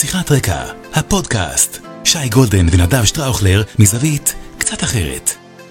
שיחת 0.00 0.32
רקע, 0.32 0.62
הפודקאסט. 0.94 1.78
שי 2.04 2.28
גולדן 2.28 2.66
ונדב 2.72 3.04
שטראוכלר 3.04 3.62
מזווית 3.78 4.34
קצת 4.58 4.82
אחרת. 4.82 5.30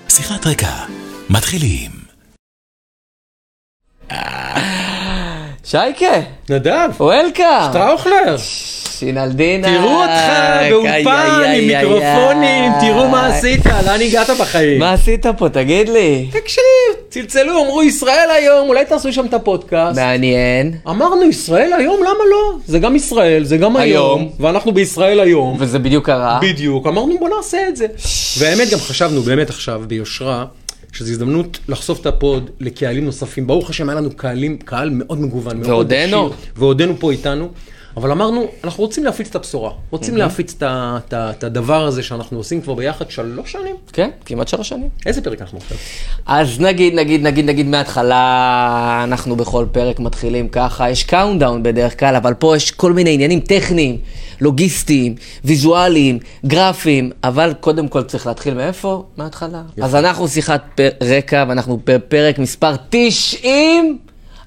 שיחת 0.09 0.47
רקע, 0.47 0.71
מתחילים. 1.29 1.91
שייקה, 5.63 6.05
נדב, 6.49 6.89
וולקאם. 6.99 7.69
שטראוכלר, 7.69 8.37
שינלדינה. 8.99 9.67
תראו 9.67 10.01
אותך 10.01 10.69
באולפן 10.69 11.41
עם 11.55 11.67
מיקרופונים, 11.67 12.71
תראו 12.81 13.09
מה 13.09 13.27
עשית, 13.27 13.65
לאן 13.65 14.01
הגעת 14.01 14.29
בחיים. 14.39 14.79
מה 14.79 14.93
עשית 14.93 15.25
פה, 15.37 15.49
תגיד 15.49 15.89
לי? 15.89 16.29
תקשיב, 16.31 16.63
צלצלו, 17.09 17.63
אמרו 17.63 17.83
ישראל 17.83 18.29
היום, 18.37 18.69
אולי 18.69 18.85
תעשו 18.85 19.13
שם 19.13 19.25
את 19.25 19.33
הפודקאסט. 19.33 19.99
מעניין. 19.99 20.73
אמרנו 20.87 21.23
ישראל 21.23 21.73
היום, 21.73 21.99
למה 22.01 22.23
לא? 22.31 22.57
זה 22.65 22.79
גם 22.79 22.95
ישראל, 22.95 23.43
זה 23.43 23.57
גם 23.57 23.77
היום. 23.77 24.19
היום, 24.19 24.31
ואנחנו 24.39 24.71
בישראל 24.71 25.19
היום. 25.19 25.57
וזה 25.59 25.79
בדיוק 25.79 26.05
קרה. 26.05 26.39
בדיוק, 26.41 26.87
אמרנו 26.87 27.19
בוא 27.19 27.29
נעשה 27.37 27.57
את 27.67 27.75
זה. 27.75 27.87
והאמת 28.39 28.69
גם 28.71 28.79
חשבנו 28.79 29.21
באמת 29.21 29.49
עכשיו 29.49 29.81
ביושרה, 29.87 30.45
שזו 30.91 31.11
הזדמנות 31.11 31.59
לחשוף 31.67 32.01
את 32.01 32.05
ה 32.05 32.16
pod 32.16 32.49
לקהלים 32.59 33.05
נוספים. 33.05 33.47
ברוך 33.47 33.69
השם 33.69 33.89
היה 33.89 33.99
לנו 33.99 34.09
קהלים, 34.15 34.57
קהל 34.57 34.89
מאוד 34.89 35.21
מגוון, 35.21 35.57
מאוד 35.57 35.69
ועודנו. 35.69 36.29
ועודנו 36.57 36.93
פה 36.99 37.11
איתנו. 37.11 37.49
אבל 37.97 38.11
אמרנו, 38.11 38.47
אנחנו 38.63 38.83
רוצים 38.83 39.05
להפיץ 39.05 39.27
את 39.29 39.35
הבשורה, 39.35 39.71
רוצים 39.89 40.17
להפיץ 40.17 40.55
את 40.63 41.43
הדבר 41.43 41.85
הזה 41.85 42.03
שאנחנו 42.03 42.37
עושים 42.37 42.61
כבר 42.61 42.73
ביחד 42.73 43.11
שלוש 43.11 43.51
שנים. 43.51 43.75
כן, 43.93 44.09
כמעט 44.25 44.47
שלוש 44.47 44.69
שנים. 44.69 44.89
איזה 45.05 45.21
פרק 45.21 45.41
אנחנו 45.41 45.57
עכשיו? 45.57 45.77
אז 46.25 46.59
נגיד, 46.59 46.93
נגיד, 46.93 47.21
נגיד, 47.21 47.45
נגיד 47.45 47.67
מההתחלה, 47.67 49.01
אנחנו 49.03 49.35
בכל 49.35 49.65
פרק 49.71 49.99
מתחילים 49.99 50.49
ככה, 50.49 50.89
יש 50.89 51.03
countdown 51.03 51.63
בדרך 51.63 51.99
כלל, 51.99 52.15
אבל 52.15 52.33
פה 52.33 52.55
יש 52.55 52.71
כל 52.71 52.93
מיני 52.93 53.13
עניינים 53.13 53.39
טכניים, 53.39 53.97
לוגיסטיים, 54.41 55.15
ויזואליים, 55.43 56.19
גרפיים, 56.45 57.11
אבל 57.23 57.53
קודם 57.59 57.87
כל 57.87 58.03
צריך 58.03 58.27
להתחיל 58.27 58.53
מאיפה? 58.53 59.03
מההתחלה. 59.17 59.61
אז 59.81 59.95
אנחנו 59.95 60.27
שיחת 60.27 60.79
רקע, 61.03 61.45
ואנחנו 61.49 61.79
בפרק 61.85 62.39
מספר 62.39 62.75
90, 62.89 63.97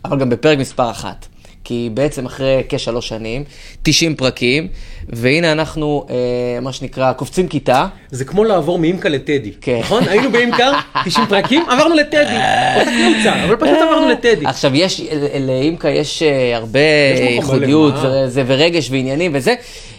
אבל 0.05 0.19
גם 0.19 0.31
בפרק 0.31 0.59
מספר 0.59 0.91
אחת. 0.91 1.27
כי 1.65 1.91
בעצם 1.95 2.27
אחרי 2.27 2.63
כשלוש 2.69 3.09
שנים, 3.09 3.45
90 3.83 4.15
פרקים, 4.17 4.69
והנה 5.09 5.53
אנחנו, 5.53 6.07
אה, 6.11 6.61
מה 6.61 6.73
שנקרא, 6.73 7.13
קופצים 7.13 7.49
כיתה. 7.49 7.87
זה 8.11 8.25
כמו 8.25 8.45
לעבור 8.45 8.79
מאימקה 8.79 9.09
לטדי, 9.09 9.53
כן. 9.61 9.79
נכון? 9.81 10.09
היינו 10.09 10.33
באימקה, 10.33 10.73
90 11.05 11.27
פרקים, 11.27 11.63
עברנו 11.71 11.95
לטדי, 11.95 12.37
אותה 12.79 12.91
קבוצה, 12.91 13.45
אבל 13.45 13.57
פשוט 13.57 13.77
עברנו 13.77 14.09
לטדי. 14.09 14.47
עכשיו, 14.47 14.75
יש, 14.75 15.01
לאימקה 15.41 15.89
יש 15.89 16.23
אה, 16.23 16.57
הרבה 16.57 16.81
ייחודיות 17.31 17.95
למה. 17.95 18.25
וזה, 18.27 18.43
ורגש 18.47 18.91
ועניינים 18.91 19.33
וזה, 19.35 19.55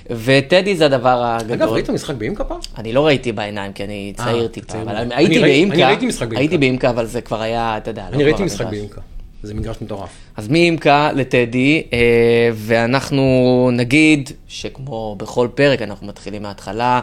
וטדי 0.10 0.76
זה 0.76 0.86
הדבר 0.86 1.24
הגדול. 1.24 1.54
אגב, 1.54 1.70
ראית 1.70 1.90
משחק 1.90 2.16
באימקה 2.16 2.44
פעם? 2.44 2.60
אני 2.78 2.94
לא 2.94 3.06
ראיתי 3.06 3.32
בעיניים, 3.32 3.74
כי 3.74 3.84
אני 3.84 4.14
צעיר 4.18 4.44
אה, 4.44 4.48
טיפה, 4.48 4.68
צעיר 4.68 4.84
אבל 4.84 4.94
מאוד. 4.94 5.12
הייתי 5.12 5.40
באימקה, 5.40 5.76
אני 5.76 5.84
ראיתי 5.84 6.06
משחק 6.06 6.22
באימקה. 6.28 6.40
הייתי 6.40 6.58
באימקה, 6.58 6.90
אבל 6.90 7.06
זה 7.06 7.22
כבר 7.22 7.42
היה, 7.42 7.78
אתה 7.78 7.90
יודע, 7.90 8.04
לא 8.10 8.16
אני 8.16 8.24
ראיתי 8.24 8.44
משחק. 8.44 8.66
באימקה, 8.66 9.02
זה 9.44 9.54
מגרש 9.54 9.78
מטורף. 9.82 10.10
אז 10.38 10.48
מאימקה 10.48 11.12
לטדי, 11.16 11.84
אה, 11.94 12.00
ואנחנו 12.54 13.70
נגיד 13.74 14.32
שכמו 14.48 15.16
בכל 15.20 15.48
פרק, 15.56 15.82
אנחנו 15.82 16.08
מתחילים 16.08 16.42
מההתחלה, 16.42 17.02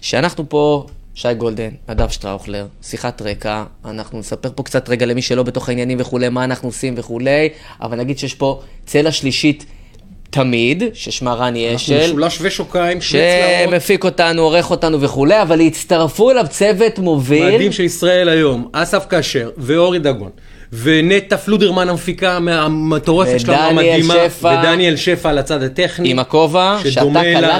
שאנחנו 0.00 0.48
פה, 0.48 0.86
שי 1.14 1.34
גולדן, 1.34 1.70
נדב 1.88 2.08
שטראוכלר, 2.08 2.66
שיחת 2.82 3.22
רקע, 3.22 3.64
אנחנו 3.84 4.18
נספר 4.18 4.48
פה 4.54 4.62
קצת 4.62 4.88
רגע 4.88 5.06
למי 5.06 5.22
שלא 5.22 5.42
בתוך 5.42 5.68
העניינים 5.68 5.98
וכולי, 6.00 6.28
מה 6.28 6.44
אנחנו 6.44 6.68
עושים 6.68 6.94
וכולי, 6.96 7.48
אבל 7.80 7.98
נגיד 7.98 8.18
שיש 8.18 8.34
פה 8.34 8.60
צלע 8.86 9.12
שלישית 9.12 9.66
תמיד, 10.30 10.82
ששמה 10.94 11.34
רני 11.34 11.70
אנחנו 11.70 11.76
אשל. 11.76 12.06
משולש 12.06 12.38
ושוקיים, 12.40 13.00
שני 13.00 13.20
צלעות. 13.20 13.80
שמפיק 13.80 14.04
אותנו, 14.04 14.42
עורך 14.42 14.70
אותנו 14.70 15.00
וכולי, 15.00 15.42
אבל 15.42 15.60
הצטרפו 15.60 16.30
אליו 16.30 16.46
צוות 16.50 16.98
מוביל. 16.98 17.50
מאדים 17.50 17.72
של 17.72 17.82
ישראל 17.82 18.28
היום, 18.28 18.68
אסף 18.72 19.06
כשר 19.10 19.50
ואורי 19.56 19.98
דגון. 19.98 20.30
ונטע 20.72 21.36
פלודרמן 21.36 21.88
המפיקה 21.88 22.36
המטורפת 22.36 23.40
שלנו 23.40 23.58
המדהימה, 23.58 24.14
שפע. 24.14 24.60
ודניאל 24.60 24.96
שפע 24.96 25.30
על 25.30 25.38
הצד 25.38 25.62
הטכני. 25.62 26.10
עם 26.10 26.18
הכובע, 26.18 26.78
שאתה 26.88 27.00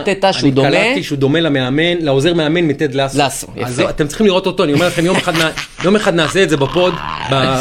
קלטת 0.05 0.29
שהוא 0.33 0.53
דומה. 0.53 0.69
אני 0.69 0.77
קלטתי 0.77 1.03
שהוא 1.03 1.19
דומה 1.19 1.41
למאמן, 1.41 1.99
לעוזר 2.01 2.35
מאמן 2.35 2.65
מטד. 2.65 2.95
לסו, 2.95 3.47
אז 3.65 3.81
יפה. 3.81 3.91
אתם 3.91 4.07
צריכים 4.07 4.27
לראות 4.27 4.47
אותו, 4.47 4.65
אני 4.65 4.73
אומר 4.73 4.87
לכם, 4.87 5.07
יום 5.07 5.17
אחד, 5.17 5.33
יום 5.85 5.97
אחד 5.97 6.15
נעשה 6.15 6.43
את 6.43 6.51
זה 6.51 6.57
בפוד, 6.57 6.95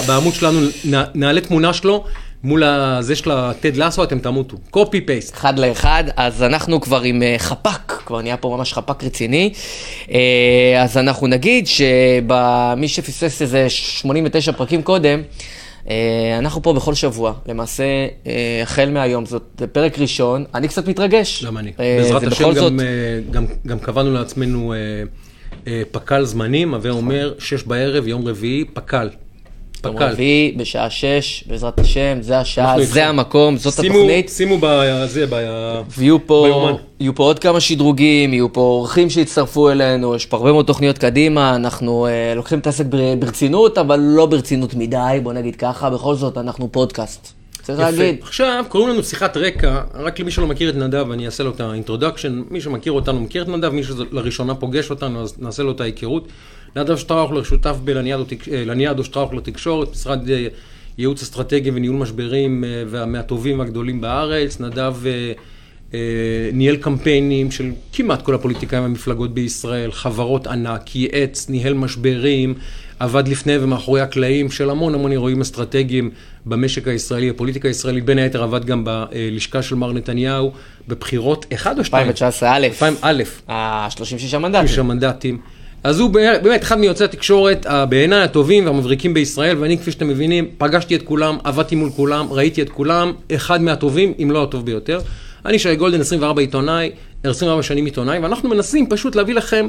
בעמוד 0.07 0.33
שלנו, 0.33 0.59
נעלה 1.15 1.41
תמונה 1.41 1.73
שלו, 1.73 2.03
מול 2.43 2.63
הזה 2.63 3.15
של 3.15 3.31
הטד 3.31 3.77
לסו, 3.77 4.03
אתם 4.03 4.19
תמותו. 4.19 4.57
קופי 4.69 5.01
פייסט. 5.01 5.33
אחד 5.33 5.59
לאחד, 5.59 6.03
אז 6.15 6.43
אנחנו 6.43 6.81
כבר 6.81 7.01
עם 7.01 7.23
אה, 7.23 7.35
חפ"ק, 7.37 8.03
כבר 8.05 8.21
נהיה 8.21 8.37
פה 8.37 8.55
ממש 8.57 8.73
חפ"ק 8.73 9.03
רציני. 9.03 9.53
אה, 10.11 10.83
אז 10.83 10.97
אנחנו 10.97 11.27
נגיד 11.27 11.67
שמי 11.67 12.87
שפספס 12.87 13.41
איזה 13.41 13.69
89 13.69 14.51
פרקים 14.51 14.81
קודם, 14.81 15.21
אה, 15.89 16.35
אנחנו 16.37 16.61
פה 16.61 16.73
בכל 16.73 16.93
שבוע, 16.93 17.33
למעשה 17.47 17.83
החל 18.63 18.89
מהיום, 18.89 19.25
זאת 19.25 19.61
פרק 19.71 19.99
ראשון, 19.99 20.45
אני 20.53 20.67
קצת 20.67 20.87
מתרגש. 20.87 21.45
גם 21.45 21.57
אני. 21.57 21.71
בעזרת 21.77 22.23
השם 22.23 22.53
זאת, 22.53 22.73
גם, 22.73 22.79
גם, 23.31 23.45
גם 23.67 23.79
קבענו 23.79 24.13
לעצמנו 24.13 24.73
פק"ל 25.91 26.25
זמנים, 26.25 26.73
הווה 26.73 26.91
אומר 26.91 27.33
שש 27.39 27.63
בערב, 27.63 28.07
יום 28.07 28.27
רביעי, 28.27 28.65
פק"ל. 28.73 29.09
יום 29.85 29.95
פק"ל. 29.95 30.03
רביעי, 30.03 30.53
בשעה 30.57 30.89
שש, 30.89 31.43
בעזרת 31.47 31.79
השם, 31.79 32.17
זה 32.21 32.39
השעה, 32.39 32.75
זה 32.77 32.81
איתכם. 32.83 33.05
המקום, 33.09 33.57
זאת 33.57 33.73
שימו, 33.73 33.95
התוכנית. 33.95 34.29
שימו 34.29 34.57
בזה, 34.61 35.25
ב... 35.29 35.35
ויהיו 35.97 36.27
פה, 36.27 36.43
ביומן. 36.47 36.73
יהיו 36.99 37.15
פה 37.15 37.23
עוד 37.23 37.39
כמה 37.39 37.59
שדרוגים, 37.59 38.33
יהיו 38.33 38.53
פה 38.53 38.61
אורחים 38.61 39.09
שיצטרפו 39.09 39.69
אלינו, 39.69 40.15
יש 40.15 40.25
פה 40.25 40.37
הרבה 40.37 40.51
מאוד 40.51 40.65
תוכניות 40.65 40.97
קדימה, 40.97 41.55
אנחנו 41.55 42.07
אה, 42.07 42.33
לוקחים 42.35 42.59
את 42.59 42.65
העסק 42.65 42.85
בר- 42.85 43.15
ברצינות, 43.19 43.77
אבל 43.77 43.99
לא 43.99 44.25
ברצינות 44.25 44.73
מדי, 44.73 45.19
בוא 45.23 45.33
נגיד 45.33 45.55
ככה, 45.55 45.89
בכל 45.89 46.15
זאת 46.15 46.37
אנחנו 46.37 46.71
פודקאסט. 46.71 47.33
צריך 47.61 47.79
להגיד. 47.79 48.15
יפה. 48.15 48.25
עכשיו, 48.27 48.65
קוראים 48.69 48.89
לנו 48.89 49.03
שיחת 49.03 49.37
רקע, 49.37 49.81
רק 49.93 50.19
למי 50.19 50.31
שלא 50.31 50.47
מכיר 50.47 50.69
את 50.69 50.75
נדב, 50.75 51.11
אני 51.11 51.25
אעשה 51.25 51.43
לו 51.43 51.51
את 51.51 51.59
ה 51.59 51.65
introduction. 51.65 52.43
מי 52.49 52.61
שמכיר 52.61 52.91
אותנו 52.93 53.19
מכיר 53.19 53.43
את 53.43 53.47
נדב, 53.47 53.69
מי 53.69 53.83
שלראשונה 53.83 54.55
פוגש 54.55 54.89
אותנו, 54.89 55.21
אז 55.21 55.33
נעשה 55.39 55.63
לו 55.63 55.71
את 55.71 55.81
ההיכרות. 55.81 56.27
נדב 56.75 56.97
שטראוכלר 56.97 57.43
שותף 57.43 57.75
בלניאדו 57.83 58.99
אה, 58.99 59.03
שטראוכלר 59.03 59.39
תקשורת, 59.39 59.91
משרד 59.91 60.29
אה, 60.29 60.47
ייעוץ 60.97 61.21
אסטרטגי 61.21 61.71
וניהול 61.73 61.95
משברים 61.97 62.63
אה, 62.63 63.05
מהטובים 63.05 63.59
והגדולים 63.59 64.01
בארץ. 64.01 64.59
נדב 64.59 64.95
ניהל 66.53 66.75
קמפיינים 66.75 67.51
של 67.51 67.71
כמעט 67.93 68.21
כל 68.21 68.35
הפוליטיקאים 68.35 68.83
והמפלגות 68.83 69.33
בישראל, 69.33 69.91
חברות 69.91 70.47
ענק, 70.47 70.95
ייעץ, 70.95 71.49
ניהל 71.49 71.73
משברים, 71.73 72.53
עבד 72.99 73.27
לפני 73.27 73.57
ומאחורי 73.57 74.01
הקלעים 74.01 74.51
של 74.51 74.69
המון 74.69 74.93
המון 74.95 75.11
אירועים 75.11 75.41
אסטרטגיים 75.41 76.09
במשק 76.45 76.87
הישראלי, 76.87 77.29
הפוליטיקה 77.29 77.67
הישראלית, 77.67 78.05
בין 78.05 78.17
היתר 78.17 78.43
עבד 78.43 78.65
גם 78.65 78.85
בלשכה 78.85 79.61
של 79.61 79.75
מר 79.75 79.93
נתניהו, 79.93 80.51
בבחירות 80.87 81.45
אחד 81.53 81.79
או 81.79 81.83
שתיים? 81.83 82.07
2019 82.07 82.55
א', 82.55 82.65
2000 82.65 82.95
א', 83.01 83.23
ה-36 83.47 84.37
מנדטים. 84.37 84.67
שישה 84.67 84.83
מנדטים. 84.83 85.37
אז 85.87 85.99
הוא 85.99 86.09
באמת 86.09 86.63
אחד 86.63 86.79
מיוצאי 86.79 87.05
התקשורת 87.05 87.65
ה- 87.65 87.85
בעיניי 87.85 88.19
הטובים 88.23 88.65
והמבריקים 88.65 89.13
בישראל, 89.13 89.57
ואני 89.59 89.77
כפי 89.77 89.91
שאתם 89.91 90.07
מבינים, 90.07 90.47
פגשתי 90.57 90.95
את 90.95 91.01
כולם, 91.01 91.37
עבדתי 91.43 91.75
מול 91.75 91.89
כולם, 91.95 92.27
ראיתי 92.31 92.61
את 92.61 92.69
כולם, 92.69 93.13
אחד 93.35 93.61
מהטובים, 93.61 94.13
אם 94.23 94.31
לא 94.31 94.43
הטוב 94.43 94.65
ביותר. 94.65 94.99
אני 95.45 95.59
שי 95.59 95.75
גולדן, 95.75 96.01
24 96.01 96.41
עיתונאי, 96.41 96.91
24 97.23 97.63
שנים 97.63 97.85
עיתונאי, 97.85 98.19
ואנחנו 98.19 98.49
מנסים 98.49 98.87
פשוט 98.89 99.15
להביא 99.15 99.33
לכם 99.33 99.67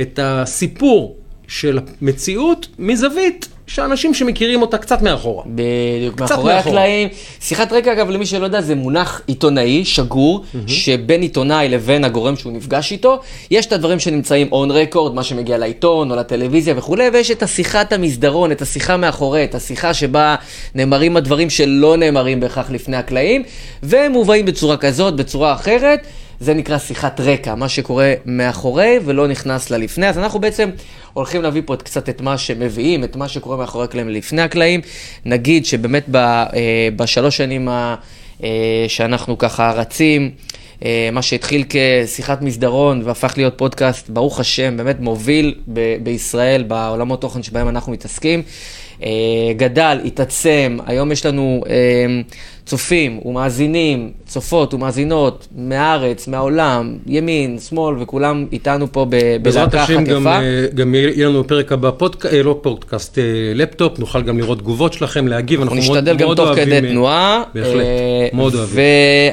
את 0.00 0.18
הסיפור 0.22 1.16
של 1.48 1.78
המציאות 2.02 2.66
מזווית 2.78 3.48
שאנשים 3.74 4.14
שמכירים 4.14 4.62
אותה 4.62 4.78
קצת 4.78 5.02
מאחורה. 5.02 5.42
בדיוק, 5.46 6.14
קצת 6.14 6.30
מאחורי 6.30 6.54
מאחורה. 6.54 6.80
הקלעים. 6.80 7.08
שיחת 7.40 7.72
רקע, 7.72 7.92
אגב, 7.92 8.10
למי 8.10 8.26
שלא 8.26 8.44
יודע, 8.44 8.60
זה 8.60 8.74
מונח 8.74 9.20
עיתונאי, 9.26 9.84
שגור, 9.84 10.44
שבין 10.66 11.22
עיתונאי 11.22 11.68
לבין 11.68 12.04
הגורם 12.04 12.36
שהוא 12.36 12.52
נפגש 12.52 12.92
איתו, 12.92 13.20
יש 13.50 13.66
את 13.66 13.72
הדברים 13.72 13.98
שנמצאים 13.98 14.48
און 14.52 14.70
רקורד, 14.70 15.14
מה 15.14 15.22
שמגיע 15.22 15.58
לעיתון 15.58 16.10
או 16.10 16.16
לטלוויזיה 16.16 16.74
וכולי, 16.76 17.08
ויש 17.12 17.30
את 17.30 17.42
השיחת 17.42 17.92
המסדרון, 17.92 18.52
את 18.52 18.62
השיחה 18.62 18.96
מאחורי, 18.96 19.44
את 19.44 19.54
השיחה 19.54 19.94
שבה 19.94 20.36
נאמרים 20.74 21.16
הדברים 21.16 21.50
שלא 21.50 21.96
נאמרים 21.96 22.40
בהכרח 22.40 22.70
לפני 22.70 22.96
הקלעים, 22.96 23.42
והם 23.82 24.12
מובאים 24.12 24.46
בצורה 24.46 24.76
כזאת, 24.76 25.16
בצורה 25.16 25.52
אחרת. 25.52 26.06
זה 26.40 26.54
נקרא 26.54 26.78
שיחת 26.78 27.20
רקע, 27.20 27.54
מה 27.54 27.68
שקורה 27.68 28.12
מאחורי 28.26 28.98
ולא 29.04 29.28
נכנס 29.28 29.70
ללפני. 29.70 30.08
אז 30.08 30.18
אנחנו 30.18 30.40
בעצם 30.40 30.70
הולכים 31.12 31.42
להביא 31.42 31.62
פה 31.64 31.74
את- 31.74 31.82
קצת 31.82 32.08
את 32.08 32.20
מה 32.20 32.38
שמביאים, 32.38 33.04
את 33.04 33.16
מה 33.16 33.28
שקורה 33.28 33.56
מאחורי 33.56 33.84
הקלעים 33.84 34.08
לפני 34.08 34.42
הקלעים. 34.42 34.80
נגיד 35.24 35.66
שבאמת 35.66 36.04
ב, 36.10 36.16
אה, 36.16 36.48
בשלוש 36.96 37.36
שנים 37.36 37.68
ה, 37.68 37.94
אה, 38.44 38.48
שאנחנו 38.88 39.38
ככה 39.38 39.70
רצים, 39.70 40.30
אה, 40.84 41.08
מה 41.12 41.22
שהתחיל 41.22 41.64
כשיחת 41.68 42.42
מסדרון 42.42 43.02
והפך 43.04 43.34
להיות 43.36 43.54
פודקאסט, 43.58 44.08
ברוך 44.10 44.40
השם, 44.40 44.76
באמת 44.76 45.00
מוביל 45.00 45.54
ב- 45.72 45.96
בישראל, 46.02 46.62
בעולמות 46.62 47.20
תוכן 47.20 47.42
שבהם 47.42 47.68
אנחנו 47.68 47.92
מתעסקים. 47.92 48.42
אה, 49.02 49.08
גדל, 49.56 49.98
התעצם, 50.04 50.78
היום 50.86 51.12
יש 51.12 51.26
לנו 51.26 51.64
אה, 51.68 51.74
צופים 52.66 53.20
ומאזינים, 53.24 54.10
צופות 54.26 54.74
ומאזינות 54.74 55.48
מהארץ, 55.56 56.28
מהעולם, 56.28 56.98
ימין, 57.06 57.58
שמאל, 57.58 57.96
וכולם 58.00 58.46
איתנו 58.52 58.92
פה 58.92 59.06
ב- 59.08 59.36
בעזרת 59.42 59.70
בלהקה 59.70 59.84
אחת 59.84 59.90
השם 59.90 60.04
גם. 60.04 60.26
אה, 60.26 60.66
גם 60.74 60.94
יהיה 60.94 61.28
לנו 61.28 61.42
בפרק 61.42 61.72
הבא 61.72 61.90
פודקאסט, 61.90 62.34
לא 62.34 62.58
פודקאסט, 62.62 63.18
לפטופ, 63.54 63.98
נוכל 63.98 64.22
גם 64.22 64.38
לראות 64.38 64.58
תגובות 64.58 64.92
שלכם, 64.92 65.28
להגיב, 65.28 65.60
אנחנו 65.60 65.76
מאוד 65.76 65.90
נשתדל 65.90 66.16
גם 66.16 66.34
תוך 66.34 66.48
אוהבים, 66.48 66.64
כדי 66.64 66.80
תנועה. 66.80 67.42
בהחלט, 67.54 67.84
מאוד 68.32 68.54
אוהבים. 68.54 68.84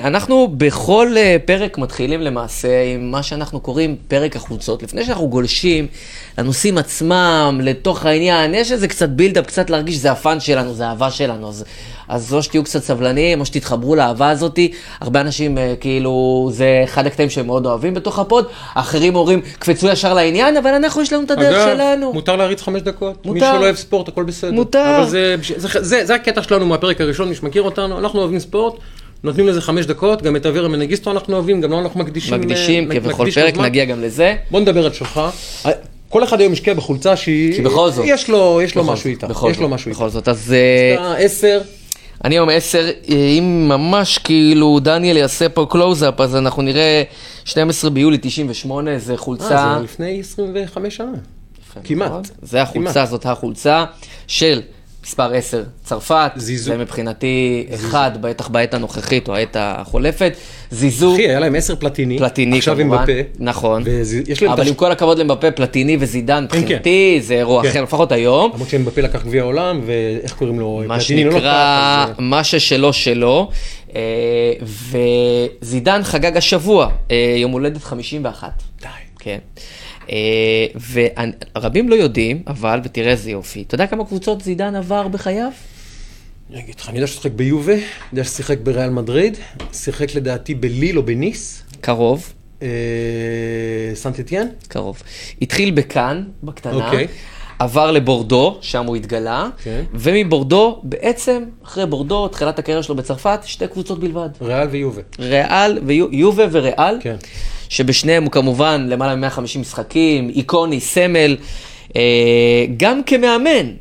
ואנחנו 0.01 0.47
בכל 0.57 1.07
פרק 1.45 1.77
מתחילים 1.77 2.21
למעשה 2.21 2.83
עם 2.83 3.11
מה 3.11 3.23
שאנחנו 3.23 3.59
קוראים 3.59 3.95
פרק 4.07 4.35
החולצות. 4.35 4.83
לפני 4.83 5.05
שאנחנו 5.05 5.27
גולשים 5.29 5.87
לנושאים 6.37 6.77
עצמם, 6.77 7.59
לתוך 7.63 8.05
העניין, 8.05 8.53
יש 8.53 8.71
איזה 8.71 8.87
קצת 8.87 9.09
build-up, 9.09 9.45
קצת 9.57 9.69
להרגיש 9.69 9.95
שזה 9.95 10.11
ה 10.11 10.18
fun 10.18 10.39
שלנו, 10.39 10.73
זה 10.73 10.87
האהבה 10.87 11.11
שלנו. 11.11 11.49
אז, 11.49 11.63
אז 12.07 12.33
או 12.33 12.43
שתהיו 12.43 12.63
קצת 12.63 12.83
סבלניים, 12.83 13.39
או 13.39 13.45
שתתחברו 13.45 13.95
לאהבה 13.95 14.29
הזאתי. 14.29 14.71
הרבה 15.01 15.21
אנשים, 15.21 15.57
אה, 15.57 15.73
כאילו, 15.79 16.49
זה 16.53 16.81
אחד 16.83 17.07
הקטעים 17.07 17.29
שהם 17.29 17.47
מאוד 17.47 17.65
אוהבים 17.65 17.93
בתוך 17.93 18.19
ה 18.19 18.25
pod. 18.25 18.45
אחרים 18.75 19.15
אומרים, 19.15 19.41
קפצו 19.59 19.87
ישר 19.87 20.13
לעניין, 20.13 20.57
אבל 20.57 20.73
אנחנו, 20.73 21.01
יש 21.01 21.13
לנו 21.13 21.23
את 21.23 21.31
הדרך 21.31 21.67
אגב, 21.67 21.75
שלנו. 21.75 22.13
מותר 22.13 22.35
להריץ 22.35 22.61
חמש 22.61 22.81
דקות. 22.81 23.25
מי 23.25 23.31
מותר. 23.31 23.51
שלא 23.51 23.63
אוהב 23.63 23.75
ספורט, 23.75 24.07
הכל 24.07 24.23
בסדר. 24.23 24.51
מותר. 24.51 24.95
אבל 24.97 25.09
זה, 25.09 25.35
זה, 25.57 25.67
זה, 25.81 26.05
זה 26.05 26.15
הקטע 26.15 26.43
שלנו 26.43 26.65
מהפרק 26.65 27.01
הראשון, 27.01 27.29
מי 27.29 27.35
שמכיר 27.35 27.61
אותנו, 27.61 27.99
אנחנו 27.99 28.19
אוהבים 28.19 28.39
ספורט, 28.39 28.73
נותנים 29.23 29.47
לזה 29.47 29.61
חמש 29.61 29.85
דקות, 29.85 30.21
גם 30.21 30.35
את 30.35 30.45
אבירה 30.45 30.67
מנגיסטו 30.67 31.11
אנחנו 31.11 31.33
אוהבים, 31.33 31.61
גם 31.61 31.71
לא 31.71 31.79
אנחנו 31.79 31.99
מקדישים. 31.99 32.41
מקדישים, 32.41 32.91
אה, 32.91 32.99
כבכל 32.99 33.31
פרק. 33.31 33.57
נגיע 33.57 33.85
גם 33.85 34.01
לזה. 34.01 34.35
בוא 34.51 34.59
נדבר 34.59 34.85
על 34.85 34.93
שלך. 34.93 35.21
כל 36.09 36.23
אחד 36.23 36.39
היום 36.39 36.51
משקיע 36.51 36.73
בחולצה 36.73 37.15
שהיא... 37.15 37.55
כי 37.55 37.61
בכל 37.61 37.91
זאת. 37.91 38.05
יש 38.07 38.29
לו, 38.29 38.59
יש 38.63 38.75
לו 38.75 38.83
משהו 38.83 38.95
זאת, 38.95 39.05
איתה. 39.05 39.27
בכל 39.27 39.49
יש 39.51 39.57
לו 39.57 39.63
זאת, 39.63 39.73
משהו 39.73 39.89
איתה. 39.89 39.99
בכל 39.99 40.09
זאת, 40.09 40.27
אז... 40.27 40.53
אה, 40.53 41.17
עשר, 41.17 41.61
אני 42.23 42.35
היום 42.35 42.49
עשר, 42.49 42.89
אם 43.07 43.65
ממש 43.69 44.17
כאילו 44.17 44.79
דניאל 44.79 45.17
יעשה 45.17 45.49
פה 45.49 45.65
קלוזאפ, 45.69 46.21
אז 46.21 46.35
אנחנו 46.35 46.61
נראה 46.61 47.03
12 47.45 47.89
ביולי 47.89 48.17
98, 48.21 48.99
זה 48.99 49.17
חולצה... 49.17 49.57
אה, 49.57 49.75
זה 49.77 49.83
לפני 49.83 50.19
25 50.19 50.95
שנה. 50.95 51.11
כמעט. 51.83 52.11
זה 52.41 52.61
החולצה, 52.61 52.93
כמעט. 52.93 53.09
זאת 53.09 53.25
החולצה 53.25 53.85
של 54.27 54.61
מספר 55.07 55.33
10, 55.33 55.63
צרפת. 55.83 56.31
זיזו. 56.35 56.65
זה 56.71 56.77
מבחינתי 56.77 57.67
אחד, 57.73 58.11
בטח 58.21 58.47
בעת 58.47 58.73
הנוכחית 58.73 59.27
או 59.29 59.35
העת 59.35 59.55
החולפת. 59.59 60.33
זיזו. 60.71 61.13
אחי, 61.13 61.27
היה 61.29 61.39
להם 61.39 61.55
10 61.55 61.75
פלטיני. 61.75 62.17
פלטיני 62.17 62.57
עכשיו 62.57 62.75
כמובן, 62.77 62.97
עם 62.97 63.03
בפה. 63.03 63.11
נכון, 63.39 63.81
את 63.81 64.43
אבל 64.47 64.61
הש- 64.61 64.67
עם 64.67 64.73
כל 64.73 64.91
הכבוד 64.91 65.17
למבפה, 65.19 65.51
פלטיני 65.51 65.97
וזידן, 65.99 66.43
מבחינתי 66.43 67.19
זה 67.21 67.33
אירוע 67.33 67.63
כן. 67.63 67.69
אחר, 67.69 67.83
לפחות 67.83 68.11
היום. 68.11 68.51
למרות 68.53 68.69
שהם 68.69 68.85
בפה 68.85 69.01
לקח 69.01 69.23
גביע 69.25 69.41
העולם, 69.41 69.81
ואיך 69.85 70.33
קוראים 70.33 70.59
לו? 70.59 70.83
מה 70.87 70.99
פלטיני 70.99 71.23
לא 71.23 71.31
שנקרא, 71.31 71.39
לקח, 72.05 72.11
אז, 72.11 72.15
מה 72.19 72.43
ששלו 72.43 72.93
שלו. 72.93 73.49
אה, 73.95 74.01
וזידן 75.61 76.03
חגג 76.03 76.37
השבוע, 76.37 76.89
אה, 77.11 77.35
יום 77.37 77.51
הולדת 77.51 77.83
51. 77.83 78.49
די. 78.81 78.87
כן. 79.19 79.37
אה, 80.11 80.65
ורבים 81.55 81.89
לא 81.89 81.95
יודעים, 81.95 82.43
אבל, 82.47 82.79
ותראה 82.83 83.11
איזה 83.11 83.31
יופי, 83.31 83.61
אתה 83.67 83.75
יודע 83.75 83.87
כמה 83.87 84.05
קבוצות 84.05 84.41
זידן 84.41 84.75
עבר 84.75 85.07
בחייו? 85.07 85.51
אני 86.51 86.59
אגיד 86.59 86.75
לך, 86.79 86.89
אני 86.89 86.97
יודע 86.97 87.07
ששיחק 87.07 87.31
ביובה, 87.31 87.73
אני 87.73 87.81
יודע 88.11 88.23
ששיחק 88.23 88.57
בריאל 88.63 88.89
מדריד, 88.89 89.37
שיחק 89.73 90.15
לדעתי 90.15 90.55
בליל 90.55 90.97
או 90.97 91.03
בניס, 91.03 91.63
קרוב, 91.81 92.33
אה, 92.61 92.67
סנט 93.93 94.19
אתיאן. 94.19 94.47
קרוב. 94.67 95.03
התחיל 95.41 95.71
בכאן, 95.71 96.23
בקטנה, 96.43 96.85
אוקיי. 96.85 97.07
עבר 97.59 97.91
לבורדו, 97.91 98.57
שם 98.61 98.85
הוא 98.85 98.95
התגלה, 98.95 99.49
כן. 99.63 99.83
ומבורדו, 99.93 100.79
בעצם, 100.83 101.43
אחרי 101.65 101.85
בורדו, 101.85 102.27
תחילת 102.27 102.59
הקריירה 102.59 102.83
שלו 102.83 102.95
בצרפת, 102.95 103.39
שתי 103.45 103.67
קבוצות 103.67 103.99
בלבד. 103.99 104.29
ריאל 104.41 104.67
ויובה. 104.67 105.01
ריאל, 105.19 105.79
ויובה 105.85 106.43
וריאל, 106.51 106.97
כן. 107.01 107.15
שבשניהם 107.69 108.23
הוא 108.23 108.31
כמובן 108.31 108.85
למעלה 108.89 109.15
מ-150 109.15 109.59
משחקים, 109.59 110.29
איקוני, 110.29 110.79
סמל, 110.79 111.37
אה, 111.95 112.01
גם 112.77 113.03
כמאמן, 113.03 113.71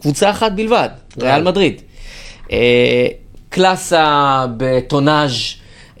קבוצה 0.00 0.30
אחת 0.30 0.52
בלבד, 0.52 0.88
ריאל 1.20 1.32
ריאל. 1.32 1.42
מדריד. 1.42 1.82
אה, 2.52 3.06
קלאסה 3.48 4.46
בטונאז', 4.56 5.32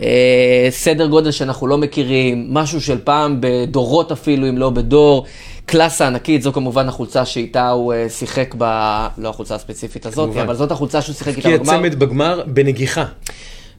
אה, 0.00 0.68
סדר 0.70 1.06
גודל 1.06 1.30
שאנחנו 1.30 1.66
לא 1.66 1.78
מכירים, 1.78 2.46
משהו 2.50 2.80
של 2.80 2.98
פעם 3.04 3.36
בדורות 3.40 4.12
אפילו, 4.12 4.48
אם 4.48 4.58
לא 4.58 4.70
בדור. 4.70 5.26
קלאסה 5.66 6.06
ענקית, 6.06 6.42
זו 6.42 6.52
כמובן 6.52 6.88
החולצה 6.88 7.24
שאיתה 7.24 7.70
הוא 7.70 7.92
אה, 7.92 8.06
שיחק 8.08 8.54
ב... 8.58 8.64
לא 9.18 9.28
החולצה 9.28 9.54
הספציפית 9.54 10.06
הזאת, 10.06 10.24
כמובן. 10.24 10.40
אבל 10.40 10.54
זאת 10.54 10.70
החולצה 10.70 11.02
שהוא 11.02 11.14
שיחק 11.14 11.36
איתה 11.36 11.48
כי 11.48 11.58
בגמר. 11.58 11.72
הצמד 11.72 11.94
בגמר 11.94 12.42
בנגיחה. 12.46 13.04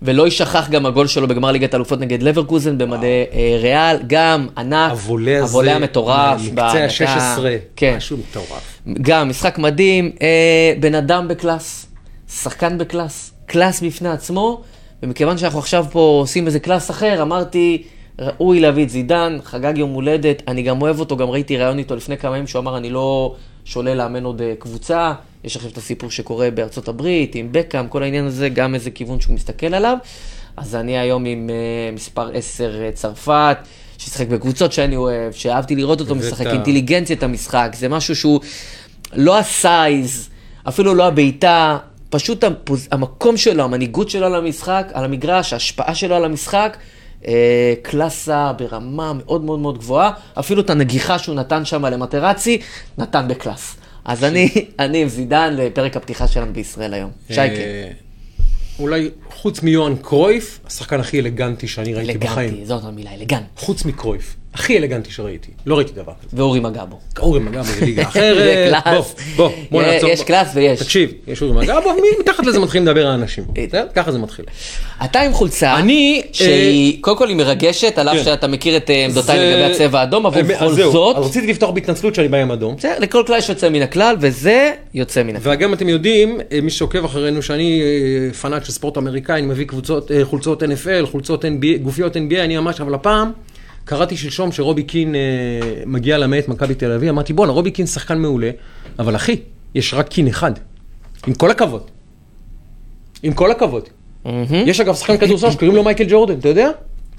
ולא 0.01 0.25
יישכח 0.25 0.69
גם 0.69 0.85
הגול 0.85 1.07
שלו 1.07 1.27
בגמר 1.27 1.51
ליגת 1.51 1.73
האלופות 1.73 1.99
נגד 1.99 2.23
לברקוזן 2.23 2.77
במדי 2.77 3.23
אה, 3.33 3.57
ריאל, 3.61 3.97
גם 4.07 4.47
ענק, 4.57 4.91
הוולה 4.91 5.75
המטורף, 5.75 6.41
מקצה 6.41 6.53
בהגנה. 6.53 6.85
ה-16, 6.85 7.39
כן, 7.75 7.93
משהו 7.97 8.17
מטורף. 8.17 8.81
גם 9.01 9.29
משחק 9.29 9.57
מדהים, 9.57 10.11
אה, 10.21 10.73
בן 10.79 10.95
אדם 10.95 11.27
ב 11.27 11.36
class, 11.36 11.85
שחקן 12.29 12.77
ב 12.77 12.85
class, 12.85 13.33
class 13.45 13.81
בפני 13.81 14.09
עצמו, 14.09 14.61
ומכיוון 15.03 15.37
שאנחנו 15.37 15.59
עכשיו 15.59 15.85
פה 15.91 16.17
עושים 16.21 16.47
איזה 16.47 16.59
class 16.59 16.91
אחר, 16.91 17.21
אמרתי, 17.21 17.83
ראוי 18.19 18.59
להביא 18.59 18.83
את 18.83 18.89
זידן, 18.89 19.37
חגג 19.43 19.77
יום 19.77 19.89
הולדת, 19.89 20.41
אני 20.47 20.61
גם 20.61 20.81
אוהב 20.81 20.99
אותו, 20.99 21.17
גם 21.17 21.29
ראיתי 21.29 21.57
ראיון 21.57 21.77
איתו 21.77 21.95
לפני 21.95 22.17
כמה 22.17 22.35
ימים, 22.35 22.47
שהוא 22.47 22.59
אמר, 22.59 22.77
אני 22.77 22.89
לא 22.89 23.35
שולל 23.65 23.93
לאמן 23.93 24.23
עוד 24.23 24.41
אה, 24.41 24.53
קבוצה, 24.59 25.13
יש 25.43 25.55
עכשיו 25.55 25.69
את 25.69 25.77
הסיפור 25.77 26.11
שקורה 26.11 26.51
בארצות 26.51 26.87
הברית, 26.87 27.35
עם 27.35 27.47
בקאם, 27.51 27.87
כל 27.87 28.03
העניין 28.03 28.25
הזה, 28.25 28.49
גם 28.49 28.75
איזה 28.75 28.91
כיוון 28.91 29.21
שהוא 29.21 29.35
מסתכל 29.35 29.73
עליו. 29.73 29.97
אז 30.57 30.75
אני 30.75 30.97
היום 30.97 31.25
עם 31.25 31.49
אה, 31.49 31.91
מספר 31.93 32.29
10 32.33 32.81
אה, 32.81 32.91
צרפת, 32.91 33.57
ששיחק 33.97 34.27
בקבוצות 34.27 34.71
שאני 34.71 34.95
אוהב, 34.95 35.31
שאהבתי 35.31 35.75
לראות 35.75 35.99
אותו 35.99 36.15
משחק, 36.15 36.45
אינטליגנציית 36.45 37.23
המשחק, 37.23 37.71
זה 37.77 37.89
משהו 37.89 38.15
שהוא 38.15 38.39
לא 39.13 39.37
הסייז, 39.37 40.29
אפילו 40.67 40.95
לא 40.95 41.07
הבעיטה, 41.07 41.77
פשוט 42.09 42.43
הפוז... 42.43 42.87
המקום 42.91 43.37
שלו, 43.37 43.63
המנהיגות 43.63 44.09
שלו 44.09 44.25
על 44.25 44.35
המשחק, 44.35 44.91
על 44.93 45.05
המגרש, 45.05 45.53
ההשפעה 45.53 45.95
שלו 45.95 46.15
על 46.15 46.25
המשחק, 46.25 46.77
אה, 47.27 47.73
קלאסה 47.81 48.53
ברמה 48.53 49.13
מאוד 49.13 49.43
מאוד 49.43 49.59
מאוד 49.59 49.77
גבוהה, 49.77 50.11
אפילו 50.39 50.61
את 50.61 50.69
הנגיחה 50.69 51.19
שהוא 51.19 51.35
נתן 51.35 51.65
שם 51.65 51.85
למטרצי, 51.85 52.61
נתן 52.97 53.27
בקלאס. 53.27 53.75
אז 54.05 54.23
אני, 54.23 54.49
אני 54.79 55.01
עם 55.01 55.07
זידן 55.07 55.53
לפרק 55.57 55.97
הפתיחה 55.97 56.27
שלנו 56.27 56.53
בישראל 56.53 56.93
היום. 56.93 57.11
שייקה. 57.31 57.55
אה, 57.55 57.91
אולי 58.79 59.09
חוץ 59.29 59.63
מיוהאן 59.63 59.95
קרויף, 59.95 60.59
השחקן 60.65 60.99
הכי 60.99 61.19
אלגנטי 61.19 61.67
שאני 61.67 61.93
ראיתי 61.93 62.17
בחיים. 62.17 62.49
אלגנטי, 62.49 62.65
זאת 62.65 62.83
המילה, 62.83 63.13
אלגנט. 63.13 63.45
חוץ 63.55 63.85
מקרויף. 63.85 64.35
הכי 64.53 64.77
אלגנטי 64.77 65.11
שראיתי. 65.11 65.51
לא 65.65 65.75
ראיתי 65.77 65.91
דבר 65.95 66.11
כזה. 66.27 66.41
ואורי 66.41 66.59
מגבו. 66.59 66.99
אורי 67.19 67.39
מגבו 67.39 67.63
זה 67.63 67.85
ליגה 67.85 68.01
זה 68.03 68.07
אחרת. 68.09 68.71
בוא, 68.73 68.81
קלאס. 68.81 69.15
בוא, 69.35 69.49
בוא 69.71 69.83
יש- 69.83 69.87
נעצור. 69.93 70.09
יש 70.09 70.23
קלאס 70.23 70.47
ויש. 70.55 70.79
תקשיב, 70.79 71.11
יש 71.27 71.41
אורי 71.41 71.53
מגבו, 71.53 71.89
מתחת 72.19 72.45
לזה 72.45 72.59
מתחילים 72.59 72.87
לדבר 72.87 73.07
האנשים. 73.07 73.43
בסדר? 73.53 73.85
ככה 73.95 74.11
זה 74.11 74.17
מתחיל. 74.19 74.45
אתה 75.05 75.19
עם 75.21 75.33
חולצה, 75.33 75.75
אני, 75.77 76.21
שהיא, 76.31 76.97
קודם 77.01 77.17
כל 77.17 77.27
היא 77.27 77.35
מרגשת, 77.35 77.97
על 77.97 78.09
אף 78.09 78.15
כן. 78.17 78.23
שאתה 78.23 78.47
מכיר 78.47 78.77
את 78.77 78.89
אה, 78.89 79.05
עמדותיי 79.05 79.39
זה- 79.39 79.45
לגבי 79.55 79.73
הצבע 79.73 79.99
האדום, 79.99 80.25
אבל 80.25 80.41
בכל 80.43 80.69
זאת, 80.73 81.15
אז 81.17 81.25
רציתי 81.25 81.47
לפתוח 81.47 81.69
בהתנצלות 81.69 82.15
שאני 82.15 82.27
בא 82.27 82.37
עם 82.37 82.51
אדום. 82.51 82.75
לכל 82.99 83.23
כלל 83.27 83.37
יש 83.37 83.49
יוצא 83.49 83.69
מן 83.69 83.81
הכלל, 83.81 84.15
וזה 84.19 84.71
יוצא 84.93 85.23
מן 85.23 85.35
הכלל. 85.35 85.53
וגם 85.53 85.73
אתם 85.73 85.89
יודעים, 85.89 86.39
אה, 86.51 86.61
מי 86.61 86.69
שעוקב 86.71 87.05
אחרינו, 87.05 87.41
שאני 87.41 87.81
אה, 87.81 88.33
פנאט 88.33 88.65
של 88.65 88.71
ספורט 88.71 88.97
אמריקאי, 88.97 89.39
אני 89.39 89.47
מביא 89.47 89.65
קבוצות, 89.65 90.11
אה, 90.11 90.25
חולצות 90.25 90.63
NFL, 90.63 91.05
חולצות 91.11 91.45
NBA, 91.45 91.77
גופיות 91.81 92.15
NBA, 92.15 92.39
אני 92.39 92.57
ממש, 92.57 92.81
אבל 92.81 92.93
הפעם, 92.93 93.31
קראתי 93.85 94.17
שלשום 94.17 94.51
שרובי 94.51 94.83
קין 94.83 95.15
אה, 95.15 95.19
מגיע 95.85 96.17
למעט 96.17 96.47
מכבי 96.47 96.75
תל 96.75 96.91
אביב, 96.91 97.09
אמרתי, 97.09 97.33
בואנה, 97.33 97.51
רובי 97.51 97.71
קין 97.71 97.85
שחקן 97.85 98.17
מעולה, 98.17 98.49
אבל 98.99 99.15
אחי, 99.15 99.35
יש 99.75 99.93
רק 99.93 100.07
קין 100.07 100.27
אחד. 100.27 100.51
עם 101.27 101.33
כל 101.33 101.51
הכבוד. 101.51 101.83
עם 103.23 103.33
כל 103.33 103.51
הכבוד. 103.51 103.83
מהמם. 104.25 104.45
יש 104.65 104.79
אגב 104.79 104.95
שחקן 104.95 105.17
כדורסל 105.17 105.51
שקוראים 105.51 105.75
לו 105.75 105.83
מייקל 105.83 106.03
ג'ורדן, 106.09 106.39
אתה 106.39 106.47
יודע? 106.49 106.69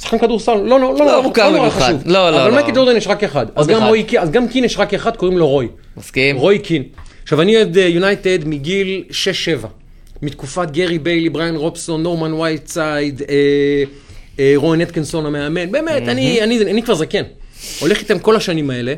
שחקן 0.02 0.18
כדורסל, 0.18 0.54
לא, 0.54 0.80
לא, 0.80 0.94
לא, 0.98 1.06
לא 1.06 1.22
מוכר 1.22 1.48
נורא 1.50 1.58
במיוחד. 1.60 1.80
חשוב. 1.94 2.02
לא, 2.06 2.30
לא, 2.30 2.42
אבל 2.42 2.48
לא. 2.50 2.54
מייקל 2.54 2.72
ג'ורדן 2.74 2.96
יש 2.96 3.06
רק 3.06 3.24
אחד. 3.24 3.46
אז 3.56 3.66
גם 3.66 3.82
קין- 4.06 4.20
אז 4.20 4.30
גם 4.30 4.48
קין 4.48 4.64
יש 4.64 4.78
רק 4.78 4.94
אחד, 4.94 5.16
קוראים 5.16 5.38
לו 5.38 5.48
רוי. 5.48 5.68
מסכים? 5.96 6.36
רוי 6.36 6.58
קין. 6.58 6.82
עכשיו, 7.22 7.40
אני 7.40 7.56
אוהד 7.56 7.76
יונייטד 7.76 8.38
מגיל 8.48 9.04
6-7. 9.10 9.66
מתקופת 10.22 10.70
גרי 10.70 10.98
ביילי, 10.98 11.28
בריאן 11.30 11.56
רובסון, 11.56 12.02
נורמן 12.02 12.32
וייטסייד, 12.32 13.22
אה, 13.22 13.26
אה, 13.28 13.82
רון 14.56 14.80
אטקינסון 14.80 15.26
המאמן. 15.26 15.72
באמת, 15.72 16.02
אני, 16.08 16.42
אני, 16.42 16.60
אני 16.60 16.82
כבר 16.82 16.94
זקן. 16.94 17.22
הולך 17.80 18.00
איתם 18.00 18.18
כל 18.18 18.36
השנים 18.36 18.70
האלה, 18.70 18.94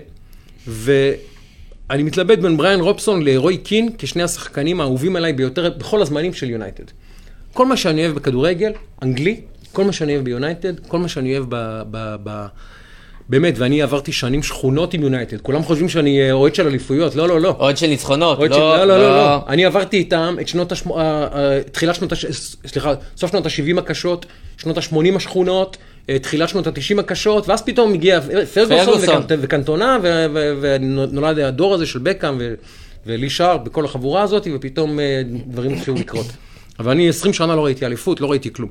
ואני 0.66 2.02
מתלבט 2.02 2.38
בין 2.38 2.56
בריאן 2.56 2.80
רובסון 2.80 3.22
לרוי 3.22 3.56
קין 3.56 3.88
כשני 3.98 4.22
השחקנים 4.22 4.80
האהובים 4.80 5.16
עליי 5.16 5.32
ביותר 5.32 5.70
בכל 5.70 6.02
הזמנים 6.02 6.34
של 6.34 6.50
יונייטד. 6.50 6.84
כל 7.52 7.66
מה 7.66 7.76
שאני 7.76 8.04
אוהב 8.04 8.14
בכדורגל, 8.14 8.72
אנגלי, 9.02 9.40
כל 9.72 9.84
מה 9.84 9.92
שאני 9.92 10.14
אוהב 10.14 10.24
ביונייטד, 10.24 10.80
כל 10.80 10.98
מה 10.98 11.08
שאני 11.08 11.38
אוהב 11.38 11.46
ב... 11.48 11.82
ב, 11.90 12.16
ב 12.24 12.46
באמת, 13.28 13.54
ואני 13.58 13.82
עברתי 13.82 14.12
שנים 14.12 14.42
שכונות 14.42 14.94
עם 14.94 15.02
יונייטד, 15.02 15.40
כולם 15.40 15.62
חושבים 15.62 15.88
שאני 15.88 16.20
אה, 16.22 16.32
אוהד 16.32 16.54
של 16.54 16.66
אליפויות, 16.66 17.14
לא, 17.14 17.28
לא, 17.28 17.40
לא. 17.40 17.56
אוהד 17.58 17.76
של 17.76 17.86
ניצחונות, 17.86 18.38
לא, 18.38 18.48
של- 18.48 18.60
לא, 18.60 18.84
לא, 18.84 18.98
לא, 18.98 19.16
לא. 19.16 19.38
אני 19.48 19.64
עברתי 19.64 19.96
איתם 19.96 20.36
את 20.40 20.48
שנות 20.48 20.72
השמ... 20.72 20.92
אה, 20.92 20.98
אה, 21.34 21.60
תחילת 21.72 21.94
שנות 21.94 22.12
הש... 22.12 22.26
סליחה, 22.66 22.92
סוף 23.16 23.30
שנות 23.30 23.46
ה-70 23.46 23.78
הקשות, 23.78 24.26
שנות 24.56 24.78
ה-80 24.78 25.16
השכונות, 25.16 25.76
תחילת 26.22 26.48
שנות 26.48 26.66
ה-90 26.66 27.00
הקשות, 27.00 27.48
ואז 27.48 27.62
פתאום 27.62 27.94
הגיע 27.94 28.20
פרגוסון 28.54 28.84
פרגוסון. 28.86 29.14
וקנט- 29.22 29.38
וקנטונה, 29.40 29.98
ונולד 30.60 31.38
הדור 31.38 31.74
הזה 31.74 31.86
של 31.86 31.98
בקאם 31.98 32.38
ולי 33.06 33.30
שרפ 33.30 33.60
בכל 33.60 33.84
החבורה 33.84 34.22
הזאת, 34.22 34.46
ופתאום 34.54 34.98
דברים 35.46 35.72
התחילו 35.74 35.96
לקרות. 35.96 36.26
אבל 36.78 36.90
אני 36.90 37.08
20 37.08 37.34
שנה 37.34 37.56
לא 37.56 37.64
ראיתי 37.64 37.86
אליפות, 37.86 38.20
לא 38.20 38.30
ראיתי 38.30 38.52
כלום. 38.52 38.70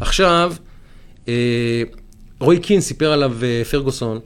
עכשיו, 0.00 0.52
רוי 2.40 2.58
קין 2.58 2.80
סיפר 2.80 3.12
עליו 3.12 3.32
אה, 3.42 3.62
פרגוסון, 3.70 4.18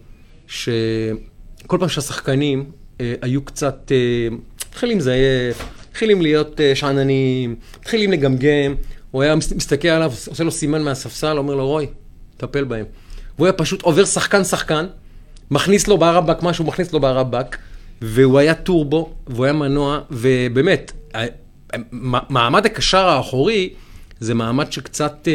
שכל 0.46 1.78
פעם 1.78 1.88
שהשחקנים 1.88 2.64
אה, 3.00 3.14
היו 3.22 3.44
קצת, 3.44 3.92
אה, 3.94 4.36
מתחילים 4.70 4.98
לזייף, 4.98 5.62
מתחילים 5.90 6.22
להיות 6.22 6.60
שאננים, 6.74 7.56
מתחילים 7.80 8.12
לגמגם, 8.12 8.74
הוא 9.10 9.22
היה 9.22 9.36
מס- 9.36 9.52
מסתכל 9.52 9.88
עליו, 9.88 10.12
עושה 10.26 10.44
לו 10.44 10.50
סימן 10.50 10.82
מהספסל, 10.82 11.38
אומר 11.38 11.54
לו, 11.54 11.66
רוי, 11.68 11.86
טפל 12.36 12.64
בהם. 12.64 12.84
והוא 13.36 13.46
היה 13.46 13.52
פשוט 13.52 13.82
עובר 13.82 14.04
שחקן-שחקן, 14.04 14.86
מכניס 15.50 15.88
לו 15.88 15.98
בערבק 15.98 16.42
משהו, 16.42 16.64
מכניס 16.64 16.92
לו 16.92 17.00
בערבק, 17.00 17.56
והוא 18.02 18.38
היה 18.38 18.54
טורבו, 18.54 19.14
והוא 19.26 19.44
היה 19.44 19.52
מנוע, 19.52 20.00
ובאמת, 20.10 20.92
מעמד 22.30 22.66
הקשר 22.66 23.08
האחורי, 23.08 23.70
זה 24.22 24.34
מעמד 24.34 24.72
שקצת, 24.72 25.28
אה, 25.28 25.32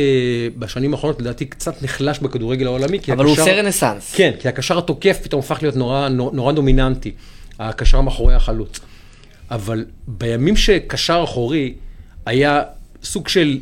בשנים 0.59 0.93
האחרונות, 0.93 1.21
לדעתי, 1.21 1.45
קצת 1.45 1.83
נחלש 1.83 2.19
בכדורגל 2.19 2.65
העולמי. 2.65 2.99
אבל 3.11 3.25
הוא 3.25 3.33
הקשר- 3.33 3.41
עושה 3.41 3.55
רנסאנס. 3.61 4.15
כן, 4.15 4.31
כי 4.39 4.47
הקשר 4.47 4.77
התוקף 4.77 5.19
פתאום 5.23 5.39
הפך 5.39 5.57
להיות 5.61 5.75
נורא, 5.75 6.07
נורא, 6.09 6.51
דומיננטי, 6.53 7.11
הקשר 7.59 8.01
מאחורי 8.01 8.33
החלוץ. 8.33 8.79
אבל 9.51 9.85
בימים 10.07 10.55
שקשר 10.55 11.21
אחורי 11.23 11.73
היה 12.25 12.61
סוג 13.03 13.27
של 13.27 13.57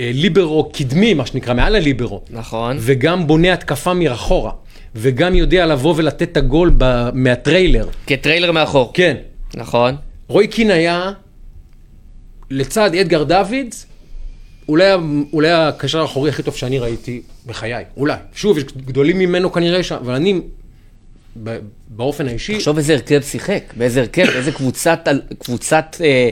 אה, 0.00 0.10
ליברו 0.14 0.70
קדמי, 0.72 1.14
מה 1.14 1.26
שנקרא, 1.26 1.54
מעל 1.54 1.76
הליברו, 1.76 2.22
נכון. 2.30 2.76
וגם 2.80 3.26
בונה 3.26 3.52
התקפה 3.52 3.94
מאחורה, 3.94 4.52
וגם 4.94 5.34
יודע 5.34 5.66
לבוא 5.66 5.94
ולתת 5.96 6.22
את 6.22 6.36
הגול 6.36 6.72
ב- 6.78 7.10
מה 7.14 7.29
trailer. 7.29 7.88
כ 8.06 8.16
trailer 8.16 8.52
מאחור. 8.52 8.90
כן, 8.94 9.16
נכון. 9.54 9.96
רוי 10.28 10.46
קין 10.46 10.70
היה 10.70 11.12
לצד 12.50 12.94
אדגר 12.94 13.22
דוידס, 13.22 13.86
אולי, 14.70 14.94
אולי 15.32 15.50
הקשר 15.50 16.00
האחורי 16.00 16.30
הכי 16.30 16.42
טוב 16.42 16.56
שאני 16.56 16.78
ראיתי 16.78 17.22
בחיי, 17.46 17.84
אולי. 17.96 18.14
שוב, 18.34 18.58
יש 18.58 18.64
גדולים 18.64 19.18
ממנו 19.18 19.52
כנראה 19.52 19.82
שם, 19.82 19.94
אבל 19.94 20.14
אני, 20.14 20.40
באופן 21.88 22.28
האישי, 22.28 22.54
תחשוב 22.54 22.76
איזה 22.76 22.92
הרכב 22.92 23.20
שיחק, 23.22 23.62
באיזה 23.76 24.00
הרכב, 24.00 24.26
איזה 24.36 24.52
קבוצת, 24.52 25.08
קבוצת 25.38 25.96
אה, 26.00 26.28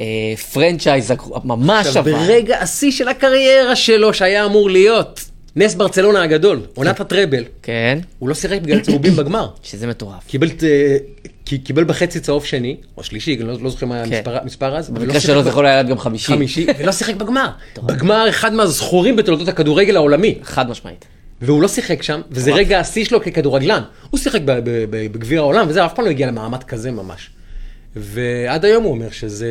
אה, 0.00 0.36
franchise 0.52 1.12
ממש 1.44 1.86
עכשיו, 1.86 2.02
אבל. 2.02 2.12
ברגע 2.12 2.58
השיא 2.58 2.90
של 2.90 3.08
הקריירה 3.08 3.76
שלו, 3.76 4.14
שהיה 4.14 4.44
אמור 4.44 4.70
להיות 4.70 5.24
נס 5.56 5.74
ברצלונה 5.74 6.22
הגדול, 6.22 6.60
עונת 6.74 7.00
הטראבל, 7.00 7.44
כן, 7.62 7.98
הוא 8.18 8.28
לא 8.28 8.34
שיחק 8.34 8.60
בגלל 8.60 8.80
צהובים 8.80 9.16
בגמר. 9.16 9.48
שזה 9.62 9.86
מטורף. 9.86 10.26
קיבל, 10.26 10.48
אה, 10.62 10.96
קיבל 11.56 11.84
בחצי 11.84 12.20
צהוב 12.20 12.44
שני, 12.44 12.76
או 12.96 13.04
שלישי, 13.04 13.36
אני 13.36 13.44
לא, 13.44 13.54
לא 13.60 13.70
זוכר 13.70 13.86
מה 13.86 14.02
כן. 14.08 14.22
המספר, 14.26 14.76
אז. 14.76 14.90
ולא 14.90 15.00
במקרה 15.00 15.20
שלו 15.20 15.42
זה 15.42 15.48
יכול 15.48 15.66
היה 15.66 15.74
להיות 15.74 15.88
גם 15.88 15.98
חמישי. 15.98 16.26
חמישי, 16.26 16.66
ולא 16.78 16.92
שיחק 16.92 17.14
בגמר. 17.14 17.48
בגמר 17.82 18.28
אחד 18.28 18.52
מהזכורים 18.52 19.16
בתולדות 19.16 19.48
הכדורגל 19.48 19.96
העולמי. 19.96 20.38
חד 20.42 20.70
משמעית. 20.70 21.04
והוא 21.42 21.62
לא 21.62 21.68
שיחק 21.68 22.02
שם, 22.02 22.20
וזה. 22.30 22.52
רגע 22.54 22.80
השיא 22.80 23.04
שלו 23.04 23.20
ככדורגלן. 23.20 23.82
הוא 24.10 24.20
שיחק 24.20 24.40
בגביע 24.90 25.38
העולם, 25.40 25.66
וזה 25.68 25.86
אף 25.86 25.94
פעם 25.94 26.04
לא 26.04 26.10
הגיע 26.10 26.26
למעמד 26.26 26.64
כזה 26.64 26.90
ממש. 26.90 27.30
ועד 27.96 28.64
היום 28.64 28.84
הוא 28.84 28.92
אומר 28.92 29.10
שזה... 29.10 29.48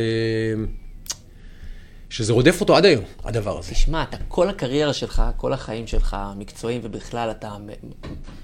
שזה 2.09 2.33
רודף 2.33 2.61
אותו 2.61 2.75
עד 2.75 2.85
היום, 2.85 3.03
הדבר 3.23 3.59
הזה. 3.59 3.71
תשמע, 3.71 4.03
אתה 4.03 4.17
כל 4.27 4.49
הקריירה 4.49 4.93
שלך, 4.93 5.23
כל 5.37 5.53
החיים 5.53 5.87
שלך, 5.87 6.15
המקצועיים 6.19 6.81
ובכלל, 6.83 7.31
אתה, 7.31 7.55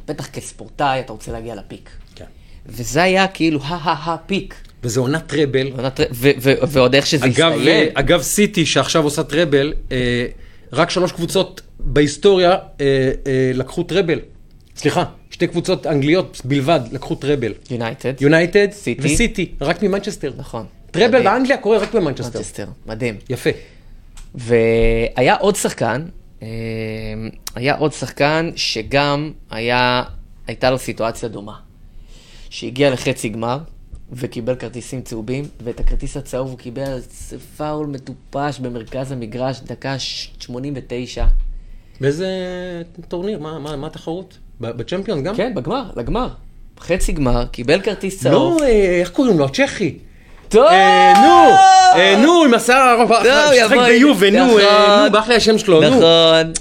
בטח 0.08 0.28
כספורטאי, 0.28 1.00
אתה 1.00 1.14
רוצה 1.14 1.32
להגיע 1.32 1.56
לפיק. 1.56 1.90
וזה 2.66 3.04
היה 3.04 3.28
כאילו 3.28 3.60
ה-ה-ה-פיק. 3.64 4.56
וזה 4.84 5.00
עונת 5.00 5.28
טראבל. 5.28 5.72
ועוד 6.68 6.96
איך 6.96 7.08
שזה 7.08 7.26
אגב, 7.26 7.52
הסתיים. 7.52 7.90
אגב, 7.94 8.22
סיטי, 8.22 8.66
שעכשיו 8.66 9.04
עושה 9.04 9.24
טראבל, 9.24 9.74
אה, 9.92 10.26
רק 10.74 10.90
שלוש 10.90 11.12
קבוצות 11.12 11.62
בהיסטוריה 11.80 12.52
אה, 12.52 12.58
אה, 13.28 13.52
לקחו 13.54 13.84
טראבל. 13.84 14.20
סליחה, 14.76 15.04
שתי 15.30 15.48
קבוצות 15.48 15.88
אנגליות 15.88 16.42
בלבד 16.46 16.80
לקחו 16.92 17.16
טראבל. 17.16 17.54
יונייטד. 17.70 18.14
יונייטד 18.22 18.68
סיטי. 18.72 19.14
וסיטי, 19.14 19.52
רק 19.62 19.84
ממנצ'סטר. 19.84 20.34
נכון. 20.38 20.66
treble. 20.92 21.24
באנגליה 21.24 21.58
קורה 21.58 21.78
רק 21.78 21.94
במנצ'סטר. 21.96 22.40
מנצ'סטר, 22.40 22.66
מדהים. 22.86 23.16
יפה. 23.30 23.50
והיה 24.36 25.36
עוד 25.36 25.56
שחקן, 25.56 26.06
אה, 26.44 26.48
היה 27.56 27.76
עוד 27.76 27.94
שחקן 27.94 28.52
שגם 28.56 29.32
היה, 29.52 30.04
הייתה 30.48 30.72
לו 30.72 30.78
סיטואציה 30.78 31.30
דומה. 31.30 31.54
שהגיע 32.54 32.90
לחצי 32.90 33.30
גמר 33.30 33.58
וקיבל 34.12 34.56
כרטיסים 34.56 35.02
צהובים, 35.02 35.44
ואת 35.64 35.80
הכרטיס 35.80 36.18
הצהוב 36.18 36.50
הוא 36.50 36.58
קיבל 36.58 36.82
על 36.82 37.00
פאול 37.58 37.88
מטופש 37.88 38.60
במרכז 38.60 39.12
המגרש, 39.12 39.60
דקה 39.60 40.00
ש- 40.00 40.30
89. 40.40 41.26
באיזה 42.02 42.28
טורניר? 43.08 43.40
מה- 43.40 43.60
מה 43.60 43.76
מה 43.76 43.88
התחרות? 43.88 44.38
בצ'מפיון 44.62 45.24
גם? 45.24 45.36
כן, 45.36 45.54
בגמר, 45.56 45.84
לגמר. 45.96 46.28
חצי 46.80 47.12
גמר, 47.12 47.46
קיבל 47.46 47.82
כרטיס 47.82 48.24
צהוב. 48.24 48.62
לא, 48.62 48.66
אה, 48.66 49.00
איך 49.00 49.10
קוראים 49.10 49.40
לו? 49.40 49.46
הצ'כי. 49.46 49.98
טוב! 50.50 50.66
אה, 50.66 51.14
נו, 51.22 51.56
אה, 52.00 52.16
נו, 52.22 52.44
עם 52.44 52.54
השיער 52.54 52.78
הארוך, 52.82 53.12
שחק 53.24 53.54
יבוא, 53.72 53.84
ביובה, 53.88 54.30
נו, 54.32 54.46
נכון. 54.46 54.62
נו, 55.06 55.12
ברח 55.12 55.28
לי 55.28 55.36
השם 55.36 55.58
שלו, 55.58 55.82
נו. 55.82 55.88
נכון, 55.90 56.54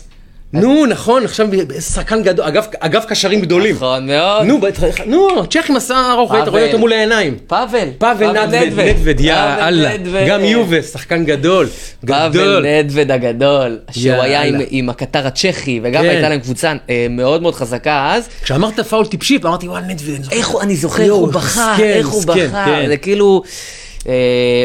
נו, 0.53 0.87
נכון, 0.87 1.25
עכשיו 1.25 1.49
שחקן 1.81 2.23
גדול, 2.23 2.47
אגב, 2.79 3.05
קשרים 3.09 3.41
גדולים. 3.41 3.75
נכון 3.75 4.07
מאוד. 4.07 4.47
נו, 4.47 4.61
בטח, 4.61 4.85
נו, 5.07 5.29
צ'כ 5.51 5.71
עם 5.71 5.77
השיער 5.77 6.13
ארוך, 6.13 6.33
היית 6.33 6.49
רואה. 6.49 6.67
אותו 6.67 6.79
מול 6.79 6.93
העיניים. 6.93 7.37
פאבל. 7.47 7.89
פאבל 7.99 8.47
נדווד, 8.47 8.81
נדווד, 8.81 9.21
יא 9.21 9.35
אללה. 9.35 9.97
גם 10.29 10.45
יובה, 10.45 10.83
שחקן 10.83 11.25
גדול. 11.25 11.69
פאבל 12.07 12.29
גדול. 12.29 12.67
נדווד 12.67 13.11
הגדול, 13.11 13.79
שהוא 13.91 14.15
היה 14.15 14.43
עם, 14.71 14.91
הקטר 14.91 15.27
הצ'כי, 15.27 15.81
וגם 15.83 16.03
כן. 16.03 16.09
הייתה 16.09 16.29
להם 16.29 16.41
קבוצה 16.41 16.73
אה, 16.91 17.07
מאוד 17.11 17.43
מאוד 17.43 17.55
חזקה 17.55 18.13
אז. 18.15 18.29
כשאמרת 18.43 18.81
פאול 18.81 19.07
טיפשי, 19.07 19.39
אמרתי, 19.45 19.69
וואלה, 19.69 19.87
נדווד. 19.87 20.15
אני 20.15 20.23
זוכר." 20.25 20.37
איך 20.37 20.49
הוא, 20.49 20.63
אני 20.63 20.77
זוכר 20.77 20.99
איך 21.03 21.09
יואו, 21.09 21.21
הוא 21.21 21.33
בכה, 21.33 21.77
איך 21.79 22.09
הוא 22.09 22.23
בכה, 22.23 22.65
כן. 22.65 22.85
זה 22.89 22.97
כאילו, 22.97 23.43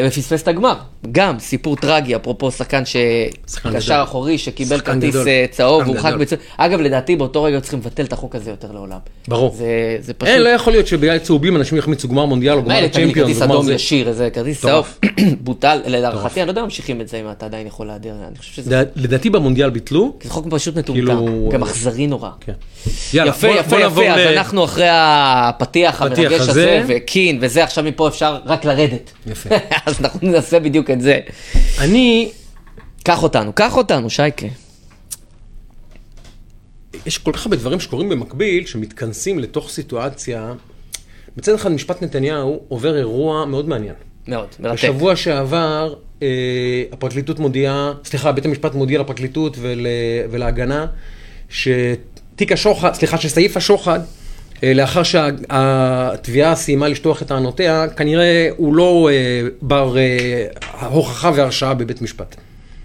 ופספס 0.06 0.42
את 0.42 0.48
הגמר. 0.48 0.74
גם 1.12 1.38
סיפור 1.38 1.76
טרגי, 1.76 2.16
אפרופו 2.16 2.50
שחקן 2.50 2.82
שקשר 2.84 3.70
גדול. 3.70 4.02
אחורי, 4.02 4.38
שקיבל 4.38 4.80
כרטיס. 4.80 5.16
אה, 5.16 5.44
צהוב, 5.50 5.82
גדול. 5.82 6.16
בצהוב. 6.16 6.40
אגב, 6.56 6.80
לדעתי 6.80 7.16
באותו 7.16 7.42
רגע 7.42 7.60
צריכים 7.60 7.78
לבטל 7.78 8.04
את 8.04 8.12
החוק 8.12 8.34
הזה 8.34 8.50
יותר 8.50 8.72
לעולם. 8.72 8.98
ברור. 9.28 9.54
זה, 9.54 9.66
זה 10.00 10.14
פשוט... 10.14 10.34
אין, 10.34 10.42
לא 10.42 10.48
יכול 10.48 10.72
להיות 10.72 10.86
שבגלל 10.86 11.18
צהובים 11.18 11.56
אנשים 11.56 11.78
יחמיצו 11.78 12.08
גמר 12.08 12.24
מונדיאל 12.24 12.54
או 12.56 12.62
גמר 12.62 12.88
צ'מפיון. 12.88 13.12
כרטיס 13.14 13.42
אדום 13.42 13.64
זה. 13.66 13.72
ישיר, 13.74 14.08
איזה 14.08 14.30
כרטיס. 14.30 14.60
צהוב, 14.60 14.98
בוטל, 15.44 15.80
להערכתי, 15.86 16.40
אני 16.40 16.46
לא 16.46 16.52
יודע 16.52 16.62
ממשיכים 16.62 17.00
את 17.00 17.08
זה, 17.08 17.20
אם 17.20 17.30
אתה 17.30 17.46
עדיין 17.46 17.66
יכול 17.66 17.86
להדיר, 17.86 18.14
אני 18.28 18.38
חושב 18.38 18.52
שזה 18.52 18.70
לדע- 18.80 18.90
לדעתי 18.96 19.30
במונדיאל 19.30 19.70
ביטלו. 19.70 20.12
זה 20.22 20.30
חוק 20.30 20.46
פשוט 20.50 20.76
מטומטם, 20.76 21.06
כאילו- 21.06 21.48
גם 21.52 21.62
אכזרי 21.62 22.06
נורא. 22.06 22.30
כן. 22.40 22.52
יפה, 23.12 23.48
יפה, 23.48 23.80
יפה, 23.80 24.08
אז 24.10 24.20
אנחנו 24.36 24.64
אחרי 24.64 24.86
הפתיח 24.90 26.02
המרגש. 26.02 26.40
הזה, 26.40 26.82
וקין 26.88 27.38
וזה, 27.40 27.64
עכשיו 27.64 27.84
מפה 27.84 28.08
אפשר 28.08 28.38
רק 28.46 28.64
לרדת. 28.64 29.10
יפה. 29.30 29.50
אז 29.86 30.00
אנחנו 30.00 30.30
נעשה 30.30 30.60
בדיוק 30.60 30.90
את 30.90 31.00
זה. 31.00 31.20
אני, 31.78 32.30
קח 33.04 33.22
אותנו, 33.22 33.52
קח 33.52 33.76
אותנו, 33.76 34.10
שייקה. 34.10 34.46
יש 37.06 37.18
כל 37.18 37.32
כך 37.32 37.46
הרבה 37.46 37.56
דברים 37.56 37.80
שקורים 37.80 38.08
במקביל, 38.08 38.66
שמתכנסים 38.66 39.38
לתוך 39.38 39.70
סיטואציה. 39.70 40.52
מצד 41.36 41.54
אחד, 41.54 41.70
משפט 41.70 42.02
נתניהו 42.02 42.60
עובר 42.68 42.96
אירוע 42.96 43.44
מאוד 43.44 43.68
מעניין. 43.68 43.94
מאוד, 44.28 44.48
מרתק. 44.60 44.74
בשבוע 44.74 45.16
שעבר, 45.16 45.94
אה, 46.22 46.28
הפרקליטות 46.92 47.38
מודיעה, 47.38 47.92
סליחה, 48.04 48.32
בית 48.32 48.44
המשפט 48.44 48.74
מודיע 48.74 49.00
לפרקליטות 49.00 49.56
ול, 49.60 49.86
ולהגנה, 50.30 50.86
שתיק 51.48 52.52
השוחד, 52.52 52.94
סליחה, 52.94 53.18
שסעיף 53.18 53.56
השוחד, 53.56 54.00
לאחר 54.62 55.02
שהתביעה 55.02 56.54
סיימה 56.54 56.88
לשטוח 56.88 57.22
את 57.22 57.26
טענותיה, 57.26 57.88
כנראה 57.88 58.48
הוא 58.56 58.74
לא 58.74 59.08
אה, 59.12 59.48
בר 59.62 59.96
אה, 59.98 60.46
הוכחה 60.86 61.30
והרשעה 61.34 61.74
בבית 61.74 62.02
משפט. 62.02 62.36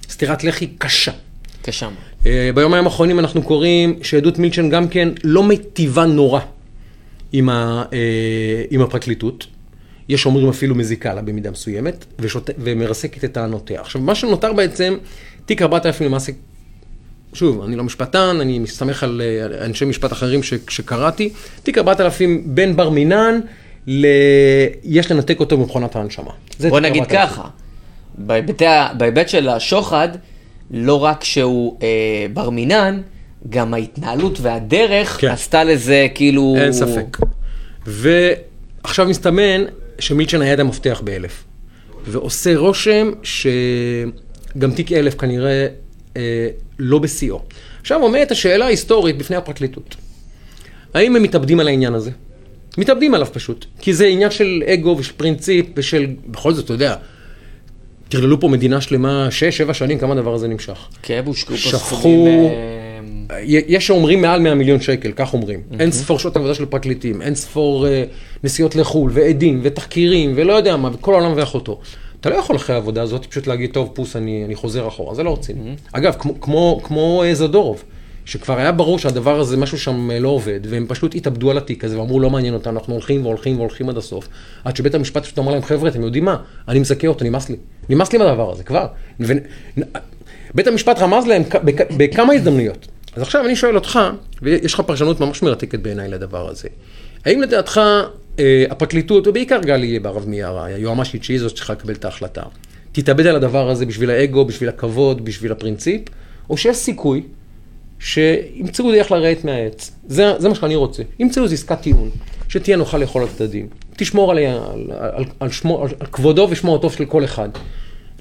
סטירת 0.09 0.43
לחי 0.43 0.67
קשה. 0.77 1.11
קשה. 1.61 1.89
אה, 2.25 2.49
ביומיים 2.55 2.85
האחרונים 2.85 3.19
אנחנו 3.19 3.41
קוראים 3.41 3.99
שעדות 4.03 4.39
מילצ'ן 4.39 4.69
גם 4.69 4.87
כן 4.87 5.09
לא 5.23 5.43
מיטיבה 5.43 6.05
נורא 6.05 6.39
עם, 7.31 7.49
ה, 7.49 7.83
אה, 7.93 8.63
עם 8.69 8.81
הפרקליטות. 8.81 9.47
יש 10.09 10.25
אומרים 10.25 10.49
אפילו 10.49 10.75
מזיקה 10.75 11.13
לה 11.13 11.21
במידה 11.21 11.51
מסוימת, 11.51 12.05
ושות... 12.19 12.49
ומרסקת 12.57 13.23
את 13.23 13.33
טענותיה. 13.33 13.81
עכשיו, 13.81 14.01
מה 14.01 14.15
שנותר 14.15 14.53
בעצם, 14.53 14.97
תיק 15.45 15.61
4000 15.61 16.07
למעשה 16.07 16.31
שוב, 17.33 17.63
אני 17.63 17.75
לא 17.75 17.83
משפטן, 17.83 18.37
אני 18.41 18.59
מסתמך 18.59 19.03
על 19.03 19.21
אה, 19.21 19.65
אנשי 19.65 19.85
משפט 19.85 20.11
אחרים 20.11 20.43
ש, 20.43 20.53
שקראתי, 20.69 21.29
תיק 21.63 21.77
4000 21.77 22.43
בין 22.45 22.75
בר 22.75 22.89
מינן 22.89 23.39
ל... 23.87 24.05
יש 24.83 25.11
לנתק 25.11 25.39
אותו 25.39 25.57
ממכונת 25.57 25.95
ההנשמה. 25.95 26.31
בוא 26.69 26.79
נגיד 26.79 27.03
4000. 27.03 27.27
ככה, 27.27 27.43
בהיבטי 28.17 28.65
ה- 28.65 28.93
בהיבט 28.97 29.29
של 29.29 29.49
השוחד, 29.49 30.09
לא 30.71 31.03
רק 31.03 31.23
שהוא 31.23 31.77
אה, 31.83 31.87
בר 32.33 32.49
מינן, 32.49 33.01
גם 33.49 33.73
ההתנהלות 33.73 34.39
והדרך 34.41 35.17
כן. 35.21 35.27
עשתה 35.27 35.63
לזה 35.63 36.07
כאילו... 36.15 36.55
אין 36.57 36.73
ספק. 36.73 37.17
ועכשיו 37.85 39.05
מסתמן 39.05 39.63
שמילצ'ן 39.99 40.41
היה 40.41 40.53
יד 40.53 40.59
המפתח 40.59 41.01
באלף. 41.03 41.43
ועושה 42.07 42.57
רושם 42.57 43.11
שגם 43.23 44.71
תיק 44.75 44.91
אלף 44.91 45.15
כנראה 45.15 45.51
אה, 45.51 45.67
לא 46.79 46.99
בשיאו. 46.99 47.39
עכשיו 47.81 48.01
עומדת 48.01 48.31
השאלה 48.31 48.65
ההיסטורית 48.65 49.17
בפני 49.17 49.35
הפרקליטות. 49.35 49.95
האם 50.93 51.15
הם 51.15 51.23
מתאבדים 51.23 51.59
על 51.59 51.67
העניין 51.67 51.93
הזה? 51.93 52.11
מתאבדים 52.77 53.13
עליו 53.13 53.27
פשוט. 53.33 53.65
כי 53.79 53.93
זה 53.93 54.05
עניין 54.05 54.31
של 54.31 54.63
אגו 54.65 54.95
ושל 54.99 55.13
פרינציפ 55.17 55.65
ושל... 55.75 56.07
בכל 56.27 56.53
זאת, 56.53 56.65
אתה 56.65 56.73
יודע, 56.73 56.95
טרללו 58.09 58.39
פה 58.39 58.47
מדינה 58.47 58.81
שלמה, 58.81 59.27
שש, 59.31 59.57
שבע 59.57 59.73
שנים, 59.73 59.99
כמה 59.99 60.13
הדבר 60.13 60.33
הזה 60.33 60.47
נמשך. 60.47 60.87
כאב 61.03 61.27
הושקעו 61.27 61.57
פה 61.57 61.69
שכחו-. 61.69 62.49
אה, 63.29 63.39
יש 63.45 63.87
שאומרים 63.87 64.21
מעל 64.21 64.41
100 64.41 64.55
מיליון 64.55 64.81
שקל, 64.81 65.11
כך 65.15 65.33
אומרים. 65.33 65.61
אין 65.79 65.91
ספור 65.91 66.19
שעות 66.19 66.35
עבודה 66.35 66.53
של 66.53 66.65
פרקליטים, 66.65 67.21
אין 67.21 67.35
ספור 67.35 67.87
אה, 67.87 68.03
נסיעות 68.43 68.75
לחו"ל, 68.75 69.11
ועדים, 69.13 69.59
ותחקירים, 69.63 70.33
ולא 70.35 70.53
יודע 70.53 70.77
מה, 70.77 70.89
וכל 70.93 71.13
העולם 71.13 71.33
ואחותו. 71.35 71.79
אתה 72.23 72.31
לא 72.31 72.35
יכול 72.35 72.55
אחרי 72.55 72.75
העבודה 72.75 73.01
הזאת 73.01 73.25
פשוט 73.25 73.47
להגיד, 73.47 73.71
טוב, 73.73 73.91
פוס, 73.93 74.15
אני, 74.15 74.45
אני 74.45 74.55
חוזר 74.55 74.87
אחורה, 74.87 75.15
זה 75.15 75.23
לא 75.23 75.33
רציני. 75.33 75.59
אגב, 75.91 76.15
כמו, 76.19 76.41
כמו, 76.41 76.79
כמו 76.83 77.23
אה, 77.23 77.35
זדורוב, 77.35 77.83
שכבר 78.25 78.57
היה 78.57 78.71
ברור 78.71 78.99
שהדבר 78.99 79.39
הזה, 79.39 79.57
משהו 79.57 79.79
שם 79.79 80.11
אה, 80.11 80.19
לא 80.19 80.29
עובד, 80.29 80.59
והם 80.69 80.85
פשוט 80.87 81.15
התאבדו 81.15 81.51
על 81.51 81.57
התיק 81.57 81.83
הזה, 81.83 81.99
ואמרו, 81.99 82.19
לא 82.19 82.29
מעניין 82.29 82.53
אותנו, 82.53 82.79
אנחנו 82.79 82.93
הולכים 82.93 83.25
והולכים 83.25 83.57
והולכים 83.57 83.89
עד 83.89 83.97
הסוף. 83.97 84.27
עד 84.63 84.75
שבית 84.75 84.95
המשפט 84.95 85.23
פשוט 85.23 85.39
אמר 85.39 85.51
להם, 85.51 85.61
חבר'ה, 85.61 85.89
אתם 85.89 86.01
יודעים 86.03 86.25
מה? 86.25 86.37
אני 86.67 86.79
מזכה 86.79 87.07
אותו, 87.07 87.25
נמאס 87.25 87.49
לי. 87.49 87.55
נמאס 87.89 88.13
לי 88.13 88.19
מהדבר 88.19 88.51
הזה, 88.51 88.63
כבר. 88.63 88.85
ו... 89.19 89.33
בית 90.55 90.67
המשפט 90.67 90.99
רמז 90.99 91.27
להם 91.27 91.43
בכ- 91.63 91.91
בכמה 91.97 92.33
הזדמנויות. 92.33 92.87
אז 93.15 93.21
עכשיו 93.21 93.45
אני 93.45 93.55
שואל 93.55 93.75
אותך, 93.75 93.99
ויש 94.41 94.73
לך 94.73 94.79
פרשנות 94.81 95.19
ממש 95.19 95.43
מרתקת 95.43 95.79
בעיניי 95.79 96.09
לדבר 96.09 96.49
הזה. 96.49 96.67
האם 97.25 97.41
לדעתך 97.41 97.81
הפרקליטות, 98.69 99.27
ובעיקר 99.27 99.59
גלי 99.61 99.99
ברב 99.99 100.27
מיארה, 100.27 100.65
היועמ"שית 100.65 101.23
שהיא 101.23 101.39
זאת 101.39 101.49
שצריכה 101.49 101.73
לקבל 101.73 101.93
את 101.93 102.05
ההחלטה, 102.05 102.43
תתאבד 102.91 103.27
על 103.27 103.35
הדבר 103.35 103.69
הזה 103.69 103.85
בשביל 103.85 104.09
האגו, 104.09 104.45
בשביל 104.45 104.69
הכבוד, 104.69 105.25
בשביל 105.25 105.51
הפרינציפ, 105.51 106.01
או 106.49 106.57
שיש 106.57 106.77
סיכוי 106.77 107.23
שימצאו 107.99 108.91
דרך 108.91 109.11
לרהט 109.11 109.43
מהעץ. 109.43 109.91
זה, 110.07 110.33
זה 110.39 110.49
מה 110.49 110.55
שאני 110.55 110.75
רוצה. 110.75 111.03
ימצאו 111.19 111.43
איזו 111.43 111.53
עסקת 111.53 111.81
טיעון, 111.81 112.09
שתהיה 112.49 112.77
נוחה 112.77 112.97
לכל 112.97 113.23
הצדדים. 113.23 113.67
תשמור 113.97 114.31
על, 114.31 114.37
על, 114.37 114.91
על, 114.99 115.25
על, 115.39 115.51
שמו, 115.51 115.83
על, 115.83 115.89
על 115.99 116.07
כבודו 116.07 116.47
ושמו 116.49 116.75
הטוב 116.75 116.93
של 116.93 117.05
כל 117.05 117.23
אחד. 117.23 117.49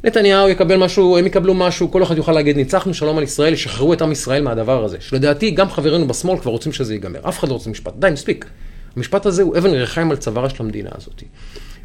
נתניהו 0.04 0.49
יקבל 0.49 0.76
משהו, 0.76 1.19
הם 1.19 1.26
יקבלו 1.26 1.54
משהו, 1.54 1.90
כל 1.90 2.02
אחד 2.02 2.16
יוכל 2.16 2.33
להגיד 2.33 2.57
ניצחנו, 2.57 2.95
שלום 2.95 3.19
על 3.19 3.25
ישראל, 3.25 3.52
ישחררו 3.52 3.92
את 3.92 4.02
עם 4.02 4.12
ישראל 4.12 4.42
מהדבר 4.42 4.85
הזה. 4.85 4.97
שלדעתי 5.00 5.50
גם 5.50 5.71
חברינו 5.71 6.09
בשמאל 6.09 6.38
כבר 6.38 6.50
רוצים 6.50 6.73
שזה 6.73 6.95
ייגמר. 6.95 7.21
אף 7.28 7.38
אחד 7.38 7.49
לא 7.49 7.52
רוצה 7.52 7.71
משפט. 7.71 7.92
די, 7.99 8.09
מספיק. 8.12 8.47
המשפט 8.96 9.26
הזה 9.26 9.42
הוא 9.42 9.58
אבן 9.58 9.70
ריחיים 9.70 10.11
על 10.11 10.16
צווארה 10.16 10.50
של 10.50 10.62
המדינה 10.62 10.90
הזאת. 10.94 11.22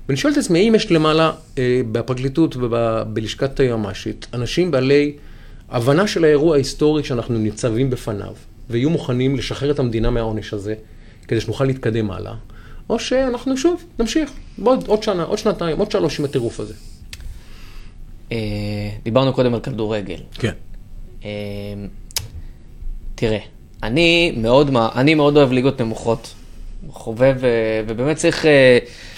ואני 0.08 0.18
שואל 0.18 0.34
את 0.34 0.38
עצמי, 0.38 0.60
האם 0.60 0.76
יש 0.76 0.92
למעלה 0.92 1.32
אה, 1.58 1.82
בפרקליטות 1.92 2.56
ובלשכת 2.56 3.60
היועמ"שית 3.60 4.28
אנשים 4.34 4.72
בעלי 4.72 5.16
הבנה 5.70 6.08
של 6.08 6.24
האירוע 6.24 6.56
ההיסטורי 6.56 7.04
שאנחנו 7.04 7.38
ניצבים 7.38 7.90
בפניו, 7.90 8.34
ויהיו 8.70 8.90
מוכנים 8.90 9.36
לשחרר 9.36 9.72
את 9.72 9.80
המדינה 9.80 10.10
מהעונש 10.10 10.54
הזה, 10.54 10.76
כדי 11.28 11.42
שנוכל 11.42 11.66
להתקדם 11.66 12.12
הלאה, 12.12 12.34
או 12.90 13.00
שאנחנו 13.00 13.58
שוב 13.58 13.84
נמשיך, 14.00 14.32
בעוד 14.58 14.84
עוד 14.88 15.04
שנה, 15.04 15.24
עוד 15.24 15.38
שנתיים, 15.38 15.78
עוד 15.80 15.92
שלוש 15.92 16.20
עם 16.20 16.26
הטירוף 16.26 16.60
הזה. 16.60 16.74
אה, 18.32 18.38
דיברנו 19.04 19.34
קודם 19.34 19.54
על 19.54 19.60
כדורגל. 19.60 20.20
כן. 20.34 20.54
אה, 21.24 21.30
תראה, 23.16 23.40
אני 23.84 24.34
מאוד, 24.38 24.72
אני 24.96 25.16
מאוד 25.16 25.38
אוהב 25.38 25.52
ליגות 25.52 25.82
נמוכות. 25.82 26.34
חובב, 26.90 27.36
אה, 27.44 27.50
ובאמת 27.88 28.18
צריך... 28.18 28.46
אה, 28.46 28.78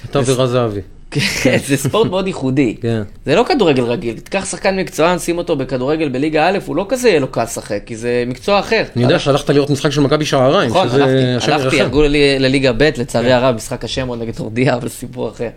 אתה 0.09 0.19
ורז 0.25 0.51
זהבי. 0.51 0.81
כן, 1.11 1.57
זה 1.67 1.77
ספורט 1.77 2.09
מאוד 2.09 2.27
ייחודי. 2.27 2.75
כן. 2.81 3.01
זה 3.25 3.35
לא 3.35 3.45
כדורגל 3.47 3.83
רגיל. 3.83 4.19
תיקח 4.19 4.45
שחקן 4.45 4.79
מקצוען, 4.79 5.19
שים 5.19 5.37
אותו 5.37 5.55
בכדורגל 5.55 6.09
בליגה 6.09 6.49
א', 6.49 6.57
הוא 6.65 6.75
לא 6.75 6.85
כזה 6.89 7.09
יהיה 7.09 7.19
לו 7.19 7.27
קל 7.27 7.43
לשחק, 7.43 7.81
כי 7.85 7.95
זה 7.95 8.23
מקצוע 8.27 8.59
אחר. 8.59 8.83
אני 8.95 9.03
יודע 9.03 9.19
שהלכת 9.19 9.49
לראות 9.49 9.69
משחק 9.69 9.89
של 9.89 10.01
מכבי 10.01 10.25
שעריים, 10.25 10.69
נכון, 10.69 10.87
הלכתי, 10.87 11.51
הלכתי. 11.51 11.81
הרגו 11.81 12.03
לי 12.03 12.39
לליגה 12.39 12.73
ב', 12.73 12.89
לצערי 12.97 13.33
הרב, 13.33 13.55
משחק 13.55 13.83
השמרון 13.83 14.19
נגד 14.19 14.39
הורדיה, 14.39 14.75
אבל 14.75 14.89
סיפור 14.89 15.29
אחר. 15.29 15.49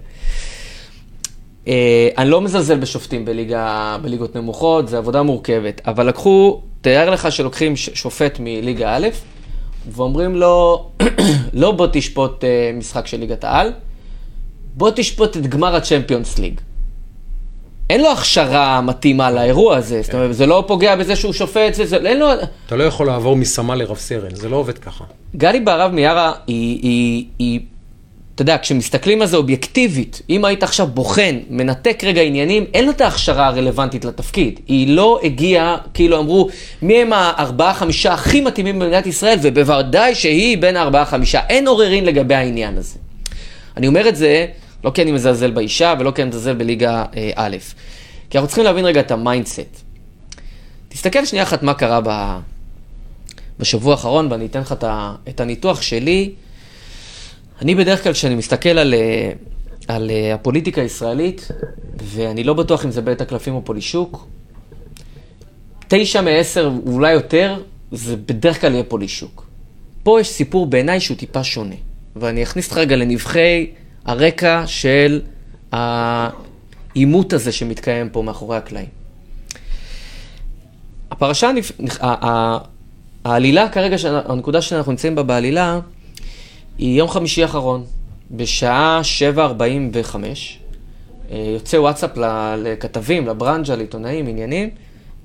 אה, 1.69 2.09
אני 2.19 2.31
לא 2.31 2.41
מזלזל 2.41 2.79
בשופטים 2.79 3.25
בליגות 4.03 4.37
נמוכות, 4.37 4.88
זו 4.88 4.97
עבודה 4.97 5.23
מורכבת, 5.23 5.81
אבל 5.87 6.09
לקחו, 6.09 6.61
תאר 6.81 7.11
לך 7.11 7.33
שלוקחים 7.33 7.77
שופט 7.77 8.37
מליגה 8.41 8.97
א', 8.97 9.09
ואומרים 9.90 10.37
לו, 10.37 10.87
לא 11.53 11.73
בוא 11.73 11.87
תשפוט 11.92 12.45
אה, 12.45 12.71
משחק 12.75 13.07
של 13.07 13.21
ליגת 13.21 13.45
העל, 13.45 13.73
בוא 14.75 14.90
תשפוט 14.95 15.37
את 15.37 15.47
גמר 15.47 15.77
הצ'מפיונס 15.77 16.38
ליג. 16.38 16.61
אין 17.90 18.01
לו 18.01 18.12
הכשרה 18.12 18.81
מתאימה 18.81 19.31
לאירוע 19.31 19.77
הזה, 19.77 20.03
זאת 20.03 20.14
אומרת, 20.14 20.35
זה 20.35 20.47
לא 20.47 20.64
פוגע 20.66 20.97
בזה 20.97 21.16
שהוא 21.16 21.33
שופט, 21.33 21.75
זה, 21.75 21.87
זה, 21.87 21.97
אין 21.97 22.18
לו... 22.18 22.27
אתה 22.66 22.77
לא 22.77 22.85
יכול 22.85 23.07
לעבור 23.07 23.37
מסמל 23.37 23.75
לרב 23.75 23.97
סרן, 23.97 24.35
זה 24.35 24.49
לא 24.49 24.57
עובד 24.57 24.79
ככה. 24.79 25.05
גלי 25.37 25.61
בהרב 25.61 25.92
מיארה 25.92 26.33
היא, 26.47 26.79
היא, 26.83 27.27
היא, 27.38 27.61
אתה 28.43 28.51
יודע, 28.51 28.63
כשמסתכלים 28.63 29.23
על 29.23 29.29
זה 29.29 29.37
אובייקטיבית, 29.37 30.23
אם 30.31 30.45
היית 30.45 30.63
עכשיו 30.63 30.87
בוחן, 30.87 31.39
מנתק 31.51 32.05
רגע 32.05 32.23
עניינים, 32.23 32.65
אין 32.75 32.85
לו 32.85 32.91
את 32.91 33.01
ההכשרה 33.01 33.47
הרלוונטית 33.47 34.05
לתפקיד. 34.05 34.61
היא 34.67 34.97
לא 34.97 35.21
הגיעה, 35.23 35.77
כאילו 35.95 36.19
אמרו, 36.19 36.49
מי 36.83 37.03
הם 37.03 37.13
הארבעה 37.13 37.75
חמישה 37.75 38.13
הכי 38.13 38.41
מתאימים 38.41 38.79
במדינת 38.79 39.07
ישראל, 39.07 39.39
ובוודאי 39.43 40.15
שהיא 40.15 40.59
בין 40.59 40.77
הארבעה 40.77 41.05
חמישה. 41.05 41.41
אין 41.49 41.69
עוררין 41.69 42.05
לגבי 42.05 42.35
העניין 42.35 42.79
הזה. 42.79 42.99
אני 43.77 43.87
אומר 43.87 44.09
את 44.09 44.17
זה, 44.17 44.47
לא 44.85 44.91
כי 44.91 45.03
אני 45.03 45.13
מזלזל 45.13 45.51
באישה, 45.51 45.95
ולא 45.99 46.11
כי 46.11 46.23
אני 46.23 46.29
מזלזל 46.29 46.55
בליגה 46.55 47.05
אה, 47.17 47.31
א', 47.35 47.57
כי 48.31 48.39
אנחנו 48.39 48.49
צריכים 48.49 48.65
להבין 48.65 48.85
רגע 48.85 49.01
את 49.01 49.11
ה 49.11 49.19
mindset. 49.19 49.83
תסתכל 50.89 51.25
שנייה 51.25 51.43
אחת 51.43 51.63
מה 51.63 51.75
קרה 51.75 52.01
ב... 52.05 52.39
בשבוע 53.59 53.93
האחרון, 53.93 54.33
ואני 54.33 54.47
אתן 54.47 54.61
לך 54.61 54.75
את 55.29 55.41
הניתוח 55.41 55.83
שלי. 55.83 56.31
אני 57.62 57.75
בדרך 57.75 58.03
כלל, 58.03 58.12
כשאני 58.12 58.35
מסתכל 58.35 58.68
על, 58.68 58.94
אה, 58.94 59.33
על 59.88 60.11
אה, 60.11 60.35
הפוליטיקה 60.35 60.81
הישראלית, 60.81 61.48
ואני 62.03 62.44
לא 62.44 62.55
בטוח 62.55 62.85
אם 62.85 62.90
זה 62.90 63.03
בית 63.03 63.20
הקלפים 63.20 63.55
או 63.55 63.64
פולישוק, 63.64 64.27
תשע 65.88 66.20
מעשר, 66.20 66.72
אולי 66.87 67.12
יותר, 67.12 67.62
זה 67.92 68.16
בדרך 68.16 68.61
כלל 68.61 68.72
יהיה 68.72 68.85
פולישוק. 68.85 69.46
פה 70.03 70.20
יש 70.20 70.29
סיפור 70.29 70.66
בעיניי 70.66 71.01
שהוא 71.01 71.16
טיפה 71.16 71.44
שונה, 71.44 71.75
ואני 72.16 72.42
אכניס 72.42 72.66
אותך 72.66 72.79
רגע 72.79 72.96
לנבחי 72.96 73.70
הרקע 74.05 74.62
של 74.66 75.20
העימות 75.72 77.33
הזה 77.33 77.53
שמתקיים 77.53 78.09
פה 78.09 78.22
מאחורי 78.22 78.57
הקלעים. 78.57 78.88
הפרשה, 81.11 81.51
העלילה 83.25 83.68
כרגע, 83.68 83.96
הנקודה 84.25 84.62
שאנחנו 84.62 84.92
נמצאים 84.92 85.14
בה 85.14 85.22
בעלילה, 85.22 85.81
היא 86.79 86.99
יום 86.99 87.09
חמישי 87.09 87.43
האחרון, 87.43 87.85
בשעה 88.31 89.01
7.45, 89.35 90.17
אה, 91.31 91.45
יוצא 91.55 91.77
וואטסאפ 91.77 92.11
לכתבים, 92.59 93.27
לברנז'ה, 93.27 93.77
לעיתונאים, 93.77 94.27
עניינים. 94.27 94.71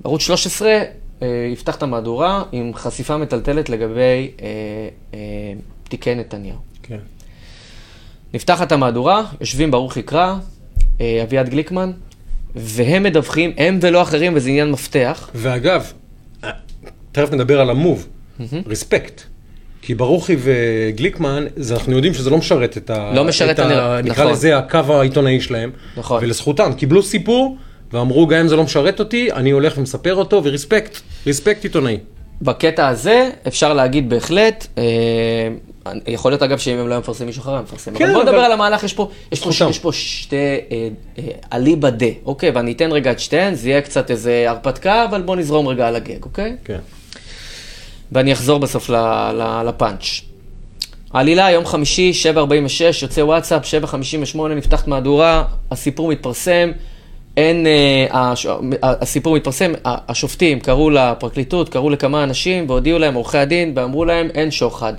ערוץ 0.04 0.20
13 0.22 0.82
אה, 1.22 1.26
יפתח 1.52 1.76
את 1.76 1.82
המהדורה 1.82 2.42
עם 2.52 2.70
חשיפה 2.74 3.16
מטלטלת 3.16 3.68
לגבי 3.68 4.30
אה, 4.42 5.18
תיקי 5.88 6.14
נתניהו. 6.14 6.58
כן. 6.82 6.98
נפתחת 8.34 8.72
המהדורה, 8.72 9.24
יושבים 9.40 9.70
ברוך 9.70 9.96
יקרא, 9.96 10.34
אביעד 11.22 11.48
גליקמן, 11.48 11.92
והם 12.54 13.02
מדווחים, 13.02 13.52
הם 13.56 13.78
ולא 13.82 14.02
אחרים, 14.02 14.32
וזה 14.36 14.48
עניין 14.48 14.70
מפתח. 14.70 15.30
ואגב, 15.34 15.92
תכף 17.12 17.32
נדבר 17.32 17.60
על 17.60 17.70
המוב, 17.70 18.08
ריספקט. 18.66 19.22
כי 19.82 19.94
ברוכי 19.94 20.36
וגליקמן, 20.38 21.44
זה, 21.56 21.74
אנחנו 21.74 21.92
יודעים 21.92 22.14
שזה 22.14 22.30
לא 22.30 22.38
משרת 22.38 22.76
את 22.76 22.90
ה... 22.90 23.12
לא 23.14 23.24
משרת 23.24 23.50
את 23.50 23.58
ה... 23.58 23.98
אני- 23.98 24.10
נקרא 24.10 24.22
נכון. 24.24 24.32
לזה 24.32 24.56
הקו 24.58 24.78
העיתונאי 24.88 25.40
שלהם. 25.40 25.70
נכון. 25.96 26.24
ולזכותם, 26.24 26.72
קיבלו 26.76 27.02
סיפור, 27.02 27.56
ואמרו, 27.92 28.26
גם 28.26 28.38
אם 28.40 28.48
זה 28.48 28.56
לא 28.56 28.62
משרת 28.64 29.00
אותי, 29.00 29.32
אני 29.32 29.50
הולך 29.50 29.78
ומספר 29.78 30.14
אותו, 30.14 30.40
וריספקט, 30.44 30.96
ריספקט 31.26 31.64
עיתונאי. 31.64 31.98
בקטע 32.42 32.88
הזה 32.88 33.30
אפשר 33.46 33.74
להגיד 33.74 34.10
בהחלט, 34.10 34.66
אה, 34.78 34.82
יכול 36.06 36.30
להיות 36.32 36.42
אגב 36.42 36.58
שאם 36.58 36.78
הם 36.78 36.88
לא 36.88 36.94
היו 36.94 37.00
מפרסמים 37.00 37.26
מישהו 37.26 37.40
אחר, 37.42 37.54
הם 37.54 37.62
מפרסם. 37.62 37.94
כן, 37.94 38.04
אבל 38.04 38.12
בוא 38.12 38.22
אבל- 38.22 38.30
נדבר 38.30 38.42
על 38.44 38.52
המהלך, 38.52 38.84
יש 38.84 38.92
פה, 38.92 39.08
יש 39.32 39.40
פה. 39.40 39.50
יש 39.70 39.78
פה 39.78 39.92
שתי 39.92 40.36
אה, 40.36 40.88
אה, 41.18 41.24
אליבא 41.52 41.90
דה, 41.90 42.06
אוקיי? 42.26 42.50
ואני 42.50 42.72
אתן 42.72 42.92
רגע 42.92 43.10
את 43.12 43.20
שתיהן, 43.20 43.54
זה 43.54 43.68
יהיה 43.68 43.80
קצת 43.80 44.10
איזה 44.10 44.44
הרפתקה, 44.48 45.04
אבל 45.04 45.22
בוא 45.22 45.36
נזרום 45.36 45.66
רגע 45.68 45.88
על 45.88 45.96
הגג, 45.96 46.22
אוקיי? 46.24 46.56
כן. 46.64 46.78
ואני 48.12 48.32
אחזור 48.32 48.58
בסוף 48.58 48.90
לפאנץ'. 49.64 50.20
העלילה, 51.12 51.50
יום 51.50 51.66
חמישי, 51.66 52.12
7.46, 52.34 53.02
יוצא 53.02 53.20
וואטסאפ, 53.20 53.62
7.58, 54.34 54.38
נפתחת 54.56 54.88
מהדורה, 54.88 55.44
הסיפור 55.70 56.08
מתפרסם, 56.08 56.70
אין, 57.36 57.66
אה, 57.66 58.06
הש, 58.10 58.46
הסיפור 58.82 59.36
מתפרסם, 59.36 59.72
השופטים 59.84 60.60
קראו 60.60 60.90
לפרקליטות, 60.90 61.68
קראו 61.68 61.90
לכמה 61.90 62.24
אנשים 62.24 62.70
והודיעו 62.70 62.98
להם, 62.98 63.14
עורכי 63.14 63.38
הדין, 63.38 63.72
ואמרו 63.76 64.04
להם, 64.04 64.28
אין 64.34 64.50
שוחד. 64.50 64.92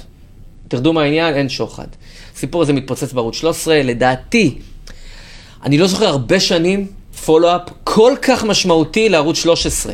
תרדו 0.68 0.94
מהעניין, 0.94 1.34
אין 1.34 1.50
שוחד. 1.50 1.88
הסיפור 2.36 2.62
הזה 2.62 2.74
מתפוצץ 2.74 3.14
בערוץ 3.14 3.36
13, 3.36 3.84
לדעתי, 3.84 4.58
אני 5.64 5.78
לא 5.78 5.88
זוכר 5.88 6.08
הרבה 6.08 6.40
שנים 6.40 6.88
פולו-אפ 7.26 7.62
כל 7.84 8.14
כך 8.22 8.44
משמעותי 8.44 9.10
לערוץ 9.10 9.38
13. 9.38 9.94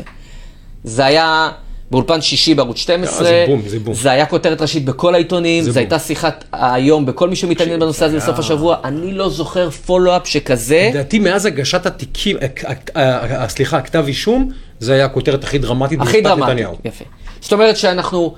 זה 0.84 1.04
היה 1.04 1.50
באולפן 1.90 2.20
שישי 2.20 2.54
בערוץ 2.54 2.76
12, 2.76 3.24
זה 3.24 3.44
בום, 3.48 3.62
זה 3.66 3.78
בום. 3.78 3.94
זה 3.94 4.10
היה 4.10 4.26
כותרת 4.26 4.60
ראשית 4.60 4.84
בכל 4.84 5.14
העיתונים, 5.14 5.64
זו. 5.64 5.78
הייתה 5.78 5.98
שיחת 5.98 6.44
היום 6.52 7.06
בכל 7.06 7.28
מי 7.28 7.36
שמתעניין 7.36 7.80
בנושא 7.80 8.04
הזה 8.04 8.16
בסוף 8.16 8.38
השבוע, 8.38 8.76
אני 8.84 9.12
לא 9.12 9.30
זוכר 9.30 9.70
פולו-אפ 9.70 10.26
שכזה. 10.26 10.88
לדעתי 10.90 11.18
מאז 11.18 11.46
הגשת 11.46 11.86
התיקים, 11.86 12.36
אה, 12.36 12.46
אה, 12.96 13.42
אה, 13.42 13.48
סליחה, 13.48 13.76
הכתב 13.76 14.04
אישום, 14.06 14.50
זה 14.78 14.92
היה 14.92 15.04
הכותרת 15.04 15.44
הכי 15.44 15.58
דרמטית 15.58 16.00
הכי 16.00 16.20
במשפט 16.22 16.38
נתניהו. 16.38 16.76
יפה. 16.84 17.04
זאת 17.40 17.52
אומרת 17.52 17.76
שאנחנו 17.76 18.34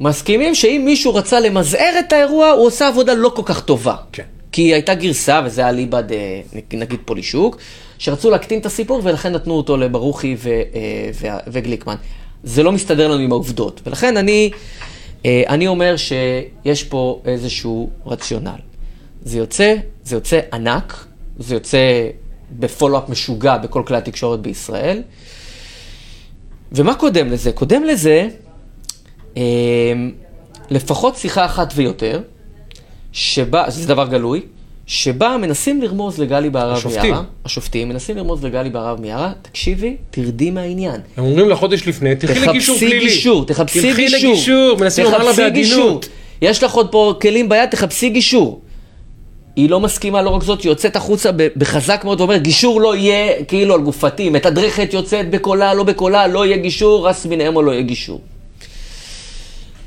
מסכימים 0.00 0.54
שאם 0.54 0.82
מישהו 0.84 1.14
רצה 1.14 1.40
למזער 1.40 1.92
את 1.98 2.12
האירוע, 2.12 2.50
הוא 2.50 2.66
עושה 2.66 2.88
עבודה 2.88 3.14
לא 3.14 3.28
כל 3.28 3.42
כך 3.44 3.60
טובה. 3.60 3.94
כן. 4.12 4.22
כי 4.52 4.62
הייתה 4.74 4.94
גרסה, 4.94 5.40
וזה 5.44 5.60
היה 5.60 5.72
ליבד, 5.72 6.12
אה, 6.12 6.40
נגיד 6.72 7.00
פולישוק, 7.04 7.56
שרצו 7.98 8.30
להקטין 8.30 8.60
את 8.60 8.66
הסיפור 8.66 9.00
ולכן 9.04 9.32
נתנו 9.32 9.54
אותו 9.54 9.76
לברוכי 9.76 10.36
ו, 10.38 10.48
אה, 10.48 10.62
ו- 11.20 11.38
וגליקמן. 11.46 11.94
זה 12.44 12.62
לא 12.62 12.72
מסתדר 12.72 13.08
לנו 13.08 13.22
עם 13.22 13.32
העובדות, 13.32 13.80
ולכן 13.86 14.16
אני, 14.16 14.50
אה, 15.26 15.42
אני 15.48 15.66
אומר 15.66 15.94
שיש 15.96 16.84
פה 16.84 17.22
איזשהו 17.24 17.90
רציונל. 18.06 18.58
זה 19.22 19.38
יוצא, 19.38 19.74
זה 20.04 20.16
יוצא 20.16 20.40
ענק, 20.52 21.06
זה 21.38 21.54
יוצא 21.54 22.08
בפולו-אפ 22.58 23.08
משוגע 23.08 23.56
בכל 23.56 23.82
כלי 23.86 23.96
התקשורת 23.96 24.40
בישראל. 24.40 25.02
ומה 26.72 26.94
קודם 26.94 27.30
לזה? 27.30 27.52
קודם 27.52 27.84
לזה, 27.84 28.28
אה, 29.36 29.42
לפחות 30.70 31.16
שיחה 31.16 31.44
אחת 31.44 31.72
ויותר, 31.76 32.20
שבה, 33.12 33.64
זה 33.68 33.88
דבר 33.88 34.08
גלוי, 34.08 34.42
שבה 34.88 35.36
מנסים 35.36 35.82
לרמוז 35.82 36.20
לגלי 36.20 36.50
בהרב 36.50 36.76
השופטים. 36.76 37.02
מיארה, 37.02 37.22
השופטים 37.44 37.88
מנסים 37.88 38.16
לרמוז 38.16 38.44
לגלי 38.44 38.70
בהרב 38.70 39.00
מיארה, 39.00 39.32
תקשיבי, 39.42 39.96
תרדי 40.10 40.50
מהעניין. 40.50 41.00
הם 41.16 41.24
אומרים 41.24 41.48
לה 41.48 41.56
חודש 41.56 41.88
לפני, 41.88 42.16
תלכי 42.16 42.40
לגישור 42.40 42.76
תחפשי 42.76 42.86
פלילי. 42.86 43.04
גישור, 43.04 43.44
תחפשי 43.46 43.82
תלכי 43.82 44.04
גישור. 44.04 44.30
לגישור, 44.30 44.78
מנסים 44.80 45.04
לומר 45.04 45.18
לה 45.18 45.32
תחפשי. 45.32 45.50
גישור. 45.50 46.00
יש 46.42 46.62
לך 46.62 46.72
עוד 46.72 46.88
פה 46.92 47.14
כלים 47.22 47.48
ביד, 47.48 47.70
תחפשי 47.70 48.08
גישור. 48.08 48.60
היא 49.56 49.70
לא 49.70 49.80
מסכימה, 49.80 50.22
לא 50.22 50.30
רק 50.30 50.42
זאת, 50.42 50.62
היא 50.62 50.70
יוצאת 50.70 50.96
החוצה 50.96 51.30
בחזק 51.56 52.00
מאוד 52.04 52.20
ואומרת, 52.20 52.42
גישור 52.42 52.80
לא 52.80 52.96
יהיה 52.96 53.44
כאילו 53.44 53.74
על 53.74 53.80
גופתי, 53.80 54.30
מתדרכת 54.30 54.94
יוצאת 54.94 55.30
בקולה, 55.30 55.74
לא 55.74 55.82
בקולה, 55.82 56.26
לא 56.26 56.46
יהיה 56.46 56.56
גישור, 56.56 57.08
רס 57.08 57.26
מן 57.26 57.40
אמו 57.40 57.62
לא 57.62 57.70
יהיה 57.72 57.82
גישור. 57.82 58.20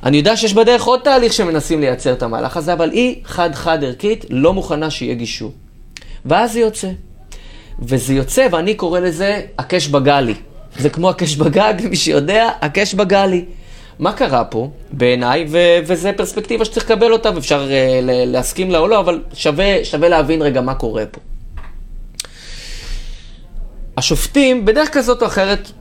אני 0.04 0.18
יודע 0.18 0.38
שיש 0.38 0.54
בדרך 0.54 0.84
עוד 0.84 1.00
תהליך 1.00 1.34
שמנסים 1.34 1.82
לייצר 1.82 2.14
את 2.14 2.24
המהלך 2.24 2.58
הזה, 2.58 2.74
אבל 2.74 2.92
היא 2.92 3.16
חד-חד 3.26 3.84
ערכית 3.84 4.26
לא 4.30 4.54
מוכנה 4.54 4.90
שיהיה 4.90 5.14
גישור. 5.14 5.52
ואז 6.26 6.54
זה 6.54 6.60
יוצא. 6.60 6.90
וזה 7.80 8.14
יוצא, 8.14 8.48
ואני 8.52 8.76
קורא 8.76 9.00
לזה 9.00 9.42
הקש 9.58 9.88
בגלי. 9.88 10.34
זה 10.78 10.90
כמו 10.90 11.10
הקש 11.10 11.36
בגג, 11.36 11.74
מי 11.90 11.96
שיודע, 11.96 12.50
הקש 12.62 12.94
בגלי. 12.94 13.46
מה 14.00 14.14
קרה 14.14 14.44
פה, 14.44 14.70
בעיניי, 14.92 15.46
ו- 15.50 15.80
וזו 15.86 16.10
פרספקטיבה 16.18 16.66
שצריך 16.66 16.86
לקבל 16.86 17.14
אותה, 17.14 17.30
ואפשר 17.36 17.68
uh, 17.68 18.06
ל- 18.06 18.32
להסכים 18.32 18.72
לה 18.72 18.78
או 18.78 18.88
לא, 18.88 19.00
אבל 19.00 19.24
שווה, 19.34 19.86
שווה 19.86 20.10
להבין 20.10 20.42
רגע 20.42 20.62
מה 20.62 20.74
קורה 20.74 21.06
פה. 21.06 21.22
השופטים, 23.98 24.66
בדרך 24.66 24.90
כזאת 24.90 25.22
או 25.22 25.28
אחרת, 25.28 25.72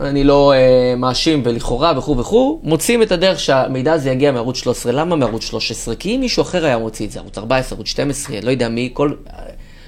אני 0.00 0.24
לא 0.24 0.52
uh, 0.52 0.98
מאשים 0.98 1.42
ולכאורה 1.44 1.92
וכו' 1.98 2.18
וכו', 2.18 2.60
מוצאים 2.62 3.02
את 3.02 3.12
הדרך 3.12 3.40
שהמידע 3.40 3.92
הזה 3.92 4.10
יגיע 4.10 4.32
מערוץ 4.32 4.56
13. 4.56 4.92
למה 4.92 5.16
מערוץ 5.16 5.44
13? 5.44 5.94
כי 5.94 6.16
אם 6.16 6.20
מישהו 6.20 6.42
אחר 6.42 6.64
היה 6.64 6.78
מוציא 6.78 7.06
את 7.06 7.10
זה, 7.10 7.18
ערוץ 7.18 7.38
14, 7.38 7.76
ערוץ 7.76 7.88
12, 7.88 8.36
לא 8.42 8.50
יודע 8.50 8.68
מי, 8.68 8.90
כל, 8.92 9.12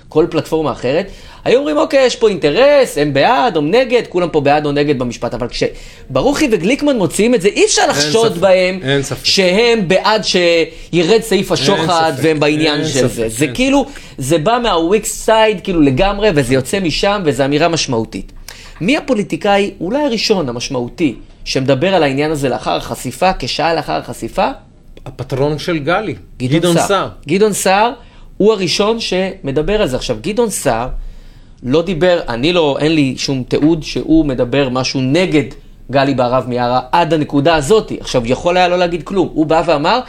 כל 0.08 0.26
פלטפורמה 0.30 0.72
אחרת, 0.72 1.10
היו 1.44 1.58
אומרים, 1.58 1.76
אוקיי, 1.78 2.06
יש 2.06 2.16
פה 2.16 2.28
אינטרס, 2.28 2.98
הם 2.98 3.12
בעד 3.12 3.56
או 3.56 3.60
נגד, 3.60 4.02
כולם 4.08 4.28
פה 4.28 4.40
בעד 4.40 4.66
או 4.66 4.72
נגד 4.72 4.98
במשפט, 4.98 5.34
אבל 5.34 5.46
כשברוכי 5.48 6.48
וגליקמן 6.52 6.96
מוציאים 6.96 7.34
את 7.34 7.42
זה, 7.42 7.48
אי 7.48 7.64
אפשר 7.64 7.86
לחשוד 7.88 8.32
ספק, 8.32 8.40
בהם. 8.40 8.80
שהם 9.24 9.88
בעד 9.88 10.22
שירד 10.24 11.20
סעיף 11.20 11.52
השוחד 11.52 12.12
ספק, 12.14 12.24
והם 12.24 12.40
בעניין 12.40 12.84
של 12.84 13.08
ספק, 13.08 13.08
זה. 13.08 13.28
זה 13.28 13.44
אין 13.44 13.54
כאילו, 13.54 13.86
זה 14.18 14.38
בא 14.38 14.58
מהוויקס 14.62 15.24
סייד, 15.24 15.60
כאילו 15.60 15.80
לגמרי, 15.80 16.28
וזה 16.34 16.54
יוצא 16.54 16.80
משם, 16.80 17.22
וזו 17.24 17.44
אמירה 17.44 17.68
משמעותית. 17.68 18.32
מי 18.80 18.96
הפוליטיקאי, 18.96 19.70
אולי 19.80 20.02
הראשון, 20.02 20.48
המשמעותי, 20.48 21.14
שמדבר 21.44 21.94
על 21.94 22.02
העניין 22.02 22.30
הזה 22.30 22.48
לאחר 22.48 22.76
החשיפה, 22.76 23.30
כשעה 23.38 23.74
לאחר 23.74 23.92
החשיפה? 23.92 24.48
הפטרון 25.06 25.58
של 25.58 25.78
גלי, 25.78 26.14
גדעון 26.38 26.58
גדעון 26.58 26.74
סער. 26.74 26.86
סער. 26.86 27.08
גדעון 27.28 27.52
סער 27.52 27.92
הוא 28.36 28.52
הראשון 28.52 29.00
שמדבר 29.00 29.82
על 29.82 29.88
זה. 29.88 29.96
עכשיו, 29.96 30.16
גדעון 30.20 30.50
סער 30.50 30.88
לא 31.62 31.82
דיבר, 31.82 32.20
אני 32.28 32.52
לא, 32.52 32.76
אין 32.80 32.94
לי 32.94 33.14
שום 33.16 33.42
תיעוד 33.48 33.82
שהוא 33.82 34.26
מדבר 34.26 34.68
משהו 34.68 35.00
נגד 35.00 35.44
גלי 35.90 36.14
בהרב 36.14 36.44
מיארה 36.48 36.80
עד 36.92 37.14
הנקודה 37.14 37.54
הזאת. 37.54 37.92
עכשיו, 38.00 38.22
יכול 38.24 38.56
היה 38.56 38.68
לא 38.68 38.78
להגיד 38.78 39.02
כלום. 39.02 39.28
הוא 39.32 39.46
בא 39.46 39.62
ואמר, 39.66 40.00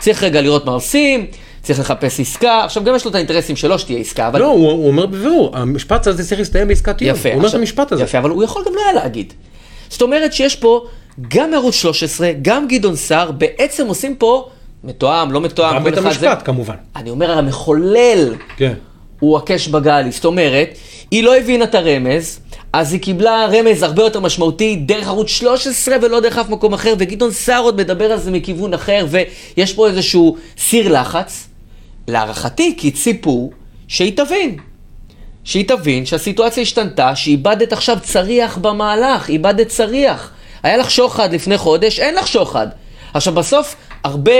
צריך 0.00 0.22
רגע 0.22 0.40
לראות 0.40 0.66
מה 0.66 0.72
עושים, 0.72 1.26
צריך 1.62 1.80
לחפש 1.80 2.20
עסקה. 2.20 2.64
עכשיו, 2.64 2.84
גם 2.84 2.94
יש 2.96 3.04
לו 3.04 3.10
את 3.10 3.14
האינטרסים 3.14 3.56
שלו 3.56 3.78
שתהיה 3.78 3.98
עסקה, 3.98 4.28
אבל... 4.28 4.40
לא, 4.40 4.46
הוא 4.46 4.70
הוא 4.70 4.86
אומר 4.88 5.06
בבירור, 5.06 5.56
המשפט 5.56 6.06
הזה 6.06 6.24
צריך 6.24 6.38
להסתיים 6.38 6.68
בעסקת 6.68 6.96
טיעון. 6.96 7.16
יפה. 7.16 7.28
הוא 7.28 7.34
אומר 7.34 7.42
את 7.42 7.46
עכשיו- 7.46 7.60
המשפט 7.60 7.92
הזה. 7.92 8.02
יפה, 8.02 8.18
אבל 8.18 8.30
הוא 8.30 8.44
יכול 8.44 8.62
גם 8.66 8.74
לא 8.74 8.80
היה 8.84 8.92
להגיד. 8.92 9.32
זאת 9.88 10.02
אומרת 10.02 10.32
שיש 10.32 10.56
פה 10.56 10.84
גם 11.28 11.54
ערוץ 11.54 11.74
13, 11.74 12.30
גם 12.42 12.68
גדעון 12.68 12.96
סער, 12.96 13.30
בעצם 13.30 13.86
עושים 13.86 14.14
פה 14.16 14.48
מתואם, 14.84 15.32
לא 15.32 15.40
מתואם, 15.40 15.74
גם 15.74 15.84
בית 15.84 15.94
אחד 15.94 16.02
זה- 16.02 16.08
המשפט 16.08 16.42
כמובן. 16.46 16.74
אני 16.96 17.10
אומר, 17.10 17.30
המחולל 17.38 18.34
כן. 18.56 18.72
הוא 19.20 19.36
הקש 19.38 19.68
בגלי. 19.68 20.10
זאת 20.10 20.24
אומרת, 20.24 20.68
היא 21.10 21.24
לא 21.24 21.36
הבינה 21.36 21.64
את 21.64 21.74
הרמז, 21.74 22.40
אז 22.72 22.92
היא 22.92 23.00
קיבלה 23.00 23.46
רמז 23.52 23.82
הרבה 23.82 24.02
יותר 24.02 24.20
משמעותי 24.20 24.76
דרך 24.76 25.06
ערוץ 25.08 25.28
13 25.28 25.96
ולא 26.02 26.20
דרך 26.20 26.38
אף 26.38 26.48
מקום 26.48 26.72
אחר, 26.74 26.94
וגדעון 26.98 27.30
סער 27.30 27.62
עוד 27.62 27.76
מדבר 27.76 28.12
על 28.12 28.18
זה 28.18 28.30
מכיוון 28.30 28.74
אחר, 28.74 29.06
ויש 29.56 29.72
פה 29.72 29.88
איזשהו 29.88 30.36
סיר 30.58 31.00
לחץ, 31.00 31.47
להערכתי, 32.08 32.74
כי 32.78 32.90
ציפו 32.90 33.50
שהיא 33.88 34.16
תבין. 34.16 34.56
שהיא 35.44 35.68
תבין 35.68 36.06
שהסיטואציה 36.06 36.62
השתנתה, 36.62 37.16
שאיבדת 37.16 37.72
עכשיו 37.72 37.98
צריח 38.02 38.58
במהלך, 38.58 39.28
איבדת 39.28 39.68
צריח. 39.68 40.30
היה 40.62 40.76
לך 40.76 40.90
שוחד 40.90 41.32
לפני 41.32 41.58
חודש, 41.58 42.00
אין 42.00 42.14
לך 42.14 42.28
שוחד. 42.28 42.66
עכשיו 43.14 43.34
בסוף, 43.34 43.76
הרבה, 44.04 44.32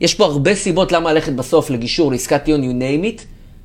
יש 0.00 0.14
פה 0.14 0.24
הרבה 0.24 0.54
סיבות 0.54 0.92
למה 0.92 1.12
ללכת 1.12 1.32
בסוף 1.32 1.70
לגישור, 1.70 2.12
לעסקת 2.12 2.44
טיעון, 2.44 2.62
you 2.62 2.82
name 2.82 3.18
it. 3.18 3.22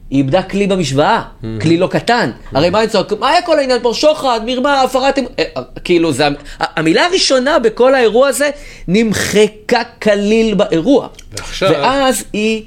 היא 0.10 0.18
איבדה 0.18 0.44
כלי 0.44 0.68
במשוואה, 0.68 1.22
כלי 1.62 1.78
לא 1.78 1.88
קטן. 1.88 2.32
הרי 2.52 2.70
מה 2.70 2.84
יצא, 2.84 3.02
מה 3.20 3.30
היה 3.30 3.42
כל 3.42 3.60
העניין 3.60 3.80
פה? 3.82 3.92
שוחד, 3.94 4.40
מרמה, 4.46 4.82
הפרת... 4.82 5.18
אמ- 5.20 5.26
אה, 5.40 5.44
אה, 5.58 5.62
כאילו, 5.84 6.12
זה, 6.12 6.28
המילה 6.60 7.06
הראשונה 7.06 7.60
בכל 7.60 7.96
האירוע 7.96 8.28
הזה 8.28 8.50
נמחקה 8.88 9.84
כליל 10.02 10.54
באירוע. 10.54 11.08
ועכשיו- 11.32 11.72
ואז 11.72 12.24
היא 12.34 12.64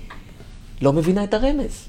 לא 0.83 0.93
מבינה 0.93 1.25
את 1.25 1.35
הרמז. 1.35 1.89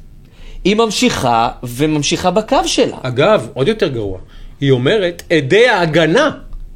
היא 0.64 0.76
ממשיכה 0.76 1.50
וממשיכה 1.64 2.32
בקו 2.32 2.58
שלה. 2.66 2.98
אגב, 3.02 3.48
עוד 3.54 3.68
יותר 3.68 3.88
גרוע, 3.88 4.18
היא 4.62 4.72
אומרת, 4.72 5.24
עדי 5.30 5.68
ההגנה, 5.68 6.32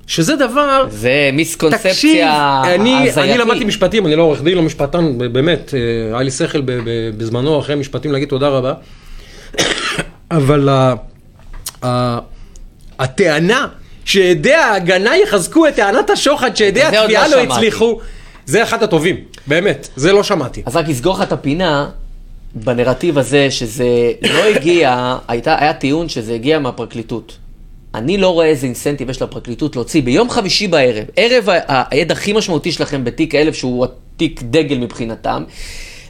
שזה 0.07 0.35
דבר... 0.35 0.85
זה 0.89 0.97
תקשיב, 0.97 1.35
מיסקונספציה 1.35 2.61
אני, 2.75 3.09
הזייתי. 3.09 3.21
אני 3.31 3.37
למדתי 3.37 3.65
משפטים, 3.65 4.05
אני 4.05 4.15
לא 4.15 4.23
עורך 4.23 4.41
דין, 4.43 4.55
לא 4.57 4.61
משפטן, 4.63 5.17
באמת, 5.33 5.73
אה, 5.73 5.79
היה 6.15 6.23
לי 6.23 6.31
שכל 6.31 6.61
בזמנו 7.17 7.59
אחרי 7.59 7.75
משפטים 7.75 8.11
להגיד 8.11 8.29
תודה 8.29 8.47
רבה, 8.47 8.73
אבל 10.31 10.69
ה- 10.69 10.93
ה- 11.85 12.19
הטענה 12.99 13.67
שעדי 14.05 14.53
ההגנה 14.53 15.17
יחזקו 15.17 15.67
את 15.67 15.75
טענת 15.75 16.09
השוחד 16.09 16.55
שעדי 16.55 16.85
עוד 16.85 16.93
התביעה 16.95 17.27
לא 17.27 17.43
לא. 17.43 17.53
הצליחו, 17.53 17.99
זה 18.45 18.63
אחד 18.63 18.83
הטובים, 18.83 19.15
באמת, 19.47 19.87
זה 19.95 20.11
לא 20.13 20.23
שמעתי. 20.23 20.63
אז 20.65 20.75
רק 20.75 20.89
אסגור 20.89 21.13
לך 21.15 21.21
את 21.21 21.31
הפינה 21.31 21.89
בנרטיב 22.55 23.17
הזה, 23.17 23.51
שזה 23.51 24.11
לא 24.21 24.43
הגיע, 24.43 25.17
הייתה, 25.27 25.55
היה 25.59 25.73
טיעון 25.73 26.09
שזה 26.09 26.33
הגיע 26.33 26.59
מהפרקליטות. 26.59 27.37
אני 27.95 28.17
לא 28.17 28.29
רואה 28.29 28.45
איזה 28.45 28.65
אינסנטיב 28.65 29.09
יש 29.09 29.21
לפרקליטות 29.21 29.75
להוציא 29.75 30.03
ביום 30.03 30.29
חמישי 30.29 30.67
בערב, 30.67 31.05
ערב 31.15 31.49
העד 31.67 32.11
הכי 32.11 32.33
משמעותי 32.33 32.71
שלכם 32.71 33.03
בתיק 33.03 33.35
1000, 33.35 33.55
שהוא 33.55 33.85
התיק 33.85 34.41
דגל 34.43 34.77
מבחינתם, 34.77 35.43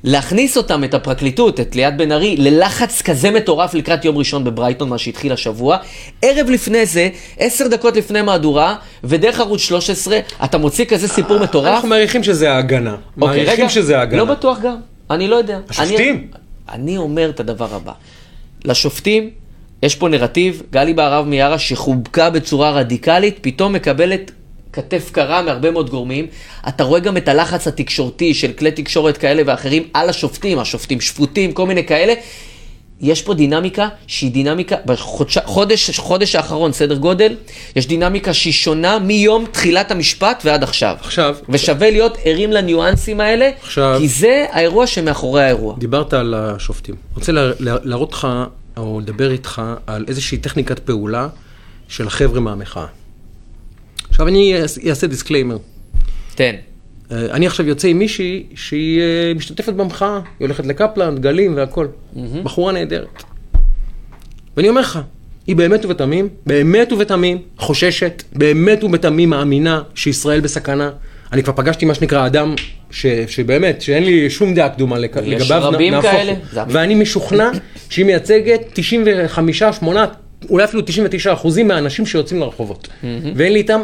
להכניס 0.04 0.58
אותם, 0.58 0.84
את 0.84 0.94
הפרקליטות, 0.94 1.60
את 1.60 1.76
ליאת 1.76 1.98
בן 1.98 2.12
ארי, 2.12 2.36
ללחץ 2.38 3.02
כזה 3.02 3.32
מטורף 3.32 3.74
לקראת 3.74 4.06
יום 4.06 4.18
ראשון 4.18 4.44
בברייטון, 4.44 4.90
מה 4.90 4.98
שהתחיל 4.98 5.32
השבוע. 5.32 5.78
ערב 6.22 6.50
לפני 6.50 6.86
זה, 6.86 7.10
עשר 7.40 7.68
דקות 7.68 7.98
לפני 7.98 8.22
מהדורה, 8.22 8.76
ודרך 9.04 9.40
ערוץ 9.40 9.62
13, 9.62 10.20
אתה 10.44 10.58
מוציא 10.58 10.86
כזה 10.86 11.08
סיפור 11.08 11.40
מטורף. 11.40 11.74
אנחנו 11.74 11.88
מעריכים 11.88 12.24
שזה 12.24 12.52
ההגנה. 12.52 12.96
אוקיי, 13.22 13.44
מעריכים 13.44 13.70
שזה 13.70 14.00
ההגנה. 14.00 14.18
לא 14.18 14.26
בטוח 14.26 14.60
גם, 14.60 14.76
אני 15.10 15.28
לא 15.28 15.36
יודע. 15.36 15.60
השופטים? 15.70 16.16
אני, 16.16 16.28
אני 16.70 16.98
אומר 16.98 17.30
את 17.30 17.40
הדבר 17.40 17.76
הבא, 17.76 17.92
לשופטים, 18.66 19.30
יש 19.84 19.96
פה 19.96 20.10
נרטיב, 20.10 20.62
גלי 20.72 20.94
בהרב 20.94 21.28
מיארה 21.28 21.60
שחובקה 21.60 22.30
בצורה 22.30 22.72
רדיקלית, 22.72 23.38
פתאום 23.42 23.74
מקבלת 23.74 24.32
כתף 24.74 25.10
קרה 25.12 25.42
מהרבה 25.42 25.72
מאוד 25.72 25.90
גורמים. 25.90 26.28
אתה 26.68 26.84
רואה 26.84 27.00
גם 27.00 27.18
את 27.18 27.28
הלחץ 27.28 27.68
התקשורתי 27.68 28.34
של 28.34 28.54
כלי 28.54 28.72
תקשורת 28.72 29.18
כאלה 29.18 29.42
ואחרים 29.46 29.84
על 29.94 30.10
השופטים, 30.10 30.60
השופטים 30.60 31.02
שפוטים, 31.02 31.52
כל 31.52 31.68
מיני 31.68 31.84
כאלה. 31.84 32.14
יש 33.02 33.22
פה 33.22 33.34
דינמיקה 33.34 33.88
שהיא 34.08 34.32
דינמיקה, 34.32 34.76
בחודש 34.86 35.38
חודש, 35.46 36.00
חודש 36.00 36.36
האחרון, 36.36 36.72
סדר 36.74 36.96
גודל, 36.96 37.36
יש 37.76 37.88
דינמיקה 37.88 38.34
שהיא 38.34 38.54
שונה 38.54 39.00
מיום 39.00 39.46
תחילת 39.52 39.92
המשפט 39.92 40.42
ועד 40.46 40.64
עכשיו. 40.64 40.96
עכשיו- 41.00 41.36
ושווה 41.50 41.92
להיות 41.92 42.18
ערים 42.24 42.52
לניואנסים 42.52 43.20
האלה, 43.22 43.50
עכשיו- 43.62 43.98
כי 44.02 44.08
זה 44.08 44.46
האירוע 44.52 44.88
שמאחורי 44.88 45.44
האירוע. 45.44 45.76
דיברת 45.78 46.14
על 46.14 46.34
השופטים. 46.34 46.96
רוצה 47.16 47.32
לה- 47.32 47.52
לה- 47.60 47.78
להראות 47.84 48.12
לך, 48.14 48.28
או 48.78 49.00
לדבר 49.00 49.32
איתך, 49.32 49.62
על 49.88 50.06
איזושהי 50.08 50.38
טכניקת 50.38 50.80
פעולה 50.80 51.28
של 51.88 52.08
החבר'ה 52.08 52.40
מהמחאה. 52.40 52.86
עכשיו 54.10 54.28
אני 54.28 54.56
אעשה 54.90 55.08
disclaimer. 55.08 55.58
תן. 56.36 56.56
אה, 57.12 57.26
אני 57.32 57.48
עכשיו 57.48 57.68
יוצא 57.68 57.88
עם 57.88 58.00
מישהי 58.00 58.44
שהיא 58.56 59.02
אה, 59.02 59.34
משתתפת 59.36 59.74
במחאה, 59.74 60.16
היא 60.40 60.46
הולכת 60.46 60.66
לקפלן, 60.66 61.18
דגלים 61.18 61.54
והכל. 61.58 61.88
בחורה 62.44 62.72
נהדרת. 62.74 63.24
ואני 64.58 64.70
אומר 64.70 64.82
לך, 64.82 65.00
היא 65.48 65.56
באמת 65.56 65.86
ובתמים, 65.86 66.30
באמת 66.46 66.92
ובתמים 66.94 67.38
חוששת, 67.58 68.24
באמת 68.34 68.84
ובתמים 68.84 69.30
מאמינה 69.30 69.82
שישראל 69.96 70.40
בסכנה. 70.40 70.90
אני 71.34 71.44
כבר 71.44 71.54
פגשתי 71.56 71.86
מה 71.86 71.94
שנקרא 71.94 72.26
אדם 72.26 72.56
ש, 72.92 73.06
שבאמת, 73.28 73.82
שאין 73.82 74.04
לי 74.04 74.30
שום 74.30 74.54
דעה 74.54 74.70
קדומה 74.70 75.00
לק- 75.00 75.16
יש 75.26 75.42
לגביו, 75.42 75.62
רבים 75.64 75.94
נהפוך 75.94 76.12
הוא. 76.12 76.20
כאלה, 76.20 76.34
זה 76.52 76.62
אמיתי. 76.62 76.78
ואני 76.78 76.96
משוכנע 76.96 77.50
שהיא 77.90 78.06
מייצגת 78.06 78.62
95, 78.74 79.64
8, 79.64 80.06
אולי 80.50 80.64
אפילו 80.64 80.82
99 80.86 81.34
אחוזים 81.34 81.68
מהאנשים 81.68 82.06
שיוצאים 82.06 82.40
לרחובות. 82.40 82.88
ואין 83.36 83.54
לי 83.54 83.60
איתם, 83.60 83.82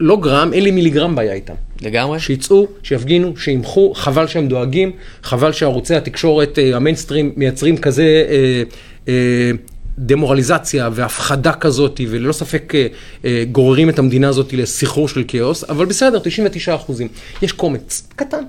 לא 0.00 0.16
גרם, 0.16 0.52
אין 0.52 0.64
לי 0.64 0.70
מיליגרם 0.70 1.14
בעיה 1.14 1.32
איתם. 1.32 1.54
לגמרי? 1.82 2.20
שיצאו, 2.20 2.66
שיפגינו, 2.82 3.36
שימחו, 3.36 3.92
חבל 3.94 4.26
שהם 4.26 4.48
דואגים, 4.48 4.92
חבל 5.22 5.52
שערוצי 5.52 5.94
התקשורת, 5.94 6.58
אה, 6.58 6.76
המיינסטרים, 6.76 7.32
מייצרים 7.36 7.76
כזה 7.76 8.26
אה, 8.28 8.62
אה, 9.08 9.50
דמורליזציה 9.98 10.88
והפחדה 10.92 11.52
כזאת, 11.52 12.00
וללא 12.08 12.32
ספק 12.32 12.74
אה, 12.74 12.86
אה, 13.24 13.44
גוררים 13.52 13.88
את 13.88 13.98
המדינה 13.98 14.28
הזאת 14.28 14.52
לסחרור 14.52 15.08
של 15.08 15.24
כאוס, 15.28 15.64
אבל 15.64 15.86
בסדר, 15.86 16.18
99 16.18 16.74
אחוזים. 16.74 17.08
יש 17.42 17.52
קומץ, 17.52 18.08
קטן, 18.16 18.44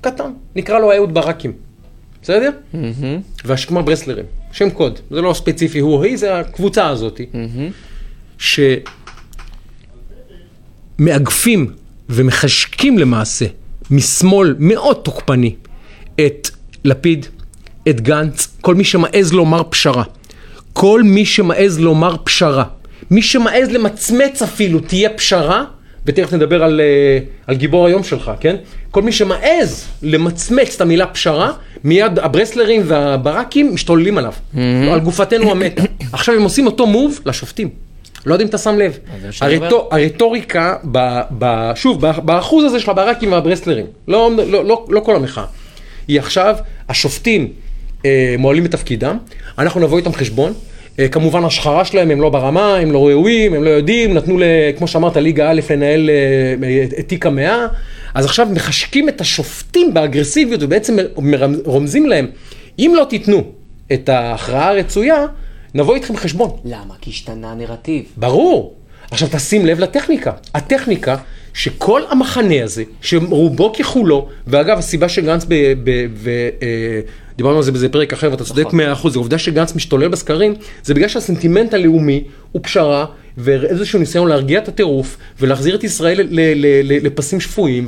קטן, 0.00 0.30
נקרא 0.56 0.78
לו 0.78 0.92
אהוד 0.92 1.14
ברקים, 1.14 1.52
בסדר? 2.22 2.50
והשכמה 3.44 3.82
ברסלרים, 3.82 4.24
שם 4.52 4.70
קוד, 4.70 4.98
זה 5.10 5.20
לא 5.20 5.34
ספציפי 5.34 5.78
הוא 5.78 5.94
או 5.94 6.02
היא, 6.02 6.16
זה 6.16 6.38
הקבוצה 6.38 6.88
הזאת, 6.88 7.20
ש... 8.38 8.60
מאגפים 10.98 11.72
ומחשקים 12.08 12.98
למעשה 12.98 13.46
משמאל 13.90 14.54
מאוד 14.58 14.96
תוקפני 14.96 15.54
את 16.20 16.48
לפיד, 16.84 17.26
את 17.88 18.00
גנץ, 18.00 18.48
כל 18.60 18.74
מי 18.74 18.84
שמעז 18.84 19.32
לומר 19.32 19.62
פשרה. 19.70 20.02
כל 20.72 21.02
מי 21.04 21.24
שמעז 21.24 21.80
לומר 21.80 22.16
פשרה. 22.24 22.64
מי 23.10 23.22
שמעז 23.22 23.70
למצמץ 23.70 24.42
אפילו 24.42 24.80
תהיה 24.80 25.08
פשרה, 25.10 25.64
ותכף 26.06 26.32
נדבר 26.32 26.62
על, 26.64 26.80
אה, 26.80 27.18
על 27.46 27.56
גיבור 27.56 27.86
היום 27.86 28.04
שלך, 28.04 28.30
כן? 28.40 28.56
כל 28.90 29.02
מי 29.02 29.12
שמעז 29.12 29.84
למצמץ 30.02 30.74
את 30.74 30.80
המילה 30.80 31.06
פשרה, 31.06 31.52
מיד 31.84 32.18
הברסלרים 32.18 32.82
והברקים 32.84 33.74
משתוללים 33.74 34.18
עליו. 34.18 34.32
על 34.92 35.00
גופתנו 35.00 35.50
המתה. 35.50 35.82
עכשיו 36.12 36.34
הם 36.34 36.42
עושים 36.42 36.66
אותו 36.66 36.86
מוב 36.86 37.20
לשופטים. 37.26 37.68
לא 38.26 38.34
יודע 38.34 38.44
אם 38.44 38.48
אתה 38.48 38.58
שם 38.58 38.78
לב. 38.78 38.98
זה 39.20 39.26
מה 39.26 39.32
שאני 39.32 39.56
אומר. 39.56 39.66
הרטו, 39.66 39.88
הרטוריקה, 39.92 40.76
ב, 40.92 41.20
ב, 41.38 41.72
שוב, 41.74 42.00
באחוז 42.00 42.64
הזה 42.64 42.80
של 42.80 42.90
הברקים 42.90 43.32
והברסלרים, 43.32 43.86
לא, 44.08 44.30
לא, 44.36 44.64
לא, 44.64 44.86
לא 44.88 45.00
כל 45.00 45.16
המחאה, 45.16 45.44
היא 46.08 46.18
עכשיו, 46.18 46.56
השופטים 46.88 47.48
אה, 48.06 48.34
מועלים 48.38 48.64
בתפקידם, 48.64 49.16
אנחנו 49.58 49.80
נבוא 49.80 49.98
איתם 49.98 50.12
חשבון. 50.12 50.52
אה, 50.98 51.08
כמובן 51.08 51.44
השחרה 51.44 51.84
שלהם 51.84 52.10
הם 52.10 52.20
לא 52.20 52.30
ברמה, 52.30 52.76
הם 52.76 52.92
לא 52.92 53.08
ראויים, 53.08 53.54
הם 53.54 53.64
לא 53.64 53.70
יודעים, 53.70 54.14
נתנו, 54.14 54.38
ל, 54.38 54.42
כמו 54.78 54.88
שאמרת, 54.88 55.16
ליגה 55.16 55.50
א' 55.50 55.60
לנהל 55.70 56.10
אה, 56.10 56.84
את, 56.84 56.98
את 56.98 57.08
תיק 57.08 57.26
המאה, 57.26 57.66
אז 58.14 58.24
עכשיו 58.24 58.48
מחשקים 58.52 59.08
את 59.08 59.20
השופטים 59.20 59.94
באגרסיביות 59.94 60.62
ובעצם 60.62 60.96
רומזים 61.64 62.06
להם, 62.06 62.26
אם 62.78 62.92
לא 62.96 63.04
תיתנו 63.04 63.44
את 63.92 64.08
ההכרעה 64.08 64.68
הרצויה, 64.68 65.26
נבוא 65.74 65.94
איתכם 65.94 66.16
חשבון. 66.16 66.50
למה? 66.64 66.94
כי 67.00 67.10
השתנה 67.10 67.52
הנרטיב. 67.52 68.04
ברור. 68.16 68.74
עכשיו 69.10 69.28
תשים 69.32 69.66
לב 69.66 69.80
לטכניקה. 69.80 70.32
הטכניקה 70.54 71.16
שכל 71.54 72.02
המחנה 72.10 72.64
הזה, 72.64 72.84
שרובו 73.00 73.72
ככולו, 73.72 74.28
ואגב, 74.46 74.78
הסיבה 74.78 75.08
שגנץ, 75.08 75.44
ב, 75.48 75.54
ב, 75.84 76.06
ב, 76.22 76.28
אה, 76.62 77.00
דיברנו 77.36 77.56
על 77.56 77.62
זה 77.62 77.72
באיזה 77.72 77.88
פרק 77.88 78.12
אחר, 78.12 78.30
ואתה 78.30 78.44
צודק 78.44 78.66
נכון. 78.66 78.78
מאה 78.78 78.92
אחוז, 78.92 79.16
העובדה 79.16 79.38
שגנץ 79.38 79.74
משתולל 79.74 80.08
בסקרים, 80.08 80.54
זה 80.82 80.94
בגלל 80.94 81.08
שהסנטימנט 81.08 81.74
הלאומי 81.74 82.24
הוא 82.52 82.62
פשרה, 82.64 83.04
ואיזשהו 83.38 83.98
ניסיון 83.98 84.28
להרגיע 84.28 84.58
את 84.58 84.68
הטירוף, 84.68 85.16
ולהחזיר 85.40 85.74
את 85.74 85.84
ישראל 85.84 86.20
ל, 86.20 86.40
ל, 86.40 86.66
ל, 86.84 87.06
לפסים 87.06 87.40
שפויים, 87.40 87.86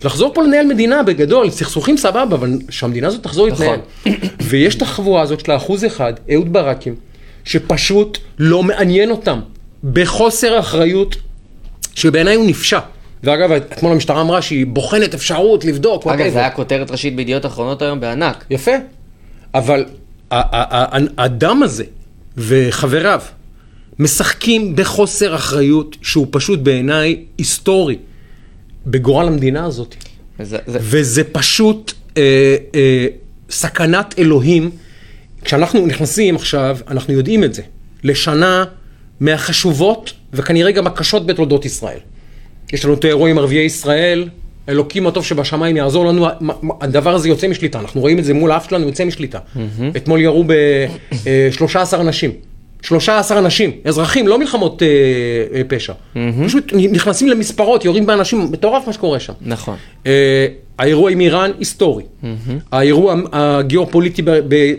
ולחזור 0.00 0.34
פה 0.34 0.42
לנהל 0.42 0.66
מדינה 0.66 1.02
בגדול, 1.02 1.50
סכסוכים 1.50 1.96
סבבה, 1.96 2.22
אבל 2.22 2.58
שהמדינה 2.70 3.06
הזאת 3.06 3.22
תחזור 3.22 3.48
נכון. 3.48 3.66
להתנהל. 3.66 3.80
ויש 4.42 4.74
את 4.74 4.82
החבורה 4.82 5.22
הזאת 5.22 5.40
של 5.40 5.52
האחוז 5.52 5.84
אחד, 5.84 6.12
אהוד 6.32 6.52
ברקים, 6.52 6.94
שפשוט 7.44 8.18
לא 8.38 8.62
מעניין 8.62 9.10
אותם, 9.10 9.40
בחוסר 9.92 10.58
אחריות, 10.58 11.16
שבעיניי 11.94 12.34
הוא 12.34 12.46
נפשע. 12.46 12.78
ואגב, 13.22 13.52
אתמול 13.52 13.92
המשטרה 13.92 14.20
אמרה 14.20 14.42
שהיא 14.42 14.66
בוחנת 14.66 15.14
אפשרות 15.14 15.64
לבדוק. 15.64 16.06
אגב. 16.06 16.32
זה 16.32 16.38
היה 16.38 16.50
כותרת 16.50 16.90
ראשית 16.90 17.16
בידיעות 17.16 17.46
אחרונות 17.46 17.82
היום 17.82 18.00
בענק. 18.00 18.44
יפה. 18.50 18.72
אבל 19.54 19.84
האדם 20.30 21.62
הזה 21.62 21.84
וחבריו 22.36 23.20
משחקים 23.98 24.76
בחוסר 24.76 25.34
אחריות 25.34 25.96
שהוא 26.02 26.26
פשוט 26.30 26.58
בעיניי 26.58 27.24
היסטורי 27.38 27.96
בגורל 28.86 29.26
המדינה 29.26 29.64
הזאת. 29.64 29.94
זה, 30.38 30.58
זה, 30.66 30.78
וזה 30.80 31.24
פשוט 31.24 31.92
אה, 32.16 32.56
אה, 32.74 33.06
סכנת 33.50 34.14
אלוהים. 34.18 34.70
כשאנחנו 35.44 35.86
נכנסים 35.86 36.36
עכשיו, 36.36 36.78
אנחנו 36.88 37.12
יודעים 37.12 37.44
את 37.44 37.54
זה, 37.54 37.62
לשנה 38.04 38.64
מהחשובות 39.20 40.12
וכנראה 40.32 40.72
גם 40.72 40.86
הקשות 40.86 41.26
בתולדות 41.26 41.64
ישראל. 41.64 41.98
יש 42.72 42.84
לנו 42.84 42.94
את 42.94 43.04
האירוע 43.04 43.30
עם 43.30 43.38
ערביי 43.38 43.64
ישראל, 43.64 44.28
אלוקים 44.68 45.06
הטוב 45.06 45.24
שבשמיים 45.24 45.76
יעזור 45.76 46.06
לנו, 46.06 46.26
הדבר 46.80 47.14
הזה 47.14 47.28
יוצא 47.28 47.48
משליטה, 47.48 47.80
אנחנו 47.80 48.00
רואים 48.00 48.18
את 48.18 48.24
זה 48.24 48.34
מול 48.34 48.52
האף 48.52 48.68
שלנו, 48.68 48.86
יוצא 48.86 49.04
משליטה. 49.04 49.38
אתמול 49.96 50.20
ירו 50.20 50.44
ב-13 50.44 52.00
אנשים. 52.00 52.30
13 52.82 53.38
אנשים, 53.38 53.70
אזרחים, 53.84 54.28
לא 54.28 54.38
מלחמות 54.38 54.82
אה, 54.82 54.88
אה, 55.54 55.62
פשע. 55.68 55.92
פשוט 56.46 56.72
נכנסים 56.74 57.28
למספרות, 57.28 57.84
יורים 57.84 58.06
באנשים, 58.06 58.48
מטורף 58.52 58.86
מה 58.86 58.92
שקורה 58.92 59.20
שם. 59.20 59.32
נכון. 59.40 59.76
אה, 60.06 60.46
האירוע 60.78 61.10
עם 61.10 61.20
איראן 61.20 61.50
היסטורי. 61.58 62.04
האירוע 62.72 63.14
הגיאופוליטי 63.32 64.22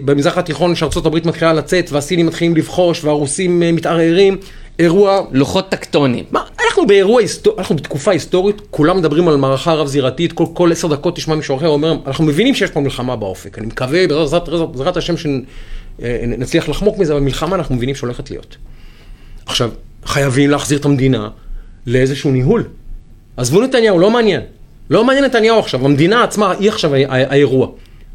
במזרח 0.05 0.37
התיכון 0.37 0.75
שארצות 0.75 1.05
הברית 1.05 1.25
מתחילה 1.25 1.53
לצאת 1.53 1.91
והסינים 1.91 2.25
מתחילים 2.25 2.55
לבחוש 2.55 3.03
והרוסים 3.03 3.63
אה, 3.63 3.71
מתערערים. 3.71 4.37
אירוע... 4.79 5.21
לוחות 5.31 5.69
טקטונים. 5.69 6.25
מה, 6.31 6.43
אנחנו 6.65 6.87
באירוע 6.87 7.21
היסטורי, 7.21 7.57
אנחנו 7.57 7.75
בתקופה 7.75 8.11
היסטורית, 8.11 8.61
כולם 8.69 8.97
מדברים 8.97 9.27
על 9.27 9.37
מערכה 9.37 9.73
רב-זירתית, 9.73 10.33
כל, 10.33 10.45
כל 10.53 10.71
עשר 10.71 10.87
דקות 10.87 11.15
תשמע 11.15 11.35
מישהו 11.35 11.57
אחר 11.57 11.67
אומר, 11.67 11.97
אנחנו 12.07 12.23
מבינים 12.23 12.55
שיש 12.55 12.71
פה 12.71 12.79
מלחמה 12.79 13.15
באופק, 13.15 13.57
אני 13.57 13.67
מקווה 13.67 14.07
בעזרת, 14.07 14.49
בעזרת, 14.49 14.69
בעזרת 14.69 14.97
השם 14.97 15.13
שנצליח 15.17 16.69
לחמוק 16.69 16.97
מזה, 16.97 17.13
אבל 17.13 17.21
מלחמה 17.21 17.55
אנחנו 17.55 17.75
מבינים 17.75 17.95
שהולכת 17.95 18.31
להיות. 18.31 18.57
עכשיו, 19.45 19.71
חייבים 20.05 20.49
להחזיר 20.49 20.79
את 20.79 20.85
המדינה 20.85 21.29
לאיזשהו 21.87 22.31
ניהול. 22.31 22.63
עזבו 23.37 23.61
נתניהו, 23.61 23.99
לא 23.99 24.11
מעניין. 24.11 24.41
לא 24.89 25.05
מעניין 25.05 25.25
נתניהו 25.25 25.59
עכשיו, 25.59 25.85
המדינה 25.85 26.23
עצמה 26.23 26.51
היא 26.59 26.69
עכשיו 26.69 26.91
האירוע. 27.07 27.67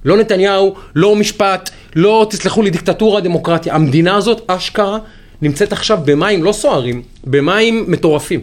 לא 0.04 0.16
נתניהו, 0.16 0.74
לא 0.94 1.16
משפט, 1.16 1.70
לא 1.96 2.26
תסלחו 2.30 2.62
לי 2.62 2.70
דיקטטורה, 2.70 3.20
דמוקרטיה. 3.20 3.74
המדינה 3.74 4.16
הזאת, 4.16 4.42
אשכרה, 4.46 4.98
נמצאת 5.42 5.72
עכשיו 5.72 5.98
במים 6.04 6.44
לא 6.44 6.52
סוערים, 6.52 7.02
במים 7.24 7.84
מטורפים. 7.88 8.40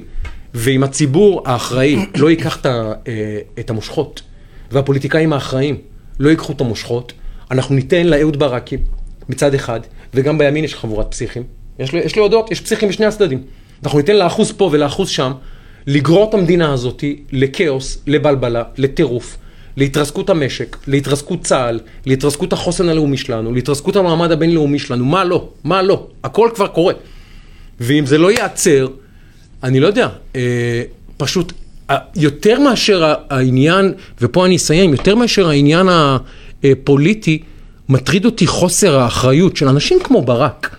ואם 0.54 0.84
הציבור 0.84 1.42
האחראי 1.46 2.06
לא 2.22 2.30
ייקח 2.30 2.58
את 2.62 2.66
אה, 2.66 2.92
את 3.60 3.70
המושכות, 3.70 4.22
והפוליטיקאים 4.72 5.34
האחראים 5.34 5.78
לא 6.20 6.30
ייקחו 6.30 6.54
את 6.54 6.62
המושכות, 6.62 7.14
אנחנו 7.52 7.76
ניתן 7.76 8.08
לאהוד 8.08 8.40
ברקי 8.40 8.78
מצד 9.30 9.54
אחד, 9.54 9.80
וגם 10.14 10.38
בימין 10.38 10.64
יש 10.64 10.76
חבורת 10.76 11.12
פסיכים. 11.12 11.44
יש, 11.80 11.94
לי- 11.94 12.00
יש 12.00 12.18
להודות, 12.18 12.52
יש 12.52 12.62
פסיכים 12.62 12.90
בשני 12.90 13.06
הצדדים. 13.06 13.42
אנחנו 13.84 14.00
ניתן 14.00 14.16
לאחוז 14.16 14.52
פה 14.52 14.70
ולאחוז 14.72 15.10
שם, 15.10 15.32
לגרור 15.88 16.30
את 16.30 16.34
המדינה 16.34 16.74
הזאת 16.74 17.04
לכאוס, 17.32 17.98
לבלבלה, 18.08 18.64
לטירוף, 18.78 19.38
להתרסקות 19.78 20.30
המשק, 20.30 20.78
להתרסקות 20.88 21.42
צה"ל, 21.42 21.80
להתרסקות 22.06 22.54
החוסן 22.54 22.90
הלאומי 22.90 23.18
שלנו, 23.18 23.54
להתרסקות 23.54 23.96
המעמד 23.96 24.32
הבינלאומי 24.32 24.80
שלנו, 24.80 25.06
מה 25.06 25.24
לא? 25.24 25.50
מה 25.64 25.82
לא? 25.82 26.08
הכל 26.24 26.50
כבר 26.56 26.68
קורה. 26.68 26.94
ואם 27.80 28.06
זה 28.06 28.18
לא 28.18 28.32
ייעצר, 28.32 28.88
אני 29.64 29.80
לא 29.80 29.88
יודע, 29.88 30.10
אה, 30.36 30.84
פשוט 31.18 31.54
אה, 31.90 31.98
יותר 32.16 32.60
מאשר 32.60 33.14
העניין, 33.30 33.94
ופה 34.22 34.46
אני 34.46 34.56
אסיים, 34.56 34.92
יותר 34.92 35.16
מאשר 35.16 35.50
העניין 35.50 35.88
הפוליטי, 36.64 37.42
מטריד 37.90 38.26
אותי 38.26 38.48
חוסר 38.48 39.00
האחריות 39.00 39.58
של 39.58 39.68
אנשים 39.68 40.00
כמו 40.04 40.22
ברק, 40.22 40.76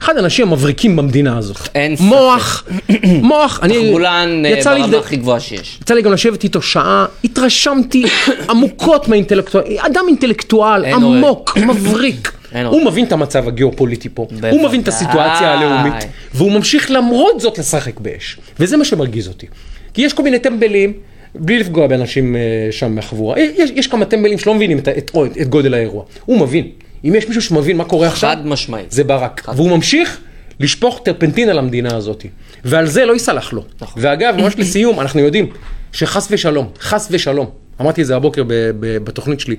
שאחד 0.00 0.16
האנשים 0.16 0.48
המבריקים 0.48 0.96
במדינה 0.96 1.38
הזאת. 1.38 1.56
אין 1.74 1.96
ספק. 1.96 2.04
מוח, 2.04 2.64
מוח, 3.04 3.60
אני... 3.62 3.74
תחבולן 3.86 4.42
אה, 4.44 4.50
לי 4.50 4.62
ברמה 4.64 4.86
לד- 4.86 4.94
הכי 4.94 5.16
גבוהה 5.16 5.40
שיש. 5.40 5.78
יצא 5.82 5.94
לי 5.94 6.02
גם 6.02 6.12
לשבת 6.12 6.44
איתו 6.44 6.62
שעה, 6.62 7.06
התרשמתי 7.24 8.04
עמוקות 8.50 9.08
מהאינטלקטואל, 9.08 9.64
אדם 9.78 10.04
אינטלקטואל 10.08 10.84
עמוק, 10.84 11.56
מבריק. 11.68 12.32
הוא 12.70 12.84
מבין 12.84 13.04
את 13.04 13.12
המצב 13.12 13.48
הגיאופוליטי 13.48 14.08
פה. 14.14 14.26
הוא 14.50 14.62
מבין 14.68 14.80
את 14.80 14.88
הסיטואציה 14.88 15.52
הלאומית, 15.54 16.04
והוא 16.34 16.52
ממשיך 16.52 16.90
למרות 16.90 17.40
זאת 17.40 17.58
לשחק 17.58 18.00
באש. 18.00 18.36
וזה 18.60 18.76
מה 18.76 18.84
שמרגיז 18.84 19.28
אותי. 19.28 19.46
כי 19.94 20.02
יש 20.02 20.12
כל 20.12 20.22
מיני 20.22 20.38
טמבלים, 20.38 20.92
בלי 21.34 21.58
לפגוע 21.58 21.86
באנשים 21.86 22.36
אה, 22.36 22.40
שם 22.70 22.94
מהחבורה, 22.94 23.40
יש, 23.40 23.70
יש 23.74 23.86
כמה 23.86 24.04
טמבלים 24.04 24.38
שלא 24.38 24.54
מבינים 24.54 24.78
את, 24.78 24.88
את, 24.88 25.10
את, 25.10 25.36
את 25.42 25.48
גודל 25.48 25.74
האירוע. 25.74 26.04
הוא 26.24 26.40
מבין. 26.40 26.68
אם 27.04 27.14
יש 27.14 27.26
מישהו 27.28 27.42
שמבין 27.42 27.76
מה 27.76 27.84
קורה 27.84 28.08
עכשיו, 28.08 28.30
חד 28.30 28.46
משמעית. 28.46 28.90
זה 28.90 29.04
ברק. 29.04 29.48
והוא 29.54 29.70
ממשיך 29.70 30.20
לשפוך 30.60 31.00
טרפנטין 31.04 31.48
על 31.48 31.58
המדינה 31.58 31.96
הזאת. 31.96 32.26
ועל 32.64 32.86
זה 32.86 33.06
לא 33.06 33.12
ייסלח 33.12 33.52
לו. 33.52 33.64
נכון. 33.80 34.02
ואגב, 34.02 34.36
ממש 34.36 34.54
לסיום, 34.58 35.00
אנחנו 35.00 35.20
יודעים 35.20 35.46
שחס 35.92 36.28
ושלום, 36.30 36.70
חס 36.80 37.08
ושלום, 37.10 37.50
אמרתי 37.80 38.02
את 38.02 38.06
זה 38.06 38.16
הבוקר 38.16 38.42
ב- 38.42 38.48
ב- 38.80 38.96
בתוכנית 39.04 39.40
שלי, 39.40 39.56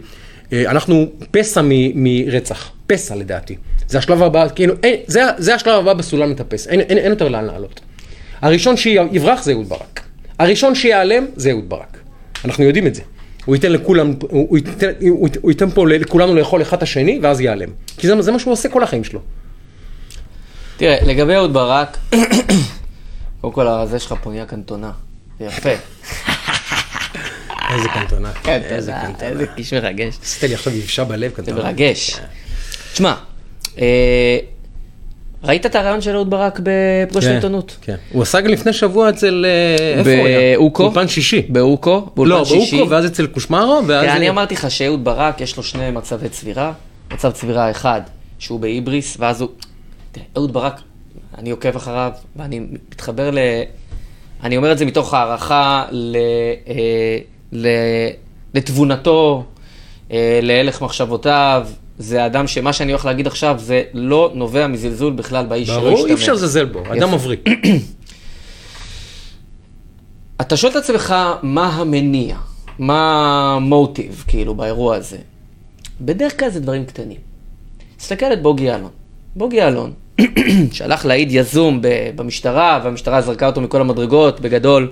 אה, 0.53 0.71
אנחנו 0.71 1.05
פסע 1.31 1.61
מ- 1.63 2.03
מרצח, 2.03 2.71
פסע 2.87 3.15
לדעתי. 3.15 3.55
זה 3.87 3.97
השלב 3.97 4.23
הבא, 4.23 4.47
כאילו, 4.55 4.73
אין, 4.83 4.95
זה, 5.07 5.21
זה 5.37 5.55
השלב 5.55 5.73
הבא 5.79 5.93
בסולם 5.93 6.31
מטפס, 6.31 6.67
אין, 6.67 6.79
אין, 6.79 6.97
אין 6.97 7.09
יותר 7.11 7.27
לאן 7.29 7.45
לעלות. 7.45 7.79
הראשון 8.41 8.77
שיברח 8.77 9.43
זה 9.43 9.51
אהוד 9.51 9.69
ברק. 9.69 10.01
הראשון 10.39 10.75
שיעלם 10.75 11.25
זה 11.35 11.51
אהוד 11.51 11.69
ברק. 11.69 11.97
אנחנו 12.45 12.63
יודעים 12.63 12.87
את 12.87 12.95
זה. 12.95 13.01
הוא 13.49 13.55
ייתן 13.55 13.71
לכולם, 13.71 14.13
הוא, 14.29 14.57
ייתן, 14.57 14.87
הוא, 15.09 15.27
ייתן- 15.27 15.39
הוא 15.41 15.51
ייתן 15.51 15.69
פה 15.69 15.87
לכולנו 15.87 16.35
לאכול 16.35 16.61
אחד 16.61 16.77
את 16.77 16.83
השני, 16.83 17.19
ואז 17.23 17.41
ייעלם. 17.41 17.69
כי 17.97 18.07
זה, 18.07 18.21
זה 18.21 18.31
מה 18.31 18.39
שהוא 18.39 18.53
עושה 18.53 18.69
כל 18.69 18.83
החיים 18.83 19.03
שלו. 19.03 19.19
תראה, 20.77 20.97
לגבי 21.05 21.35
אהוד 21.35 21.53
ברק, 21.53 21.97
קודם 23.41 23.53
כל, 23.53 23.67
הזה 23.67 23.99
שלך 23.99 24.13
פה 24.23 24.29
נהיה 24.29 24.45
קנטונה. 24.45 24.91
זה 25.39 25.45
יפה. 25.45 25.69
איזה 27.73 27.87
קנטונה. 27.93 28.31
כן, 28.43 28.61
איזה 28.63 28.91
קנטונה. 29.01 29.29
איזה 29.31 29.45
איש 29.57 29.73
מרגש. 29.73 30.13
עשית 30.23 30.43
לי 30.43 30.53
עכשיו 30.53 30.75
יבשה 30.75 31.03
בלב 31.03 31.29
זה 31.31 31.35
קנטונה. 31.35 31.63
מרגש. 31.63 32.19
תשמע, 32.93 33.13
אה, 33.79 34.37
ראית 35.43 35.65
את 35.65 35.75
הרעיון 35.75 36.01
של 36.01 36.15
אהוד 36.15 36.29
ברק 36.29 36.59
בפגוש 36.63 37.25
כן, 37.25 37.31
העיתונות? 37.31 37.77
כן. 37.81 37.95
הוא 38.11 38.21
עשה 38.21 38.41
גם 38.41 38.51
לפני 38.51 38.73
שבוע 38.73 39.09
אצל, 39.09 39.45
אה, 39.47 39.99
איפה 39.99 40.09
הוא 40.09 40.27
היה? 40.27 40.57
באוקו? 40.57 40.83
אולפן 40.83 41.07
שישי. 41.07 41.41
באוקו? 41.49 41.91
לא, 41.91 42.03
באולפן 42.15 42.45
שישי? 42.45 42.77
באוקו, 42.77 42.91
ואז 42.91 43.05
אצל 43.05 43.27
קושמרו, 43.27 43.81
ואז... 43.87 44.05
אני 44.05 44.29
אמרתי 44.29 44.53
לך 44.53 44.71
שאהוד 44.71 45.03
ברק 45.03 45.41
יש 45.41 45.57
לו 45.57 45.63
שני 45.63 45.91
מצבי 45.91 46.29
צבירה. 46.29 46.73
מצב 47.13 47.31
צבירה 47.31 47.71
אחד, 47.71 48.01
שהוא 48.39 48.59
בהיבריס, 48.59 49.17
ואז 49.19 49.41
הוא... 49.41 49.49
תראה, 50.11 50.25
אהוד 50.37 50.53
ברק, 50.53 50.81
אני 51.37 51.49
עוקב 51.49 51.75
אחריו, 51.75 52.11
ואני 52.35 52.59
מתחבר 52.59 53.31
ל... 53.31 53.37
אני 54.43 54.57
אומר 54.57 54.71
את 54.71 54.77
זה 54.77 54.85
מתוך 54.85 55.13
הערכה 55.13 55.85
ל... 55.91 56.17
אה, 56.67 57.17
ל... 57.51 57.67
לתבונתו, 58.53 59.43
אה, 60.11 60.39
להלך 60.41 60.81
מחשבותיו. 60.81 61.67
זה 61.99 62.25
אדם 62.25 62.47
שמה 62.47 62.73
שאני 62.73 62.91
הולך 62.91 63.05
להגיד 63.05 63.27
עכשיו, 63.27 63.55
זה 63.57 63.83
לא 63.93 64.31
נובע 64.33 64.67
מזלזול 64.67 65.13
בכלל 65.13 65.45
באיש 65.45 65.67
שלא 65.67 65.79
ברור, 65.79 66.07
אי 66.07 66.13
אפשר. 66.13 66.33
לזלזל 66.33 66.65
בו, 66.65 66.83
אדם. 66.97 67.13
מבריק. 67.13 67.49
אתה 70.41 70.57
שואל 70.57 70.71
את 70.71 70.77
עצמך, 70.77 71.15
מה 71.43 71.67
המניע? 71.67 72.37
מה 72.79 73.53
המוטיב, 73.55 74.23
כאילו, 74.27 74.55
באירוע 74.55 74.95
הזה? 74.95 75.17
בדרך 76.01 76.39
כלל 76.39 76.49
זה 76.49 76.59
דברים 76.59 76.85
קטנים. 76.85 77.17
תסתכל 77.97 78.33
את 78.33 78.41
בוגי 78.41 78.63
יעלון. 78.63 78.89
בוגי 79.35 79.57
יעלון, 79.57 79.93
שהלך 80.71 81.05
להעיד 81.05 81.27
יזום 81.31 81.79
במשטרה, 82.15 82.81
והמשטרה 82.83 83.21
זרקה 83.21 83.47
אותו 83.47 83.61
מכל 83.61 83.81
המדרגות, 83.81 84.39
בגדול. 84.39 84.91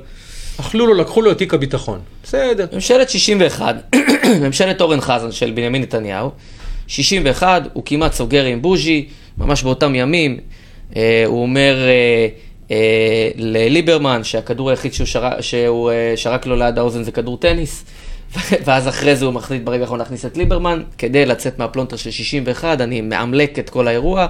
אכלו 0.59 0.87
לו, 0.87 0.93
לקחו 0.93 1.21
לו 1.21 1.31
את 1.31 1.37
תיק 1.37 1.53
הביטחון. 1.53 1.99
בסדר. 2.23 2.65
ממשלת 2.73 3.09
61, 3.09 3.95
ממשלת 4.43 4.81
אורן 4.81 5.01
חזן 5.01 5.31
של 5.31 5.51
בנימין 5.51 5.81
נתניהו, 5.81 6.31
61, 6.87 7.61
הוא 7.73 7.83
כמעט 7.85 8.13
סוגר 8.13 8.45
עם 8.45 8.61
בוז'י, 8.61 9.05
ממש 9.37 9.63
באותם 9.63 9.95
ימים, 9.95 10.37
אה, 10.95 11.23
הוא 11.25 11.41
אומר 11.41 11.77
אה, 11.87 12.27
אה, 12.71 13.29
לליברמן 13.35 14.23
שהכדור 14.23 14.69
היחיד 14.69 14.93
שהוא, 14.93 15.05
שרק, 15.07 15.41
שהוא 15.41 15.91
אה, 15.91 16.13
שרק 16.15 16.45
לו 16.45 16.55
ליד 16.55 16.77
האוזן 16.77 17.03
זה 17.03 17.11
כדור 17.11 17.37
טניס, 17.37 17.85
ואז 18.65 18.87
אחרי 18.87 19.15
זה 19.15 19.25
הוא 19.25 19.33
מחליט 19.33 19.63
ברגע 19.63 19.81
האחרון 19.81 19.99
להכניס 19.99 20.25
את 20.25 20.37
ליברמן, 20.37 20.83
כדי 20.97 21.25
לצאת 21.25 21.59
מהפלונטר 21.59 21.95
של 21.95 22.11
61, 22.11 22.81
אני 22.81 23.01
מאמלק 23.01 23.59
את 23.59 23.69
כל 23.69 23.87
האירוע. 23.87 24.27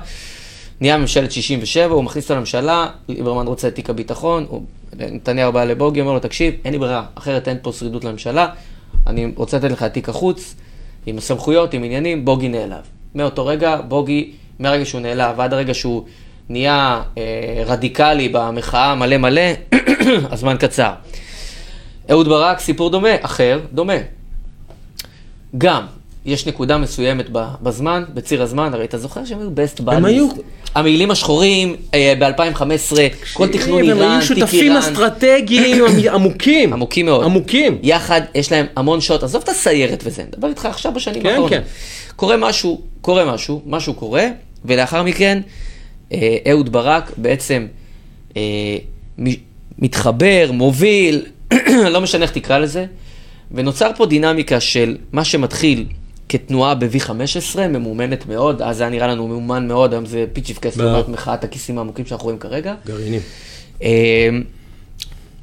נהיה 0.82 0.98
ממשלת 0.98 1.32
67, 1.32 1.94
הוא 1.94 2.04
מכניס 2.04 2.24
אותו 2.24 2.36
לממשלה, 2.36 2.88
ליברמן 3.10 3.48
רוצה 3.48 3.68
את 3.68 3.76
תיק 3.76 3.90
הביטחון, 3.90 4.46
הוא- 4.50 4.64
נתניהו 5.00 5.52
בא 5.52 5.64
לבוגי, 5.64 6.02
אומר 6.02 6.14
לו, 6.14 6.20
תקשיב, 6.20 6.54
אין 6.66 6.74
לי 6.74 6.80
ברירה, 6.80 7.04
אחרת 7.16 7.48
אין 7.48 7.58
פה 7.62 7.72
שרידות 7.72 8.04
לממשלה, 8.04 8.48
אני 9.08 9.32
רוצה 9.36 9.58
לתת 9.58 9.72
לך 9.72 9.84
את 9.84 9.94
תיק 9.94 10.10
החוץ, 10.10 10.56
עם 11.08 11.18
הסמכויות, 11.18 11.74
עם 11.74 11.84
עניינים, 11.84 12.26
בוגי 12.26 12.50
נעלב. 12.50 12.82
מאותו 13.16 13.46
רגע, 13.46 13.78
בוגי, 13.88 14.32
מהרגע 14.60 14.86
שהוא 14.86 15.02
נעלב 15.02 15.36
ועד 15.38 15.54
הרגע 15.54 15.74
שהוא 15.74 16.04
נהיה 16.50 17.02
אה, 17.18 17.24
רדיקלי 17.66 18.30
במחאה 18.30 18.96
מלא 18.96 19.18
מלא, 19.18 19.42
הזמן 20.32 20.56
קצר. 20.60 20.92
אהוד 22.12 22.28
ברק, 22.28 22.60
סיפור 22.60 22.90
דומה, 22.90 23.10
אחר, 23.22 23.60
דומה. 23.74 23.94
גם, 25.58 25.86
יש 26.26 26.48
נקודה 26.48 26.78
מסוימת 26.78 27.26
בזמן, 27.62 28.04
בציר 28.14 28.44
הזמן, 28.44 28.74
הרי 28.74 28.86
אתה 28.86 28.98
זוכר 28.98 29.26
שהם 29.26 29.40
היו 29.40 29.50
best 29.50 29.80
buddies. 29.82 29.92
הם 29.94 30.06
היו- 30.06 30.28
המעילים 30.78 31.12
השחורים 31.12 31.76
אה, 31.94 32.14
ב-2015, 32.20 32.98
כל 33.34 33.48
תכנון 33.48 33.80
הם 33.84 33.88
איראן, 33.98 34.02
היו 34.12 34.20
תיק 34.20 34.28
שותפים 34.38 34.64
איראן. 34.64 34.78
אסטרטגיים 34.78 35.86
עמ- 35.86 36.10
עמוקים. 36.16 36.74
עמוקים 36.74 37.06
מאוד. 37.06 37.24
עמוקים. 37.26 37.78
יחד, 37.84 38.22
יש 38.36 38.52
להם 38.52 38.66
המון 38.76 39.02
שעות, 39.02 39.24
עזוב 39.24 39.42
את 39.44 39.50
הסיירת 39.50 40.04
וזה, 40.06 40.22
אני 40.22 40.30
מדבר 40.34 40.48
איתך 40.48 40.66
עכשיו 40.66 40.94
בשנים 40.94 41.22
כן, 41.22 41.30
האחרונות. 41.30 41.50
כן. 41.52 41.62
קורה 42.16 42.38
משהו, 42.38 42.82
קורה 43.02 43.26
משהו, 43.34 43.62
משהו 43.66 43.94
קורה, 43.94 44.28
ולאחר 44.66 45.04
מכן, 45.04 45.42
אה, 46.14 46.38
אהוד 46.52 46.72
ברק 46.72 47.12
בעצם 47.18 47.68
אה, 48.38 48.42
מתחבר, 49.80 50.50
מוביל, 50.54 51.26
לא 51.94 52.02
משנה 52.02 52.24
איך 52.24 52.32
תקרא 52.32 52.58
לזה, 52.58 52.86
ונוצר 53.52 53.92
פה 53.98 54.06
דינמיקה 54.06 54.60
של 54.60 54.98
מה 55.12 55.24
שמתחיל 55.24 55.86
כתנועה 56.30 56.76
ב-V15, 56.76 57.60
ממומנת 57.70 58.26
מאוד, 58.26 58.62
אז 58.62 58.78
זה 58.78 58.84
היה 58.84 58.90
נראה 58.90 59.08
לנו 59.08 59.28
ממומן 59.28 59.68
מאוד, 59.68 59.94
היום 59.94 60.06
זה 60.06 60.26
פיצ'יפקס 60.34 60.78
ברור. 60.78 60.92
לעומת 60.92 61.10
מחאת 61.10 61.44
הכיסים 61.44 61.78
העמוקים 61.78 62.06
שאנחנו 62.06 62.24
רואים 62.24 62.40
כרגע. 62.40 62.74
גרעינים. 62.86 63.22
אה, 63.84 64.30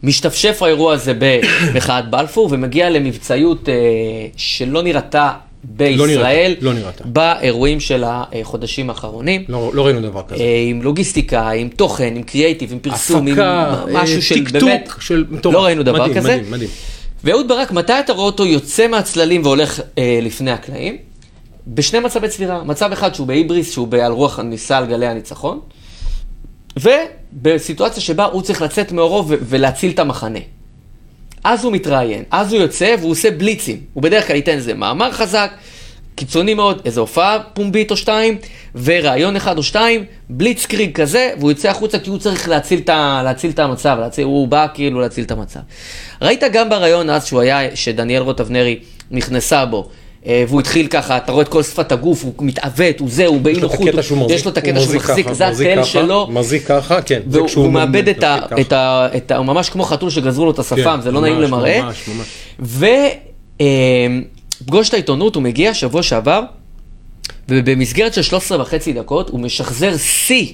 משתפשף 0.03 0.62
האירוע 0.62 0.94
הזה 0.94 1.12
במחאת 1.18 2.11
בלפור 2.11 2.49
ומגיע 2.53 2.90
למבצעיות 2.90 3.68
אה, 3.68 3.75
שלא 4.37 4.83
נראתה 4.83 5.33
בישראל, 5.64 6.51
נראתה, 6.51 6.64
לא 6.64 6.73
נראתה. 6.73 7.05
באירועים 7.05 7.81
של 7.81 8.05
החודשים 8.07 8.90
האחרונים. 8.90 9.44
לא 9.49 9.70
לא 9.75 9.87
ראינו 9.87 10.01
דבר 10.01 10.23
כזה. 10.29 10.42
אה, 10.42 10.64
עם 10.68 10.83
לוגיסטיקה, 10.83 11.51
עם 11.51 11.68
תוכן, 11.68 12.16
עם 12.16 12.23
קריאייטיב, 12.23 12.73
עם 12.73 12.79
פרסום, 12.79 13.29
הפקה, 13.29 13.83
עם 13.88 13.97
משהו 13.97 14.23
של 14.23 14.44
באמת, 14.53 14.88
של. 15.01 15.25
לא 15.44 15.64
ראינו 15.64 15.83
דבר 15.83 16.03
מדהים, 16.03 16.16
כזה. 16.16 16.37
מדהים, 16.37 16.51
מדהים. 16.51 16.70
ואהוד 17.24 17.48
ברק, 17.48 17.72
מתי 17.72 18.00
אתה 18.00 18.12
רואה 18.12 18.26
אותו 18.26 18.46
יוצא 18.46 18.87
מהצללים 18.87 19.42
והולך 19.44 19.80
אה, 19.98 20.18
לפני 20.22 20.50
הקלעים? 20.50 20.96
בשני 21.66 21.98
מצבי 21.98 22.29
צבירה. 22.29 22.64
מצב 22.64 22.92
אחד 22.92 23.14
שהוא 23.14 23.27
בהיבריס, 23.27 23.72
שהוא 23.72 23.88
על 24.02 24.12
רוח 24.12 24.38
הניסה 24.38 24.79
על 24.79 24.87
גלי 24.87 25.06
הניצחון, 25.06 25.60
ובסיטואציה 26.81 28.02
שבה 28.02 28.25
הוא 28.25 28.42
צריך 28.42 28.62
לצאת 28.62 28.92
מאורו 28.92 29.25
ולהציל 29.29 29.90
את 29.90 29.98
המחנה. 29.98 30.38
אז 31.44 31.64
הוא 31.64 31.72
מתראיין, 31.72 32.25
אז 32.31 32.52
הוא 32.52 32.62
יוצא 32.62 32.94
והוא 33.00 33.10
עושה 33.10 33.31
בליצים. 33.31 33.81
הוא 33.94 34.02
בדרך 34.02 34.27
כלל 34.27 34.37
ייתן 34.37 34.52
איזה 34.52 34.75
מאמר 34.75 35.12
חזק, 35.12 35.50
קיצוני 36.15 36.54
מאוד, 36.54 36.83
איזו 36.85 37.00
הופעה 37.00 37.38
פומבית 37.52 37.90
או 37.90 37.96
שתיים, 37.96 38.38
וראיון 38.75 39.37
אחד 39.37 39.58
או 39.58 39.62
שתיים, 39.62 40.04
בליץ 40.31 40.67
קריג 40.67 40.92
כזה, 40.92 41.31
והוא 41.38 41.50
יוצא 41.50 41.69
החוצה 41.69 41.98
כי 41.98 42.10
הוא 42.10 42.19
צריך 42.19 42.48
להציל 42.48 42.81
את, 42.81 42.88
ה- 42.88 43.21
להציל 43.25 43.50
את 43.50 43.58
המצב, 43.58 43.96
להציל, 44.00 44.25
הוא 44.25 44.48
בא 44.48 44.67
כאילו 44.75 45.00
להציל 45.00 45.25
את 45.25 45.31
המצב. 45.31 45.60
ראית 46.23 46.42
גם 46.52 46.69
בראיון 46.71 47.10
אז 47.10 47.27
שהוא 47.27 47.40
היה, 47.40 47.77
שדניאל 47.77 48.23
רוט 48.23 48.40
אבנרי 48.40 48.79
נכנסה 49.10 49.65
בו. 49.65 49.88
אה, 50.27 50.44
והוא 50.48 50.60
התחיל 50.60 50.87
ככה, 50.87 51.17
אתה 51.17 51.33
רואה 51.33 51.42
את 51.42 51.48
כל 51.48 51.62
שפת 51.62 51.92
הגוף, 51.92 52.25
הוא 52.25 52.33
מתעוות, 52.40 53.00
הוא 53.00 53.08
זה, 53.10 53.27
הוא 53.27 53.40
באי 53.40 53.52
יש 53.52 53.58
לו 53.58 53.67
את 53.69 53.73
נוחות, 53.73 53.88
יש 54.31 54.44
לו 54.44 54.50
את 54.50 54.58
הקטע 54.58 54.77
הוא 54.77 54.85
שהוא 54.85 54.94
מחזיק, 54.96 55.27
זה 55.33 55.46
התל 55.48 55.77
ככה, 55.77 55.85
שלו, 55.85 56.27
מחזיק 56.31 56.67
ככה, 56.67 57.02
כן. 57.02 57.21
זה 57.29 57.42
והוא 57.42 57.73
מאבד 57.73 58.08
את 58.08 58.23
ה... 58.23 58.38
את 58.60 58.73
ה... 58.73 59.08
את 59.17 59.31
ה... 59.31 59.37
הוא 59.37 59.46
ממש 59.46 59.71
כמו 59.71 59.85
חתול 59.85 60.10
שגזרו 60.10 60.44
לו 60.44 60.50
את 60.50 60.58
השפם, 60.58 60.77
כן, 60.96 61.00
זה 61.00 61.12
לא 61.12 61.21
נעים 61.21 61.37
ממש, 61.37 61.48
למראה. 61.48 61.83
ממש, 61.83 62.08
ממש. 62.08 62.27
ופגוש 64.65 64.88
את 64.88 64.94
העיתונות, 64.94 65.35
הוא 65.35 65.42
מגיע 65.42 65.75
שבוע 65.75 66.02
שעבר, 66.02 66.42
ובמסגרת 67.48 68.15
של 68.15 68.23
13 68.23 68.60
וחצי 68.60 68.92
דקות, 68.92 69.29
הוא 69.29 69.40
משחזר 69.40 69.96
שיא 69.96 70.52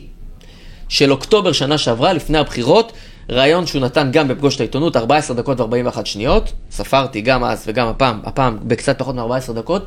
של 0.88 1.12
אוקטובר 1.12 1.52
שנה 1.52 1.78
שעברה, 1.78 2.12
לפני 2.12 2.38
הבחירות, 2.38 2.92
ראיון 3.28 3.66
שהוא 3.66 3.82
נתן 3.82 4.08
גם 4.12 4.28
בפגוש 4.28 4.54
את 4.56 4.60
העיתונות, 4.60 4.96
14 4.96 5.36
דקות 5.36 5.60
ו-41 5.60 6.04
שניות, 6.04 6.52
ספרתי 6.70 7.20
גם 7.20 7.44
אז 7.44 7.64
וגם 7.66 7.86
הפעם, 7.86 8.20
הפעם 8.24 8.58
בקצת 8.62 8.98
פחות 8.98 9.14
מ-14 9.14 9.52
דקות, 9.52 9.86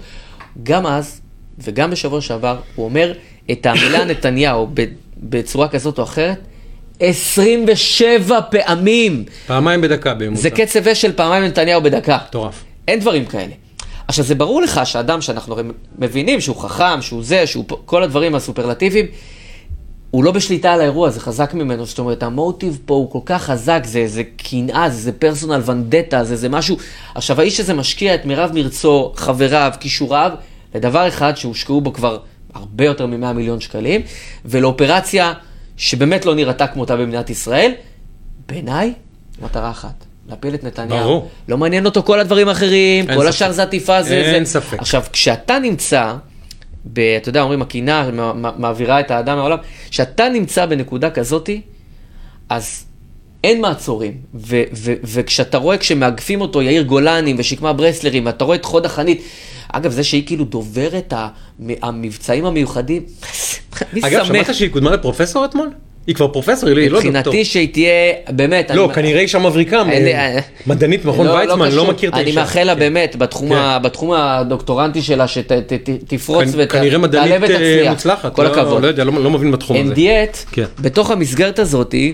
גם 0.64 0.88
אז 0.88 1.22
וגם 1.60 1.92
בשבוע 1.92 2.22
שעבר, 2.22 2.58
הוא 2.76 2.86
אומר 2.86 3.14
את 3.52 3.66
המילה 3.66 4.06
נתניהו 4.10 4.70
בצורה 5.18 5.68
כזאת 5.68 6.00
או 6.00 6.04
אחרת, 6.04 6.38
27 7.00 8.40
פעמים. 8.42 9.26
פעמיים 9.48 9.82
בדקה 9.82 10.14
בממוצע. 10.14 10.42
זה 10.42 10.50
קצב 10.50 10.88
אש 10.88 11.02
של 11.02 11.12
פעמיים 11.14 11.44
נתניהו 11.44 11.82
בדקה. 11.82 12.18
מטורף. 12.28 12.64
אין 12.88 13.00
דברים 13.00 13.26
כאלה. 13.26 13.63
עכשיו, 14.08 14.26
זה 14.26 14.36
ברור 14.36 14.62
לך 14.62 14.82
שאדם 14.84 15.22
שאנחנו 15.22 15.56
מבינים 16.00 16.42
שהוא 16.42 16.56
חכם, 16.56 17.02
שהוא 17.02 17.24
זה, 17.24 17.48
שהוא 17.48 17.66
כל 17.86 18.04
הדברים 18.04 18.36
הסופרלטיביים, 18.36 19.06
הוא 20.12 20.24
לא 20.24 20.32
בשליטה 20.32 20.74
על 20.74 20.82
האירוע, 20.82 21.10
זה 21.10 21.20
חזק 21.20 21.54
ממנו. 21.54 21.86
זאת 21.86 22.00
אומרת, 22.00 22.24
המוטיב 22.24 22.80
פה 22.86 22.94
הוא 22.94 23.12
כל 23.12 23.20
כך 23.26 23.44
חזק, 23.44 23.82
זה, 23.86 24.08
זה 24.08 24.24
קנאה, 24.24 24.90
זה 24.90 25.12
פרסונל 25.12 25.62
ונדטה, 25.66 26.24
זה, 26.24 26.36
זה 26.36 26.50
משהו... 26.50 26.78
עכשיו, 27.16 27.40
האיש 27.40 27.60
הזה 27.60 27.74
משקיע 27.74 28.16
את 28.16 28.26
מירב 28.26 28.52
מרצו, 28.54 29.14
חבריו, 29.16 29.72
כישוריו, 29.80 30.32
לדבר 30.76 31.08
אחד 31.08 31.38
שהושקעו 31.38 31.82
בו 31.82 31.94
כבר 31.94 32.18
הרבה 32.54 32.86
יותר 32.86 33.06
מ-100 33.06 33.34
מיליון 33.34 33.60
שקלים, 33.60 34.02
ולאופרציה 34.46 35.34
שבאמת 35.78 36.26
לא 36.26 36.36
נראתה 36.36 36.68
כמותה 36.68 36.96
במדינת 36.96 37.30
ישראל, 37.30 37.72
בעיניי, 38.48 38.94
מטרה 39.42 39.72
אחת. 39.72 40.06
להפיל 40.30 40.54
את 40.56 40.64
נתניהו. 40.64 41.04
ברור. 41.04 41.30
לא 41.48 41.58
מעניין 41.58 41.86
אותו 41.86 42.04
כל 42.04 42.20
הדברים 42.20 42.48
האחרים, 42.48 43.06
כל 43.08 43.14
ספק. 43.14 43.28
השאר 43.30 43.52
זה 43.52 43.64
עטיפה, 43.64 44.04
זה... 44.04 44.16
אין 44.16 44.46
זה. 44.46 44.52
ספק. 44.52 44.80
עכשיו, 44.80 45.04
כשאתה 45.12 45.60
נמצא, 45.60 46.14
ב, 46.94 47.00
אתה 47.00 47.30
יודע, 47.30 47.42
אומרים, 47.42 47.60
מע- 48.14 48.52
מעבירה 48.58 49.00
את 49.00 49.12
האדם 49.12 49.38
מהעולם, 49.38 49.58
כשאתה 49.90 50.30
נמצא 50.30 50.66
בנקודה 50.66 51.10
כזאתי, 51.10 51.62
אז 52.50 52.84
אין 53.44 53.62
מעצורים. 53.62 54.18
ו- 54.36 54.64
ו- 54.74 54.94
וכשאתה 55.04 55.58
רואה, 55.58 55.78
כשמאגפים 55.78 56.42
אותו 56.42 56.62
יאיר 56.62 56.84
גולני 56.84 57.36
ושקמה 57.38 57.74
ברסלרים, 57.74 58.26
ואתה 58.26 58.46
רואה 58.46 58.56
את 58.58 58.66
חוד 58.66 58.86
החנית, 58.86 59.22
אגב, 59.72 59.92
זה 59.92 60.04
שהיא 60.04 60.26
כאילו 60.28 60.46
דוברת 60.46 61.14
המ- 61.16 61.30
המבצעים 61.82 62.46
המיוחדים, 62.46 63.04
מי 63.94 64.02
אגב, 64.04 64.12
שמח? 64.26 64.28
שמעת 64.28 64.56
שהיא 64.56 64.70
קודמה 64.70 64.92
לפרופסור 64.92 65.46
אתמול? 65.46 65.70
היא 66.08 66.16
כבר 66.16 66.28
פרופסור, 66.28 66.70
היא 66.70 66.76
לא 66.78 66.84
דוקטור. 66.84 67.12
מבחינתי 67.12 67.46
שהיא 67.46 67.74
תהיה, 67.74 67.90
באמת, 68.30 68.72
לא, 68.72 68.86
אני- 68.86 68.94
כנראה 68.94 69.22
אישה 69.22 69.40
מבריקה, 69.40 69.84
לי- 69.84 70.16
אה, 70.16 70.40
מדענית 70.68 71.06
מכון 71.06 71.28
ויצמן, 71.28 71.66
לא 71.66 71.72
קשור. 71.72 71.92
מכיר 71.92 72.10
את 72.10 72.16
האישה. 72.16 72.30
אני 72.30 72.36
מאחל 72.36 72.64
לה 72.64 72.74
כן. 72.74 72.80
באמת, 72.80 73.16
בתחום 73.16 73.50
כן. 73.50 73.56
ה- 73.56 73.80
בתחום 73.80 74.12
הדוקטורנטי 74.12 75.02
שלה, 75.02 75.26
שתפרוץ 75.28 76.48
כנ- 76.56 76.66
כנראה 76.70 76.98
מדענית 76.98 77.44
אה, 77.50 77.90
מוצלחת. 77.90 78.36
כל 78.36 78.44
לא- 78.44 78.48
הכבוד. 78.50 78.82
לא 78.82 78.88
יודע, 78.88 79.04
לא 79.04 79.24
לא 79.24 79.30
מבין 79.30 79.52
בתחום 79.52 79.78
הזה. 79.86 79.94
דיאט, 79.94 80.38
כן. 80.52 80.66
בתוך 80.82 81.12
המסגרת 81.12 81.60
הזאתי, 81.60 82.14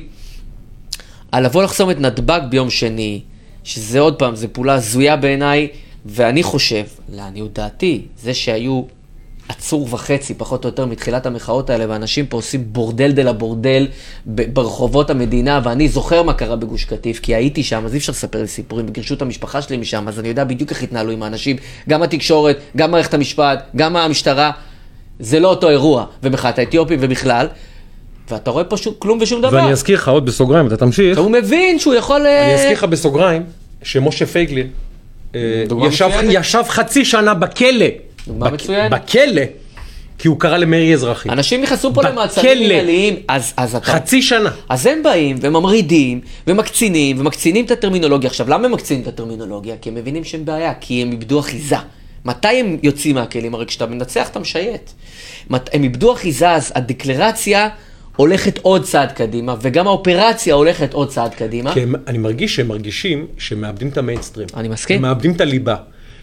על 1.32 1.46
לבוא 1.46 1.64
לחסום 1.64 1.92
את 1.92 2.00
נתב"ג 2.00 2.40
ביום 2.50 2.70
שני, 2.70 3.22
שזה 3.64 4.00
עוד 4.00 4.16
פעם, 4.16 4.36
זו 4.36 4.48
פעולה 4.52 4.74
הזויה 4.74 5.16
בעיניי, 5.16 5.68
ואני 6.06 6.44
חושב, 6.44 6.84
לעניות 7.14 7.54
דעתי, 7.54 8.02
זה 8.24 8.34
שהיו 8.34 8.82
עצור 9.50 9.88
וחצי, 9.91 10.34
פחות 10.34 10.66
או 10.66 10.70
יותר, 10.70 10.86
מתחילת 10.86 11.26
המחאות 11.26 11.70
האלה, 11.70 11.86
ואנשים 11.89 12.26
פה 12.26 12.38
עושים 12.38 12.64
בורדל 12.68 13.12
דה 13.12 13.24
לבורדל 13.24 13.88
ברחובות 14.26 15.10
המדינה, 15.10 15.60
ואני 15.64 15.89
זוכר 15.89 16.24
מה 16.24 16.34
קרה 16.34 16.56
בגוש 16.56 16.86
קטיף, 16.86 17.20
כי 17.20 17.36
הייתי 17.36 17.64
שם, 17.64 17.86
אז 17.86 17.93
אי 17.93 17.97
אפשר 17.97 18.12
לספר 18.12 18.41
לי 18.41 18.47
סיפורים, 18.47 18.86
וגירשו 18.89 19.14
את 19.14 19.22
המשפחה 19.22 19.62
שלי 19.62 19.78
משם, 19.78 20.08
אז 20.08 20.20
אני 20.20 20.28
יודע 20.28 20.43
בדיוק 20.43 20.70
איך 20.70 20.84
התנהלו 20.84 21.12
עם 21.12 21.24
האנשים, 21.24 21.56
גם 21.89 22.04
התקשורת, 22.04 22.60
גם 22.78 22.91
מערכת 22.91 23.14
המשפט, 23.14 23.64
גם 23.76 23.95
המשטרה. 23.95 24.52
זה 25.20 25.39
לא 25.39 25.47
אותו 25.47 25.70
אירוע, 25.70 26.06
ומחאת 26.24 26.60
האתיופים 26.60 27.00
ובכלל, 27.02 27.47
ואתה 28.30 28.52
רואה 28.52 28.64
פה 28.64 28.78
שום, 28.78 28.93
כלום 29.00 29.20
ושום 29.22 29.41
דבר. 29.41 29.58
ואני 29.58 29.72
אזכיר 29.72 29.95
לך 29.95 30.08
עוד 30.08 30.26
בסוגריים, 30.26 30.68
אתה 30.68 30.78
תמשיך. 30.78 31.18
הוא 31.18 31.32
מבין 31.32 31.80
שהוא 31.80 31.95
יכול... 31.95 32.26
אה, 32.26 32.45
אני 32.45 32.54
אזכיר 32.54 32.72
לך 32.72 32.84
בסוגריים, 32.84 33.43
שמשה 33.84 34.26
פייגלין 34.26 34.68
אה, 35.36 35.64
ישב-. 35.88 36.10
ישב 36.30 36.64
חצי 36.68 37.06
שנה 37.06 37.34
בכלא. 37.34 37.86
דוגמה 38.30 38.49
מצוינת. 38.49 38.91
בכלא, 38.91 39.41
כי 40.17 40.27
הוא 40.27 40.39
קרא 40.39 40.57
למרי 40.57 40.93
אזרחי. 40.93 41.30
אנשים 41.30 41.61
נכנסו 41.61 41.93
פה. 41.93 42.03
למעצרים 42.03 42.59
מנהליים, 42.63 43.15
אז, 43.27 43.53
אז 43.57 43.75
אתה... 43.75 43.86
חצי 43.86 44.21
שנה. 44.21 44.51
אז 44.69 44.86
הם 44.86 45.03
באים 45.03 45.38
וממרידים 45.41 46.21
ומקצינים 46.47 47.19
ומקצינים 47.19 47.65
את 47.65 47.71
הטרמינולוגיה. 47.71 48.30
עכשיו, 48.30 48.49
למה 48.49 48.65
הם 48.65 48.71
מקצינים 48.71 49.03
את 49.03 49.07
הטרמינולוגיה? 49.07 49.75
כי 49.82 49.89
הם 49.89 49.95
מבינים 49.95 50.23
שהם 50.23 50.45
בעיה, 50.45 50.73
כי 50.73 51.01
הם 51.01 51.11
איבדו 51.11 51.39
אחיזה. 51.39 51.75
מתי 52.25 52.47
הם 52.47 52.77
יוצאים 52.84 53.15
מהכלים? 53.15 53.53
הרי 53.55 53.65
כשאתה 53.65 53.86
מנצח 53.86 54.27
אתה 54.30 54.39
משייט. 54.39 54.89
מת- 55.49 55.69
הם 55.73 55.84
איבדו 55.84 56.13
אחיזה, 56.13 56.51
אז 56.51 56.71
הדקלרציה 56.75 57.69
הולכת 58.15 58.57
עוד 58.61 58.84
צעד 58.84 59.11
קדימה, 59.11 59.55
וגם 59.61 59.88
האופרציה 59.88 60.53
הולכת 60.55 60.93
עוד 60.93 61.09
צעד 61.09 61.34
קדימה. 61.34 61.73
כי 61.73 61.80
הם, 61.82 61.95
אני 62.07 62.17
מרגיש 62.17 62.55
שהם 62.55 62.67
מרגישים 62.67 63.27
שהם 63.38 63.61
מאבדים 63.61 63.88
את 63.88 63.97
המיינסטרים. 63.97 64.47
אני 64.57 64.67
מסכים. 64.67 64.95
הם 64.95 65.01
מאבדים 65.01 65.32
את 65.32 65.41
הליבה 65.41 65.75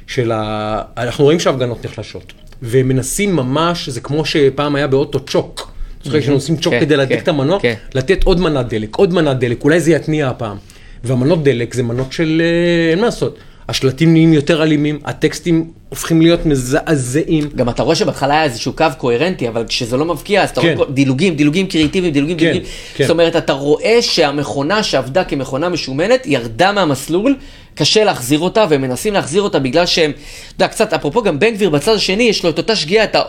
של 0.07 0.33
ה... 0.33 0.83
אנחנו 0.97 1.25
רואים 1.25 1.41
שההפגנות 1.41 1.85
נחלשות. 1.85 2.33
והם 2.63 2.89
מנסים 2.89 3.37
ממש, 3.37 3.89
זה 3.89 4.01
כמו 4.01 4.25
שפעם 4.25 4.77
היה 4.77 4.87
באוטו 4.87 5.21
צ'וק. 5.21 5.73
זוכר 6.05 6.21
כשהם 6.21 6.35
עושים 6.35 6.57
צ'וק 6.57 6.75
כן, 6.75 6.81
כדי 6.81 6.97
להדליק 6.97 7.19
כן, 7.19 7.23
את 7.23 7.29
המנוע? 7.29 7.61
כן. 7.61 7.75
לתת 7.95 8.25
עוד 8.25 8.41
מנת 8.41 8.69
דלק, 8.69 8.97
עוד 8.97 9.15
מנת 9.15 9.39
דלק, 9.39 9.65
אולי 9.65 9.81
זה 9.81 9.93
יתניע 9.93 10.29
הפעם. 10.29 10.57
והמנות 11.05 11.45
דלק 11.45 11.75
זה 11.75 11.83
מנות 11.83 12.13
של... 12.13 12.43
אה, 12.45 12.91
אין 12.91 12.99
מה 12.99 13.05
לעשות. 13.05 13.39
השלטים 13.69 14.13
נהיים 14.13 14.33
יותר 14.33 14.63
אלימים, 14.63 14.99
הטקסטים 15.05 15.71
הופכים 15.97 16.21
להיות 16.23 16.47
מזעזעים. 16.47 17.49
גם 17.57 17.69
אתה 17.69 17.83
רואה 17.83 17.95
שבהתחלה 17.95 18.35
היה 18.35 18.45
איזשהו 18.45 18.73
קו 18.73 18.85
קוהרנטי, 18.99 19.49
אבל 19.49 19.65
כשזה 19.69 19.97
לא 19.97 20.05
מבקיע, 20.05 20.43
אז 20.43 20.51
אתה 20.51 20.61
כן. 20.61 20.75
רואה 20.77 20.91
דילוגים, 20.91 21.35
דילוגים 21.35 21.67
קריאיטיביים, 21.67 22.13
דילוגים, 22.13 22.37
כן, 22.39 22.45
דילוגים. 22.45 22.63
כן. 22.95 23.05
זאת 23.05 23.11
אומרת, 23.11 23.37
אתה 23.37 23.53
רואה 23.53 24.03
שהמכונה 24.03 24.83
שעבדה 24.83 25.25
כמכונה 25.25 25.69
משומנת, 25.69 26.27
ירדה 26.27 26.73
מהמסלול, 26.73 27.37
קשה 27.75 28.05
להחזיר 28.05 28.39
אותה, 28.39 28.65
והם 28.71 28.83
מנסים 28.83 29.13
להחזיר 29.13 29.43
אותה 29.43 29.59
בגלל 29.59 29.87
שהם, 29.87 30.11
אתה 30.11 30.21
יודע, 30.55 30.69
קצת, 30.69 30.93
אפרופו 30.93 31.23
גם 31.23 31.39
בן 31.39 31.51
גביר 31.55 31.71
בצד 31.71 31.95
השני, 31.95 32.23
יש 32.23 32.45
לו 32.45 32.51
את 32.51 32.59
אותה 32.59 32.77
שגיאה, 32.77 33.05
את 33.05 33.15
ה- 33.15 33.23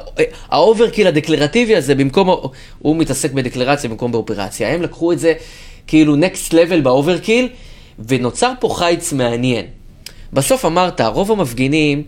ה 0.49 0.56
overkill 0.56 1.07
הדקלרטיבי 1.07 1.75
הזה, 1.75 1.95
במקום, 1.95 2.29
הוא 2.79 2.95
מתעסק 2.95 3.31
בדקלרציה 3.31 3.89
במקום 3.89 4.11
באופרציה. 4.11 4.73
הם 4.73 4.81
לקחו 4.81 5.11
את 5.11 5.19
זה 5.19 5.33
כאילו 5.87 6.15
next 6.15 6.53
level 6.53 6.81
ב 6.81 6.88
overkill, 6.88 7.47
ונוצר 8.07 8.51
פה 8.59 8.69
חיץ 8.77 9.13
מעניין. 9.13 9.65
בסוף 10.33 10.65
אמרת, 10.65 11.01
רוב 11.01 11.31
המפגינים, 11.31 12.03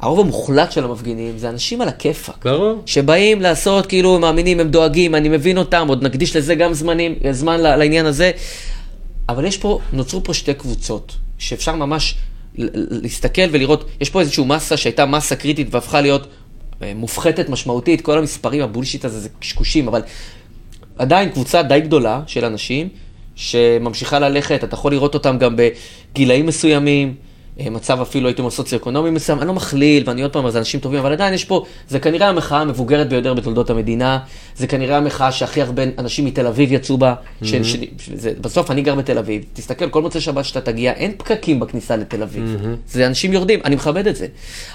הרוב 0.00 0.20
המוחלט 0.20 0.72
של 0.72 0.84
המפגינים 0.84 1.38
זה 1.38 1.48
אנשים 1.48 1.80
על 1.80 1.88
הכיפאק. 1.88 2.44
ברור. 2.44 2.82
שבאים 2.86 3.40
לעשות, 3.40 3.86
כאילו, 3.86 4.14
הם 4.14 4.20
מאמינים, 4.20 4.60
הם 4.60 4.68
דואגים, 4.68 5.14
אני 5.14 5.28
מבין 5.28 5.58
אותם, 5.58 5.88
עוד 5.88 6.04
נקדיש 6.04 6.36
לזה 6.36 6.54
גם 6.54 6.74
זמנים, 6.74 7.14
זמן 7.30 7.60
לעניין 7.60 8.06
הזה. 8.06 8.30
אבל 9.28 9.44
יש 9.44 9.58
פה, 9.58 9.78
נוצרו 9.92 10.24
פה 10.24 10.34
שתי 10.34 10.54
קבוצות, 10.54 11.16
שאפשר 11.38 11.74
ממש 11.74 12.14
להסתכל 12.54 13.42
ולראות, 13.50 13.84
יש 14.00 14.10
פה 14.10 14.20
איזושהי 14.20 14.44
מסה 14.46 14.76
שהייתה 14.76 15.06
מסה 15.06 15.36
קריטית 15.36 15.68
והפכה 15.70 16.00
להיות 16.00 16.26
אה, 16.82 16.92
מופחתת 16.94 17.48
משמעותית, 17.48 18.00
כל 18.00 18.18
המספרים, 18.18 18.62
הבולשיט 18.62 19.04
הזה 19.04 19.20
זה 19.20 19.28
קשקושים, 19.38 19.88
אבל 19.88 20.02
עדיין 20.98 21.28
קבוצה 21.28 21.62
די 21.62 21.80
גדולה 21.80 22.22
של 22.26 22.44
אנשים 22.44 22.88
שממשיכה 23.34 24.18
ללכת, 24.18 24.64
אתה 24.64 24.74
יכול 24.74 24.92
לראות 24.92 25.14
אותם 25.14 25.38
גם 25.38 25.56
בגילאים 25.56 26.46
מסוימים, 26.46 27.14
מצב 27.70 28.00
אפילו, 28.00 28.28
הייתי 28.28 28.40
אומר, 28.40 28.50
סוציו-אקונומי 28.50 29.10
מסוים, 29.10 29.38
אני 29.38 29.46
לא 29.46 29.54
מכליל, 29.54 30.02
ואני 30.06 30.22
עוד 30.22 30.32
פעם, 30.32 30.46
אז 30.46 30.56
אנשים 30.56 30.80
טובים, 30.80 31.00
אבל 31.00 31.12
עדיין 31.12 31.34
יש 31.34 31.44
פה, 31.44 31.64
זה 31.88 32.00
כנראה 32.00 32.28
המחאה 32.28 32.60
המבוגרת 32.60 33.08
ביותר 33.08 33.34
בתולדות 33.34 33.70
המדינה, 33.70 34.18
זה 34.56 34.66
כנראה 34.66 34.96
המחאה 34.96 35.32
שהכי 35.32 35.62
הרבה 35.62 35.82
אנשים 35.98 36.24
מתל 36.24 36.46
אביב 36.46 36.72
יצאו 36.72 36.98
בה, 36.98 37.14
של, 37.42 37.64
של, 37.64 37.84
זה, 38.14 38.32
בסוף 38.40 38.70
אני 38.70 38.82
גר 38.82 38.94
בתל 38.94 39.18
אביב, 39.18 39.44
תסתכל, 39.52 39.88
כל 39.88 40.02
מוצאי 40.02 40.20
שבת 40.20 40.44
שאתה 40.44 40.60
תגיע, 40.60 40.92
אין 40.92 41.12
פקקים 41.16 41.60
בכניסה 41.60 41.96
לתל 41.96 42.22
אביב, 42.22 42.56
זה 42.88 43.06
אנשים 43.06 43.32
יורדים, 43.32 43.60
אני 43.64 43.74
מכבד 43.74 44.06
את 44.06 44.16
זה, 44.16 44.26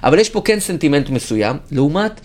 אבל 0.03 0.19
יש 0.19 0.29
פה 0.29 0.41
כן 0.45 0.59
סנטימנט 0.59 1.09
מסוים, 1.09 1.57
לעומת 1.71 2.21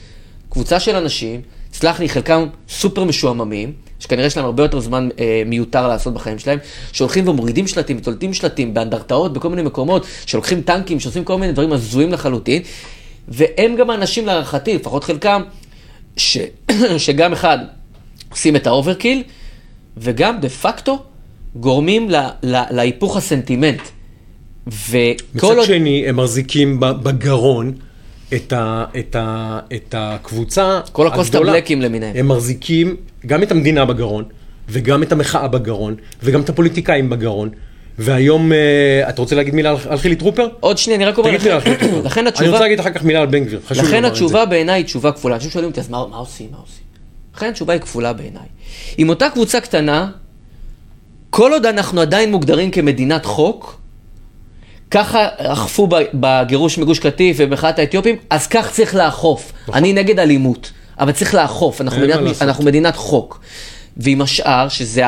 קבוצה 0.51 0.81
של 0.81 0.97
אנשים, 0.97 1.41
סלח 1.73 2.01
לי, 2.01 2.09
חלקם 2.09 2.47
סופר 2.69 3.05
משועממים, 3.05 3.73
שכנראה 4.01 4.27
יש 4.27 4.37
להם 4.37 4.47
הרבה 4.47 4.63
יותר 4.63 4.81
זמן 4.81 5.09
אה, 5.19 5.43
מיותר 5.47 5.89
לעשות 5.89 6.15
בחיים 6.15 6.39
שלהם, 6.39 6.59
שהולכים 6.93 7.29
ומורידים 7.29 7.67
שלטים 7.67 7.97
ותולטים 7.97 8.35
שלטים 8.35 8.75
באנדרטאות 8.75 9.33
בכל 9.33 9.49
מיני 9.49 9.63
מקומות, 9.63 10.07
שלוקחים 10.27 10.63
טנקים, 10.63 11.01
שעושים 11.01 11.25
כל 11.25 11.39
מיני 11.39 11.53
דברים 11.53 11.73
הזויים 11.73 12.13
לחלוטין, 12.13 12.63
והם 13.29 13.77
גם 13.77 13.91
האנשים 13.91 14.27
להערכתי, 14.27 14.75
לפחות 14.75 15.05
חלקם, 15.05 15.43
ש... 16.17 16.39
שגם 16.99 17.33
אחד 17.33 17.59
עושים 18.31 18.57
את 18.57 18.67
ה 18.67 18.72
overkill, 18.72 19.23
וגם 19.97 20.41
דה 20.41 20.49
פקטו 20.49 20.99
גורמים 21.55 22.11
לה, 22.11 22.31
לה, 22.43 22.65
להיפוך 22.71 23.17
הסנטימנט. 23.17 23.81
וכל 24.67 25.25
מצד 25.35 25.47
עוד... 25.47 25.65
שני, 25.67 26.09
הם 26.09 26.17
מחזיקים 26.17 26.81
בגרון 26.81 27.75
את, 28.35 28.53
ה, 28.53 28.85
את, 28.99 29.17
ה, 29.17 29.59
את 29.75 29.95
הקבוצה 29.99 30.81
כל 30.93 31.07
הקוסט 31.07 31.35
הגדולה. 31.35 31.53
הבלקים 31.53 31.83
למיניהם. 31.83 32.17
הם 32.17 32.29
מחזיקים 32.29 32.97
גם 33.27 33.43
את 33.43 33.51
המדינה 33.51 33.85
בגרון, 33.85 34.25
וגם 34.69 35.03
את 35.03 35.13
המחאה 35.13 35.49
בגרון, 35.49 35.95
וגם 36.23 36.41
את 36.41 36.49
הפוליטיקאים 36.49 37.11
בגרון. 37.11 37.51
והיום, 37.99 38.53
אה, 38.53 39.09
אתה 39.09 39.23
רוצה 39.23 39.37
להגיד 39.37 39.55
מילה 39.55 39.71
על, 39.71 39.77
על 39.89 39.99
חילי 39.99 40.17
טרופר? 40.17 40.49
עוד 40.61 40.79
שנייה, 40.79 40.97
אני 40.97 41.05
רק 41.05 41.19
אומר, 41.19 41.29
תגיד 41.29 41.43
מילה 41.43 41.55
על 41.55 41.61
חילי 41.61 41.77
טרופר. 41.77 42.03
לכן 42.07 42.21
אני 42.21 42.29
התשובה... 42.29 42.51
רוצה 42.51 42.61
להגיד 42.61 42.81
אחר 42.81 42.91
כך 42.91 43.05
מילה 43.05 43.21
על 43.21 43.27
בן 43.27 43.45
גביר, 43.45 43.61
חשוב 43.67 43.85
לכן. 43.85 44.05
התשובה 44.05 44.47
בעיניי 44.47 44.75
היא 44.75 44.85
תשובה 44.85 45.13
כפולה. 45.13 45.35
אנשים 45.35 45.51
שואלים 45.51 45.71
אותי, 45.71 45.81
אז 45.81 45.89
מה, 45.89 46.07
מה 46.07 46.17
עושים, 46.17 46.49
מה 46.51 46.59
עושים? 46.59 46.85
לכן 47.37 47.49
התשובה 47.49 47.73
היא 47.73 47.81
כפולה 47.81 48.13
בעיניי. 48.13 48.47
עם 48.99 49.09
אותה 49.09 49.31
קבוצה 49.31 49.61
קטנה, 49.61 50.11
כל 51.31 51.53
עוד 51.53 51.67
אנחנו 51.67 52.01
עדיין 52.01 52.31
מוגדרים 52.31 52.71
כמדינת 52.71 53.25
חוק, 53.25 53.80
ככה 54.91 55.27
אכפו 55.37 55.89
בגירוש 56.15 56.79
מגוש 56.79 56.99
קטיף 56.99 57.37
ובמחאת 57.41 57.79
האתיופים, 57.79 58.17
אז 58.31 58.47
כך 58.47 58.71
צריך 58.71 58.95
לאכוף. 58.95 59.53
אני 59.75 59.93
נגד 59.93 60.19
אלימות, 60.19 60.71
אבל 61.01 61.13
צריך 61.13 61.35
לאכוף. 61.35 61.81
אנחנו, 61.81 62.07
נכון. 62.07 62.23
מדינת. 62.23 62.43
אנחנו 62.43 62.65
מדינת 62.65 62.97
חוק. 62.97 63.41
ועם 63.97 64.21
השאר, 64.21 64.69
שזה 64.69 65.03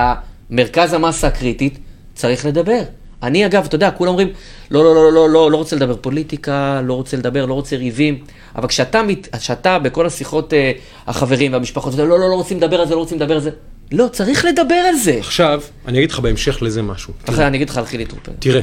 מרכז 0.51 0.93
המסה 0.93 1.27
הקריטית, 1.27 1.79
צריך 2.15 2.47
לדבר. 2.47 2.81
אני 3.23 3.47
אגב, 3.47 3.65
אתה 3.65 3.75
יודע, 3.75 3.91
כולם 3.91 4.09
אומרים, 4.09 4.29
לא, 4.71 4.85
לא, 4.85 4.95
לא, 4.95 5.13
לא, 5.13 5.31
לא, 5.31 5.51
לא 5.51 5.57
רוצה 5.57 5.77
לדבר 5.77 5.97
פוליטיקה, 5.97 6.81
לא 6.85 6.95
רוצה 6.95 7.17
לדבר, 7.17 7.47
לא 7.47 7.55
רוצה 7.55 7.77
ריבים, 7.77 8.19
אבל 8.57 8.69
כשאתה, 8.69 9.03
מת, 9.03 9.37
כשאתה 9.37 9.79
בכל 9.79 10.07
השיחות 10.07 10.53
אה, 10.53 10.73
החברים 11.07 11.53
והמשפחות, 11.53 11.95
לא, 11.95 12.09
לא, 12.09 12.19
לא 12.19 12.35
רוצים 12.35 12.57
לדבר 12.57 12.81
על 12.81 12.89
זה, 12.89 12.95
לא 12.95 13.01
רוצים 13.01 13.19
לדבר 13.19 13.35
על 13.35 13.41
זה, 13.41 13.51
לא, 13.93 14.09
צריך 14.13 14.45
לדבר 14.45 14.75
על 14.75 14.97
זה. 14.97 15.17
עכשיו, 15.19 15.61
אני 15.87 15.99
אגיד 15.99 16.11
לך 16.11 16.19
בהמשך 16.19 16.63
לזה 16.63 16.83
משהו. 16.83 17.13
אחרי, 17.29 17.47
אני 17.47 17.57
אגיד 17.57 17.71
לך 17.71 17.79
על 17.79 17.85
חילי 17.85 18.07
טרופר. 18.07 18.33
תראה, 18.39 18.61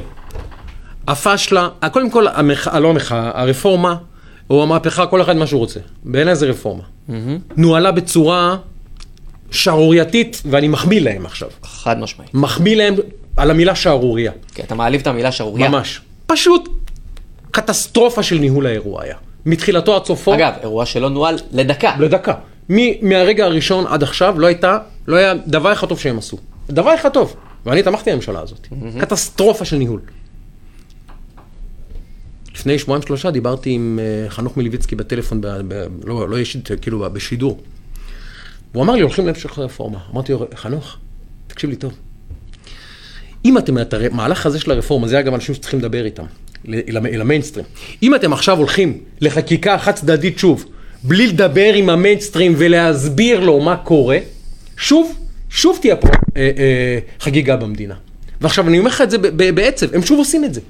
הפשלה, 1.08 1.70
קודם 1.92 2.10
כל, 2.10 2.28
המחאה, 2.28 2.80
לא 2.80 2.90
המחאה, 2.90 3.32
הרפורמה, 3.42 3.96
או 4.50 4.64
המהפכה, 4.64 5.06
כל 5.06 5.22
אחד 5.22 5.36
מה 5.38 5.48
שהוא 5.48 5.60
רוצה. 5.60 5.80
בעיניי 6.04 6.36
זה 6.36 6.46
רפורמה. 6.46 6.84
נוהלה 7.58 7.92
בצורה 7.92 8.58
שערורייתית, 9.52 10.42
ואני 10.46 10.68
מחמיא 10.68 11.02
להם 11.02 11.26
עכשיו. 11.26 11.50
חד 11.64 12.00
משמעית. 12.00 12.34
מחמיא 12.34 12.76
להם 12.76 12.96
על 13.38 13.52
המילה 13.52 13.76
שערוריה. 13.76 14.32
כי 14.56 14.62
אתה 14.62 14.76
מעליב 14.76 15.02
את 15.02 15.08
המילה 15.08 15.32
שערורייה. 15.32 15.70
ממש. 15.70 16.02
פשוט 16.28 16.70
קטסטרופה 17.52 18.24
של 18.24 18.38
ניהול 18.40 18.66
האירוע 18.68 19.04
היה. 19.04 19.16
מתחילתו 19.46 19.96
עד 19.96 20.06
סופו. 20.06 20.34
אגב, 20.34 20.54
אירוע 20.62 20.86
שלא 20.86 21.10
נוהל 21.10 21.36
לדקה. 21.52 21.96
לדקה. 22.00 22.34
מ- 22.70 23.10
מהרגע 23.10 23.46
הראשון 23.46 23.86
עד 23.88 24.04
עכשיו 24.04 24.40
לא 24.40 24.48
הייתה, 24.48 24.78
לא 25.08 25.16
היה 25.16 25.34
דבר 25.48 25.74
אחד 25.74 25.88
טוב 25.88 26.00
שהם 26.00 26.18
עשו. 26.18 26.38
דבר 26.70 26.96
אחד 26.96 27.10
טוב. 27.10 27.36
ואני 27.66 27.84
תמכתי 27.84 28.12
בממשלה 28.12 28.40
הזאת. 28.42 28.68
קטסטרופה 29.00 29.66
של 29.66 29.76
ניהול. 29.78 30.00
לפני 32.60 32.80
שבועיים 32.80 33.02
שלושה 33.02 33.32
דיברתי 33.32 33.70
עם 33.70 34.00
אה, 34.02 34.30
חנוך 34.30 34.58
מלביצקי 34.58 34.96
בטלפון, 34.96 35.42
ב, 35.42 35.48
ב, 35.68 35.88
לא, 36.04 36.30
לא 36.30 36.38
אישית, 36.38 36.70
כאילו 36.82 37.10
בשידור. 37.14 37.60
הוא 38.72 38.84
אמר 38.84 38.94
לי, 38.94 39.02
הולכים 39.02 39.26
להמשך 39.26 39.58
הרפורמה. 39.58 40.00
אמרתי 40.14 40.32
לו, 40.32 40.48
חנוך, 40.56 40.98
תקשיב 41.48 41.70
לי 41.70 41.76
טוב. 41.76 41.94
אם 43.46 43.58
אתם, 43.58 43.78
את 43.78 43.94
המהלך 43.94 44.46
הזה 44.46 44.60
של 44.60 44.72
הרפורמה, 44.72 45.08
זה 45.08 45.20
אגב 45.20 45.34
אנשים 45.34 45.56
שצריכים 45.56 45.80
לדבר 45.80 46.06
איתם, 46.06 46.24
אל, 46.68 47.22
המיינסטרים. 47.22 47.66
אם 48.04 48.16
אתם 48.16 48.34
עכשיו 48.34 48.58
הולכים 48.58 48.98
לחקיקה 49.22 49.78
חד 49.78 49.92
צדדית 49.92 50.40
שוב, 50.40 50.66
בלי 51.04 51.28
לדבר 51.28 51.74
עם 51.74 51.90
המיינסטרים 51.90 52.54
ולהסביר 52.58 53.40
לו 53.40 53.60
מה 53.60 53.78
קורה, 53.78 54.18
שוב, 54.78 55.18
שוב 55.50 55.78
תהיה 55.82 55.96
פה 55.96 56.08
אה, 56.08 56.52
אה, 56.58 57.00
חגיגה 57.20 57.56
במדינה. 57.56 57.96
ועכשיו 58.42 58.68
אני 58.68 58.80
אומר 58.80 58.90
לך 58.90 59.02
את 59.02 59.12
זה 59.12 59.18
בעצב, 59.56 59.96
הם 59.96 60.02
שוב 60.02 60.20
עושים 60.20 60.46
את 60.46 60.54
זה. 60.54 60.62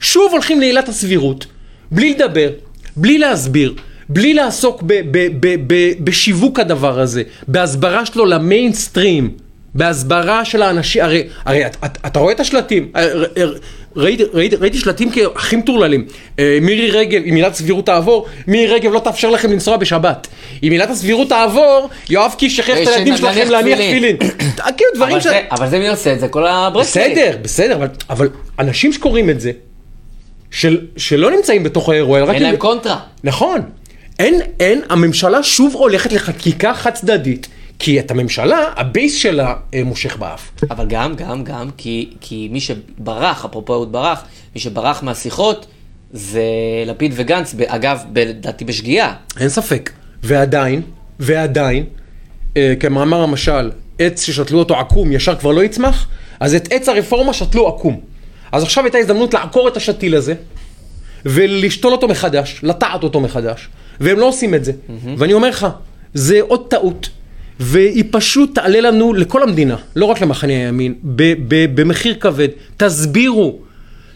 שוב 0.00 0.32
הולכים 0.32 0.60
לעילת 0.60 0.88
הסבירות, 0.88 1.46
בלי 1.90 2.14
לדבר, 2.14 2.50
בלי 2.96 3.18
להסביר, 3.18 3.74
בלי 4.08 4.34
לעסוק 4.34 4.82
ב- 4.82 5.00
ב- 5.10 5.28
ב- 5.40 5.56
ב- 5.66 5.92
בשיווק 6.04 6.60
הדבר 6.60 7.00
הזה, 7.00 7.22
בהסברה 7.48 8.06
שלו 8.06 8.24
למיינסטרים, 8.26 9.30
בהסברה 9.74 10.44
של 10.44 10.62
האנשים, 10.62 11.02
הרי, 11.02 11.22
הרי 11.44 11.66
את, 11.66 11.76
את, 11.84 11.98
אתה 12.06 12.18
רואה 12.18 12.32
את 12.32 12.40
השלטים, 12.40 12.88
אה, 12.96 13.06
ראיתי, 13.96 14.22
ראיתי, 14.32 14.56
ראיתי 14.56 14.78
שלטים 14.78 15.08
הכי 15.34 15.56
מטורללים, 15.56 16.06
אה, 16.38 16.58
מירי 16.62 16.90
רגב, 16.90 17.22
אם 17.28 17.34
עילת 17.34 17.52
הסבירות 17.52 17.86
תעבור, 17.86 18.26
מירי 18.46 18.74
רגב 18.74 18.92
לא 18.92 18.98
תאפשר 19.00 19.30
לכם 19.30 19.52
לנסוע 19.52 19.76
בשבת. 19.76 20.26
אם 20.62 20.72
עילת 20.72 20.90
הסבירות 20.90 21.28
תעבור, 21.28 21.88
יואב 22.10 22.34
קיש 22.38 22.60
את 22.60 22.68
אה, 22.70 22.74
הילדים 22.74 23.16
שנניח 23.16 23.34
שלכם 23.34 23.50
להניח 23.50 23.78
תפילין. 23.78 24.16
כאילו 24.76 24.90
דברים 24.94 25.12
אבל 25.12 25.20
ש... 25.20 25.24
זה- 25.24 25.40
אבל 25.50 25.68
זה 25.70 25.78
מי 25.78 25.88
עושה 25.88 26.12
את 26.12 26.20
זה? 26.20 26.28
כל 26.28 26.46
הברסלרים. 26.46 27.12
בסדר, 27.12 27.36
בסדר, 27.42 27.74
אבל, 27.76 27.88
אבל 28.10 28.28
אנשים 28.58 28.92
שקוראים 28.92 29.30
את 29.30 29.40
זה, 29.40 29.50
של, 30.50 30.86
שלא 30.96 31.30
נמצאים 31.30 31.62
בתוך 31.62 31.88
האירוע, 31.88 32.18
אלא 32.18 32.26
רק... 32.26 32.34
אין 32.34 32.42
להם 32.42 32.56
קונטרה. 32.56 33.00
נכון. 33.24 33.60
אין, 34.18 34.40
אין, 34.60 34.82
הממשלה 34.88 35.42
שוב 35.42 35.74
הולכת 35.74 36.12
לחקיקה 36.12 36.74
חד 36.74 36.90
צדדית, 36.90 37.48
כי 37.78 38.00
את 38.00 38.10
הממשלה, 38.10 38.64
ה 38.76 38.84
base 38.84 39.14
שלה 39.14 39.54
אה, 39.74 39.84
מושך 39.84 40.16
באף. 40.16 40.50
אבל 40.70 40.86
גם, 40.88 41.14
גם, 41.14 41.44
גם, 41.44 41.70
כי, 41.76 42.10
כי 42.20 42.48
מי 42.52 42.60
שברח, 42.60 43.44
אפרופו 43.44 43.72
אהוד 43.72 43.92
ברח, 43.92 44.24
מי 44.54 44.60
שברח 44.60 45.02
מהשיחות 45.02 45.66
זה 46.12 46.42
לפיד 46.86 47.12
וגנץ, 47.14 47.54
אגב, 47.66 48.04
לדעתי 48.14 48.64
בשגיאה. 48.64 49.14
אין 49.40 49.48
ספק. 49.48 49.90
ועדיין, 50.22 50.82
ועדיין, 51.18 51.84
אה, 52.56 52.74
כמאמר 52.80 53.20
המשל, 53.22 53.70
עץ 53.98 54.22
ששתלו 54.22 54.58
אותו 54.58 54.74
עקום 54.74 55.12
ישר 55.12 55.36
כבר 55.36 55.52
לא 55.52 55.64
יצמח, 55.64 56.06
אז 56.40 56.54
את 56.54 56.68
עץ 56.72 56.88
הרפורמה 56.88 57.32
שתלו 57.32 57.68
עקום. 57.68 58.00
אז 58.52 58.62
עכשיו 58.62 58.84
הייתה 58.84 58.98
הזדמנות 58.98 59.34
לעקור 59.34 59.68
את 59.68 59.76
השתיל 59.76 60.14
הזה, 60.14 60.34
ולשתול 61.24 61.92
אותו 61.92 62.08
מחדש, 62.08 62.60
לטעת 62.62 63.02
אותו 63.02 63.20
מחדש, 63.20 63.68
והם 64.00 64.18
לא 64.18 64.26
עושים 64.26 64.54
את 64.54 64.64
זה. 64.64 64.72
ואני 65.18 65.32
אומר 65.32 65.48
לך, 65.48 65.66
זה 66.14 66.40
עוד 66.40 66.66
טעות, 66.68 67.08
והיא 67.60 68.04
פשוט 68.10 68.54
תעלה 68.54 68.80
לנו, 68.80 69.14
לכל 69.14 69.42
המדינה, 69.42 69.76
לא 69.96 70.04
רק 70.04 70.20
למחנה 70.20 70.52
הימין, 70.52 70.94
במחיר 71.74 72.14
כבד. 72.14 72.48
תסבירו, 72.76 73.58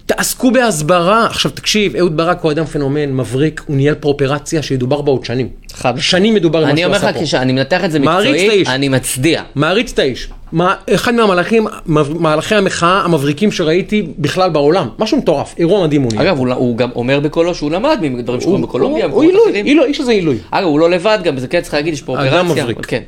תעסקו 0.06 0.50
בהסברה. 0.50 1.26
עכשיו 1.26 1.50
תקשיב, 1.50 1.96
אהוד 1.96 2.16
ברק 2.16 2.40
הוא 2.40 2.52
אדם 2.52 2.64
פנומן, 2.64 3.12
מבריק, 3.12 3.62
הוא 3.66 3.76
ניהל 3.76 3.94
פה 3.94 4.08
אופרציה 4.08 4.62
שידובר 4.62 5.00
בה 5.00 5.10
עוד 5.10 5.24
שנים. 5.24 5.48
חד. 5.72 5.94
שנים 5.98 6.34
מדובר 6.34 6.58
על 6.58 6.64
מה 6.64 6.70
אני 6.70 6.80
שהוא 6.80 6.86
אומר 6.86 6.96
עשה 6.96 7.10
לך, 7.10 7.16
פה. 7.16 7.22
כשאני 7.24 7.52
מנתח 7.52 7.84
את 7.84 7.92
זה 7.92 7.98
מקצועית, 7.98 8.50
האיש. 8.50 8.68
אני 8.68 8.88
מצדיע. 8.88 9.42
מעריץ 9.54 9.92
את 9.92 9.98
האיש. 9.98 10.28
מה, 10.52 10.74
אחד 10.94 11.14
מהמהלכים, 11.14 11.66
מהלכי 11.86 12.54
המחאה 12.54 13.00
המבריקים 13.04 13.52
שראיתי 13.52 14.06
בכלל 14.18 14.50
בעולם. 14.50 14.88
משהו 14.98 15.18
מטורף, 15.18 15.54
אירוע 15.58 15.86
מדהים 15.86 16.02
הוא 16.02 16.12
נהיה. 16.12 16.22
אגב, 16.22 16.38
הוא, 16.38 16.52
הוא 16.52 16.76
גם 16.76 16.90
אומר 16.94 17.20
בקולו 17.20 17.54
שהוא 17.54 17.70
למד 17.70 17.98
מדברים 18.02 18.40
שקורים 18.40 18.62
בקולומביה. 18.62 19.06
הוא 19.06 19.22
עילוי. 19.22 19.62
עילוי, 19.64 19.86
איש 19.86 20.00
הזה 20.00 20.12
עילוי. 20.12 20.38
אגב, 20.50 20.66
הוא 20.66 20.80
לא 20.80 20.90
לבד 20.90 21.18
גם, 21.24 21.38
זה 21.38 21.48
כן 21.48 21.60
צריך 21.60 21.74
להגיד, 21.74 21.94
יש 21.94 22.02
פה 22.02 22.14
אדם 22.14 22.44
אופרציה. 22.46 22.62
מבריק. 22.62 22.76
אבל 22.76 22.86
כן, 22.86 23.02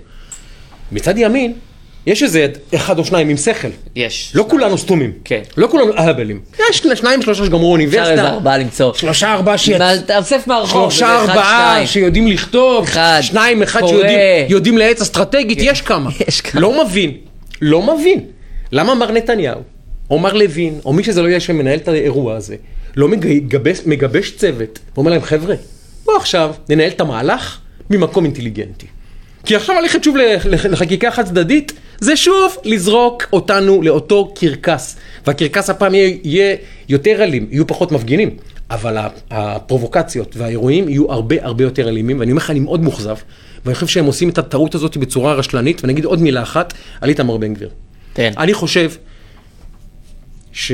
מצד 0.93 1.19
ימין, 1.19 1.53
יש 2.07 2.23
איזה 2.23 2.47
אחד 2.75 2.99
או 2.99 3.05
שניים 3.05 3.29
עם 3.29 3.37
שכל. 3.37 3.69
יש. 3.97 4.33
לא 4.35 4.47
כולנו 4.51 4.79
סתומים. 4.79 5.13
כן. 5.25 5.41
לא 5.57 5.67
כולנו 5.67 5.93
אהבלים. 5.99 6.41
יש 6.71 6.79
שני- 6.79 6.97
שניים 6.97 7.23
שלושה 7.23 7.45
שגמרו 7.45 7.77
אפשר 7.77 7.85
איזה 7.85 8.01
אוניברסיטה. 8.03 8.29
ארבעה 8.35 8.59
למצוא. 8.59 8.93
שלושה 8.95 9.33
ארבעה 9.33 9.59
שיצ... 9.59 9.79
מה, 9.79 9.93
תאסף 10.07 10.47
מהרחוב. 10.47 10.91
שלושה 10.93 11.17
ארבעה 11.21 11.35
שניים. 11.73 11.87
שיודעים 11.87 12.27
לכתוב, 12.29 12.85
אחד, 12.85 13.19
שניים 13.23 13.63
אחד 13.63 13.81
קורא. 13.81 13.91
שיודעים 13.93 14.19
יודעים 14.49 14.79
לעץ 14.79 15.01
אסטרטגית, 15.01 15.59
יש 15.61 15.81
כמה. 15.81 16.11
יש 16.29 16.41
כמה. 16.41 16.61
לא 16.61 16.85
מבין, 16.85 17.11
לא 17.61 17.97
מבין. 17.97 18.21
למה 18.73 18.95
מר 18.95 19.11
נתניהו, 19.13 19.61
או 20.11 20.19
מר 20.19 20.33
לוין, 20.33 20.79
או 20.85 20.93
מי 20.93 21.05
שזה 21.05 21.23
לא 21.23 21.29
יהיה 21.29 21.41
שמנהל 21.41 21.79
את 21.79 21.89
האירוע 21.89 22.37
הזה, 22.37 22.57
לא 22.97 23.09
מגבש, 23.09 23.79
מגבש 23.87 24.31
צוות, 24.31 24.79
ואומר 24.95 25.11
להם, 25.11 25.23
חבר'ה, 25.23 25.55
בואו 26.05 26.17
עכשיו 26.17 26.55
ננהל 26.69 26.89
את 26.91 27.01
המהלך 27.01 27.59
ממקום 27.91 28.25
אינטליגנטי. 28.25 28.87
כי 29.45 29.57
עכשיו 29.57 29.77
ללכת 29.83 30.05
שוב 30.05 30.17
לח- 30.17 30.47
לח- 30.47 30.67
לחקיקה 30.67 31.11
חד 31.11 31.27
צדדית, 31.27 31.73
זה 32.01 32.17
שוב 32.17 32.57
לזרוק 32.65 33.23
אותנו 33.33 33.83
לאותו 33.83 34.33
קרקס. 34.35 34.97
והקרקס 35.27 35.71
הפעם 35.71 35.95
יהיה, 35.95 36.17
יהיה 36.25 36.57
יותר 36.89 37.23
אלים, 37.23 37.47
יהיו 37.51 37.67
פחות 37.67 37.93
מפגינים. 37.93 38.31
אבל 38.71 38.97
הפרובוקציות 39.31 40.37
והאירועים 40.37 40.89
יהיו 40.89 41.13
הרבה 41.13 41.37
הרבה 41.43 41.65
יותר 41.65 41.89
אלימים, 41.89 42.21
ואני 42.21 42.33
אומר 42.33 42.43
לך, 42.43 42.51
אני 42.51 42.61
מאוד 42.61 42.81
מאוכזב, 42.83 43.17
ואני 43.65 43.75
חושב 43.75 43.87
שהם 43.87 44.05
עושים 44.05 44.29
את 44.29 44.39
הטעות 44.39 44.75
הזאת 44.75 44.97
בצורה 44.97 45.35
רשלנית, 45.35 45.81
ואני 45.83 45.93
אגיד 45.93 46.05
עוד 46.05 46.21
מילה 46.23 46.43
אחת 46.43 46.73
על 47.01 47.09
איתמר 47.09 47.37
בן 47.37 47.55
גביר. 47.55 47.69
תן. 48.13 48.33
אני 48.39 48.55
חושב 48.55 48.91
ש... 50.53 50.73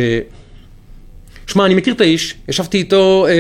שמע, 1.51 1.67
אני 1.67 1.75
מכיר 1.75 1.95
את 1.95 2.01
האיש, 2.01 2.35
ישבתי 2.49 2.79
איתו 2.79 3.27
אה, 3.29 3.33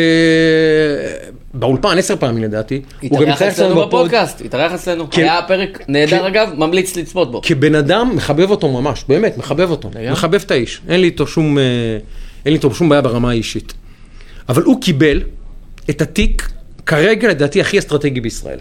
באולפן 1.54 1.98
עשר 1.98 2.16
פעמים 2.16 2.44
לדעתי. 2.44 2.80
התארח 3.02 3.42
אצלנו 3.42 3.50
אצלנו 3.50 3.74
בפוד. 3.74 3.88
בפודקאסט, 3.88 4.40
התארח 4.44 4.72
אצלנו. 4.72 5.10
כן. 5.10 5.22
היה 5.22 5.42
פרק 5.48 5.84
נהדר 5.88 6.18
כן. 6.18 6.24
אגב, 6.24 6.48
ממליץ 6.56 6.96
לצפות 6.96 7.30
בו. 7.30 7.40
כבן 7.44 7.74
אדם, 7.74 8.16
מחבב 8.16 8.50
אותו 8.50 8.68
ממש, 8.68 9.04
באמת, 9.08 9.38
מחבב 9.38 9.70
אותו. 9.70 9.88
לגמרי. 9.88 10.10
מחבב 10.10 10.40
את 10.46 10.50
האיש. 10.50 10.80
אין 10.88 11.00
לי 11.00 11.06
איתו 11.06 11.26
שום, 11.26 11.58
אה, 11.58 11.62
אין 12.44 12.52
לי 12.52 12.56
איתו 12.56 12.74
שום 12.74 12.88
בעיה 12.88 13.02
ברמה 13.02 13.30
האישית. 13.30 13.72
אבל 14.48 14.62
הוא 14.62 14.82
קיבל 14.82 15.22
את 15.90 16.02
התיק, 16.02 16.50
כרגע 16.86 17.28
לדעתי, 17.28 17.60
הכי 17.60 17.78
אסטרטגי 17.78 18.20
בישראל. 18.20 18.58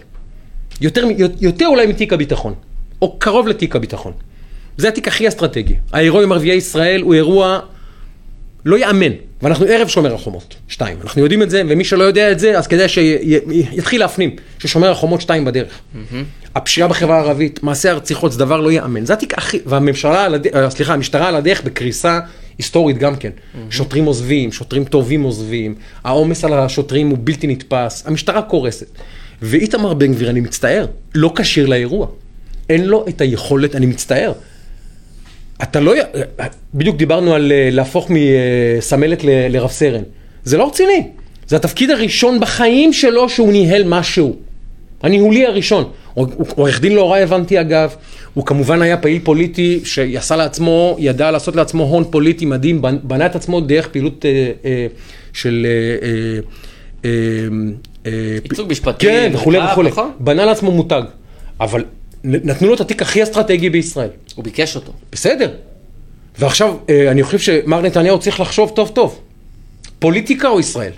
יותר, 0.80 1.04
יותר 1.40 1.66
אולי 1.66 1.86
מתיק 1.86 2.12
הביטחון, 2.12 2.54
או 3.02 3.18
קרוב 3.18 3.48
לתיק 3.48 3.76
הביטחון. 3.76 4.12
זה 4.76 4.88
התיק 4.88 5.08
הכי 5.08 5.28
אסטרטגי. 5.28 5.74
האירוע 5.92 6.22
עם 6.22 6.32
ערביי 6.32 6.54
ישראל 6.54 7.02
הוא 7.02 7.14
אירוע 7.14 7.60
לא 8.64 8.76
ייאמן. 8.76 9.12
ואנחנו 9.42 9.66
ערב 9.66 9.88
שומר 9.88 10.14
החומות, 10.14 10.54
שתיים. 10.68 10.96
אנחנו 11.02 11.22
יודעים 11.22 11.42
את 11.42 11.50
זה, 11.50 11.62
ומי 11.68 11.84
שלא 11.84 12.04
יודע 12.04 12.32
את 12.32 12.38
זה, 12.38 12.58
אז 12.58 12.66
כדאי 12.66 12.88
שיתחיל 12.88 14.00
להפנים 14.00 14.36
ששומר 14.58 14.90
החומות 14.90 15.20
שתיים 15.20 15.44
בדרך. 15.44 15.80
הפשיעה 16.54 16.88
בחברה 16.88 17.16
הערבית, 17.16 17.62
מעשי 17.62 17.88
הרציחות, 17.88 18.32
זה 18.32 18.38
דבר 18.38 18.60
לא 18.60 18.70
ייאמן. 18.70 19.04
זה 19.04 19.12
התיק 19.12 19.38
הכי, 19.38 19.58
והממשלה, 19.66 20.26
אה, 20.54 20.70
סליחה, 20.70 20.94
המשטרה 20.94 21.28
על 21.28 21.34
הדרך 21.34 21.62
בקריסה 21.62 22.20
היסטורית 22.58 22.98
גם 22.98 23.16
כן. 23.16 23.30
שוטרים 23.70 24.04
עוזבים, 24.04 24.52
שוטרים 24.52 24.84
טובים 24.84 25.22
עוזבים, 25.22 25.74
העומס 26.04 26.44
על 26.44 26.52
השוטרים 26.52 27.08
הוא 27.08 27.18
בלתי 27.20 27.46
נתפס, 27.46 28.02
המשטרה 28.06 28.42
קורסת. 28.42 28.86
ואיתמר 29.42 29.94
בן 29.94 30.12
גביר, 30.12 30.30
אני 30.30 30.40
מצטער, 30.40 30.86
לא 31.14 31.32
כשיר 31.36 31.66
לאירוע. 31.66 32.06
אין 32.68 32.84
לו 32.84 33.04
את 33.08 33.20
היכולת, 33.20 33.74
אני 33.74 33.86
מצטער. 33.86 34.32
אתה 35.62 35.80
לא... 35.80 35.94
בדיוק 36.74 36.96
דיברנו 36.96 37.34
על 37.34 37.52
אה, 37.52 37.68
להפוך 37.72 38.10
מסמלת 38.10 39.24
לרב 39.24 39.70
סרן. 39.70 40.02
זה 40.44 40.56
לא 40.56 40.66
רציני. 40.68 41.06
זה 41.46 41.56
התפקיד 41.56 41.90
הראשון 41.90 42.40
בחיים 42.40 42.92
שלו 42.92 43.28
שהוא 43.28 43.52
ניהל 43.52 43.84
משהו. 43.84 44.36
הניהולי 45.02 45.46
הראשון. 45.46 45.84
עורך 46.56 46.80
דין 46.80 46.92
לא 46.94 47.10
רע 47.12 47.16
הבנתי 47.18 47.60
אגב, 47.60 47.94
הוא 48.34 48.46
כמובן 48.46 48.82
היה 48.82 48.96
פעיל 48.96 49.20
פוליטי 49.24 49.80
שעשה 49.84 50.36
לעצמו, 50.36 50.96
ידע 50.98 51.30
לעשות 51.30 51.56
לעצמו 51.56 51.84
הון 51.84 52.04
פוליטי 52.10 52.46
מדהים, 52.46 52.82
בנ- 52.84 52.98
בנה 53.02 53.26
את 53.26 53.36
עצמו 53.36 53.60
דרך 53.60 53.88
פעילות 53.88 54.24
אה, 54.24 54.50
אה, 54.64 54.86
של... 55.32 55.66
אה, 56.02 56.08
אה, 57.04 57.10
אה, 58.06 58.12
ייצוג 58.44 58.70
משפטי, 58.70 59.06
כן, 59.06 59.30
וכולי 59.34 59.58
וכולי. 59.72 59.88
נכון. 59.90 60.10
בנה 60.20 60.44
לעצמו 60.44 60.70
מותג. 60.70 61.02
אבל 61.60 61.84
נתנו 62.24 62.68
לו 62.68 62.74
את 62.74 62.80
התיק 62.80 63.02
הכי 63.02 63.22
אסטרטגי 63.22 63.70
בישראל. 63.70 64.08
הוא 64.34 64.44
ביקש 64.44 64.76
אותו. 64.76 64.92
בסדר. 65.12 65.50
ועכשיו, 66.38 66.74
אה, 66.90 67.10
אני 67.10 67.22
חושב 67.22 67.38
שמר 67.38 67.80
נתניהו 67.80 68.18
צריך 68.18 68.40
לחשוב 68.40 68.72
טוב 68.74 68.88
טוב. 68.94 69.20
פוליטיקה 69.98 70.48
או 70.48 70.60
ישראל? 70.60 70.92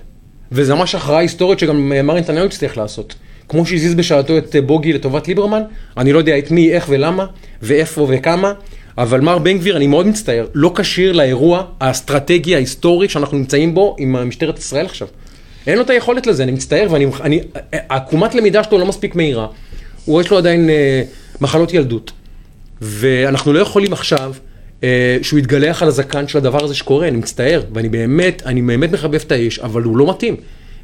וזה 0.52 0.74
ממש 0.74 0.94
הכרעה 0.94 1.18
היסטורית 1.18 1.58
שגם 1.58 1.92
אה, 1.92 2.02
מר 2.02 2.14
נתניהו 2.14 2.46
יצטרך 2.46 2.76
לעשות. 2.76 3.14
כמו 3.48 3.66
שהזיז 3.66 3.94
בשעתו 3.94 4.38
את 4.38 4.56
אה, 4.56 4.60
בוגי 4.60 4.92
לטובת 4.92 5.28
ליברמן, 5.28 5.62
אני 5.96 6.12
לא 6.12 6.18
יודע 6.18 6.38
את 6.38 6.50
מי, 6.50 6.72
איך 6.72 6.86
ולמה, 6.88 7.26
ואיפה 7.62 8.06
וכמה, 8.10 8.52
אבל 8.98 9.20
מר 9.20 9.38
בן 9.38 9.58
גביר, 9.58 9.76
אני 9.76 9.86
מאוד 9.86 10.06
מצטער, 10.06 10.46
לא 10.54 10.72
כשיר 10.76 11.12
לאירוע 11.12 11.64
האסטרטגי 11.80 12.54
ההיסטורי 12.54 13.08
שאנחנו 13.08 13.38
נמצאים 13.38 13.74
בו 13.74 13.96
עם 13.98 14.28
משטרת 14.28 14.58
ישראל 14.58 14.86
עכשיו. 14.86 15.08
אין 15.66 15.76
לו 15.76 15.84
את 15.84 15.90
היכולת 15.90 16.26
לזה, 16.26 16.42
אני 16.42 16.52
מצטער, 16.52 16.86
ואני, 16.90 17.06
אני, 17.20 17.40
העקומת 17.72 18.34
למידה 18.34 18.64
שלו 18.64 18.78
לא 18.78 18.86
מספיק 18.86 19.14
מהירה. 19.14 19.46
הוא 20.04 20.20
יש 20.20 20.30
לו 20.30 20.38
עדיין 20.38 20.70
אה, 20.70 21.02
מחלות 21.40 21.74
ילדות. 21.74 22.12
ואנחנו 22.80 23.52
לא 23.52 23.58
יכולים 23.58 23.92
עכשיו 23.92 24.34
אה, 24.84 25.18
שהוא 25.22 25.38
יתגלח 25.38 25.82
על 25.82 25.88
הזקן 25.88 26.28
של 26.28 26.38
הדבר 26.38 26.64
הזה 26.64 26.74
שקורה, 26.74 27.08
אני 27.08 27.16
מצטער, 27.16 27.62
ואני 27.74 27.88
באמת, 27.88 28.42
אני 28.46 28.62
באמת 28.62 28.92
מחבב 28.92 29.20
את 29.26 29.32
האיש, 29.32 29.58
אבל 29.58 29.82
הוא 29.82 29.96
לא 29.96 30.10
מתאים. 30.10 30.36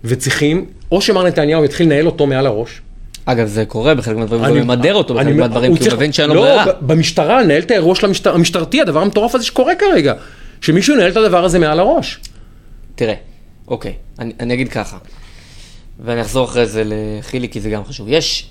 וצריכים, 0.04 0.66
או 0.92 1.00
שמר 1.00 1.22
נתניהו 1.26 1.64
יתחיל 1.64 1.86
לנהל 1.86 2.06
אותו 2.06 2.26
מעל 2.26 2.46
הראש. 2.46 2.80
אגב, 3.24 3.46
זה 3.46 3.64
קורה 3.64 3.94
בחלק 3.94 4.16
מהדברים, 4.16 4.56
הוא 4.56 4.64
ממדר 4.64 4.94
אותו 4.94 5.14
בחלק 5.14 5.36
מהדברים, 5.36 5.76
כי 5.76 5.88
הוא 5.88 5.96
מבין 5.96 6.12
שאין 6.12 6.28
לו 6.28 6.34
לא, 6.34 6.40
ברירה. 6.40 6.64
ב- 6.66 6.92
במשטרה, 6.92 7.42
לנהל 7.42 7.62
את 7.62 7.70
האירוע 7.70 7.94
של 7.94 8.06
המשטר, 8.06 8.34
המשטרתי, 8.34 8.80
הדבר 8.80 9.00
המטורף 9.02 9.34
הזה 9.34 9.44
שקורה 9.44 9.74
כרגע. 9.74 10.14
שמישהו 10.60 10.94
ינהל 10.94 11.10
את 11.10 11.16
הדבר 11.16 11.44
הזה 11.44 11.58
מעל 11.58 11.80
הראש. 11.80 12.18
תראה, 12.94 13.14
אוקיי, 13.68 13.92
אני, 14.18 14.32
אני 14.40 14.54
אגיד 14.54 14.68
ככה, 14.68 14.98
ואני 16.04 16.20
אחזור 16.20 16.44
אחרי 16.44 16.66
זה 16.66 16.82
לחילי, 16.86 17.48
כי 17.48 17.60
זה 17.60 17.70
גם 17.70 17.84
חשוב. 17.84 18.06
יש, 18.10 18.50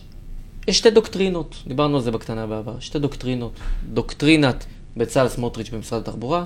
יש 0.67 0.77
שתי 0.77 0.89
דוקטרינות, 0.89 1.55
דיברנו 1.67 1.95
על 1.95 2.01
זה 2.03 2.11
בקטנה 2.11 2.47
בעבר, 2.47 2.73
שתי 2.79 2.99
דוקטרינות. 2.99 3.51
דוקטרינת 3.93 4.65
בצלאל 4.97 5.27
סמוטריץ' 5.27 5.69
במשרד 5.69 6.01
התחבורה, 6.01 6.43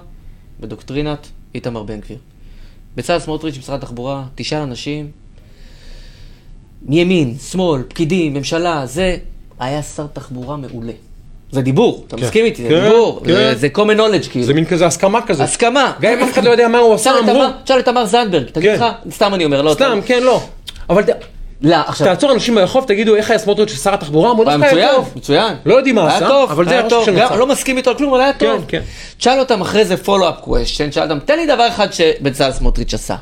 ודוקטרינת 0.60 1.28
איתמר 1.56 1.84
בן 1.84 2.00
גביר. 2.00 2.18
בצלאל 2.96 3.20
סמוטריץ' 3.20 3.56
במשרד 3.56 3.80
התחבורה, 3.80 4.24
תשאל 4.36 4.58
אנשים, 4.58 5.12
מימין, 6.82 7.36
שמאל, 7.52 7.82
פקידים, 7.88 8.34
ממשלה, 8.34 8.86
זה, 8.86 9.18
היה 9.60 9.84
שר 9.84 10.08
תחבורה 10.14 10.58
מעולה. 10.58 10.94
זה 11.52 11.62
דיבור, 11.62 12.04
אתה 12.08 12.18
כן. 12.18 12.24
מסכים 12.24 12.46
איתי? 12.46 12.64
זה 12.64 12.70
כן, 12.70 12.84
דיבור, 12.84 13.20
כן. 13.26 13.34
זה, 13.34 13.56
זה 13.56 13.68
common 13.76 13.98
knowledge 13.98 14.30
כאילו. 14.32 14.46
זה 14.46 14.54
מין 14.54 14.66
כזה 14.66 14.86
הסכמה 14.86 15.22
כזה. 15.26 15.44
הסכמה. 15.44 15.94
גם 16.02 16.14
אם 16.14 16.24
אף 16.24 16.34
אחד 16.34 16.44
לא 16.44 16.50
יודע 16.50 16.68
מה 16.68 16.78
הוא 16.78 16.94
עשה, 16.94 17.12
אמרו. 17.20 17.44
תשאל 17.64 17.80
את 17.80 17.86
תמר 17.86 18.06
זנדברג, 18.06 18.50
תגיד 18.50 18.70
כן. 18.72 18.76
לך, 18.76 18.86
סתם 19.16 19.34
אני 19.34 19.46
אומר, 19.46 19.62
לא... 19.62 19.74
סתם, 19.74 19.98
אתה- 20.00 20.08
כן, 20.08 20.24
לא. 20.24 20.42
אבל 20.90 21.04
לא, 21.64 21.76
עכשיו, 21.76 22.08
תעצור 22.08 22.32
אנשים 22.32 22.56
ברחוב, 22.56 22.86
תגידו 22.88 23.16
איך 23.16 23.30
היה 23.30 23.40
סמוטריץ' 23.40 23.84
שר 23.84 23.94
התחבורה, 23.94 24.32
אמרו 24.32 24.44
דווקא 24.44 24.66
היה 24.66 24.72
מצוין, 24.72 24.96
טוב. 24.96 25.14
מצוין. 25.16 25.56
לא 25.66 25.76
יודעים 25.76 25.96
מה 25.96 26.16
עשה, 26.16 26.28
טוב, 26.28 26.52
אבל 26.52 26.66
זה 26.66 26.72
היה 26.72 26.80
הרושם 26.80 26.96
טוב. 26.96 27.06
שנוצר. 27.06 27.34
גם 27.34 27.40
לא 27.40 27.48
מסכים 27.48 27.78
איתו 27.78 27.90
על 27.90 27.98
כלום, 27.98 28.14
אבל 28.14 28.22
היה 28.22 28.34
כן, 28.34 28.56
טוב. 28.56 28.66
כן. 28.68 28.82
תשאל 29.18 29.40
אותם 29.40 29.62
אחרי 29.62 29.86
זה 29.86 29.96
follow-up 30.06 30.46
question, 30.46 30.92
שאל 30.92 31.04
אותם, 31.04 31.20
תן 31.20 31.36
לי 31.36 31.46
דבר 31.46 31.68
אחד 31.68 31.94
שבצלאל 31.94 32.52
סמוטריץ' 32.52 32.94
עשה. 32.94 33.16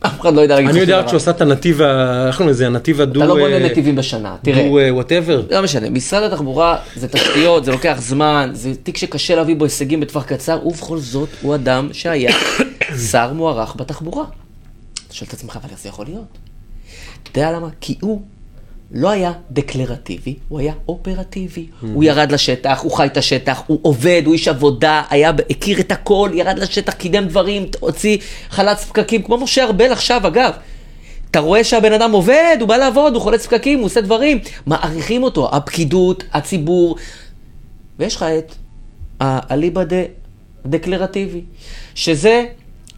אף 0.00 0.20
אחד 0.20 0.34
לא 0.34 0.40
יודע 0.40 0.54
להגיד 0.54 0.70
לך 0.70 0.76
אני 0.76 0.80
יודע. 0.80 1.08
שהוא 1.08 1.16
עשה 1.16 1.30
את 1.30 1.40
הנתיב, 1.40 1.82
איך 1.82 2.36
קוראים 2.36 2.50
לזה, 2.50 2.66
הנתיב 2.66 3.00
הדו... 3.00 3.20
אתה 3.20 3.28
לא 3.28 3.34
בונה 3.34 3.54
אה, 3.54 3.58
נתיבים 3.58 3.96
בשנה, 3.96 4.36
תראה. 4.42 4.68
דו 4.68 4.94
Whatever. 4.94 5.42
לא 5.50 5.62
משנה, 5.62 5.90
משרד 5.90 6.22
התחבורה 6.22 6.76
זה 6.96 7.08
תשתיות, 7.08 7.64
זה 7.64 7.70
לוקח 7.70 7.96
זמן, 8.00 8.50
זה 8.52 8.74
תיק 8.82 8.96
שקשה 8.96 9.34
להביא 9.34 9.56
בו 9.56 9.64
הישגים 9.64 10.00
בטווח 10.00 10.24
קצר, 10.24 10.66
ובכל 10.66 10.98
זאת 10.98 11.28
הוא 11.42 11.54
אדם 11.54 11.88
שהיה 11.92 12.32
שר 13.10 13.32
מוערך 13.32 13.76
בתחבורה. 13.76 14.24
אתה 15.06 15.14
שואל 15.14 15.28
את 15.28 15.34
עצמך, 15.34 15.58
אבל 15.62 15.70
איך 15.70 15.80
זה 15.80 15.88
יכול 15.88 16.06
להיות? 16.06 16.49
אתה 17.22 17.40
יודע 17.40 17.52
למה? 17.52 17.68
כי 17.80 17.96
הוא 18.00 18.22
לא 18.92 19.10
היה 19.10 19.32
דקלרטיבי, 19.50 20.34
הוא 20.48 20.58
היה 20.58 20.72
אופרטיבי. 20.88 21.66
הוא 21.80 22.04
ירד 22.04 22.32
לשטח, 22.32 22.80
הוא 22.82 22.92
חי 22.92 23.06
את 23.06 23.16
השטח, 23.16 23.62
הוא 23.66 23.78
עובד, 23.82 24.22
הוא 24.24 24.32
איש 24.32 24.48
עבודה, 24.48 25.02
היה, 25.10 25.32
הכיר 25.50 25.80
את 25.80 25.92
הכל, 25.92 26.30
ירד 26.34 26.58
לשטח, 26.58 26.92
קידם 26.92 27.26
דברים, 27.26 27.66
הוציא 27.80 28.18
חלץ 28.50 28.84
פקקים, 28.84 29.22
כמו 29.22 29.38
משה 29.38 29.64
ארבל 29.64 29.92
עכשיו, 29.92 30.26
אגב. 30.26 30.52
אתה 31.30 31.40
רואה 31.40 31.64
שהבן 31.64 31.92
אדם 31.92 32.12
עובד, 32.12 32.56
הוא 32.60 32.68
בא 32.68 32.76
לעבוד, 32.76 33.14
הוא 33.14 33.22
חולץ 33.22 33.46
פקקים, 33.46 33.78
הוא 33.78 33.86
עושה 33.86 34.00
דברים, 34.00 34.38
מעריכים 34.66 35.22
אותו, 35.22 35.56
הפקידות, 35.56 36.24
הציבור. 36.32 36.96
ויש 37.98 38.16
לך 38.16 38.22
את 38.22 38.54
האליבא 39.20 39.82
דקלרטיבי, 40.66 41.40
שזה 41.94 42.44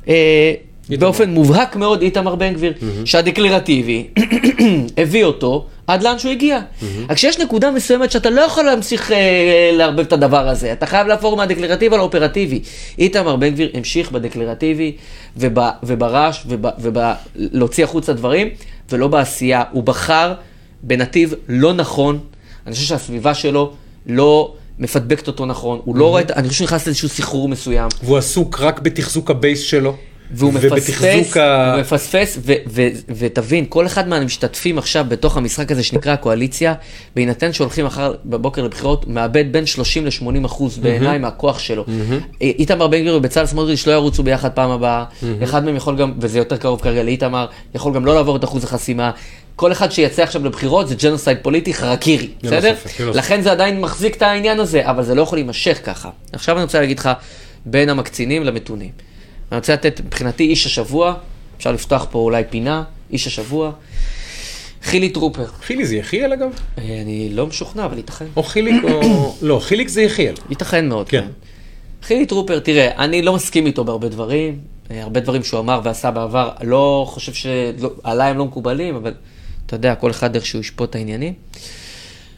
אה, 0.08 0.54
באופן 0.88 1.30
מובהק 1.30 1.76
מאוד 1.76 2.02
איתמר 2.02 2.34
בן 2.34 2.54
גביר, 2.54 2.72
שהדקלרטיבי 3.04 4.06
הביא 4.98 5.24
אותו 5.24 5.66
עד 5.86 6.02
לאן 6.02 6.18
שהוא 6.18 6.32
הגיע. 6.32 6.60
רק 7.08 7.18
שיש 7.18 7.38
נקודה 7.38 7.70
מסוימת 7.70 8.10
שאתה 8.10 8.30
לא 8.30 8.40
יכול 8.40 8.64
להמשיך 8.64 9.12
אה, 9.12 9.70
לערבב 9.72 10.00
את 10.00 10.12
הדבר 10.12 10.48
הזה, 10.48 10.72
אתה 10.72 10.86
חייב 10.86 11.06
לעבור 11.06 11.36
מהדקלרטיבי 11.36 11.96
לאופרטיבי. 11.96 12.62
איתמר 12.98 13.36
בן 13.36 13.50
גביר 13.50 13.70
המשיך 13.74 14.12
בדקלרטיבי 14.12 14.96
וב, 15.36 15.58
וברעש 15.82 16.46
ולהוציא 16.78 17.84
החוצה 17.84 18.12
דברים, 18.12 18.48
ולא 18.90 19.08
בעשייה. 19.08 19.62
הוא 19.70 19.82
בחר 19.82 20.34
בנתיב 20.82 21.34
לא 21.48 21.72
נכון, 21.72 22.18
אני 22.66 22.74
חושב 22.74 22.86
שהסביבה 22.86 23.34
שלו 23.34 23.72
לא... 24.06 24.54
מפדבקת 24.78 25.26
אותו 25.26 25.46
נכון, 25.46 25.80
הוא 25.84 25.96
לא 25.96 26.08
רואה 26.08 26.20
את, 26.20 26.30
אני 26.30 26.48
חושב 26.48 26.58
שהוא 26.58 26.66
נכנס 26.66 26.86
לאיזשהו 26.86 27.08
סחרור 27.08 27.48
מסוים, 27.48 27.88
והוא 28.02 28.18
עסוק 28.18 28.60
רק 28.60 28.80
בתחזוק 28.80 29.30
ה 29.30 29.36
base 29.36 29.60
שלו. 29.60 29.96
והוא 30.34 30.52
מפספס. 30.52 31.36
הוא 31.72 31.80
מפספס, 31.80 32.38
ו- 32.42 32.52
ו- 32.68 32.88
ותבין, 33.16 33.64
כל 33.68 33.86
אחד 33.86 34.08
מהמשתתפים 34.08 34.78
עכשיו 34.78 35.04
בתוך 35.08 35.36
המשחק 35.36 35.72
הזה 35.72 35.82
שנקרא 35.82 36.12
הקואליציה, 36.12 36.74
בהינתן 37.16 37.52
שהולכים 37.52 37.86
מחר 37.86 38.14
בבוקר 38.24 38.62
לבחירות, 38.62 39.08
מאבד 39.08 39.44
בין 39.52 39.66
30 39.66 40.06
ל-80 40.06 40.46
אחוז 40.46 40.78
בעיניי 40.78 41.18
מהכוח 41.18 41.58
שלו. 41.58 41.84
איתמר 42.40 42.86
בן 42.86 43.00
גביר 43.00 43.16
ובצלאל 43.16 43.46
סמוטריץ' 43.46 43.86
לא 43.86 43.92
ירוצו 43.92 44.22
ביחד 44.22 44.50
פעם 44.50 44.70
הבאה, 44.70 45.04
אחד 45.42 45.64
מהם 45.64 45.76
יכול 45.76 45.96
גם, 45.96 46.12
וזה 46.18 46.38
יותר 46.38 46.56
קרוב 46.56 46.80
כרגע 46.80 47.02
לאיתמר, 47.02 47.46
יכול 47.74 47.94
גם 47.94 48.06
לא 48.06 48.14
לעבור 48.14 48.36
את 48.36 48.44
אחוז 48.44 48.64
החסימה. 48.64 49.10
כל 49.56 49.72
אחד 49.72 49.92
שיצא 49.92 50.22
עכשיו 50.22 50.44
לבחירות 50.44 50.88
זה 50.88 50.94
genocide 50.94 51.38
פוליטי 51.42 51.74
חרקירי, 51.74 52.28
ללא 52.42 52.56
בסדר? 52.56 52.74
ללא 53.00 53.12
לכן 53.12 53.40
זה 53.40 53.52
עדיין 53.52 53.80
מחזיק 53.80 54.16
את 54.16 54.22
העניין 54.22 54.60
הזה, 54.60 54.90
אבל 54.90 55.02
זה 55.02 55.14
לא 55.14 55.22
יכול 55.22 55.38
להימשך 55.38 55.78
ככה. 55.84 56.10
עכשיו 56.32 56.56
אני 56.56 56.64
רוצה 56.64 56.80
להגיד 56.80 56.98
לך, 56.98 57.10
בין 57.66 57.88
המקצינים 57.88 58.44
למתונים. 58.44 59.11
אני 59.52 59.58
רוצה 59.58 59.72
לתת 59.72 60.00
מבחינתי 60.04 60.44
איש 60.44 60.66
השבוע, 60.66 61.14
אפשר 61.56 61.72
לפתוח 61.72 62.06
פה 62.10 62.18
אולי 62.18 62.42
פינה, 62.50 62.84
איש 63.10 63.26
השבוע, 63.26 63.72
חילי 64.82 65.08
טרופר. 65.08 65.46
חילי 65.46 65.86
זה 65.86 65.96
יחיאל 65.96 66.32
אגב? 66.32 66.50
אה, 66.78 67.00
אני 67.02 67.28
לא 67.32 67.46
משוכנע, 67.46 67.84
אבל 67.84 67.96
ייתכן. 67.96 68.24
או 68.36 68.42
חיליק 68.42 68.84
או... 68.84 69.36
לא, 69.48 69.58
חיליק 69.58 69.88
זה 69.88 70.02
יחיאל. 70.02 70.34
ייתכן 70.50 70.88
מאוד, 70.88 71.08
כן. 71.08 71.20
כן. 71.20 71.28
חילי 72.02 72.26
טרופר, 72.26 72.58
תראה, 72.58 73.04
אני 73.04 73.22
לא 73.22 73.32
מסכים 73.32 73.66
איתו 73.66 73.84
בהרבה 73.84 74.08
דברים, 74.08 74.58
אה, 74.90 75.02
הרבה 75.02 75.20
דברים 75.20 75.44
שהוא 75.44 75.60
אמר 75.60 75.80
ועשה 75.84 76.10
בעבר, 76.10 76.50
לא 76.62 77.04
חושב 77.08 77.32
שעליי 77.32 78.30
הם 78.30 78.38
לא 78.38 78.44
מקובלים, 78.44 78.94
אבל 78.94 79.14
אתה 79.66 79.76
יודע, 79.76 79.94
כל 79.94 80.10
אחד 80.10 80.34
איך 80.34 80.46
שהוא 80.46 80.60
ישפוט 80.60 80.90
את 80.90 80.94
העניינים. 80.94 81.32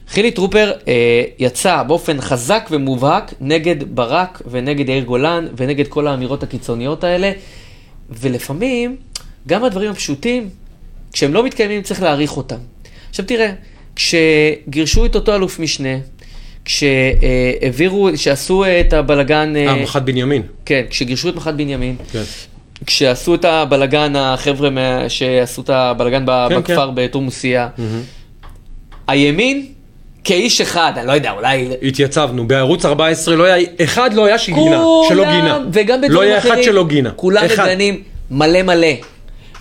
חילי 0.09 0.30
טרופר 0.30 0.72
אה, 0.88 1.22
יצא 1.38 1.82
באופן 1.82 2.20
חזק 2.20 2.68
ומובהק 2.70 3.34
נגד 3.40 3.94
ברק 3.94 4.42
ונגד 4.50 4.88
יאיר 4.88 5.05
גולן 5.05 5.46
ונגד 5.57 5.88
כל 5.88 6.07
האמירות 6.07 6.42
הקיצוניות 6.42 7.05
האלה, 7.05 7.32
ולפעמים 8.11 8.96
גם 9.46 9.64
הדברים 9.64 9.90
הפשוטים, 9.90 10.48
כשהם 11.12 11.34
לא 11.34 11.44
מתקיימים 11.44 11.82
צריך 11.82 12.02
להעריך 12.02 12.36
אותם. 12.36 12.57
עכשיו 13.11 13.24
תראה, 13.24 13.52
כשגירשו 13.96 15.07
את 15.07 15.14
אותו 15.14 15.34
אלוף 15.34 15.59
משנה, 15.59 15.98
כשהעבירו, 16.64 18.09
שעשו 18.16 18.64
את 18.80 18.92
הבלגן, 18.92 19.57
אה, 19.57 19.82
מח"ט 19.82 20.02
בנימין. 20.02 20.42
כן, 20.66 20.82
כשגירשו 20.90 21.28
את 21.28 21.34
מח"ט 21.34 21.55
בנימין, 21.55 21.96
כן. 22.12 22.22
כשעשו 22.86 23.34
את 23.34 23.44
הבלגן, 23.44 24.16
החבר'ה 24.16 24.70
שעשו 25.09 25.62
את 25.62 25.70
הבלגן 25.70 26.26
ב- 26.26 26.46
כן, 26.48 26.59
בכפר 26.59 26.90
בתורמוסיה, 26.90 27.68
הימין 29.09 29.66
כאיש 30.24 30.60
אחד, 30.60 30.92
אני 30.96 31.06
לא 31.06 31.12
יודע, 31.12 31.30
אולי... 31.30 31.68
התייצבנו, 31.82 32.48
בערוץ 32.48 32.84
14 32.84 33.36
לא 33.36 33.44
היה, 33.44 33.66
אחד 33.84 34.14
לא 34.14 34.24
היה 34.24 34.38
שגינה, 34.38 34.82
שלא 35.08 35.24
גינה. 35.24 35.58
וגם 35.72 36.00
לא 36.00 36.08
בדברים 36.08 36.28
היה 36.28 36.38
אחרים, 36.38 36.54
אחד 36.54 36.62
שלא 36.62 36.86
גינה. 36.86 37.10
כולם 37.10 37.44
אחד. 37.44 37.64
מגנים 37.64 38.02
מלא 38.30 38.62
מלא. 38.62 38.86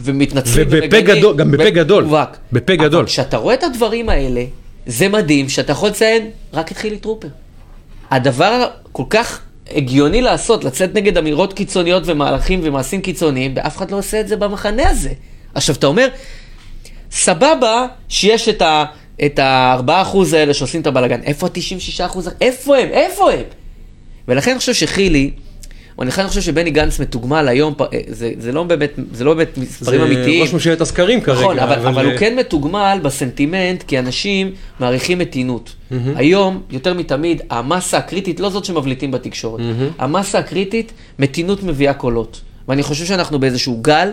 ומתנצלים 0.02 0.68
ובפה 0.70 0.98
ומגנים. 0.98 1.18
גדול, 1.20 1.38
גם 1.38 1.52
בפה 1.52 1.70
גדול. 1.70 2.08
בפה 2.52 2.76
גדול. 2.76 3.00
אבל 3.00 3.06
כשאתה 3.08 3.38
רואה 3.38 3.54
את 3.54 3.64
הדברים 3.64 4.10
האלה, 4.10 4.44
זה 4.86 5.10
מדהים 5.10 5.50
שאתה 5.50 5.72
יכול 5.72 5.90
לציין 5.90 6.30
רק 6.54 6.72
את 6.72 6.78
חילי 6.78 6.98
טרופר. 6.98 7.28
הדבר 8.12 8.68
כל 8.92 9.04
כך 9.10 9.42
הגיוני 9.72 10.22
לעשות, 10.22 10.64
לצאת 10.64 10.96
נגד 10.96 11.18
אמירות 11.18 11.54
קיצוניות 11.54 12.04
ומהלכים 12.06 12.60
ומעשים 12.64 13.02
קיצוניים, 13.02 13.54
ואף 13.56 13.78
אחד 13.78 13.92
לא 13.92 13.98
עושה 13.98 14.20
את 14.20 14.28
זה 14.28 14.36
במחנה 14.36 14.90
הזה. 14.90 15.10
עכשיו, 15.56 15.76
אתה 15.76 15.88
אומר, 15.88 16.08
סבבה 17.12 17.86
שיש 18.10 18.50
את 18.50 18.62
ה... 18.62 18.86
את 19.26 19.40
ה-4% 19.40 20.18
האלה 20.34 20.54
שעושים 20.54 20.82
את 20.82 20.88
הבלאגן, 20.88 21.22
איפה 21.24 21.48
ה-96%? 21.48 22.18
איפה 22.42 22.78
הם? 22.78 22.90
איפה 22.90 23.32
הם? 23.32 23.44
ולכן 24.28 24.52
אני 24.52 24.60
חושב 24.60 24.74
שחילי, 24.74 25.32
או 25.98 26.04
אני 26.04 26.12
חושב 26.12 26.42
שבני 26.42 26.72
גנץ 26.72 27.00
מתוגמל 27.00 27.48
היום, 27.48 27.74
אה, 27.82 27.86
זה, 28.08 28.32
זה 28.38 28.52
לא 28.52 28.64
באמת, 28.64 28.92
זה 29.12 29.24
לא 29.24 29.34
באמת 29.34 29.58
מספרים 29.58 30.00
זה 30.00 30.06
אמיתיים. 30.06 30.42
ראש 30.42 30.54
ממשלת 30.54 30.82
הסקרים 30.82 31.22
כרגע. 31.22 31.40
נכון, 31.40 31.60
אבל, 31.60 31.74
אבל, 31.74 31.88
אבל 31.88 32.06
הוא 32.06 32.18
כן 32.18 32.36
מתוגמל 32.36 33.00
בסנטימנט, 33.04 33.84
כי 33.84 34.00
אנשים 34.00 34.52
מעריכים 34.80 35.20
מתינות. 35.20 35.76
היום, 36.16 36.62
יותר 36.70 36.94
מתמיד, 36.94 37.42
המסה 37.50 37.98
הקריטית, 37.98 38.40
לא 38.40 38.50
זאת 38.50 38.66
שמבליטים 38.66 39.12
בתקשורת, 39.12 39.62
המסה 39.98 40.40
הקריטית, 40.40 40.92
מתינות 41.20 41.64
מביאה 41.64 41.94
קולות. 41.94 42.42
ואני 42.68 42.84
חושב 42.84 43.06
שאנחנו 43.06 43.40
באיזשהו 43.40 43.80
גל, 43.82 44.10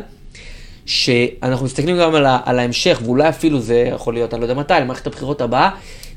שאנחנו 0.87 1.66
מסתכלים 1.66 1.99
גם 1.99 2.14
על, 2.14 2.26
ה, 2.26 2.41
על 2.45 2.59
ההמשך, 2.59 3.01
ואולי 3.05 3.28
אפילו 3.28 3.61
זה 3.61 3.91
יכול 3.93 4.14
להיות, 4.14 4.35
אני 4.35 4.41
לא 4.41 4.47
יודע 4.47 4.61
מתי, 4.61 4.74
למערכת 4.81 5.07
הבחירות 5.07 5.41
הבאה, 5.41 5.70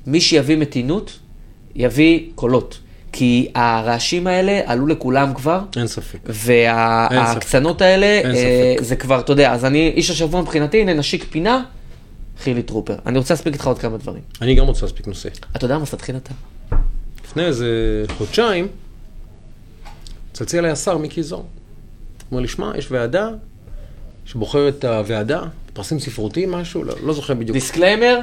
מי 0.07 0.21
שיביא 0.21 0.57
מתינות, 0.57 1.19
יביא 1.75 2.29
קולות. 2.35 2.79
כי 3.11 3.51
הרעשים 3.55 4.27
האלה 4.27 4.61
עלו 4.65 4.87
לכולם 4.87 5.33
כבר, 5.33 5.59
אין 5.77 5.87
ספק. 5.87 6.19
וההקצנות 6.25 7.81
האלה, 7.81 8.05
אין 8.05 8.35
אה, 8.35 8.73
ספק. 8.75 8.83
זה 8.83 8.95
כבר, 8.95 9.19
אתה 9.19 9.31
יודע, 9.31 9.53
אז 9.53 9.65
אני, 9.65 9.91
איש 9.95 10.09
השבוע 10.09 10.41
מבחינתי, 10.41 10.81
הנה 10.81 10.93
נשיק 10.93 11.25
פינה, 11.29 11.63
חילי 12.39 12.63
טרופר. 12.63 12.95
אני 13.05 13.17
רוצה 13.17 13.33
להספיק 13.33 13.53
איתך 13.53 13.67
עוד 13.67 13.79
כמה 13.79 13.97
דברים. 13.97 14.21
אני 14.41 14.55
גם 14.55 14.65
רוצה 14.65 14.85
להספיק 14.85 15.07
נושא. 15.07 15.29
אתה 15.55 15.65
יודע 15.65 15.77
מה, 15.77 15.83
אז 15.83 15.89
תתחיל 15.89 16.15
אתה. 16.15 16.33
לפני 17.25 17.45
איזה 17.45 17.67
חודשיים, 18.17 18.67
צלצל 20.33 20.57
אליי 20.57 20.71
השר 20.71 20.97
מיקי 20.97 21.23
זוהר. 21.23 21.43
אומר 22.31 22.41
לי, 22.41 22.47
שמע, 22.47 22.71
יש 22.77 22.91
ועדה 22.91 23.29
שבוחרת 24.25 24.75
את 24.79 24.85
הוועדה, 24.85 25.41
פרסים 25.73 25.99
ספרותיים, 25.99 26.51
משהו, 26.51 26.83
לא, 26.83 26.93
לא 27.03 27.13
זוכר 27.13 27.33
בדיוק. 27.33 27.53
Disclaimer, 27.53 28.19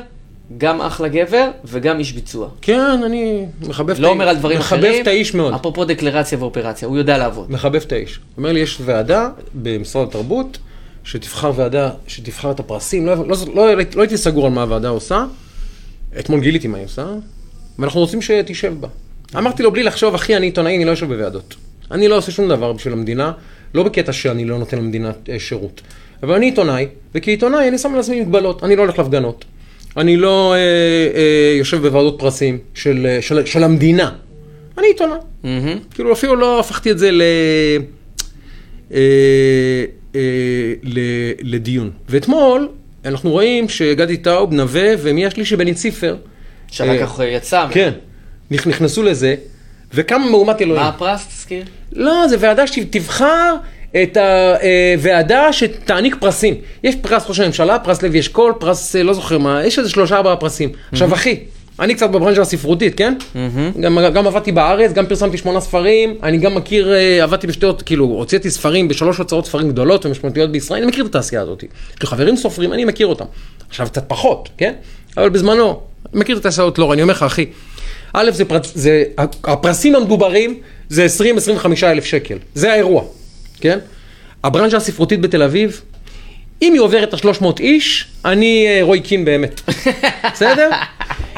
גם 0.59 0.81
אחלה 0.81 1.09
גבר 1.09 1.51
וגם 1.65 1.99
איש 1.99 2.13
ביצוע. 2.13 2.49
כן, 2.61 3.01
אני 3.07 3.47
מחבב 3.61 3.91
את 3.91 3.99
לא 3.99 4.09
אומר 4.09 4.29
על 4.29 4.37
דברים 4.37 4.59
אחרים. 4.59 4.83
מחבב 4.83 5.01
את 5.03 5.07
האיש 5.07 5.35
מאוד. 5.35 5.55
אפרופו 5.55 5.85
דקלרציה 5.85 6.39
ואופרציה, 6.39 6.89
הוא 6.89 6.99
יודע 6.99 7.19
לעבוד. 7.19 7.51
מחבב 7.51 7.83
את 7.87 7.93
האיש. 7.93 8.21
אומר 8.37 8.53
לי, 8.53 8.61
יש 8.61 8.79
ועדה 8.85 9.29
במשרד 9.55 10.09
התרבות, 10.09 10.59
שתבחר 11.05 11.53
ועדה, 11.57 11.91
שתבחר 12.07 12.51
את 12.51 12.61
הפרסים, 12.61 13.07
לא, 13.07 13.15
לא, 13.15 13.37
לא, 13.55 13.75
לא 13.95 14.03
הייתי 14.03 14.17
סגור 14.17 14.47
על 14.47 14.53
מה 14.53 14.63
הוועדה 14.63 14.89
עושה, 14.89 15.25
אתמול 16.19 16.41
גיליתי 16.41 16.69
מה 16.69 16.79
היא 16.79 16.85
עושה, 16.85 17.07
ואנחנו 17.79 18.01
רוצים 18.01 18.23
שתשב 18.23 18.75
בה. 18.81 18.89
אמרתי 19.37 19.63
לו, 19.63 19.73
בלי 19.73 19.83
לחשוב, 19.83 20.15
אחי, 20.15 20.37
אני 20.37 20.47
עיתונאי, 20.47 20.77
אני 20.77 20.85
לא 20.85 20.91
יושב 20.91 21.07
בוועדות. 21.07 21.55
אני 21.91 22.09
לא 22.09 22.17
עושה 22.17 22.33
שום 22.33 22.49
דבר 22.49 22.73
בשביל 22.73 22.93
המדינה, 22.93 23.33
לא 23.75 23.83
בקטע 23.83 24.13
שאני 24.13 24.45
לא 24.45 24.59
נותן 24.59 24.79
למדינה 24.79 25.11
אה, 25.29 25.39
שירות. 25.39 25.81
אבל 26.23 26.35
אני 26.35 26.47
עיתונאי, 26.47 26.87
וכעיתונאי 27.15 27.69
אני 27.69 27.79
שם 27.79 27.95
על 27.95 28.01
עצמי 28.01 28.21
מגבלות, 28.21 28.65
אני 28.65 28.77
לא 28.77 28.83
הולך 28.83 28.99
להפגנות. 28.99 29.45
אני 29.97 30.17
לא 30.17 30.55
אה, 30.55 30.59
אה, 30.59 31.55
יושב 31.59 31.77
בוועדות 31.83 32.17
פרסים 32.19 32.59
של, 32.75 33.07
אה, 33.11 33.23
של, 33.23 33.47
של 33.47 33.65
המדינה. 33.65 34.13
אני 34.79 34.87
עיתונאי. 34.87 35.17
מהמם. 35.45 35.79
כאילו 35.95 36.13
אפילו 36.13 36.37
לא 36.37 36.61
הפכתי 36.61 36.91
את 36.91 36.99
זה 36.99 37.11
ל... 37.11 37.23
אה, 38.93 38.99
אה, 40.15 40.21
ל- 40.83 40.99
לדיון. 41.43 41.91
ואתמול 42.09 42.69
אנחנו 43.05 43.31
רואים 43.31 43.69
שגדי 43.69 44.17
טאוב, 44.17 44.53
נווה 44.53 44.89
ומי 44.99 45.27
השלישי 45.27 45.57
בני 45.57 45.75
ציפר, 45.75 46.17
שאחר 46.69 46.91
אה, 46.91 47.07
כך 47.07 47.21
יצא. 47.33 47.67
כן, 47.71 47.91
נכ- 48.53 48.69
נכנסו 48.69 49.03
לזה, 49.03 49.35
וכמה 49.95 50.31
מהומת 50.31 50.63
אלוהים. 50.63 50.83
מה 50.83 50.89
הפרס, 50.89 51.27
תזכיר? 51.27 51.65
לא, 51.93 52.29
זה 52.29 52.37
ועדה 52.41 52.67
שתבחר 52.67 53.55
את 54.03 54.17
הוועדה 54.97 55.53
שתעניק 55.53 56.17
פרסים. 56.21 56.55
יש 56.85 56.97
פרס 56.97 57.25
ראש 57.29 57.41
הממשלה, 57.41 57.79
פרס 57.79 58.03
לוי 58.03 58.21
אשכול, 58.21 58.53
פרס 58.59 58.97
אה, 58.97 59.03
לא 59.03 59.13
זוכר 59.13 59.39
מה, 59.39 59.65
יש 59.65 59.79
איזה 59.79 59.91
שלושה 59.91 60.17
ארבעה 60.17 60.37
פרסים. 60.37 60.71
עכשיו 60.93 61.15
אחי, 61.15 61.41
אני 61.81 61.95
קצת 61.95 62.11
בברנז'ה 62.11 62.43
הספרותית, 62.43 62.95
כן? 62.95 63.15
גם, 63.81 63.99
גם 64.15 64.27
עבדתי 64.27 64.53
בארץ, 64.53 64.93
גם 64.93 65.07
פרסמתי 65.07 65.39
שמונה 65.39 65.61
ספרים, 65.61 66.19
אני 66.23 66.39
גם 66.39 66.55
מכיר, 66.55 66.95
אה, 66.95 67.23
עבדתי 67.23 67.47
בשתי, 67.47 67.67
כאילו, 67.87 68.05
הוצאתי 68.05 68.51
ספרים 68.51 68.89
בשלוש 68.89 69.19
הוצאות 69.19 69.47
ספרים 69.47 69.69
גדולות 69.69 70.07
ומשמעותיות 70.07 70.53
בישראל, 70.53 70.83
אני 70.83 70.91
מכיר 70.91 71.05
את 71.05 71.11
התעשייה 71.11 71.43
הזאת. 71.43 71.63
יש 71.63 72.03
לי 72.03 72.07
חברים 72.07 72.37
סופרים, 72.37 72.73
אני 72.73 72.85
מכיר 72.85 73.07
אותם. 73.07 73.25
עכשיו 73.69 73.87
קצת 73.87 74.05
פחות, 74.09 74.49
כן? 74.59 74.75
אבל 75.17 75.29
בזמנו, 75.29 75.81
מכיר 76.13 76.37
את 76.37 76.41
התעשייה 76.41 76.65
הזאת 76.65 76.79
לא 76.79 76.87
רע, 76.87 76.95
אני 76.95 77.03
אומר 77.03 77.15
לך, 77.15 77.23
אחי, 77.23 77.47
א', 78.13 78.31
זה, 78.31 78.45
פרצ... 78.45 78.73
זה, 78.75 79.05
הפרסים 79.45 79.95
המדוברים 79.97 80.59
זה 80.89 81.07
20-25 81.63 81.67
אלף 81.85 82.05
שקל, 82.05 82.39
זה 82.55 82.73
האירוע, 82.73 83.03
כן? 83.61 83.79
הברנז'ה 84.45 84.77
הספרותית 84.77 85.21
בתל 85.21 85.43
אביב, 85.43 85.81
אם 86.63 86.73
היא 86.73 86.81
עוברת 86.81 87.15
את 87.15 87.25
ה-300 87.25 87.45
איש, 87.61 88.07
אני 88.25 88.67
אה, 88.69 88.79
רוי 88.83 89.01
קין 89.01 89.25
באמת, 89.25 89.61
בסדר? 90.35 90.71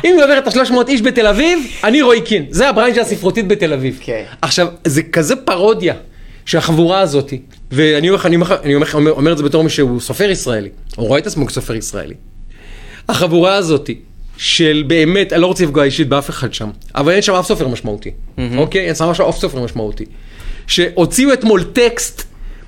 אם 0.05 0.11
היא 0.17 0.25
עוברת 0.25 0.49
את 0.49 0.57
ה-300 0.57 0.89
איש 0.89 1.03
בתל 1.03 1.27
אביב, 1.27 1.59
אני 1.85 2.03
רוי 2.03 2.21
קין, 2.21 2.47
זה 2.51 2.69
הברנז'ה 2.69 3.01
הספרותית 3.01 3.49
בתל 3.49 3.73
אביב. 3.73 3.99
כן. 4.03 4.25
עכשיו, 4.43 4.69
זה 4.85 5.03
כזה 5.03 5.37
פרודיה 5.37 5.95
שהחבורה 6.47 7.01
הזאת, 7.01 7.33
ואני 7.73 8.09
אומר, 8.09 8.19
לך- 8.21 8.27
אני 8.27 8.35
אומר, 8.37 8.57
אני 8.63 8.75
אומר, 8.75 8.87
אומר, 8.95 9.11
אומר 9.13 9.33
את 9.33 9.39
זה 9.39 9.45
בתור 9.45 9.65
מי 9.65 9.71
שהוא 9.71 10.01
סופר 10.01 10.31
ישראלי, 10.31 10.69
הוא 10.97 11.09
רואה 11.09 11.19
את 11.19 11.27
עצמו 11.27 11.47
כסופר 11.47 11.75
ישראלי. 11.75 12.15
החבורה 13.09 13.55
הזאת, 13.55 13.91
של 14.37 14.85
באמת, 14.87 15.33
אני 15.33 15.41
לא 15.43 15.47
רוצה 15.47 15.65
לפגוע 15.65 15.85
אישית 15.85 16.09
באף 16.09 16.31
אחד 16.31 16.55
שם, 16.55 16.71
אבל 16.95 17.13
אין 17.13 17.23
שם 17.23 17.35
אף 17.35 17.47
סופר 17.47 17.69
משמעותי, 17.69 18.11
אוקיי? 18.57 18.87
אין 18.87 18.95
שם 18.95 19.05
אף 19.29 19.39
סופר 19.39 19.61
משמעותי. 19.65 20.05
שהוציאו 20.67 21.33
אתמול 21.33 21.63
טקסט, 21.65 22.23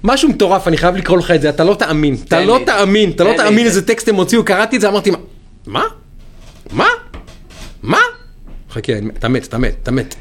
משהו 0.05 0.29
מטורף, 0.29 0.69
אני 0.69 0.77
חייב 0.77 0.97
לקרוא 0.97 1.19
לך 1.19 1.31
את 1.31 1.43
זה, 1.43 1.49
אתה 1.49 1.65
לא 1.65 1.75
תאמין, 1.75 2.17
אתה 2.25 2.45
לא. 2.45 2.59
תאמין, 2.67 3.11
אתה 3.11 3.25
לא. 3.25 3.33
תאמין 3.37 3.67
איזה 3.67 3.87
טקסט 3.87 4.09
הם 4.09 4.15
הוציאו, 4.15 4.45
קראתי 4.45 4.77
את 4.77 4.81
זה, 4.81 4.89
אמרתי, 4.89 5.11
מה? 5.11 5.19
מה? 5.67 5.83
מה? 6.73 6.87
מה? 7.83 7.99
חכה, 8.71 8.93
אתה 9.19 9.29
מת, 9.29 9.45
אתה 9.47 9.59
מת, 9.59 9.75
אתה 9.83 9.91
מת. 9.91 10.15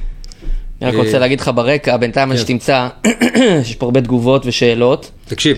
אני 0.82 0.90
רק 0.92 0.96
אה, 0.96 1.00
רוצה 1.06 1.20
להגיד 1.20 1.40
לך 1.42 1.52
ברקע, 1.56 1.98
בינתיים 1.98 2.30
כן. 2.30 2.38
שתמצא, 2.38 2.88
יש 3.62 3.76
פה 3.76 3.86
הרבה 3.86 4.02
תגובות 4.02 4.46
ושאלות. 4.46 5.12
תקשיב, 5.28 5.58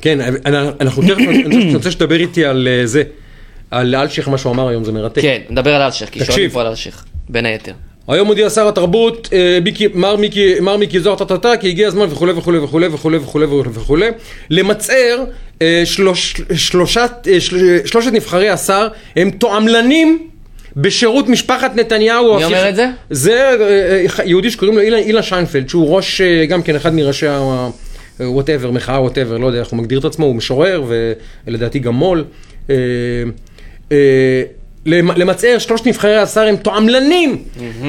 כן, 0.00 0.20
אני- 0.20 0.36
אנחנו 0.80 1.02
תכף, 1.02 1.18
אני 1.46 1.74
רוצה 1.74 1.90
שתדבר 1.90 2.16
איתי 2.20 2.44
על 2.44 2.68
אה, 2.70 2.86
זה, 2.86 3.02
על 3.70 3.94
אלשיך, 3.94 4.28
מה 4.28 4.38
שהוא 4.38 4.52
אמר 4.52 4.68
היום, 4.68 4.84
זה 4.84 4.92
מרתק. 4.92 5.22
כן, 5.22 5.40
נדבר 5.50 5.74
על 5.74 5.82
אלשיך, 5.82 6.10
כי. 6.10 6.24
שואלים 6.24 6.50
פה 6.50 6.60
על 6.60 6.66
אלשיך, 6.66 7.04
בין 7.28 7.46
היתר. 7.46 7.72
היום 8.08 8.28
הודיע 8.28 8.50
שר 8.50 8.68
התרבות, 8.68 9.28
אה, 9.32 9.58
מיקי, 9.64 9.88
מר 9.94 10.16
מיקי, 10.16 10.60
מר 10.60 10.76
מיקי 10.76 11.00
זוהר 11.00 11.16
טה-טה-טה, 11.16 11.56
כי 11.56 11.68
הגיע 11.68 11.88
הזמן 11.88 12.06
וכולי 12.10 12.32
וכולי 12.32 12.58
וכולי 12.58 12.86
וכולי 12.86 13.16
וכולי 13.16 13.46
וכולי, 13.72 14.08
למצער 14.50 15.24
אה, 15.62 15.82
שלוש, 15.84 16.34
שלושת, 16.54 17.10
אה, 17.32 17.40
של, 17.40 17.78
שלושת 17.84 18.12
נבחרי 18.12 18.48
השר 18.48 18.88
הם 19.16 19.30
תועמלנים 19.30 20.28
בשירות 20.76 21.28
משפחת 21.28 21.76
נתניהו. 21.76 22.36
מי 22.36 22.44
אומר 22.44 22.68
את 22.68 22.76
זה? 22.76 22.90
זה 23.10 23.56
יהודי 24.24 24.50
שקוראים 24.50 24.76
לו 24.76 24.82
אילן, 24.82 24.98
אילן 24.98 25.22
שיינפלד, 25.22 25.68
שהוא 25.68 25.96
ראש, 25.96 26.20
גם 26.48 26.62
כן 26.62 26.76
אחד 26.76 26.94
מראשי 26.94 27.26
ה... 27.26 27.68
whatever, 28.20 28.70
מחאה 28.70 29.00
whatever, 29.00 29.38
לא 29.38 29.46
יודע 29.46 29.60
איך 29.60 29.68
הוא 29.68 29.78
מגדיר 29.78 29.98
את 29.98 30.04
עצמו, 30.04 30.26
הוא 30.26 30.34
משורר 30.34 30.84
ולדעתי 31.46 31.78
גם 31.78 31.94
מו"ל. 31.94 32.24
אה, 33.92 34.42
למ- 34.86 35.10
למצער 35.16 35.58
שלושת 35.58 35.86
נבחרי 35.86 36.16
השר 36.16 36.40
הם 36.40 36.56
תועמלנים 36.56 37.42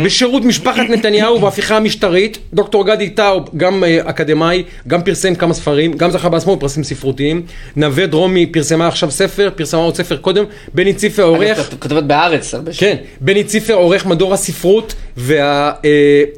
בשירות 0.05 0.45
משפחת 0.45 0.83
נתניהו 0.89 1.39
בהפיכה 1.39 1.77
המשטרית. 1.77 2.37
דוקטור 2.53 2.87
גדי 2.87 3.09
טאוב, 3.09 3.49
גם 3.57 3.83
אה, 3.83 3.99
אקדמאי, 4.09 4.63
גם 4.87 5.03
פרסם 5.03 5.35
כמה 5.35 5.53
ספרים, 5.53 5.93
גם 5.93 6.11
זכה 6.11 6.29
בעצמו 6.29 6.55
בפרסים 6.55 6.83
ספרותיים. 6.83 7.41
נווה 7.75 8.05
דרומי 8.05 8.45
פרסמה 8.45 8.87
עכשיו 8.87 9.11
ספר, 9.11 9.49
פרסמה 9.55 9.81
עוד 9.81 9.95
ספר 9.95 10.17
קודם. 10.17 10.43
בני 10.73 10.93
ציפה 10.93 11.23
עורך. 11.23 11.57
אגב, 11.59 11.73
כותבת 11.79 12.03
בהארץ 12.03 12.53
הרבה 12.53 12.71
כן, 12.77 12.95
בני 13.21 13.43
ציפר 13.43 13.73
עורך 13.73 14.05
מדור 14.05 14.33
הספרות 14.33 14.93
אה, 15.29 15.71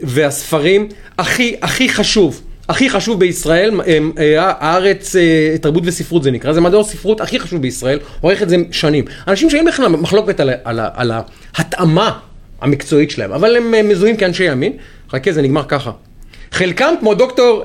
והספרים 0.02 0.88
הכי 1.18 1.56
הכי 1.62 1.90
חשוב, 1.90 2.42
הכי 2.70 2.90
חשוב 2.90 3.20
בישראל, 3.20 3.82
אה, 3.88 3.98
אה, 4.20 4.54
הארץ 4.60 5.16
אה, 5.16 5.56
תרבות 5.62 5.84
וספרות 5.86 6.24
זה 6.24 6.32
נקרא, 6.32 6.54
זה 6.54 6.62
מדור 6.62 6.82
הספרות 6.82 7.22
הכי 7.22 7.40
חשוב 7.40 7.62
בישראל, 7.62 8.00
עורך 8.22 8.42
את 8.42 8.50
זה 8.50 8.56
שנים. 8.72 9.06
אנשים 9.28 9.50
שאין 9.50 9.66
בכלל 9.66 9.88
מחלוקת 9.88 10.40
על, 10.40 10.50
על, 10.64 10.80
על 10.94 11.12
ההתאמה 11.56 12.20
המקצועית 12.62 13.12
שלהם, 13.12 13.32
אבל 13.32 13.56
הם 13.56 13.90
מזוהים 13.90 14.18
כאנשי 14.18 14.44
ימין. 14.44 14.74
חכה, 15.10 15.32
זה 15.32 15.42
נגמר 15.42 15.64
ככה. 15.68 15.92
חלקם, 16.52 16.94
כמו 17.00 17.14
דוקטור, 17.14 17.64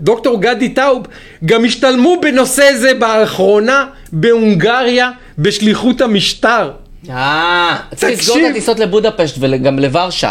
דוקטור 0.00 0.42
גדי 0.42 0.68
טאוב, 0.68 1.06
גם 1.44 1.64
השתלמו 1.64 2.16
בנושא 2.22 2.70
זה 2.76 2.94
באחרונה 2.94 3.86
בהונגריה 4.12 5.10
בשליחות 5.38 6.00
המשטר. 6.00 6.70
אה, 7.10 7.76
צריך 7.94 8.20
לסגור 8.20 8.38
את. 8.38 8.50
הטיסות 8.50 8.78
לבודפשט 8.78 9.36
וגם 9.40 9.78
לוורשה. 9.78 10.30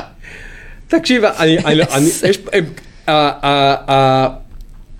תקשיב, 0.87 1.25
אני, 1.25 1.57
אני, 1.57 1.83
אני, 1.83 2.05
יש, 2.29 2.39
הם, 2.53 2.65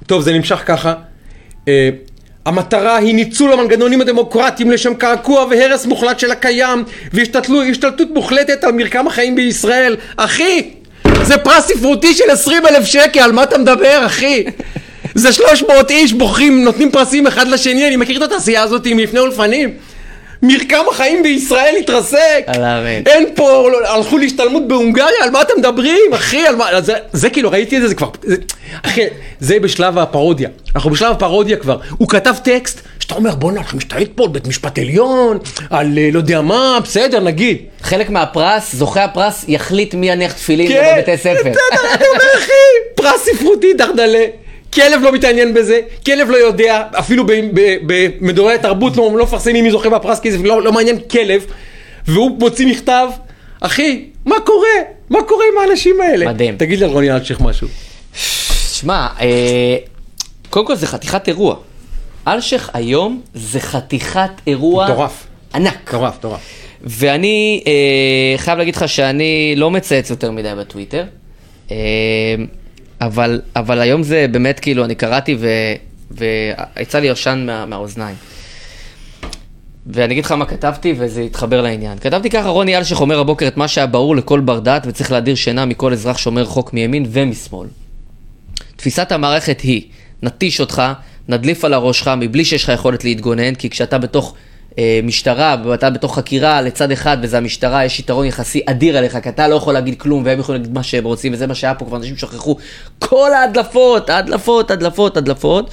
טוב, 0.07 0.21
זה 0.21 0.33
נמשך 0.33 0.63
ככה. 0.65 0.93
אה, 1.67 1.89
המטרה 2.45 2.95
היא 2.95 3.15
ניצול 3.15 3.53
המנגנונים 3.53 4.01
הדמוקרטיים 4.01 4.71
לשם 4.71 4.93
קעקוע 4.93 5.45
והרס 5.49 5.85
מוחלט 5.85 6.19
של 6.19 6.31
הקיים 6.31 6.83
והשתלטות 7.13 8.07
מוחלטת 8.13 8.63
על 8.63 8.71
מרקם 8.71 9.07
החיים 9.07 9.35
בישראל. 9.35 9.95
אחי, 10.17 10.69
זה 11.23 11.37
פרס 11.37 11.67
ספרותי 11.67 12.13
של 12.13 12.29
20 12.29 12.65
אלף 12.65 12.85
שקל, 12.85 13.19
על 13.19 13.31
מה 13.31 13.43
אתה 13.43 13.57
מדבר, 13.57 14.03
אחי? 14.05 14.43
זה 15.15 15.33
300 15.33 15.91
איש 15.91 16.13
בוחרים, 16.13 16.63
נותנים 16.63 16.91
פרסים 16.91 17.27
אחד 17.27 17.47
לשני, 17.47 17.87
אני 17.87 17.95
מכיר 17.95 18.17
את 18.17 18.31
התעשייה 18.31 18.63
הזאת 18.63 18.87
מלפני 18.87 19.19
ולפנים. 19.19 19.69
מרקם 20.41 20.83
החיים 20.91 21.23
בישראל 21.23 21.75
התרסק. 21.79 22.43
אין 23.05 23.25
פה, 23.35 23.69
לא, 23.71 23.87
הלכו 23.87 24.17
להשתלמות 24.17 24.67
בהונגריה, 24.67 25.23
על 25.23 25.29
מה 25.29 25.41
אתם 25.41 25.53
מדברים, 25.57 26.13
אחי? 26.13 26.47
על 26.47 26.55
מה, 26.55 26.81
זה, 26.81 26.93
זה 27.13 27.29
כאילו, 27.29 27.51
ראיתי 27.51 27.77
את 27.77 27.81
זה, 27.81 27.87
זה 27.87 27.95
כבר, 27.95 28.09
זה, 28.23 28.35
אחי, 28.83 29.01
זה 29.39 29.59
בשלב 29.59 29.97
הפרודיה. 29.97 30.49
אנחנו 30.75 30.89
בשלב 30.89 31.11
הפרודיה 31.11 31.57
כבר. 31.57 31.77
הוא 31.97 32.09
כתב 32.09 32.35
טקסט, 32.43 32.81
שאתה 32.99 33.15
אומר, 33.15 33.35
בואנה, 33.35 33.59
אנחנו 33.59 33.77
משתלט 33.77 34.09
פה 34.15 34.23
על 34.23 34.29
בית 34.29 34.47
משפט 34.47 34.79
עליון, 34.79 35.37
על 35.69 35.97
אה, 35.97 36.09
לא 36.11 36.19
יודע 36.19 36.41
מה, 36.41 36.77
בסדר, 36.83 37.19
נגיד. 37.19 37.57
חלק 37.81 38.09
מהפרס, 38.09 38.75
זוכה 38.75 39.03
הפרס 39.03 39.45
יחליט 39.47 39.93
מי 39.93 40.09
יניח 40.09 40.33
תפילין 40.33 40.67
כן, 40.67 40.95
בבתי 40.97 41.17
ספר. 41.17 41.33
בסדר, 41.33 41.93
אני 41.93 42.05
אומר, 42.07 42.25
אחי, 42.37 42.51
פרס 42.95 43.21
ספרותי 43.25 43.73
דרדלה. 43.73 44.25
כלב 44.73 45.01
לא 45.01 45.11
מתעניין 45.11 45.53
בזה, 45.53 45.79
כלב 46.05 46.29
לא 46.29 46.37
יודע, 46.37 46.83
אפילו 46.99 47.25
ב- 47.25 47.31
ב- 47.53 47.77
במדורי 47.85 48.53
התרבות 48.53 48.97
לא, 48.97 49.11
לא 49.17 49.23
מפרסמים 49.23 49.63
מי 49.63 49.71
זוכה 49.71 49.89
בפרס, 49.89 50.19
כי 50.19 50.31
זה 50.31 50.37
לא, 50.37 50.61
לא 50.61 50.71
מעניין 50.71 50.99
כלב, 51.11 51.45
והוא 52.07 52.39
מוציא 52.39 52.67
מכתב, 52.67 53.07
אחי, 53.61 54.05
מה 54.25 54.35
קורה? 54.45 54.67
מה 55.09 55.19
קורה 55.27 55.45
עם 55.53 55.69
האנשים 55.69 56.01
האלה? 56.01 56.25
מדהים. 56.27 56.57
תגיד 56.57 56.79
לי 56.79 56.85
על 56.85 56.91
רוני 56.91 57.11
אלשיך 57.11 57.41
משהו. 57.41 57.67
שמע, 58.73 59.07
אה, 59.21 59.75
קודם 60.49 60.65
כל 60.67 60.75
זה 60.75 60.87
חתיכת 60.87 61.27
אירוע. 61.27 61.55
אלשיך 62.27 62.69
היום 62.73 63.21
זה 63.33 63.59
חתיכת 63.59 64.29
אירוע 64.47 64.85
מטורף. 64.91 65.27
ענק. 65.55 65.87
מטורף, 65.87 66.15
מטורף. 66.17 66.39
ואני 66.83 67.63
אה, 67.67 68.37
חייב 68.37 68.57
להגיד 68.57 68.75
לך 68.75 68.89
שאני 68.89 69.53
לא 69.57 69.71
מצייץ 69.71 70.09
יותר 70.09 70.31
מדי 70.31 70.51
בטוויטר, 70.57 71.03
אה, 71.71 71.75
אבל, 73.01 73.41
אבל 73.55 73.79
היום 73.79 74.03
זה 74.03 74.25
באמת 74.31 74.59
כאילו, 74.59 74.85
אני 74.85 74.95
קראתי 74.95 75.37
ויצא 76.11 76.99
לי 76.99 77.09
עשן 77.09 77.43
מה, 77.45 77.65
מהאוזניים. 77.65 78.15
ואני 79.87 80.13
אגיד 80.13 80.25
לך 80.25 80.31
מה 80.31 80.45
כתבתי, 80.45 80.93
וזה 80.97 81.21
יתחבר 81.21 81.61
לעניין. 81.61 81.97
כתבתי 81.97 82.29
ככה, 82.29 82.49
רוני 82.49 82.77
אלשיך 82.77 83.01
אומר 83.01 83.19
הבוקר 83.19 83.47
את 83.47 83.57
מה 83.57 83.67
שהיה 83.67 83.87
ברור 83.87 84.15
לכל 84.15 84.39
בר 84.39 84.59
דעת, 84.59 84.83
וצריך 84.87 85.11
להדיר 85.11 85.35
שינה 85.35 85.65
מכל 85.65 85.93
אזרח 85.93 86.17
שומר 86.17 86.45
חוק 86.45 86.73
מימין 86.73 87.05
ומשמאל. 87.09 87.67
תפיסת 88.75 89.11
המערכת 89.11 89.61
היא, 89.61 89.81
נתיש 90.23 90.59
אותך, 90.59 90.81
נדליף 91.27 91.65
על 91.65 91.73
הראש 91.73 91.99
שלך 91.99 92.11
מבלי 92.17 92.45
שיש 92.45 92.63
לך 92.63 92.69
יכולת 92.69 93.03
להתגונן, 93.03 93.55
כי 93.55 93.69
כשאתה 93.69 93.97
בתוך 93.97 94.35
משטרה, 95.03 95.55
ואתה 95.65 95.89
בתוך 95.89 96.15
חקירה 96.15 96.61
לצד 96.61 96.91
אחד, 96.91 97.17
וזה 97.21 97.37
המשטרה, 97.37 97.85
יש 97.85 97.99
יתרון 97.99 98.25
יחסי 98.25 98.61
אדיר 98.65 98.97
עליך, 98.97 99.17
כי 99.23 99.29
אתה 99.29 99.47
לא 99.47 99.55
יכול 99.55 99.73
להגיד 99.73 99.99
כלום, 99.99 100.25
והם 100.25 100.39
יכולים 100.39 100.61
להגיד 100.61 100.75
מה 100.75 100.83
שהם 100.83 101.03
רוצים, 101.03 101.33
וזה 101.33 101.47
מה 101.47 101.55
שהיה 101.55 101.73
פה, 101.73 101.85
כבר 101.85 101.97
אנשים 101.97 102.17
שכחו. 102.17 102.57
כל 102.99 103.33
ההדלפות, 103.33 104.09
ההדלפות, 104.09 104.71
הדלפות, 104.71 105.17
הדלפות, 105.17 105.71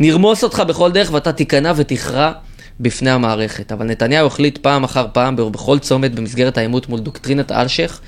נרמוס 0.00 0.44
אותך 0.44 0.62
בכל 0.68 0.92
דרך, 0.92 1.12
ואתה 1.12 1.32
תיכנע 1.32 1.72
ותכרע. 1.76 2.32
בפני 2.80 3.10
המערכת, 3.10 3.72
אבל 3.72 3.86
נתניהו 3.86 4.26
החליט 4.26 4.58
פעם 4.58 4.84
אחר 4.84 5.06
פעם, 5.12 5.36
בכל 5.36 5.78
צומת 5.78 6.14
במסגרת 6.14 6.58
העימות 6.58 6.88
מול 6.88 7.00
דוקטרינת 7.00 7.52
אלשיך, 7.52 8.00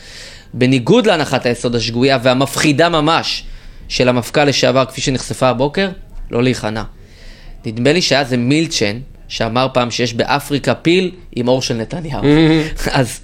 בניגוד 0.55 1.07
להנחת 1.07 1.47
היסוד 1.47 1.74
השגויה 1.74 2.18
והמפחידה 2.22 2.89
ממש 2.89 3.45
של 3.89 4.09
המפכ"ל 4.09 4.45
לשעבר, 4.45 4.84
כפי 4.84 5.01
שנחשפה 5.01 5.49
הבוקר, 5.49 5.89
לא 6.30 6.43
להיכנע. 6.43 6.82
נדמה 7.66 7.93
לי 7.93 8.03
שהיה 8.03 8.24
זה 8.24 8.36
מילצ'ן 8.36 8.99
שאמר 9.29 9.66
פעם 9.74 9.91
שיש 9.91 10.14
באפריקה 10.14 10.74
פיל 10.74 11.11
עם 11.37 11.49
אור 11.49 11.62
של 11.62 11.74
נתניהו. 11.74 12.22
אז, 12.93 13.20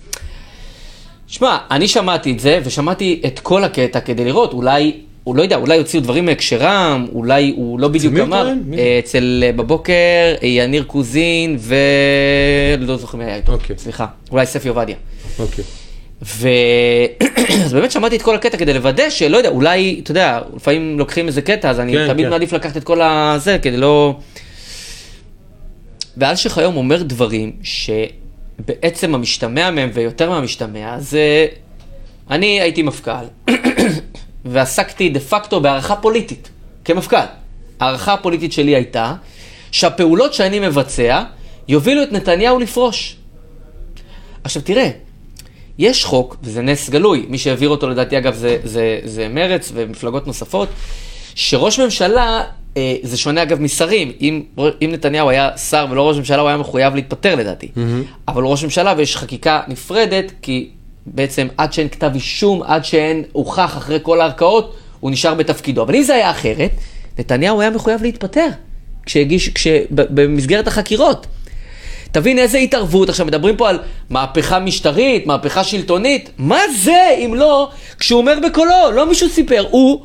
שמע, 1.27 1.57
אני 1.71 1.89
שמעתי 1.89 2.33
את 2.33 2.41
זה, 2.41 2.59
ושמעתי 2.65 3.21
את 3.27 3.41
כל 3.41 3.65
הקטע 3.65 4.01
כדי 4.01 4.25
לראות, 4.25 4.53
אולי, 4.53 4.93
הוא 5.25 5.37
לא 5.37 5.43
יודע, 5.43 5.57
אולי 5.57 5.79
הוציאו 5.79 6.03
דברים 6.03 6.25
מהקשרם, 6.25 7.07
אולי 7.13 7.53
הוא 7.57 7.81
לא 7.81 7.89
בדיוק 7.89 8.15
אמר. 8.19 8.53
אה, 8.79 8.99
אצל, 8.99 9.45
אה, 9.47 9.53
בבוקר, 9.53 9.93
אה, 10.43 10.49
יניר 10.49 10.83
קוזין 10.83 11.57
ו... 11.59 11.75
לא 12.79 12.97
זוכר 12.97 13.19
מי 13.19 13.25
היה 13.25 13.37
איתו, 13.37 13.53
אוקיי. 13.53 13.77
סליחה, 13.79 14.07
אולי 14.31 14.47
ספי 14.47 14.69
עובדיה. 14.69 14.97
אוקיי. 15.39 15.65
ו... 16.23 16.49
אז 17.65 17.73
באמת 17.73 17.91
שמעתי 17.91 18.17
את 18.17 18.23
כל 18.23 18.35
הקטע 18.35 18.57
כדי 18.57 18.75
לוודא 18.75 19.11
שלא 19.11 19.37
יודע, 19.37 19.49
אולי, 19.49 20.01
אתה 20.03 20.11
יודע, 20.11 20.41
לפעמים 20.57 20.99
לוקחים 20.99 21.27
איזה 21.27 21.43
קטע, 21.43 21.71
אז 21.71 21.81
אני 21.81 21.93
כן, 21.93 22.07
תמיד 22.09 22.27
כן. 22.27 22.31
מעדיף 22.31 22.53
לקחת 22.53 22.77
את 22.77 22.85
כל 22.85 23.01
הזה, 23.03 23.59
כדי 23.63 23.77
לא... 23.77 24.17
ואלשיך 26.17 26.59
היום 26.59 26.77
אומר 26.77 27.03
דברים 27.03 27.53
שבעצם 27.63 29.15
המשתמע 29.15 29.71
מהם, 29.71 29.91
ויותר 29.95 30.31
מהמשתמע, 30.31 30.99
זה... 30.99 31.47
אני 32.31 32.61
הייתי 32.61 32.83
מפכ"ל, 32.83 33.51
ועסקתי 34.45 35.09
דה 35.09 35.21
פקטו 35.21 35.61
בהערכה 35.61 35.97
פוליטית, 35.97 36.49
כמפכ"ל. 36.85 37.17
ההערכה 37.81 38.13
הפוליטית 38.13 38.53
שלי 38.53 38.75
הייתה 38.75 39.15
שהפעולות 39.71 40.35
שאני 40.35 40.61
מבצע 40.61 41.23
יובילו 41.69 42.03
את 42.03 42.13
נתניהו 42.13 42.59
לפרוש. 42.59 43.17
עכשיו 44.45 44.63
תראה, 44.63 44.91
יש 45.79 46.05
חוק, 46.05 46.37
וזה 46.43 46.63
נס 46.63 46.91
גלוי, 46.91 47.27
מי 47.29 47.39
שהעביר 47.39 47.69
אותו 47.69 47.89
לדעתי 47.89 48.19
אגב 48.19 48.35
זה, 48.35 48.59
זה, 48.65 49.01
זה 49.05 49.29
מרץ 49.29 49.71
ומפלגות 49.75 50.27
נוספות, 50.27 50.69
שראש 51.35 51.81
ממשלה, 51.81 52.45
זה 53.03 53.17
שונה 53.17 53.43
אגב 53.43 53.61
משרים, 53.61 54.13
אם, 54.21 54.43
אם 54.59 54.91
נתניהו 54.93 55.31
היה 55.31 55.57
שר 55.57 55.87
ולא 55.91 56.09
ראש 56.09 56.17
ממשלה 56.17 56.41
הוא 56.41 56.49
היה 56.49 56.57
מחויב 56.57 56.95
להתפטר 56.95 57.35
לדעתי, 57.35 57.67
mm-hmm. 57.67 57.81
אבל 58.29 58.43
ראש 58.43 58.65
ממשלה 58.65 58.95
ויש 58.97 59.17
חקיקה 59.17 59.61
נפרדת, 59.69 60.33
כי 60.43 60.69
בעצם 61.07 61.47
עד 61.57 61.73
שאין 61.73 61.89
כתב 61.89 62.11
אישום, 62.15 62.63
עד 62.63 62.85
שאין 62.85 63.23
הוכח 63.33 63.77
אחרי 63.77 63.99
כל 64.03 64.21
הערכאות, 64.21 64.75
הוא 65.01 65.11
נשאר 65.11 65.35
בתפקידו. 65.35 65.83
אבל 65.83 65.95
אם 65.95 66.03
זה 66.03 66.15
היה 66.15 66.31
אחרת, 66.31 66.71
נתניהו 67.19 67.61
היה 67.61 67.71
מחויב 67.71 68.03
להתפטר, 68.03 68.49
כשהגיש, 69.07 69.49
כש, 69.49 69.67
במסגרת 69.91 70.67
החקירות. 70.67 71.27
תבין 72.13 72.39
איזה 72.39 72.59
התערבות, 72.59 73.09
עכשיו 73.09 73.27
מדברים 73.27 73.57
פה 73.57 73.69
על 73.69 73.79
מהפכה 74.11 74.59
משטרית, 74.59 75.27
מהפכה 75.27 75.65
שלטונית, 75.65 76.31
מה 76.39 76.61
זה 76.77 77.17
אם 77.19 77.35
לא, 77.35 77.71
כשהוא 77.99 78.21
אומר 78.21 78.39
בקולו, 78.47 78.91
לא 78.95 79.07
מישהו 79.09 79.29
סיפר, 79.29 79.65
הוא 79.71 80.01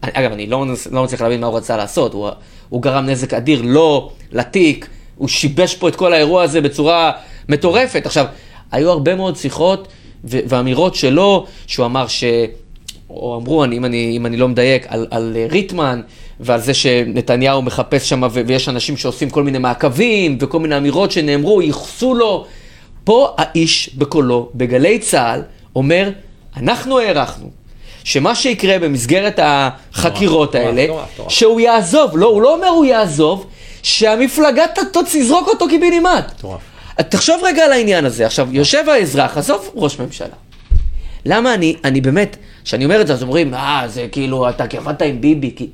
אגב, 0.00 0.32
אני 0.32 0.46
לא, 0.46 0.66
לא 0.90 1.04
מצליח 1.04 1.20
להבין 1.20 1.40
מה 1.40 1.46
הוא 1.46 1.56
רצה 1.56 1.76
לעשות, 1.76 2.12
הוא, 2.12 2.28
הוא 2.68 2.82
גרם 2.82 3.06
נזק 3.06 3.34
אדיר 3.34 3.62
לו, 3.62 4.10
לתיק, 4.32 4.88
הוא 5.16 5.28
שיבש 5.28 5.74
פה 5.74 5.88
את 5.88 5.96
כל 5.96 6.12
האירוע 6.12 6.42
הזה 6.42 6.60
בצורה 6.60 7.12
מטורפת. 7.48 8.06
עכשיו, 8.06 8.26
היו 8.72 8.90
הרבה 8.90 9.14
מאוד 9.14 9.36
שיחות 9.36 9.88
ואמירות 10.24 10.94
שלו, 10.94 11.46
שהוא 11.66 11.86
אמר 11.86 12.06
ש... 12.06 12.24
או 13.10 13.36
אמרו, 13.36 13.64
אני, 13.64 13.76
אם, 13.76 13.84
אני, 13.84 14.16
אם 14.16 14.26
אני 14.26 14.36
לא 14.36 14.48
מדייק, 14.48 14.86
על, 14.88 15.06
על 15.10 15.36
אה, 15.36 15.46
ריטמן, 15.50 16.00
ועל 16.40 16.60
זה 16.60 16.74
שנתניהו 16.74 17.62
מחפש 17.62 18.08
שם, 18.08 18.22
ויש 18.32 18.68
אנשים 18.68 18.96
שעושים 18.96 19.30
כל 19.30 19.42
מיני 19.42 19.58
מעקבים, 19.58 20.38
וכל 20.40 20.58
מיני 20.58 20.76
אמירות 20.76 21.10
שנאמרו, 21.10 21.62
ייחסו 21.62 22.14
לו. 22.14 22.46
פה 23.04 23.34
האיש 23.38 23.90
בקולו, 23.94 24.50
בגלי 24.54 24.98
צה"ל, 24.98 25.42
אומר, 25.76 26.10
אנחנו 26.56 26.98
הערכנו. 26.98 27.59
שמה 28.10 28.34
שיקרה 28.34 28.78
במסגרת 28.78 29.40
החקירות 29.42 30.54
האלה. 30.54 30.86
שהוא 31.28 31.60
יעזוב, 31.60 32.18
לא, 32.18 32.26
הוא 32.26 32.42
לא 32.42 32.54
אומר 32.54 32.68
הוא 32.68 32.84
יעזוב, 32.84 33.46
שהמפלגה 33.82 34.64
תזרוק 35.12 35.48
אותו 35.48 35.68
קיבינימט. 35.68 36.42
תחשוב 36.96 37.40
רגע 37.44 37.64
על 37.64 37.72
העניין 37.72 38.04
הזה. 38.04 38.26
עכשיו, 38.26 38.48
יושב 38.52 38.88
האזרח, 38.88 39.36
עזוב 39.38 39.70
ראש 39.74 40.00
ממשלה. 40.00 40.34
למה 41.24 41.54
אני, 41.54 41.76
אני 41.84 42.00
באמת, 42.00 42.36
כשאני 42.64 42.84
אומר 42.84 43.00
את 43.00 43.06
זה, 43.06 43.12
אז 43.12 43.22
אומרים, 43.22 43.54
אה, 43.54 43.82
זה 43.86 44.06
כאילו, 44.12 44.48
אתה 44.48 44.64
עבדת 44.76 45.02
עם 45.02 45.20
ביבי, 45.20 45.52
כי... 45.56 45.68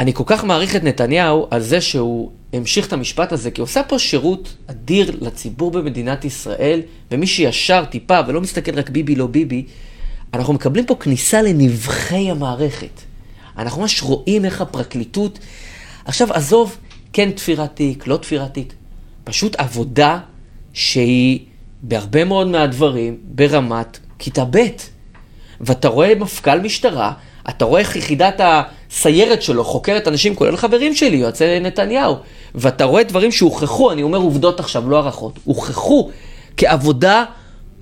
אני 0.00 0.14
כל 0.14 0.24
כך 0.26 0.44
מעריך 0.44 0.76
את 0.76 0.84
נתניהו 0.84 1.46
על 1.50 1.60
זה 1.60 1.80
שהוא 1.80 2.30
המשיך 2.52 2.86
את 2.86 2.92
המשפט 2.92 3.32
הזה, 3.32 3.50
כי 3.50 3.60
הוא 3.60 3.64
עושה 3.64 3.82
פה 3.82 3.98
שירות 3.98 4.54
אדיר 4.66 5.16
לציבור 5.20 5.70
במדינת 5.70 6.24
ישראל, 6.24 6.80
ומי 7.10 7.26
שישר 7.26 7.84
טיפה 7.90 8.20
ולא 8.26 8.40
מסתכל 8.40 8.78
רק 8.78 8.90
ביבי 8.90 9.14
לא 9.14 9.26
ביבי, 9.26 9.64
אנחנו 10.34 10.54
מקבלים 10.54 10.86
פה 10.86 10.94
כניסה 10.94 11.42
לנבחי 11.42 12.30
המערכת. 12.30 13.00
אנחנו 13.58 13.80
ממש 13.80 14.02
רואים 14.02 14.44
איך 14.44 14.60
הפרקליטות... 14.60 15.38
עכשיו, 16.04 16.32
עזוב, 16.32 16.76
כן 17.12 17.30
תפירת 17.30 17.76
תיק, 17.76 18.06
לא 18.06 18.16
תפירת 18.16 18.54
תיק, 18.54 18.72
פשוט 19.24 19.56
עבודה 19.56 20.18
שהיא 20.72 21.40
בהרבה 21.82 22.24
מאוד 22.24 22.46
מהדברים 22.46 23.16
ברמת 23.24 23.98
כיתה 24.18 24.44
ב'. 24.50 24.58
ואתה 25.60 25.88
רואה 25.88 26.14
מפכ"ל 26.14 26.60
משטרה, 26.60 27.12
אתה 27.48 27.64
רואה 27.64 27.80
איך 27.80 27.96
יחידת 27.96 28.40
הסיירת 28.40 29.42
שלו 29.42 29.64
חוקרת 29.64 30.08
אנשים, 30.08 30.34
כולל 30.34 30.56
חברים 30.56 30.94
שלי, 30.94 31.16
יועצי 31.16 31.60
נתניהו, 31.60 32.16
ואתה 32.54 32.84
רואה 32.84 33.02
דברים 33.02 33.32
שהוכחו, 33.32 33.92
אני 33.92 34.02
אומר 34.02 34.18
עובדות 34.18 34.60
עכשיו, 34.60 34.90
לא 34.90 34.96
הערכות, 34.96 35.38
הוכחו 35.44 36.10
כעבודה 36.56 37.24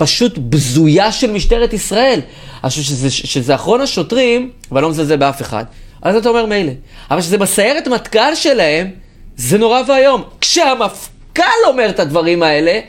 פשוט 0.03 0.39
בזויה 0.39 1.13
של 1.13 1.31
משטרת 1.31 1.73
ישראל. 1.73 2.21
אני 2.65 2.71
חושב 2.71 2.83
שזה, 2.83 3.11
שזה 3.11 3.55
אחרון 3.55 3.81
השוטרים, 3.81 4.51
ואני 4.73 4.83
לא 4.83 4.91
מזלזל 4.91 5.17
באף 5.17 5.43
אחד, 5.43 5.65
אז 6.03 6.17
אתה 6.17 6.29
אומר 6.29 6.47
מילא. 6.47 6.73
אבל 7.11 7.23
שזה 7.23 7.39
בסיירת 7.39 7.89
מטכ"ל 7.89 8.35
שלהם, 8.35 8.91
זה 9.37 9.59
נורא 9.59 9.83
ואיום. 9.89 10.23
כשהמפכ"ל 10.41 11.43
אומר 11.67 11.91
את 11.91 12.01
הדברים 12.01 12.43
האלה, 12.43 12.81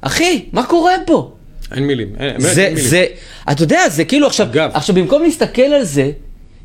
אחי, 0.00 0.44
מה 0.52 0.66
קורה 0.66 0.92
פה? 1.06 1.32
אין 1.74 1.84
מילים. 1.84 2.08
אין, 2.18 2.38
באמת 2.38 2.54
זה, 2.54 2.64
אין 2.64 2.74
מילים. 2.74 2.88
זה, 2.88 3.06
אתה 3.50 3.62
יודע, 3.62 3.88
זה 3.88 4.04
כאילו 4.04 4.26
עכשיו, 4.26 4.46
אגב. 4.46 4.70
עכשיו 4.74 4.94
במקום 4.94 5.22
להסתכל 5.22 5.62
על 5.62 5.84
זה 5.84 6.10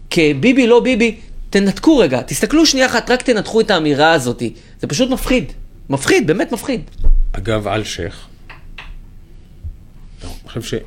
כביבי 0.10 0.68
לא 0.68 0.80
ביבי, 0.80 1.16
תנתקו 1.50 1.98
רגע, 1.98 2.22
תסתכלו 2.22 2.66
שנייה 2.66 2.86
אחת, 2.86 3.12
רק 3.12 3.22
תנתחו 3.22 3.62
את 3.62 3.72
האמירה 3.72 4.12
הזאת. 4.12 4.44
זה 4.82 4.88
פשוט 4.88 5.10
מפחיד. 5.10 5.52
מפחיד, 5.90 6.28
באמת 6.28 6.52
מפחיד. 6.52 6.82
אגב, 7.32 7.68
אלשיך. 7.68 8.33
חושב 10.60 10.78
ש... 10.78 10.82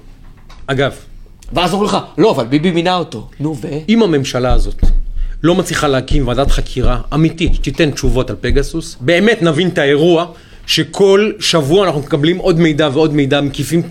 אגב, 0.67 0.93
ואז 1.53 1.73
אומרים 1.73 1.89
לך, 1.89 1.99
לא, 2.19 2.31
אבל 2.31 2.47
ביבי 2.47 2.71
מינה 2.71 2.97
אותו. 2.97 3.29
נו, 3.41 3.57
ו? 3.61 3.69
אם 3.89 4.03
הממשלה 4.03 4.53
הזאת 4.53 4.85
לא 5.43 5.55
מצליחה 5.55 5.89
להקים 5.89 6.29
ועדת 6.29 6.51
חקירה 6.51 7.01
אמיתית 7.15 7.55
שתיתן 7.55 7.91
תשובות 7.91 8.31
על 8.31 8.37
פגסוס, 8.41 8.97
באמת 9.01 9.43
נבין 9.43 9.69
את 9.69 9.79
האירוע 9.79 10.27
שכל 10.67 11.33
שבוע 11.41 11.87
אנחנו 11.87 12.01
מקבלים 12.01 12.39
עוד 12.39 12.61
מידע 12.61 12.89
ועוד 12.93 13.15
מידע, 13.15 13.41
מקיפים... 13.41 13.83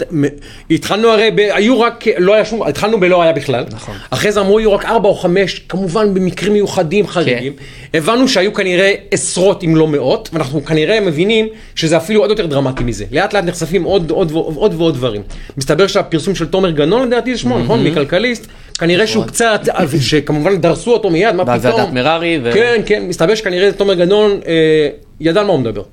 התחלנו 0.72 1.08
הרי, 1.08 1.32
ב... 1.36 1.40
היו 1.40 1.82
רק, 1.82 2.06
לא 2.18 2.34
היה 2.34 2.46
שום, 2.46 2.64
התחלנו 2.64 3.00
בלא 3.00 3.22
היה 3.24 3.34
בכלל. 3.34 3.66
נכון. 3.72 3.96
אחרי 4.10 4.32
זה 4.32 4.40
אמרו 4.40 4.60
יהיו 4.60 4.74
רק 4.74 4.86
ארבע 4.86 5.10
או 5.10 5.16
חמש, 5.16 5.62
כמובן 5.70 6.14
במקרים 6.14 6.54
מיוחדים 6.54 7.08
חריגים. 7.08 7.54
הבנו 7.94 8.28
שהיו 8.28 8.54
כנראה 8.54 8.94
עשרות 9.12 9.64
אם 9.64 9.76
לא 9.76 9.88
מאות, 9.88 10.30
ואנחנו 10.34 10.66
כנראה 10.66 11.00
מבינים 11.00 11.48
שזה 11.76 11.98
אפילו 11.98 12.22
עוד 12.22 12.30
יותר 12.30 12.46
דרמטי 12.46 12.84
מזה. 12.84 13.06
לאט 13.12 13.34
לאט 13.34 13.44
נחשפים 13.44 13.84
עוד, 13.84 14.12
עוד, 14.12 14.32
עוד, 14.32 14.56
עוד 14.56 14.74
ועוד 14.78 14.94
דברים. 14.94 15.22
מסתבר 15.58 15.88
שהפרסום 15.88 16.36
של 16.36 16.46
תומר 16.46 16.72
גנון 16.72 17.08
לדעתי 17.08 17.36
זה 17.36 17.42
שמו, 17.42 17.60
נכון? 17.60 17.84
מכלכליסט. 17.84 18.48
כנראה 18.80 19.08
שהוא 19.08 19.26
קצת, 19.26 19.62
שכמובן 20.00 20.58
דרסו 20.58 20.94
אותו 20.94 21.10
מיד, 21.10 21.36
מה 21.36 21.44
פתאום. 21.46 21.58
בוועדת 21.58 21.94
מררי 21.94 22.40
ו- 22.44 22.52
כן, 22.54 22.82
כן, 22.86 23.04
מסתבר 23.08 23.36
שכנראה 23.36 23.72
תומר 23.72 23.94
גנון 23.94 24.32
אה, 24.48 24.90
ידע 25.20 25.40
על 25.40 25.48
מה 25.48 25.54
הוא 25.54 25.60
מדבר. 25.60 25.84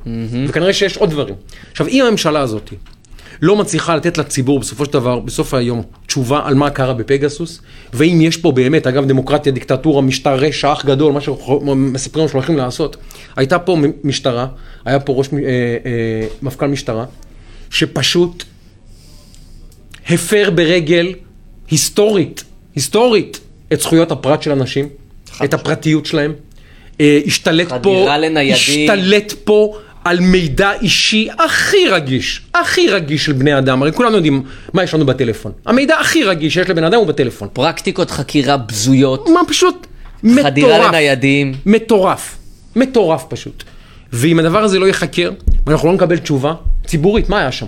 וכנראה 0.48 0.72
שיש 0.72 0.96
עוד 0.96 1.10
דברים. 1.10 1.34
עכשיו, 1.70 1.88
אם 1.88 2.04
הממשלה 2.04 2.40
הזאת 2.40 2.70
לא 3.42 3.56
מצליחה 3.56 3.96
לתת 3.96 4.18
לציבור 4.18 4.60
בסופו 4.60 4.84
של 4.84 4.92
דבר, 4.92 5.20
בסוף 5.20 5.54
היום, 5.54 5.82
תשובה 6.06 6.40
על 6.44 6.54
מה 6.54 6.70
קרה 6.70 6.94
בפגסוס, 6.94 7.60
ואם 7.92 8.18
יש 8.20 8.36
פה 8.36 8.52
באמת, 8.52 8.86
אגב, 8.86 9.06
דמוקרטיה, 9.06 9.52
דיקטטורה, 9.52 10.02
משטר 10.02 10.34
רשע, 10.34 10.72
אח 10.72 10.84
גדול, 10.84 11.12
מה 11.12 11.20
שמספרים 11.20 12.22
לנו 12.22 12.28
שהולכים 12.28 12.56
לעשות, 12.56 12.96
הייתה 13.36 13.58
פה 13.58 13.76
משטרה, 14.04 14.46
היה 14.84 15.00
פה 15.00 15.12
ראש, 15.12 15.28
אה, 15.34 15.38
אה, 15.38 16.26
מפכ"ל 16.42 16.66
משטרה, 16.66 17.04
שפשוט 17.70 18.44
הפר 20.08 20.50
ברגל 20.54 21.14
היסטורית, 21.70 22.44
היסטורית, 22.74 23.40
את 23.72 23.80
זכויות 23.80 24.12
הפרט 24.12 24.42
של 24.42 24.50
אנשים, 24.50 24.88
את 25.44 25.54
הפרטיות 25.54 26.06
שלהם. 26.06 26.32
אה, 27.00 27.20
השתלט 27.26 27.72
פה, 27.82 28.06
לניידים. 28.18 28.52
השתלט 28.54 29.32
פה 29.44 29.76
על 30.04 30.20
מידע 30.20 30.70
אישי 30.80 31.28
הכי 31.38 31.88
רגיש, 31.90 32.42
הכי 32.54 32.88
רגיש 32.88 33.24
של 33.24 33.32
בני 33.32 33.58
אדם. 33.58 33.82
הרי 33.82 33.92
כולנו 33.92 34.14
יודעים 34.16 34.42
מה 34.72 34.82
יש 34.82 34.94
לנו 34.94 35.06
בטלפון. 35.06 35.52
המידע 35.66 35.98
הכי 35.98 36.24
רגיש 36.24 36.54
שיש 36.54 36.70
לבן 36.70 36.84
אדם 36.84 36.98
הוא 36.98 37.06
בטלפון. 37.06 37.48
פרקטיקות 37.52 38.10
חקירה 38.10 38.56
בזויות, 38.56 39.28
מה 39.28 39.40
פשוט 39.48 39.86
מטורף. 40.22 40.46
חדירה 40.46 40.88
לניידים. 40.88 41.54
מטורף. 41.66 42.36
מטורף 42.76 43.24
פשוט. 43.28 43.64
ואם 44.12 44.38
הדבר 44.38 44.58
הזה 44.64 44.78
לא 44.78 44.86
ייחקר, 44.86 45.30
ואנחנו 45.66 45.88
לא 45.88 45.94
נקבל 45.94 46.18
תשובה 46.18 46.54
ציבורית, 46.86 47.28
מה 47.28 47.38
היה 47.38 47.52
שם? 47.52 47.66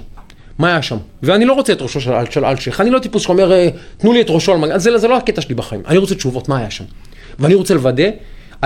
מה 0.58 0.68
היה 0.68 0.82
שם? 0.82 0.96
ואני 1.22 1.44
לא 1.44 1.52
רוצה 1.52 1.72
את 1.72 1.82
ראשו 1.82 2.00
של, 2.00 2.12
אל- 2.12 2.30
של 2.30 2.44
אלשיך, 2.44 2.80
אני 2.80 2.90
לא 2.90 2.98
טיפוס 2.98 3.22
שאומר, 3.22 3.52
אה, 3.52 3.68
תנו 3.98 4.12
לי 4.12 4.20
את 4.20 4.26
ראשו 4.28 4.52
על 4.52 4.58
מגן, 4.58 4.78
זה, 4.78 4.98
זה 4.98 5.08
לא 5.08 5.16
הקטע 5.16 5.40
שלי 5.40 5.54
בחיים, 5.54 5.82
אני 5.88 5.98
רוצה 5.98 6.14
תשובות, 6.14 6.48
מה 6.48 6.58
היה 6.58 6.70
שם? 6.70 6.84
ואני 7.38 7.54
רוצה 7.54 7.74
לוודא, 7.74 8.04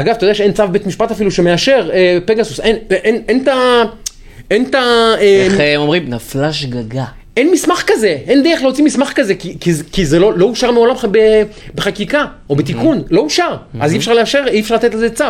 אגב, 0.00 0.14
אתה 0.14 0.24
יודע 0.24 0.34
שאין 0.34 0.52
צו 0.52 0.68
בית 0.68 0.86
משפט 0.86 1.10
אפילו 1.10 1.30
שמאשר 1.30 1.90
אה, 1.92 2.18
פגסוס, 2.26 2.60
אין, 2.60 2.76
אין, 2.90 3.22
אין 3.28 3.42
את 3.42 3.48
ה... 3.48 3.82
אין 4.50 4.64
את 4.64 4.74
ה... 4.74 4.78
אה, 5.20 5.44
איך 5.44 5.54
הם 5.60 5.80
אומרים? 5.80 6.08
נפלה 6.08 6.52
שגגה. 6.52 7.04
אין 7.36 7.50
מסמך 7.52 7.82
כזה, 7.86 8.18
אין 8.26 8.42
דרך 8.42 8.62
להוציא 8.62 8.84
מסמך 8.84 9.12
כזה, 9.14 9.34
כי, 9.34 9.56
כי, 9.60 9.70
כי 9.92 10.06
זה 10.06 10.18
לא, 10.18 10.38
לא 10.38 10.46
אושר 10.46 10.70
מעולם 10.70 10.94
ב, 11.10 11.18
בחקיקה 11.74 12.24
או 12.50 12.56
בתיקון, 12.56 13.02
לא 13.10 13.20
אושר. 13.20 13.56
אז 13.80 13.92
אי 13.92 13.98
אפשר 13.98 14.14
לאשר, 14.14 14.44
אי 14.46 14.60
אפשר 14.60 14.74
לתת 14.74 14.94
לזה 14.94 15.10
צו. 15.10 15.24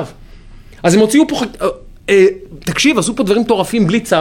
אז 0.82 0.94
הם 0.94 1.00
הוציאו 1.00 1.28
פה, 1.28 1.36
חק... 1.36 1.46
אה, 1.62 1.66
אה, 2.08 2.24
תקשיב, 2.60 2.98
עשו 2.98 3.16
פה 3.16 3.22
דברים 3.22 3.42
מטורפים 3.42 3.86
בלי 3.86 4.00
צו, 4.00 4.16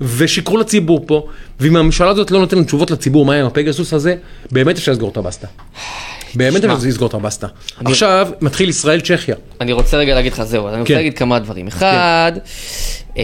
ושיקרו 0.00 0.56
לציבור 0.56 1.04
פה, 1.06 1.26
ואם 1.60 1.76
הממשלה 1.76 2.10
הזאת 2.10 2.30
לא 2.30 2.38
נותנת 2.40 2.66
תשובות 2.66 2.90
לציבור 2.90 3.24
מה 3.24 3.34
עם 3.34 3.46
הפגסוס 3.46 3.92
הזה, 3.92 4.16
באמת 4.50 4.76
אפשר 4.76 4.92
לסגור 4.92 5.10
את 5.10 5.16
הבסטה. 5.16 5.46
באמת 6.34 6.60
תשמע. 6.60 6.74
אפשר 6.74 6.88
לסגור 6.88 7.08
את 7.08 7.14
הבסטה. 7.14 7.46
עכשיו 7.84 8.28
מתחיל 8.40 8.68
ישראל-צ'כיה. 8.68 9.36
אני 9.60 9.72
רוצה 9.72 9.96
רגע 9.96 10.14
להגיד 10.14 10.32
לך 10.32 10.42
זהו, 10.42 10.68
אני 10.68 10.80
רוצה 10.80 10.88
כן. 10.88 10.94
להגיד 10.94 11.14
כמה 11.18 11.38
דברים. 11.38 11.66
אחד, 11.66 12.32
אה, 13.18 13.22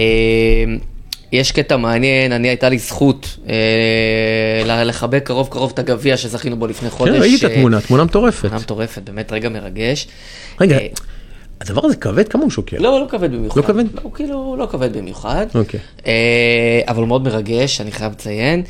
יש 1.32 1.52
קטע 1.52 1.76
מעניין, 1.76 2.32
אני 2.32 2.48
הייתה 2.48 2.68
לי 2.68 2.78
זכות 2.78 3.36
אה, 3.48 4.84
לחבק 4.84 5.22
קרוב 5.24 5.48
קרוב 5.48 5.70
את 5.74 5.78
הגביע 5.78 6.16
שזכינו 6.16 6.56
בו 6.56 6.66
לפני 6.66 6.90
חודש. 6.90 7.12
כן, 7.14 7.20
ראיתי 7.20 7.46
את 7.46 7.50
אה, 7.50 7.56
התמונה, 7.56 7.80
תמונה 7.80 8.04
מטורפת. 8.04 8.40
תמונה 8.40 8.58
מטורפת, 8.58 9.02
באמת 9.02 9.32
רגע 9.32 9.48
מרגש. 9.48 10.08
רגע, 10.60 10.78
אה, 10.78 10.86
הדבר 11.60 11.86
הזה 11.86 11.96
כבד? 11.96 12.28
כמה 12.28 12.42
הוא 12.42 12.50
שוקל? 12.50 12.76
לא, 12.78 13.00
לא 13.00 13.06
כבד 13.08 13.32
במיוחד. 13.32 13.60
לא 13.60 13.66
כבד? 13.66 13.84
לא, 13.94 14.10
כאילו 14.14 14.56
לא 14.58 14.66
כבד 14.70 14.96
במיוחד. 14.96 15.46
אוקיי. 15.54 15.80
אה, 16.06 16.80
אבל 16.88 17.00
הוא 17.00 17.08
מאוד 17.08 17.24
מרגש, 17.24 17.80
אני 17.80 17.92
חייב 17.92 18.12
לציין. 18.12 18.62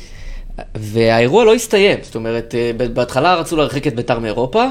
והאירוע 0.75 1.45
לא 1.45 1.53
הסתיים, 1.53 1.97
זאת 2.01 2.15
אומרת, 2.15 2.55
אה, 2.57 2.87
בהתחלה 2.93 3.35
רצו 3.35 3.55
להרחיק 3.57 3.87
את 3.87 3.95
ביתר 3.95 4.19
מאירופה, 4.19 4.65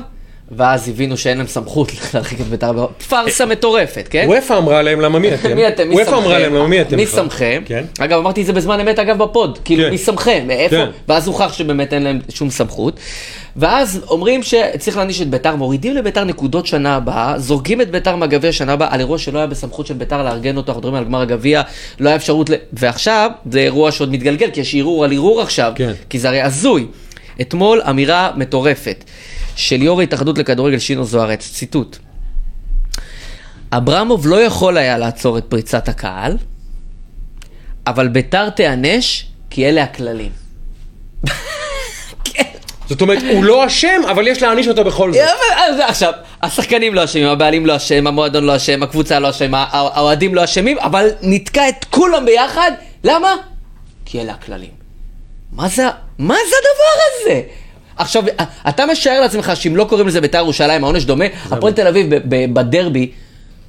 ואז 0.51 0.89
הבינו 0.89 1.17
שאין 1.17 1.39
להם 1.39 1.47
סמכות 1.47 1.93
להרחיק 2.15 2.41
את 2.41 2.47
ביתר 2.47 2.73
מאירופה. 2.73 2.95
פארסה 3.09 3.47
מטורפת, 3.47 4.09
כן? 4.11 4.27
וופא 4.29 4.59
אמרה 4.59 4.83
להם 4.83 5.01
למה 5.01 5.19
מי 5.19 5.35
אתם? 5.35 5.55
מי 5.55 5.69
אתם? 5.69 5.89
וופא 5.93 6.11
אמרה 6.11 6.39
להם? 6.39 6.55
למה 6.55 6.69
מי 6.69 6.81
אתם? 6.81 6.97
מי? 6.97 7.07
שמכם? 7.07 7.63
כן. 7.67 7.85
אגב, 7.99 8.19
אמרתי 8.19 8.41
את 8.41 8.47
זה 8.47 8.53
בזמן 8.53 8.81
אמת, 8.81 8.99
אגב, 8.99 9.19
בפוד. 9.19 9.59
כאילו, 9.65 9.85
כן. 9.85 9.91
מי 9.91 9.99
שמכם? 9.99 10.45
מאיפה? 10.47 10.77
כן. 10.77 10.91
ואז 11.09 11.27
הוכח 11.27 11.53
שבאמת 11.53 11.93
אין 11.93 12.03
להם 12.03 12.21
שום 12.29 12.51
סמכות. 12.51 13.01
ואז 13.57 14.01
אומרים 14.09 14.43
שצריך 14.43 14.97
להעניש 14.97 15.23
את 15.23 15.31
ביתר, 15.31 15.57
מורידים 15.57 15.95
לביתר 15.95 16.25
נקודות 16.25 16.67
שנה 16.67 16.97
הבאה, 16.97 17.39
זורקים 17.39 17.81
את 17.81 17.91
ביתר 17.91 18.17
מהגביע 18.17 18.53
שנה 18.53 18.73
הבאה 18.73 18.89
על 18.91 19.01
אירוע 19.01 19.19
שלא 19.19 19.39
היה 19.39 19.47
בסמכות 19.47 19.87
של 19.87 19.95
ביתר 19.95 20.23
לארגן 20.23 20.57
אותו, 20.57 20.73
אנחנו 20.73 20.81
מדברים 20.81 20.95
על 20.95 21.05
גמר 21.05 21.21
הגביע, 21.21 21.63
לא 22.01 22.09
היה 22.09 22.17
אפשרות 22.17 22.51
ל... 22.51 22.55
ועכשיו, 22.73 23.31
זה 23.51 23.59
אירוע 23.59 23.93
שעוד 23.93 24.11
מתגלגל, 24.11 24.51
כי 24.51 24.61
יש 24.61 24.75
ערעור 24.75 25.05
על 25.05 25.13
ערעור 25.13 25.41
עכשיו, 25.43 25.73
כן. 25.75 25.93
כי 26.11 26.19
זה 26.19 26.29
הרי 26.29 26.43
הזוי. 26.43 26.87
אתמול 27.41 27.83
אמירה 27.91 28.31
מטורפת 28.37 29.05
של 29.57 29.83
יו"ר 29.83 30.01
ההתאחדות 30.01 30.39
לכדורגל 30.39 30.79
שינו 30.79 31.05
זוארץ, 31.05 31.51
ציטוט: 31.53 31.97
אברמוב 33.73 34.27
לא 34.27 34.43
יכול 34.43 34.79
היה 34.79 34.99
לעצור 34.99 35.39
את 35.39 35.45
פריצת 35.45 35.89
הקהל, 35.89 36.37
אבל 37.87 38.09
ביתר 38.09 38.51
תיענש 38.51 39.27
כי 39.51 39.69
אלה 39.69 39.83
הכללים. 39.83 40.31
זאת 42.89 43.01
אומרת, 43.03 43.19
הוא 43.31 43.45
לא 43.45 43.67
אשם, 43.67 44.01
אבל 44.11 44.27
יש 44.29 44.43
להעניש 44.43 44.69
אותו 44.69 44.85
בכל 44.85 45.13
זאת. 45.13 45.23
עכשיו, 45.81 46.13
השחקנים 46.43 46.95
לא 46.95 47.05
אשמים, 47.05 47.27
הבעלים 47.27 47.67
לא 47.67 47.77
אשם, 47.77 48.07
המועדון 48.07 48.45
לא 48.45 48.57
אשם, 48.57 48.83
הקבוצה 48.83 49.19
לא 49.19 49.31
אשמה, 49.31 49.63
הא- 49.71 49.91
האוהדים 49.95 50.35
לא 50.35 50.45
אשמים, 50.45 50.79
אבל 50.79 51.09
נתקע 51.23 51.69
את 51.69 51.85
כולם 51.91 52.25
ביחד, 52.27 52.73
למה? 53.05 53.35
כי 54.05 54.21
אלה 54.21 54.33
הכללים. 54.33 54.71
מה 55.53 55.69
זה, 55.69 55.83
מה 56.19 56.35
זה 56.35 56.57
הדבר 56.61 57.03
הזה? 57.33 57.41
עכשיו, 57.97 58.23
אתה 58.69 58.87
משער 58.87 59.21
לעצמך 59.21 59.53
שאם 59.55 59.77
לא 59.77 59.85
קוראים 59.85 60.09
לזה 60.09 60.21
בית"ר 60.21 60.39
ירושלים, 60.39 60.85
העונש 60.85 61.05
דומה, 61.05 61.25
הפועל 61.51 61.73
תל 61.73 61.87
אביב 61.87 62.07
בדרבי, 62.55 63.11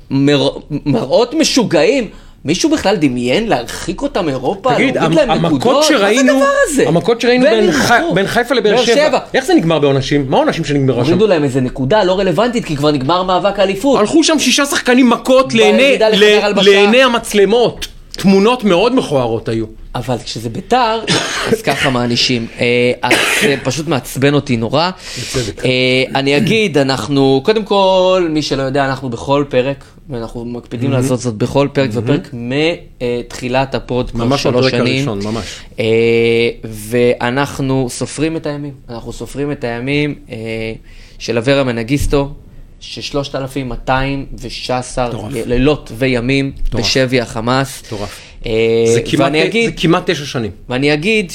מר, 0.09 0.49
מראות 0.86 1.34
משוגעים, 1.34 2.09
מישהו 2.46 2.70
בכלל 2.70 2.96
דמיין 2.96 3.48
להרחיק 3.48 4.02
אותם 4.02 4.26
מאירופה, 4.26 4.74
תגיד, 4.74 4.98
המ-? 4.98 5.18
המכות 5.30 5.84
שראינו, 5.84 6.34
מה 6.34 6.39
זה 6.39 6.46
הדבר 6.46 6.52
הזה? 6.72 6.88
המכות 6.88 7.22
שראינו 7.22 7.46
בין 7.46 7.64
ילכו. 7.64 8.14
בין 8.14 8.28
חיפה 8.28 8.56
לבאר 8.56 8.76
באר 8.76 8.86
שבע, 8.86 9.20
איך 9.34 9.46
זה 9.46 9.54
נגמר 9.54 9.80
בעונשים? 9.80 10.26
מה 10.30 10.38
העונשים 10.38 10.66
שנגמרו 10.66 11.06
שם? 11.06 11.12
הורידו 11.12 11.28
להם 11.28 11.43
איזה 11.43 11.62
נקודה 11.62 12.04
לא 12.04 12.20
רלוונטית, 12.20 12.66
כי 12.66 12.76
כבר 12.76 12.91
נגמר 12.91 13.24
מאבק 13.24 13.60
האליפות. 13.60 14.00
הלכו 14.00 14.24
שם 14.24 14.39
שישה 14.39 14.66
שחקנים 14.66 15.10
מכות 15.10 15.54
לעיני-. 15.54 15.98
לעיני 16.64 17.04
המצלמות. 17.04 17.88
תמונות 18.12 18.64
מאוד 18.64 18.96
מכוערות 18.96 19.50
היו. 19.50 19.66
אבל 19.96 20.18
כשזה 20.24 20.50
ביתר, 20.50 21.00
אז 21.52 21.62
ככה 21.62 21.89
מענישים. 21.89 22.48
אה, 22.60 22.91
אז 23.02 23.14
זה 23.41 23.56
פשוט 23.64 23.88
מעצבן 23.88 24.34
אותי 24.34 24.58
נורא. 24.58 24.89
בצדק. 25.20 25.66
אה, 25.66 26.04
אני 26.16 26.38
אגיד, 26.38 26.78
אנחנו, 26.78 27.41
קודם 27.46 27.64
כל, 27.64 28.28
מי 28.30 28.41
שלא 28.41 28.64
יודע, 28.64 28.86
אנחנו 28.86 29.10
בכל 29.10 29.46
פרק, 29.50 29.84
ואנחנו 30.10 30.46
מקפידים 30.46 30.91
לעשות 30.91 31.20
זאת 31.20 31.36
בכל 31.36 31.68
פרק 31.74 31.89
ופרק 31.93 32.30
מתחילת 32.34 33.76
הפוד, 33.76 34.12
כבר 34.12 34.26
ממש 34.26 34.43
שלוש 34.43 34.66
בפרק 34.66 34.80
שנים. 34.80 35.10
הראשון, 35.10 35.34
ממש. 35.34 35.60
אה, 35.80 36.50
ואנחנו 36.64 37.88
סופרים 37.89 38.38
את 38.38 38.46
הימים, 38.46 38.74
אנחנו 38.89 39.14
סופרים 39.14 39.52
את 39.52 39.64
הימים 39.64 40.16
של 41.20 41.38
אברה 41.38 41.64
מנגיסטו, 41.64 42.34
ש-3,216 42.86 43.88
מטורף. 45.07 45.33
לילות 45.45 45.91
וימים 45.97 46.51
בשבי 46.73 47.21
החמאס. 47.21 47.83
מטורף. 47.88 48.19
אה, 48.45 48.51
זה 48.88 49.01
זה 49.65 49.71
כמעט 49.77 50.09
תשע 50.09 50.25
שנים. 50.25 50.51
ואני 50.69 50.93
אגיד 50.93 51.31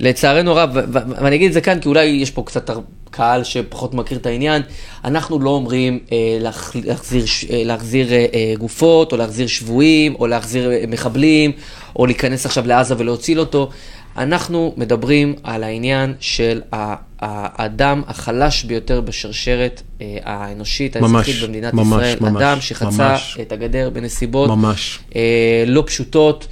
שלצערנו 0.00 0.50
הרב, 0.58 0.70
ואני 0.92 1.36
אגיד 1.36 1.46
את 1.46 1.52
זה 1.52 1.60
כאן 1.60 1.80
כי 1.80 1.88
אולי 1.88 2.04
יש 2.04 2.30
פה 2.30 2.42
קצת 2.46 2.70
קהל 3.10 3.44
שפחות 3.44 3.94
מכיר 3.94 4.18
את 4.18 4.26
העניין, 4.26 4.62
אנחנו 5.04 5.38
לא 5.38 5.50
אומרים 5.50 5.98
אה, 6.12 6.16
להח- 6.40 6.76
להחזיר, 6.84 7.24
אה, 7.50 7.62
להחזיר 7.64 8.12
אה, 8.12 8.26
אה, 8.34 8.54
גופות, 8.58 9.12
או 9.12 9.16
להחזיר 9.16 9.46
שבויים, 9.46 10.14
או 10.14 10.26
להחזיר 10.26 10.70
מחבלים, 10.88 11.52
או 11.96 12.06
להיכנס 12.06 12.46
עכשיו 12.46 12.66
לעזה 12.66 12.94
ולהציל 12.98 13.40
אותו. 13.40 13.68
אנחנו 14.16 14.74
מדברים 14.76 15.34
על 15.42 15.62
העניין 15.62 16.14
של 16.20 16.60
ה- 16.74 16.94
האדם 17.22 18.02
החלש 18.06 18.64
ביותר 18.64 19.00
בשרשרת 19.00 19.82
אה, 20.00 20.16
האנושית, 20.24 20.96
ממש, 20.96 21.28
האזרחית 21.28 21.42
במדינת 21.48 21.74
ממש, 21.74 21.86
ישראל. 21.86 22.16
ממש, 22.20 22.42
אדם 22.42 22.60
שחצה 22.60 23.10
ממש. 23.10 23.38
את 23.40 23.52
הגדר 23.52 23.90
בנסיבות 23.90 24.50
ממש. 24.50 24.98
אה, 25.16 25.64
לא 25.66 25.84
פשוטות, 25.86 26.46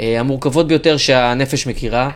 אה, 0.00 0.20
המורכבות 0.20 0.68
ביותר 0.68 0.96
שהנפש 0.96 1.66
מכירה. 1.66 2.10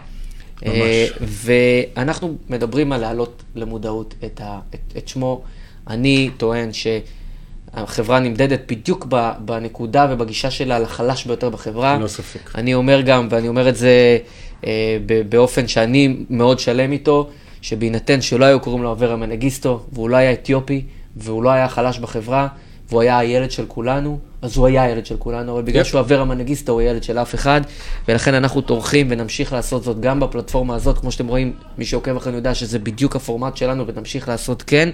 ממש. 0.62 0.74
אה, 0.76 1.06
ואנחנו 1.20 2.36
מדברים 2.48 2.92
על 2.92 3.00
להעלות 3.00 3.42
למודעות 3.54 4.14
את, 4.24 4.40
ה, 4.44 4.58
את, 4.74 4.96
את 4.96 5.08
שמו. 5.08 5.42
אני 5.88 6.30
טוען 6.36 6.70
שהחברה 6.72 8.20
נמדדת 8.20 8.61
בדיוק 8.68 9.06
בנקודה 9.38 10.06
ובגישה 10.11 10.50
שלה 10.50 10.78
לחלש 10.78 11.24
ביותר 11.24 11.50
בחברה. 11.50 11.96
ללא 11.98 12.06
ספק. 12.06 12.50
אני 12.54 12.74
אומר 12.74 13.00
גם, 13.00 13.28
ואני 13.30 13.48
אומר 13.48 13.68
את 13.68 13.76
זה 13.76 14.18
אה, 14.66 14.98
באופן 15.28 15.68
שאני 15.68 16.16
מאוד 16.30 16.58
שלם 16.58 16.92
איתו, 16.92 17.30
שבהינתן 17.62 18.20
שלא 18.20 18.44
היו 18.44 18.61
קוראים 18.61 18.82
לו 18.82 18.92
אברה 18.92 19.16
מנגיסטו, 19.16 19.82
והוא 19.92 20.11
לא 20.11 20.16
היה 20.16 20.32
אתיופי, 20.32 20.84
והוא 21.16 21.42
לא 21.42 21.50
היה 21.50 21.68
חלש 21.68 21.98
בחברה, 21.98 22.48
והוא 22.90 23.00
היה 23.00 23.18
הילד 23.18 23.50
של 23.50 23.64
כולנו, 23.68 24.18
אז 24.42 24.56
הוא 24.56 24.66
היה 24.66 24.82
הילד 24.82 25.06
של 25.06 25.16
כולנו, 25.18 25.52
אבל 25.52 25.62
בגלל. 25.62 25.84
שהוא 25.84 26.00
אברה 26.00 26.24
מנגיסטו 26.24 26.72
הוא 26.72 26.82
ילד 26.82 27.02
של 27.02 27.18
אף 27.18 27.34
אחד, 27.34 27.61
ולכן 28.08 28.34
אנחנו 28.34 28.61
טורחים 28.61 29.06
ונמשיך 29.11 29.52
לעשות 29.52 29.84
זאת 29.84 30.00
גם 30.00 30.20
בפלטפורמה 30.20 30.74
הזאת, 30.74 30.98
כמו 30.98 31.12
שאתם 31.12 31.26
רואים, 31.26 31.52
מי 31.78 31.84
שעוקב 31.84 32.16
אחרינו 32.16 32.38
יודע 32.38 32.54
שזה 32.54 32.78
בדיוק 32.78 33.16
הפורמט 33.16 33.56
שלנו, 33.56 33.86
ונמשיך 33.86 34.28
לעשות 34.28 34.62
כן. 34.66 34.88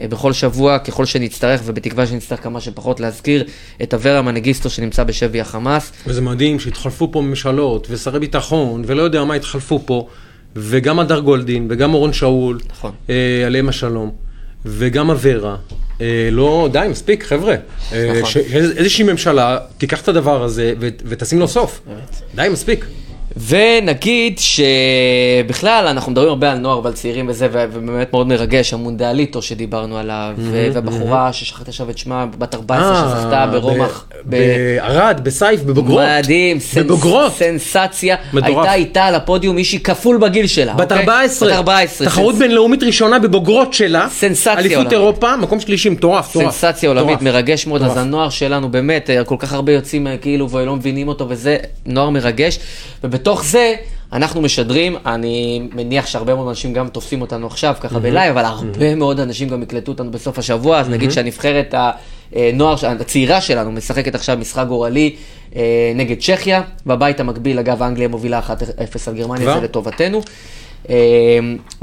אה, 0.00 0.08
בכל 0.08 0.32
שבוע, 0.32 0.78
ככל 0.78 1.04
שנצטרך, 1.04 1.60
ובתקווה 1.64 2.06
שנצטרך 2.06 2.42
כמה 2.42 2.60
שפחות 2.60 3.00
להזכיר, 3.00 3.44
את 3.82 3.94
אברה 3.94 4.22
מנגיסטו 4.22 4.70
שנמצא 4.70 5.04
בשבי 5.04 5.40
החמאס. 5.40 5.92
וזה 6.06 6.20
מדהים 6.20 6.60
שהתחלפו 6.60 7.12
פה 7.12 7.20
ממשלות 7.20 7.86
ושרי 7.90 8.20
ביטחון 8.20 8.82
ולא 8.86 9.02
יודע 9.02 9.24
מה 9.24 9.34
התחלפו 9.34 9.80
פה, 9.86 10.08
וגם 10.56 10.98
הדר 10.98 11.20
גולדין 11.20 11.66
וגם 11.70 11.94
אורון 11.94 12.12
שאול, 12.12 12.58
נכון. 12.70 12.92
אה, 13.10 13.42
עליהם 13.46 13.68
השלום, 13.68 14.10
וגם 14.64 15.10
אברה. 15.10 15.56
אה, 16.00 16.28
לא, 16.32 16.68
די, 16.72 16.86
מספיק, 16.90 17.24
חבר'ה. 17.24 17.54
אה, 17.92 18.12
נכון. 18.18 18.30
שאיזושהי 18.30 19.04
ממשלה 19.04 19.58
תיקח 19.78 20.02
את 20.02 20.08
הדבר 20.08 20.42
הזה 20.42 20.74
ותשים 20.78 21.38
לו 21.38 21.48
סוף. 21.48 21.80
די, 22.34 22.48
מספיק. 22.52 22.84
ונגיד 23.36 24.38
שבכלל, 24.38 25.86
אנחנו 25.86 26.12
מדברים 26.12 26.28
הרבה 26.28 26.52
על 26.52 26.58
נוער 26.58 26.80
ועל 26.84 26.92
צעירים 26.92 27.28
וזה, 27.28 27.48
ובאמת 27.52 28.12
מאוד 28.12 28.26
מרגש, 28.26 28.72
המונדיאליטו 28.72 29.42
שדיברנו 29.42 29.98
עליו, 29.98 30.34
והבחורה 30.72 31.32
ששכחתי 31.32 31.70
עכשיו 31.70 31.90
את 31.90 31.98
שמה, 31.98 32.26
בת 32.38 32.54
14 32.54 33.16
שזכתה 33.16 33.40
אה, 33.40 33.46
ברומח. 33.46 34.04
ב- 34.24 34.30
בערד, 34.30 35.20
בסייף, 35.22 35.60
בבוגרות. 35.62 36.02
מדהים. 36.18 36.60
סנסציה. 37.38 38.16
הייתה 38.42 38.74
איתה 38.74 39.04
על 39.04 39.14
הפודיום 39.14 39.56
מישהי 39.56 39.80
כפול 39.80 40.18
בגיל 40.18 40.46
שלה. 40.46 40.74
בת 40.74 40.92
אוקיי? 40.92 40.98
14. 40.98 41.48
בת 41.48 41.54
14. 41.54 42.06
תחרות 42.06 42.34
בינלאומית 42.34 42.82
ראשונה 42.82 43.18
בבוגרות 43.18 43.74
שלה. 43.74 44.06
סנסציה 44.10 44.52
אליפות 44.52 44.76
עולמית. 44.76 44.92
אירופה, 44.92 45.36
מקום 45.36 45.60
שלישי, 45.60 45.88
מטורף, 45.88 46.30
מטורף. 46.36 46.54
סנסציה 46.54 46.88
עולמית. 46.88 47.22
מרגש 47.22 47.66
מאוד, 47.66 47.82
אז. 47.82 47.96
הנוער 47.96 48.28
שלנו 48.28 48.68
באמת, 48.70 49.10
אה, 49.10 49.24
כל 49.24 49.36
כך 49.38 49.52
הרבה 49.52 49.72
יוצאים 49.72 50.06
אה, 50.06 50.16
כאילו 50.16 50.50
ולא 50.50 50.76
מבינים 50.76 51.08
אותו 51.08 51.26
וזה 51.28 51.56
נוער 51.86 52.10
מרגש, 52.10 52.58
ובתוך 53.22 53.44
זה 53.44 53.74
אנחנו 54.12 54.40
משדרים, 54.40 54.96
אני 55.06 55.68
מניח 55.74 56.06
שהרבה 56.06 56.34
מאוד 56.34 56.48
אנשים 56.48 56.72
גם 56.72 56.88
תופסים 56.88 57.20
אותנו 57.20 57.46
עכשיו 57.46 57.74
ככה 57.80 57.98
בלייב, 57.98 58.36
אבל 58.36 58.44
הרבה 58.44 58.94
מאוד 58.94 59.20
אנשים 59.20 59.48
גם 59.48 59.62
יקלטו 59.62 59.92
אותנו 59.92 60.10
בסוף 60.10 60.38
השבוע, 60.38 60.78
אז 60.78 60.88
נגיד 60.88 61.10
שהנבחרת 61.10 61.74
הנוער, 62.32 62.74
הצעירה 63.00 63.40
שלנו 63.40 63.72
משחקת 63.72 64.14
עכשיו 64.14 64.36
משחק 64.36 64.64
גורלי 64.68 65.16
אה, 65.56 65.92
נגד 65.94 66.16
צ'כיה, 66.20 66.62
בבית 66.86 67.20
המקביל, 67.20 67.58
אגב, 67.58 67.82
אנגליה 67.82 68.08
מובילה 68.08 68.40
1-0 68.40 68.50
על 69.06 69.14
גרמניה? 69.14 69.54
זה 69.54 69.60
לטובתנו. 69.60 70.22
אה, 70.90 70.96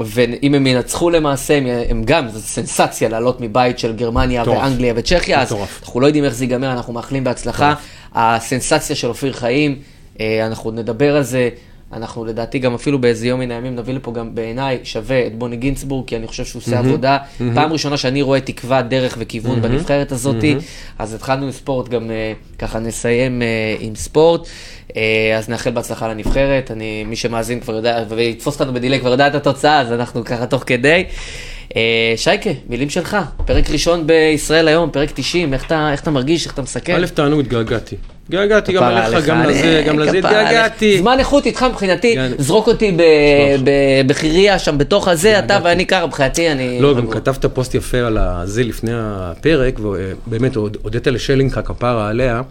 ואם 0.00 0.54
הם 0.54 0.66
ינצחו 0.66 1.10
למעשה, 1.10 1.56
הם, 1.56 1.66
הם 1.88 2.02
גם, 2.04 2.28
זו 2.28 2.40
סנסציה 2.40 3.08
לעלות 3.08 3.40
מבית 3.40 3.78
של 3.78 3.92
גרמניה 3.92 4.42
מטורף. 4.42 4.58
ואנגליה 4.58 4.92
וצ'כיה, 4.96 5.42
אז 5.42 5.52
מטורף. 5.52 5.80
אנחנו 5.82 6.00
לא 6.00 6.06
יודעים 6.06 6.24
איך 6.24 6.34
זה 6.34 6.44
ייגמר, 6.44 6.72
אנחנו 6.72 6.92
מאחלים 6.92 7.24
בהצלחה. 7.24 7.74
הסנסציה 8.14 8.96
של 8.96 9.08
אופיר 9.08 9.32
חיים, 9.32 9.72
אה, 9.72 9.76
אנחנו 10.20 10.70
נדבר 10.70 11.16
על 11.16 11.22
זה. 11.22 11.48
אנחנו 11.92 12.24
לדעתי 12.24 12.58
גם 12.58 12.74
אפילו 12.74 12.98
באיזה 12.98 13.28
יום 13.28 13.40
מן 13.40 13.50
הימים 13.50 13.76
נביא 13.76 13.94
לפה 13.94 14.12
גם 14.12 14.34
בעיניי 14.34 14.78
שווה 14.84 15.26
את 15.26 15.38
בוני 15.38 15.56
גינצבורג, 15.56 16.06
כי 16.06 16.16
אני 16.16 16.26
חושב 16.26 16.44
שהוא 16.44 16.60
עושה 16.60 16.78
עבודה. 16.78 17.18
פעם 17.54 17.72
ראשונה 17.72 17.96
שאני 17.96 18.22
רואה 18.22 18.40
תקווה, 18.40 18.82
דרך 18.82 19.16
וכיוון 19.18 19.62
בנבחרת 19.62 20.12
הזאתי, 20.12 20.56
אז 20.98 21.14
התחלנו 21.14 21.44
עם 21.44 21.52
ספורט, 21.52 21.88
גם 21.88 22.10
אה, 22.10 22.32
ככה 22.58 22.78
נסיים 22.78 23.42
אה, 23.42 23.76
עם 23.80 23.94
ספורט. 23.94 24.48
אה, 24.96 25.34
אז 25.38 25.48
נאחל 25.48 25.70
בהצלחה 25.70 26.08
לנבחרת, 26.08 26.70
אני, 26.70 27.04
מי 27.04 27.16
שמאזין 27.16 27.60
כבר 27.60 27.74
יודע, 27.74 28.04
ויתפוס 28.08 28.60
אותנו 28.60 28.74
בדיליי 28.74 29.00
כבר 29.00 29.10
יודע 29.10 29.26
את 29.26 29.34
התוצאה, 29.34 29.80
אז 29.80 29.92
אנחנו 29.92 30.24
ככה 30.24 30.46
תוך 30.46 30.62
כדי. 30.66 31.04
אה, 31.76 32.12
שייקה, 32.16 32.50
מילים 32.68 32.90
שלך, 32.90 33.16
פרק 33.46 33.70
ראשון 33.70 34.06
בישראל 34.06 34.68
היום, 34.68 34.90
פרק 34.90 35.10
90, 35.14 35.54
איך 35.54 35.66
אתה, 35.66 35.92
איך 35.92 36.02
אתה 36.02 36.10
מרגיש, 36.10 36.46
איך 36.46 36.54
אתה 36.54 36.62
מסכם? 36.62 36.96
א', 36.96 37.06
תענוג, 37.06 37.40
התגעגעתי. 37.40 37.96
התגעגעתי 38.34 38.72
גם 38.72 38.82
אליך, 38.84 39.04
עליך, 39.04 39.26
גם 39.26 39.42
לזה, 39.42 39.60
אה, 39.64 39.82
גם 39.86 39.98
לזה. 39.98 40.18
התגעגעתי. 40.18 40.98
זמן 40.98 41.18
איכות 41.18 41.46
איתך 41.46 41.62
מבחינתי. 41.70 42.16
זרוק 42.38 42.66
אותי 42.66 42.96
בחירייה 44.06 44.58
שם 44.58 44.78
בתוך 44.78 45.08
הזה, 45.08 45.38
אתה 45.38 45.58
ואני 45.64 45.86
ככה, 45.86 46.06
מבחינתי 46.06 46.48
אני... 46.52 46.78
לא, 46.80 46.94
גם. 46.96 47.10
כתבת 47.10 47.46
פוסט 47.46 47.74
יפה 47.74 47.98
על 47.98 48.18
זה 48.44 48.62
לפני 48.64 48.90
הפרק, 48.94 49.78
ובאמת 49.80 50.56
הוד- 50.56 50.76
הודית 50.82 51.06
לשלינקה 51.06 51.62
כפרה 51.62 52.08
עליה, 52.08 52.42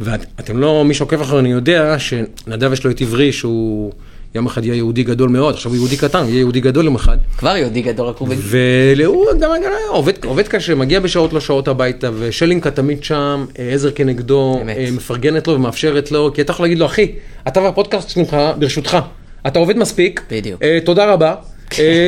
ואתם 0.00 0.58
לא, 0.58 0.84
מי 0.84 0.94
שעוקב 0.94 1.20
אחרינו 1.20 1.48
יודע 1.48 1.96
שנדב 1.98 2.72
יש 2.72 2.84
לו 2.84 2.90
את 2.90 3.00
עברי 3.00 3.32
שהוא 3.32 3.92
יום 4.38 4.46
אחד 4.46 4.64
יהיה 4.64 4.76
יהודי 4.76 5.02
גדול 5.02 5.28
מאוד, 5.28 5.54
עכשיו 5.54 5.72
הוא 5.72 5.76
יהודי 5.76 5.96
קטן, 5.96 6.24
יהיה 6.28 6.38
יהודי 6.38 6.60
גדול 6.60 6.84
יום 6.84 6.94
אחד. 6.94 7.16
כבר 7.38 7.56
יהודי 7.56 7.82
גדול, 7.82 8.06
רק 8.06 8.16
הוא... 8.16 8.28
והוא 8.38 9.26
גם 9.40 9.50
עובד, 9.88 10.24
עובד 10.24 10.48
קשה, 10.48 10.74
מגיע 10.74 11.00
בשעות 11.00 11.32
לא 11.32 11.40
שעות 11.40 11.68
הביתה, 11.68 12.10
ושלינקה 12.18 12.70
תמיד 12.70 13.04
שם, 13.04 13.44
אה, 13.58 13.70
עזר 13.72 13.90
כנגדו, 13.90 14.58
אמת. 14.62 14.76
אה, 14.76 14.88
מפרגנת 14.92 15.46
לו 15.46 15.54
ומאפשרת 15.54 16.12
לו, 16.12 16.30
כי 16.34 16.40
אתה 16.40 16.50
יכול 16.50 16.64
להגיד 16.64 16.78
לו, 16.78 16.86
אחי, 16.86 17.12
אתה 17.48 17.60
והפודקאסט 17.60 18.10
שלך, 18.10 18.36
ברשותך, 18.58 18.98
אתה 19.46 19.58
עובד 19.58 19.76
מספיק, 19.76 20.22
בדיוק. 20.30 20.62
אה, 20.62 20.78
תודה 20.84 21.12
רבה. 21.12 21.34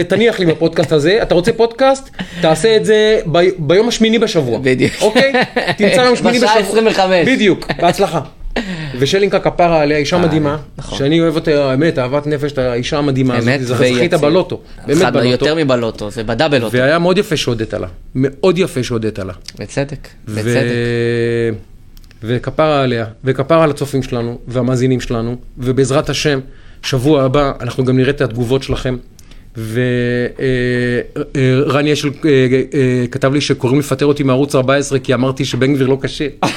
תניח 0.08 0.38
לי 0.38 0.46
בפודקאסט 0.46 0.92
הזה, 0.92 1.18
אתה 1.22 1.34
רוצה 1.34 1.52
פודקאסט, 1.52 2.10
תעשה 2.40 2.76
את 2.76 2.84
זה 2.84 3.20
ב, 3.32 3.38
ביום 3.58 3.88
השמיני 3.88 4.18
בשבוע. 4.18 4.58
בדיוק. 4.62 4.92
אוקיי? 5.00 5.32
תמצא 5.78 6.00
יום 6.00 6.16
שמיני 6.16 6.38
בשבוע. 6.38 6.50
בשעה 6.50 6.68
25. 6.68 7.28
בדיוק, 7.28 7.66
בהצלחה. 7.80 8.20
ושלינקה 8.98 9.40
כפרה 9.40 9.82
עליה, 9.82 9.98
אישה 9.98 10.18
מדהימה, 10.18 10.56
נכון. 10.78 10.98
שאני 10.98 11.20
אוהב 11.20 11.34
אותה, 11.34 11.70
האמת, 11.70 11.98
אהבת 11.98 12.26
נפש, 12.26 12.52
את 12.52 12.58
האישה 12.58 12.98
המדהימה 12.98 13.36
הזאת, 13.36 13.60
זכית. 13.60 14.14
בלוטו, 14.14 14.60
באמת 14.86 15.12
בלוטו. 15.12 15.28
יותר 15.28 15.54
מבלוטו, 15.54 16.10
זה 16.10 16.24
בדאבל 16.24 16.62
אוטו. 16.62 16.76
והיה 16.76 16.98
מאוד 16.98 17.18
יפה 17.18 17.36
שהודית 17.36 17.74
לה, 17.74 17.88
מאוד 18.14 18.58
יפה 18.58 18.82
שהודית 18.82 19.18
לה. 19.18 19.32
בצדק. 19.58 20.08
בצדק. 20.28 20.70
וכפרה 22.22 22.82
עליה, 22.82 23.06
וכפרה 23.24 23.64
על 23.64 23.70
הצופים 23.70 24.02
שלנו, 24.02 24.38
והמאזינים 24.48 25.00
שלנו, 25.00 25.36
ובעזרת 25.58 26.10
השם, 26.10 26.40
שבוע 26.82 27.22
הבא 27.22 27.52
אנחנו 27.60 27.84
גם 27.84 27.96
נראה 27.96 28.10
את 28.10 28.20
התגובות 28.20 28.62
שלכם. 28.62 28.96
ורני 31.34 31.92
אשל 31.92 32.10
אה, 32.24 32.30
אה, 32.74 33.04
כתב 33.10 33.32
לי 33.32 33.40
שקוראים 33.40 33.78
לפטר 33.78 34.06
אותי 34.06 34.22
מערוץ 34.22 34.54
14 34.54 34.98
כי 34.98 35.14
אמרתי 35.14 35.44
שבן 35.44 35.74
גביר 35.74 35.86
לא 35.86 35.98
כשיר. 36.02 36.30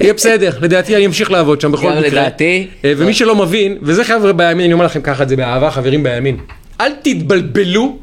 יהיה 0.00 0.14
בסדר, 0.14 0.50
לדעתי 0.60 0.96
אני 0.96 1.06
אמשיך 1.06 1.30
לעבוד 1.30 1.60
שם 1.60 1.72
בכל 1.72 1.92
מקרה. 1.92 2.08
לדעתי. 2.08 2.66
אה, 2.84 2.92
ומי 2.96 3.14
שלא 3.14 3.36
מבין, 3.36 3.78
וזה 3.82 4.04
חבר'ה 4.04 4.32
בימין, 4.32 4.64
אני 4.64 4.72
אומר 4.72 4.84
לכם 4.84 5.00
ככה 5.00 5.22
את 5.22 5.28
זה 5.28 5.36
באהבה, 5.36 5.70
חברים 5.70 6.02
בימין. 6.02 6.36
אל 6.80 6.92
תתבלבלו 7.02 7.98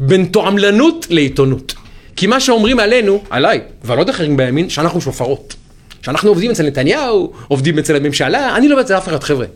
בין 0.00 0.24
תועמלנות 0.24 1.06
לעיתונות. 1.10 1.74
כי 2.16 2.26
מה 2.26 2.40
שאומרים 2.40 2.80
עלינו, 2.80 3.22
עליי, 3.30 3.60
ועל 3.84 3.98
עוד 3.98 4.08
אחרים 4.08 4.36
בימין, 4.36 4.70
שאנחנו 4.70 5.00
שופרות. 5.00 5.54
שאנחנו 6.02 6.28
עובדים 6.28 6.50
אצל 6.50 6.66
נתניהו, 6.66 7.32
עובדים 7.48 7.78
אצל 7.78 7.96
הממשלה, 7.96 8.56
אני 8.56 8.68
לא 8.68 8.80
אצל 8.80 8.96
אף 8.96 9.08
אחד, 9.08 9.22
חבר'ה. 9.22 9.46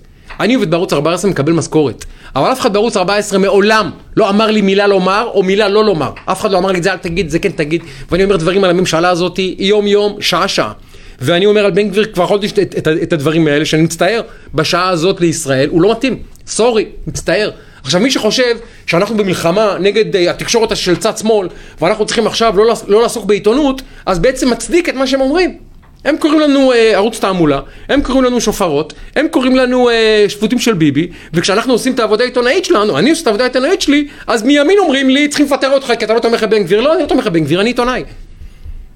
אני 0.41 0.55
עובד 0.55 0.71
בערוץ 0.71 0.93
14, 0.93 1.31
מקבל 1.31 1.53
משכורת. 1.53 2.05
אבל 2.37 2.53
אף 2.53 2.61
אחד 2.61 2.73
בערוץ 2.73 2.97
14 2.97 3.39
מעולם 3.39 3.91
לא 4.17 4.31
אמר 4.31 4.51
לי 4.51 4.61
מילה 4.61 4.87
לומר 4.87 5.29
או 5.35 5.43
מילה 5.43 5.69
לא 5.69 5.85
לומר. 5.85 6.11
אף 6.25 6.41
אחד 6.41 6.51
לא 6.51 6.59
אמר 6.59 6.73
לי 6.73 6.79
את 6.79 6.83
זה 6.83 6.93
אל 6.93 6.97
תגיד, 6.97 7.31
זה 7.31 7.39
כן 7.39 7.51
תגיד. 7.51 7.83
ואני 8.11 8.25
אומר 8.25 8.37
דברים 8.37 8.65
על 8.65 8.71
הממשלה 8.71 9.09
הזאת 9.09 9.39
יום 9.59 9.87
יום, 9.87 10.17
שעה 10.21 10.49
שעה. 10.49 10.73
ואני 11.21 11.47
אומר 11.47 11.65
על 11.65 11.71
בן 11.71 11.89
גביר 11.89 12.07
כבר 12.13 12.27
חודש 12.27 12.53
את, 12.53 12.59
את, 12.59 12.89
את, 13.03 13.13
הדברים 13.13 13.47
האלה, 13.47 13.65
שאני 13.65 13.83
מצטער, 13.83 14.21
בשעה 14.55 14.89
הזאת 14.89 15.21
לישראל, 15.21 15.69
הוא 15.69 15.83
לא 15.83 15.93
מתאים. 15.93 16.23
סורי, 16.47 16.87
מצטער. 17.07 17.51
עכשיו 17.83 18.01
מי 18.01 18.11
שחושב 18.11 18.57
שאנחנו 18.87 19.17
במלחמה 19.17 19.77
נגד 19.81 20.17
uh, 20.17 20.31
התקשורת 20.31 20.77
של 20.77 20.97
צד 20.97 21.19
שמאל, 21.19 21.49
ואנחנו 21.81 22.07
צריכים 22.07 22.27
עכשיו 22.27 22.57
לא, 22.57 22.75
לא 22.89 23.03
לעסוק 23.03 23.25
בעיתונות, 23.25 23.83
אז 24.07 24.19
בעצם 24.19 24.51
מצדיק 24.51 24.89
את 24.89 24.95
מה 24.95 25.07
שהם 25.07 25.21
אומרים. 25.21 25.59
הם 26.05 26.17
קוראים 26.17 26.41
לנו 26.41 26.73
אה, 26.73 26.93
ערוץ 26.95 27.19
תעמולה, 27.19 27.61
הם 27.89 28.03
קוראים 28.03 28.25
לנו 28.25 28.41
שופרות, 28.41 28.93
הם 29.17 29.29
קוראים 29.29 29.57
לנו 29.57 29.91
אה, 29.91 30.25
שפוטים 30.29 30.59
של 30.59 30.75
ביבי, 30.75 31.09
וכשאנחנו 31.35 31.73
עושים 31.73 31.93
את 31.93 32.01
העבודה 32.01 32.25
העיתונאית 32.25 32.65
שלנו, 32.65 32.99
אני 32.99 33.11
עושה 33.11 33.23
את 33.23 33.27
העבודה 33.27 33.45
העיתונאית 33.45 33.83
שלי, 33.83 34.09
אז 34.27 34.43
מימין 34.43 34.79
אומרים 34.79 35.11
לי, 35.11 35.29
צריכים 35.29 35.47
לפטר 35.47 35.73
אותך 35.73 35.93
כי 35.99 36.05
אתה 36.05 36.15
לא 36.15 36.19
תומך 36.19 36.43
בבן 36.43 36.63
גביר. 36.63 36.81
לא, 36.81 36.95
אני 36.95 37.03
לא 37.03 37.07
תומך 37.07 37.27
בבן 37.27 37.45
גביר, 37.45 37.61
אני 37.61 37.71
עיתונאי. 37.71 38.05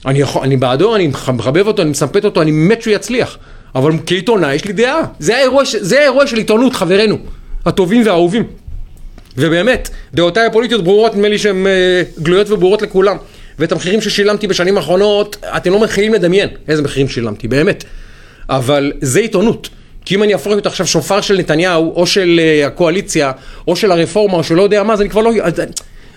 אני, 0.07 0.19
יכול, 0.19 0.43
אני 0.43 0.57
בעדו, 0.57 0.97
אני 0.97 1.07
מחבב 1.33 1.67
אותו, 1.67 1.83
אני 1.83 1.91
מסמפת 1.91 2.25
אותו, 2.25 2.43
אני 2.43 2.51
מת 2.51 2.83
שהוא 2.83 2.95
יצליח. 2.95 3.39
אבל 3.75 3.93
כעיתונאי 4.07 4.55
יש 4.55 4.65
לי 4.65 4.73
דעה. 4.73 5.01
זה 5.19 5.37
האירוע, 5.37 5.63
זה 5.81 6.01
האירוע 6.01 6.27
של 6.27 6.37
עיתונות, 6.37 6.75
חברינו. 6.75 7.19
הטובים 7.67 8.07
והאהובים. 8.07 8.45
ובאמת, 9.37 9.91
דעותיי 10.15 10.47
הפוליטיות 10.47 10.85
ברורות, 10.85 11.15
נדמה 11.15 11.29
לי 11.29 11.39
שהן 11.39 11.67
אה, 11.67 12.03
גלויות 12.23 12.51
וברורות 12.51 12.83
לכולם. 12.83 13.17
ואת 13.59 13.73
המחירים 13.73 14.01
ששילמתי 14.01 14.47
בשנים 14.47 14.77
האחרונות, 14.77 15.37
אתם 15.57 15.73
לא 15.73 15.83
מתחילים 15.83 16.15
לדמיין 16.15 16.49
איזה 16.69 16.83
מחירים 16.83 17.09
שילמתי, 17.09 17.49
באמת. 17.49 17.85
אבל 18.49 18.93
זה 19.01 19.21
עיתונות. 19.21 19.69
כי 20.05 20.15
אם 20.15 20.23
אני 20.23 20.35
אפרק 20.35 20.57
אותה 20.57 20.69
עכשיו 20.69 20.87
שופר 20.87 21.21
של 21.21 21.39
נתניהו, 21.39 21.93
או 21.97 22.07
של 22.07 22.41
uh, 22.41 22.67
הקואליציה, 22.67 23.33
או 23.69 23.77
של 23.77 23.93
הרפורמה, 23.93 24.35
או 24.35 24.45
שלא 24.45 24.63
יודע 24.63 24.83
מה, 24.83 24.93
אז 24.93 25.01
אני 25.01 25.11
כבר 25.11 25.21
לא, 25.21 25.33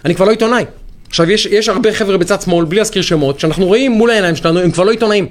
אני 0.06 0.16
כבר 0.16 0.26
לא 0.26 0.32
עיתונאי. 0.32 0.66
עכשיו, 1.10 1.32
יש, 1.32 1.46
יש 1.46 1.70
הרבה 1.70 1.94
חבר'ה 1.94 2.18
בצד 2.18 2.42
שמאל, 2.42 2.66
בלי 2.66 2.78
להזכיר 2.78 3.02
שמות, 3.02 3.40
שאנחנו 3.40 3.66
רואים 3.66 3.92
מול 3.92 4.10
העיניים 4.10 4.36
שלנו, 4.36 4.60
הם 4.60 4.72
כבר 4.72 4.84
לא 4.84 4.92
עיתונאים. 4.92 5.28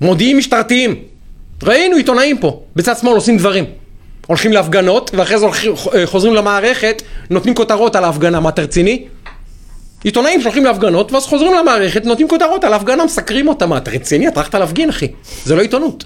מודיעים 0.00 0.38
משטרתיים. 0.38 0.94
ראינו 1.62 1.96
עיתונאים 1.96 2.38
פה, 2.38 2.62
בצד 2.76 2.96
שמאל 2.96 3.14
עושים 3.14 3.38
דברים. 3.38 3.64
הולכים 4.26 4.52
להפגנות, 4.52 5.10
ואחרי 5.14 5.38
זה 5.38 5.44
הולכים, 5.44 5.72
אה, 5.94 6.06
חוזרים 6.06 6.34
למערכת, 6.34 7.02
נותנים 7.30 7.54
כותרות 7.54 7.96
על 7.96 8.04
ההפגנה, 8.04 8.40
מה 8.40 8.48
אתה 8.48 8.62
רציני? 8.62 9.04
עיתונאים 10.04 10.40
שהולכים 10.40 10.64
להפגנות, 10.64 11.12
ואז 11.12 11.24
חוזרים 11.24 11.52
למערכת, 11.54 12.04
נותנים 12.04 12.28
כותרות 12.28 12.64
על 12.64 12.72
ההפגנה, 12.72 13.04
מסקרים 13.04 13.48
אותה. 13.48 13.66
מה, 13.66 13.76
אתה 13.76 13.90
רציני? 13.90 14.28
אתה 14.28 14.40
הלכת 14.40 14.54
להפגין, 14.54 14.88
אחי. 14.88 15.08
זה 15.44 15.54
לא 15.56 15.60
עיתונות. 15.60 16.04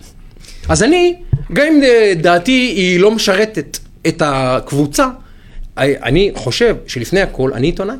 אז 0.68 0.82
אני, 0.82 1.14
גם 1.52 1.66
אם 1.66 1.82
אה, 1.82 2.12
דעתי 2.16 2.72
היא 2.76 3.00
לא 3.00 3.10
משרתת 3.10 3.78
את 4.06 4.22
הקבוצה, 4.24 5.08
אה, 5.78 5.92
אני 6.02 6.30
חושב 6.34 6.76
שלפני 6.86 7.20
הכל 7.20 7.52
אני 7.54 7.66
עיתונאי. 7.66 7.96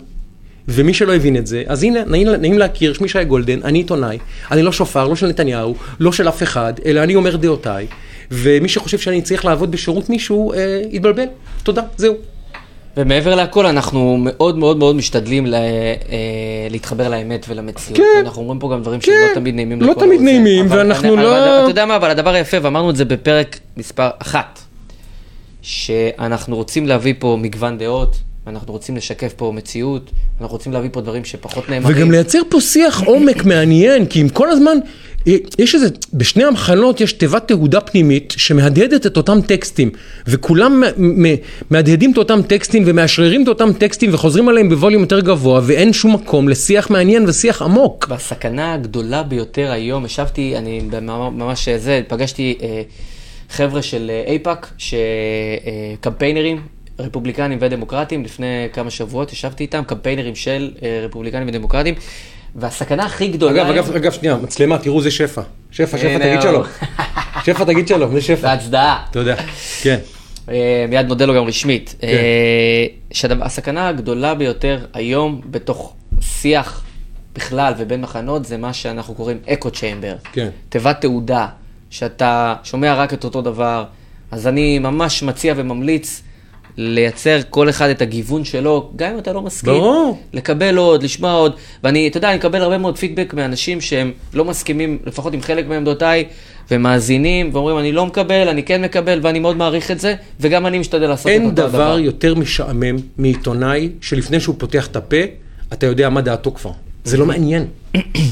ומי 0.69 0.95
שלא 0.95 1.15
הבין 1.15 1.37
את 1.37 1.47
זה, 1.47 1.63
אז 1.67 1.83
הנה, 1.83 2.01
נעים, 2.07 2.29
נעים 2.29 2.59
להכיר, 2.59 2.93
שמי 2.93 3.09
שי 3.09 3.25
גולדן, 3.25 3.59
אני 3.65 3.79
עיתונאי, 3.79 4.19
אני 4.51 4.63
לא 4.63 4.73
שופר, 4.73 5.09
לא 5.09 5.17
של 5.17 5.27
נתניהו, 5.27 5.75
לא 6.01 6.13
של 6.13 6.29
אף 6.29 6.43
אחד, 6.43 6.73
אלא 6.85 7.03
אני 7.03 7.15
אומר 7.15 7.37
דעותיי, 7.37 7.87
ומי 8.31 8.69
שחושב 8.69 8.99
שאני 8.99 9.23
צריך 9.23 9.45
לעבוד 9.45 9.71
בשירות 9.71 10.11
מישהו, 10.11 10.53
אה, 10.53 10.59
יתבלבל. 10.91 11.25
תודה, 11.63 11.83
זהו. 11.97 12.15
ומעבר 12.97 13.35
לכל, 13.35 13.67
אנחנו 13.67 14.17
מאוד 14.21 14.59
מאוד 14.59 14.77
מאוד 14.77 14.97
משתדלים 14.97 15.47
לה, 15.47 15.57
אה, 15.59 15.63
להתחבר 16.71 17.09
לאמת 17.09 17.47
ולמציאות. 17.49 17.97
כן. 17.99 18.05
אנחנו 18.21 18.43
אומרים 18.43 18.59
פה 18.61 18.71
גם 18.73 18.83
דברים 18.83 19.01
כן. 19.01 19.05
שהם 19.13 19.29
לא 19.31 19.35
תמיד 19.35 19.55
נעימים 19.55 19.81
לא 19.83 19.91
לכל 19.91 20.01
תמיד. 20.01 20.21
נעימים, 20.21 20.67
אבל 20.67 20.79
ואנחנו 20.79 21.15
אני- 21.15 21.23
לא- 21.23 21.39
אבל 21.39 21.61
אתה 21.63 21.71
יודע 21.71 21.87
מה, 21.87 21.97
אבל 21.97 22.11
הדבר 22.11 22.35
היפה, 22.35 22.57
ואמרנו 22.63 22.91
את 22.91 22.97
זה 22.97 23.05
בפרק 23.05 23.59
מספר 23.77 24.09
אחת, 24.19 24.59
שאנחנו 25.63 26.57
רוצים 26.57 26.87
להביא 26.87 27.15
פה 27.19 27.39
מגוון 27.41 27.79
דעות, 27.79 28.17
אנחנו 28.47 28.73
רוצים 28.73 28.97
לשקף 28.97 29.33
פה 29.37 29.53
מציאות, 29.55 30.11
אנחנו 30.41 30.57
רוצים 30.57 30.73
להביא 30.73 30.89
פה 30.93 31.01
דברים 31.01 31.25
שפחות 31.25 31.69
נאמרים. 31.69 31.97
וגם 31.97 32.11
לייצר 32.11 32.39
פה 32.49 32.61
שיח 32.61 33.03
עומק 33.03 33.45
מעניין, 33.45 34.07
כי 34.07 34.23
אם 34.23 34.29
כל 34.29 34.51
הזמן, 34.51 34.79
אה, 35.29 35.37
יש 35.59 35.75
איזה, 35.75 35.89
בשני 36.15 36.45
המחנות 36.45 37.01
יש 37.01 37.13
תיבת 37.13 37.49
תהודה 37.49 37.81
פנימית 37.81 38.35
שמהדהדת 38.37 39.07
את 39.07 39.17
אותם 39.17 39.41
טקסטים, 39.47 39.91
וכולם 40.27 40.83
מהדהדים 41.71 42.13
את 42.13 42.17
אותם 42.17 42.43
טקסטים 42.43 42.83
ומאשררים 42.87 43.43
את 43.43 43.49
אותם 43.49 43.73
טקסטים 43.73 44.15
וחוזרים 44.15 44.49
עליהם 44.49 44.69
בווליום 44.69 45.03
יותר 45.03 45.21
גבוה, 45.21 45.61
ואין 45.65 45.93
שום 45.93 46.15
מקום 46.15 46.49
לשיח 46.49 46.91
מעניין 46.91 47.29
ושיח 47.29 47.63
עמוק. 47.63 48.07
בסכנה 48.09 48.75
הגדולה 48.75 49.23
ביותר 49.23 49.71
היום, 49.71 50.07
ישבתי, 50.07 50.57
אני 50.57 50.81
ממש 51.33 51.69
זה, 51.69 52.03
פגשתי 52.09 52.59
אה, 52.63 52.83
חבר'ה 53.51 53.83
של 53.83 54.11
אה, 54.11 54.31
אייפאק, 54.31 54.73
שקמפיינרים, 54.79 56.61
רפובליקנים 56.99 57.59
ודמוקרטים, 57.61 58.25
לפני 58.25 58.69
כמה 58.73 58.91
שבועות 58.91 59.33
ישבתי 59.33 59.65
איתם, 59.65 59.83
קמפיינרים 59.87 60.35
של 60.35 60.71
אה, 60.83 61.01
רפובליקנים 61.05 61.49
ודמוקרטים, 61.49 61.95
והסכנה 62.55 63.05
הכי 63.05 63.29
גדולה... 63.29 63.63
אגב, 63.63 63.71
אגב, 63.71 63.97
אגב, 63.97 64.13
שנייה, 64.13 64.37
מצלמה, 64.37 64.79
תראו 64.79 65.03
זה 65.03 65.11
שפע. 65.11 65.43
שפע, 65.71 65.99
שפע, 65.99 66.19
תגיד. 66.19 66.43
שלום. 66.43 66.63
שפע, 67.47 67.65
תגיד 67.65 67.89
שלום, 67.89 68.13
זה 68.15 68.21
שפע. 68.21 68.43
בהצדעה. 68.43 69.05
תודה. 69.11 69.35
כן. 69.83 69.99
אה, 70.49 70.85
מיד 70.89 71.07
נודה 71.07 71.27
לו 71.27 71.35
גם 71.35 71.45
רשמית. 71.45 71.95
כן. 72.01 72.07
אה, 72.07 72.87
שהסכנה 73.13 73.89
הגדולה 73.89 74.35
ביותר 74.35 74.87
היום 74.95 75.41
בתוך 75.51 75.95
שיח 76.21 76.85
בכלל 77.35 77.75
ובין 77.79 78.01
מחנות 78.01 78.45
זה 78.45 78.57
מה 78.57 78.73
שאנחנו 78.73 79.15
קוראים 79.15 79.39
אקו 79.49 79.71
צ'יימבר. 79.71 80.15
כן. 80.33 80.49
תיבת 80.69 81.01
תעודה, 81.01 81.47
שאתה 81.91 82.55
שומע 82.65 82.95
רק 82.95 83.15
את 83.15 83.25
אותו 83.25 83.43
דבר. 83.43 83.85
אז 84.31 84.47
אני 84.47 84.79
ממש 84.79 85.23
מציע 85.23 85.55
וממליץ 85.57 86.23
לייצר 86.77 87.39
כל 87.51 87.69
אחד 87.69 87.89
את 87.89 88.03
הגיוון 88.03 88.45
שלו, 88.45 88.91
גם 88.97 89.13
אם 89.13 89.19
אתה 89.19 89.33
לא 89.33 89.43
מסכים. 89.43 89.73
ברור. 89.73 90.19
לקבל 90.33 90.77
עוד, 90.77 91.03
לשמוע 91.03 91.33
עוד. 91.33 91.57
ואני, 91.85 92.09
אתה 92.09 92.17
יודע, 92.17 92.29
אני 92.29 92.37
מקבל 92.37 92.63
הרבה 92.63 92.79
מאוד 92.79 92.99
פידבק 92.99 93.35
מאנשים 93.35 93.81
שהם 93.81 94.13
לא 94.35 94.45
מסכימים, 94.45 94.99
לפחות 95.07 95.35
עם 95.35 95.41
חלק 95.41 95.67
מעמדותיי, 95.67 96.25
ומאזינים, 96.71 97.51
ואומרים, 97.53 97.79
אני 97.79 97.93
לא 97.93 98.07
מקבל, 98.07 98.49
אני 98.49 98.63
כן 98.63 98.83
מקבל, 98.83 99.19
ואני 99.23 99.39
מאוד 99.39 99.57
מעריך 99.57 99.91
את 99.91 100.01
זה, 100.01 100.15
וגם 100.41 100.67
אני 100.67 100.79
משתדל 100.79 101.07
לעשות 101.07 101.27
את 101.27 101.33
אין 101.33 101.45
אותו 101.45 101.55
דבר 101.55 101.83
הדבר. 101.83 101.99
יותר 101.99 102.35
משעמם 102.35 102.97
מעיתונאי 103.19 103.89
שלפני 104.01 104.41
שהוא 104.41 104.55
פותח 104.59 104.87
את 104.87 104.97
הפה, 104.97 105.17
אתה 105.73 105.87
יודע 105.87 106.09
מה 106.09 106.21
דעתו 106.21 106.55
כבר. 106.55 106.71
זה 107.05 107.17
לא 107.17 107.27
מעניין. 107.27 107.67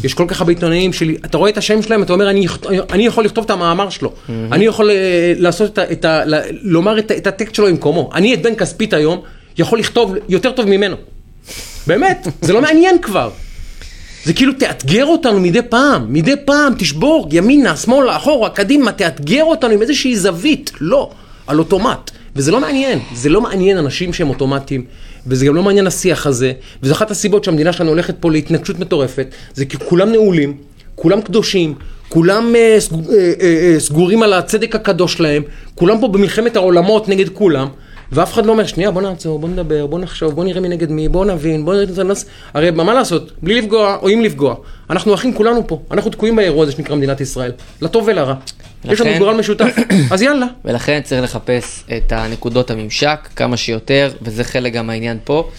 יש 0.05 0.15
כל 0.15 0.25
כך 0.29 0.41
הרבה 0.41 0.53
עיתונאים 0.53 0.93
שלי, 0.93 1.17
אתה 1.25 1.39
רואה 1.39 1.51
את 1.51 1.59
השם 1.59 1.83
שלהם, 1.83 2.03
אתה 2.03 2.13
אומר, 2.13 2.31
אני, 2.31 2.47
אני 2.91 3.07
יכול 3.07 3.25
לכתוב 3.25 3.45
את 3.45 3.51
המאמר 3.51 3.91
שלו. 3.91 4.13
אני 4.53 4.65
יכול 4.65 4.91
אה, 4.91 5.33
לעשות 5.37 5.71
את 5.73 5.79
ה... 5.79 5.93
את 5.93 6.05
ה 6.05 6.23
לומר 6.63 6.99
את, 6.99 7.13
את 7.13 7.27
הטקסט 7.27 7.55
שלו 7.55 7.67
במקומו. 7.67 8.11
אני 8.15 8.35
את 8.35 8.43
בן 8.43 8.55
כספית 8.55 8.93
היום 8.93 9.21
יכול 9.59 9.79
לכתוב 9.79 10.15
יותר 10.29 10.53
טוב 10.53 10.67
ממנו. 10.67 10.97
באמת, 11.87 12.29
זה 12.41 12.53
לא 12.53 12.61
מעניין 12.61 12.99
כבר. 13.03 13.31
זה 14.25 14.33
כאילו 14.33 14.53
תאתגר 14.53 15.07
אותנו 15.07 15.41
מדי 15.41 15.63
פעם, 15.63 16.13
מדי 16.13 16.35
פעם 16.45 16.73
תשבור 16.79 17.29
ימינה, 17.33 17.77
שמאלה, 17.77 18.17
אחורה, 18.17 18.51
קדימה, 18.51 18.93
תאתגר 18.93 19.45
אותנו 19.45 19.75
עם 19.75 19.83
איזושהי 19.83 20.17
זווית, 20.17 20.73
לא, 20.81 21.11
על 21.47 21.59
אוטומט. 21.59 22.11
וזה 22.37 22.53
לא 22.53 22.61
מעניין, 22.61 22.99
זה 23.15 23.29
לא 23.29 23.41
מעניין 23.41 23.79
אנשים 23.79 24.13
שהם 24.13 24.29
אוטומטיים, 24.29 24.85
וזה 25.27 25.47
גם 25.47 25.55
לא 25.55 25.63
מעניין 25.63 25.87
השיח 25.87 26.27
הזה, 26.27 26.53
וזו 26.83 26.93
אחת 26.93 27.11
הסיבות 27.11 27.45
שהמדינה 27.45 27.73
שלנו 27.73 27.91
הולכת 27.91 28.15
פה 28.21 28.31
להתנגשות 28.31 28.79
מטורפת, 28.79 29.27
זה 29.55 29.65
כי 29.65 29.77
כולם 29.79 30.13
נעולים, 30.13 30.57
כולם 30.95 31.21
קדושים, 31.21 31.75
כולם 32.09 32.55
אה, 32.57 32.77
סג, 32.79 32.95
אה, 32.95 33.33
אה, 33.41 33.73
אה, 33.75 33.81
סגורים 33.81 34.23
על 34.23 34.33
הצדק 34.33 34.75
הקדוש 34.75 35.13
שלהם, 35.13 35.43
כולם 35.75 36.01
פה 36.01 36.09
במלחמת 36.09 36.57
העולמות 36.57 37.09
נגד 37.09 37.29
כולם, 37.29 37.69
ואף 38.13 38.33
אחד 38.33 38.47
לא 38.47 38.53
אומר, 38.53 38.67
שנייה, 38.67 38.91
בוא 38.91 39.03
נעצור, 39.03 39.39
בוא 39.39 39.49
נדבר, 39.49 39.87
בוא 39.87 39.99
נחשוב, 39.99 40.35
בוא 40.35 40.45
נראה 40.45 40.61
מי 40.61 40.69
נגד 40.69 40.91
מי, 40.91 41.09
בוא 41.09 41.25
נבין, 41.25 41.65
בוא 41.65 41.75
נראה... 41.75 42.05
נס... 42.05 42.27
הרי 42.55 42.71
מה 42.71 42.95
לעשות, 42.95 43.33
בלי 43.43 43.61
לפגוע 43.61 43.97
או 44.03 44.09
עם 44.09 44.21
לפגוע, 44.21 44.55
אנחנו 44.91 45.15
אחים 45.15 45.35
כולנו 45.35 45.67
פה, 45.67 45.81
אנחנו 45.91 46.11
תקועים 46.11 46.37
באירוע 46.37 46.63
הזה 46.63 46.73
שנקרא 46.73 46.97
מדינת 46.97 47.21
ישראל, 47.21 47.53
לטוב 47.83 48.05
ולרע. 48.09 48.35
יש 48.85 49.01
לנו 49.01 49.19
גורל 49.19 49.37
משותף, 49.37 49.77
אז 50.13 50.23
יאללה. 50.23 50.47
ולכן 50.65 51.01
צריך 51.05 51.23
לחפש 51.23 51.85
את 51.97 52.13
הנקודות 52.13 52.71
הממשק 52.71 53.29
כמה 53.37 53.57
שיותר, 53.57 54.11
וזה 54.23 54.45
חלק 54.45 54.73
גם 54.73 54.87
מהעניין 54.87 55.19
פה. 55.25 55.51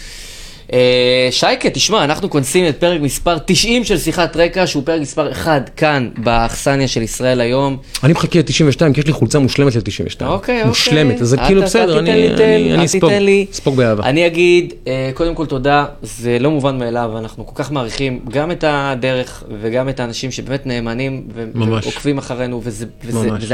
אה, 0.73 1.27
שייקה, 1.31 1.69
תשמע, 1.69 2.03
אנחנו 2.03 2.30
כונסים 2.30 2.68
את 2.68 2.80
פרק 2.80 3.02
מספר 3.02 3.38
90 3.45 3.84
של 3.84 3.98
שיחת 3.98 4.35
רקע, 4.35 4.68
שהוא 4.68 4.84
פרק 4.85 5.02
מספר 5.02 5.31
1 5.31 5.69
כאן, 5.77 6.10
באכסניה 6.18 6.88
של 6.88 7.02
ישראל 7.02 7.41
היום. 7.41 7.77
אני 8.03 8.14
מחכה 8.14 8.39
ל-92, 8.39 8.93
כי 8.93 8.99
יש 8.99 9.07
לי 9.07 9.14
חולצה 9.14 9.39
מושלמת 9.39 9.76
ל-92. 9.76 9.80
אוקיי, 9.80 10.27
אוקיי. 10.27 10.64
מושלמת, 10.64 11.22
אז 11.22 11.27
זה 11.27 11.38
כאילו 11.38 11.61
בסדר, 11.61 11.99
אני 11.99 12.85
אספוג. 12.85 13.11
אספוג 13.52 13.76
באהבה. 13.76 14.03
אני 14.03 14.27
אגיד, 14.27 14.73
אה, 14.88 15.11
קודם 15.14 15.35
כל 15.35 15.45
תודה, 15.45 15.85
זה 16.02 16.38
לא 16.39 16.52
מובן 16.52 16.80
מאליו, 16.80 17.11
אנחנו 17.18 17.45
כל 17.45 17.64
כך 17.64 17.72
מעריכים 17.72 18.19
גם 18.30 18.52
את 18.52 18.64
הדרך 18.68 19.43
וגם 19.61 19.89
את 19.89 19.99
האנשים 19.99 20.31
שבאמת 20.31 20.65
נאמנים. 20.65 21.23
ועוקבים 21.56 22.18
אחרינו, 22.18 22.61
וזה, 22.64 22.85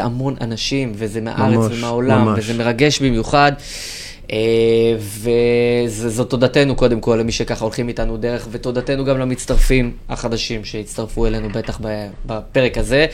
המון 0.03 0.35
אנשים, 0.41 0.91
וזה 0.95 1.21
מהארץ 1.21 1.71
ומהעולם. 1.71 2.33
וזה 2.37 2.53
מרגש 2.53 2.99
במיוחד. 2.99 3.51
אה, 4.31 4.95
וזאת 4.97 6.29
תודתנו 6.29 6.75
קודם 6.75 7.01
כל 7.01 7.17
למי 7.19 7.31
שככה 7.31 7.63
הולכים 7.65 7.87
איתנו 7.87 8.17
דרך, 8.17 8.47
ותודתנו 8.51 9.05
גם 9.05 9.19
למצטרפים 9.19 9.91
החדשים 10.09 10.65
שהצטרפו 10.65 11.25
אלינו 11.25 11.49
בטח 11.49 11.79
בפרק 12.25 12.77
הזה, 12.77 13.05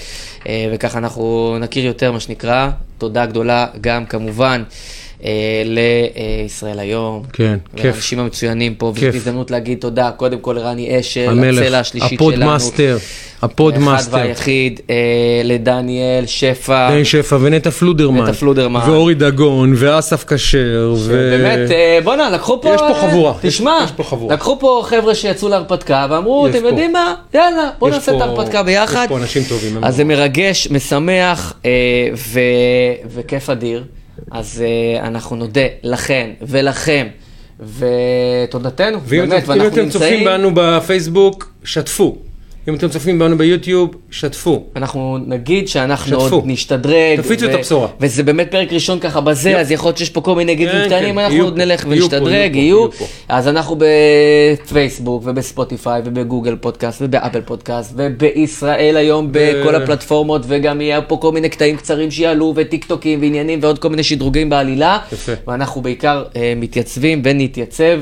אה, 0.47 0.69
וככה 0.73 0.97
אנחנו 0.97 1.57
נכיר 1.59 1.85
יותר 1.85 2.11
מה 2.11 2.19
שנקרא. 2.19 2.69
תודה 2.97 3.25
גדולה 3.25 3.67
גם 3.81 4.05
כמובן. 4.05 4.63
אה, 5.25 5.63
לישראל 5.65 6.79
היום, 6.79 7.23
כן, 7.33 7.57
כיף. 7.75 7.85
לאנשים 7.85 8.19
המצוינים 8.19 8.75
פה, 8.75 8.93
כיף. 8.95 9.15
הזדמנות 9.15 9.51
להגיד 9.51 9.79
תודה 9.79 10.11
קודם 10.11 10.39
כל 10.39 10.53
לרני 10.53 10.99
אשל, 10.99 11.21
הצלע 11.21 11.31
המלך, 11.31 11.73
השלישית 11.73 12.19
שלנו. 12.19 12.31
ה 12.31 12.37
podmaster, 12.37 12.93
האחד 12.93 13.45
ה 13.45 13.52
podmaster. 13.52 14.17
והיחיד, 14.17 14.79
אה, 14.89 14.95
לדניאל 15.43 16.25
שפע. 16.25 16.89
בן 16.89 17.03
שפע 17.03 17.37
ונטע 17.41 17.71
פלודרמן. 17.71 18.23
נטע 18.23 18.33
פלודרמן. 18.33 18.79
ואורי 18.87 19.13
דגון, 19.13 19.73
ואסף 19.77 20.25
כשר, 20.33 20.93
ו... 20.97 21.37
באמת, 21.37 21.71
אה, 21.71 21.99
בואנה, 22.03 22.29
לקחו 22.29 22.61
פה... 22.61 22.69
יש 22.75 22.81
פה 22.81 22.93
חבורה. 23.01 23.33
תשמע, 23.41 23.79
יש 23.83 23.91
פה 23.91 24.03
חבורה. 24.03 24.33
לקחו 24.33 24.59
פה 24.59 24.83
חבר'ה 24.85 25.15
שיצאו 25.15 25.49
להרפתקה 25.49 26.07
ואמרו, 26.09 26.47
אתם. 26.47 26.65
יודעים 26.65 26.93
מה? 26.93 27.15
יאללה, 27.33 27.69
בואו 27.79 27.91
נעשה 27.91 28.15
את 28.15 28.21
ההרפתקה 28.21 28.63
ביחד. 28.63 29.03
יש 29.03 29.09
פה 29.09 29.17
אנשים 29.17 29.43
טובים, 29.49 29.83
אז 29.83 29.95
זה 29.95 30.03
ממש. 30.03 30.17
מרגש, 30.17 30.67
משמח 30.71 31.53
וכיף 33.13 33.49
אדיר. 33.49 33.83
אז 34.31 34.63
אה, 34.65 35.07
אנחנו 35.07 35.35
נודה 35.35 35.61
לכן 35.83 36.29
ולכם, 36.41 37.07
ותודתנו, 37.59 38.99
ואם 39.05 39.29
באמת, 39.29 39.43
אתם, 39.43 39.51
אם 39.51 39.59
ואנחנו 39.59 39.81
אתם 39.81 39.89
צופים 39.89 40.09
נמצאים... 40.09 40.25
בנו 40.25 40.51
בפייסבוק, 40.53 41.53
שתפו. 41.63 42.17
אם 42.67 42.75
אתם 42.75 42.87
צופים 42.87 43.19
בנו 43.19 43.37
ביוטיוב, 43.37 43.95
שתפו. 44.11 44.63
אנחנו 44.75 45.17
נגיד 45.27 45.67
שאנחנו 45.67 46.21
שתפו. 46.21 46.35
עוד 46.35 46.43
נשתדרג. 46.47 47.21
תפיצו 47.21 47.45
את 47.45 47.53
הבשורה. 47.53 47.87
וזה 47.99 48.23
באמת 48.23 48.51
פרק 48.51 48.73
ראשון 48.73 48.99
ככה 48.99 49.21
בזה, 49.21 49.49
יופ. 49.49 49.59
אז 49.59 49.71
יכול 49.71 49.87
להיות 49.87 49.97
שיש 49.97 50.09
פה 50.09 50.21
כל 50.21 50.35
מיני 50.35 50.55
גידים 50.55 50.73
כן, 50.73 50.85
קטנים, 50.85 51.15
כן, 51.15 51.21
אנחנו 51.21 51.43
עוד 51.43 51.57
נלך 51.57 51.85
ונשתדרג, 51.89 52.55
יהיו 52.55 52.87
אז 53.29 53.47
אנחנו 53.47 53.77
בפייסבוק 54.63 55.23
ובספוטיפיי 55.25 56.01
ובגוגל 56.05 56.55
פודקאסט 56.55 57.01
ובאפל 57.01 57.41
פודקאסט 57.41 57.93
ובישראל 57.95 58.97
היום 58.97 59.27
בכל 59.31 59.75
הפלטפורמות, 59.75 60.41
וגם 60.47 60.81
יהיה 60.81 61.01
פה 61.01 61.17
כל 61.17 61.31
מיני 61.31 61.49
קטעים 61.49 61.77
קצרים 61.77 62.11
שיעלו 62.11 62.53
וטיק 62.55 62.85
טוקים 62.85 63.21
ועניינים 63.21 63.59
ועוד 63.61 63.79
כל 63.79 63.89
מיני 63.89 64.03
שדרוגים 64.03 64.49
בעלילה. 64.49 64.99
יפה. 65.13 65.31
ואנחנו 65.47 65.81
בעיקר 65.81 66.23
אה, 66.35 66.53
מתייצבים 66.55 67.21
ונתייצב. 67.25 67.99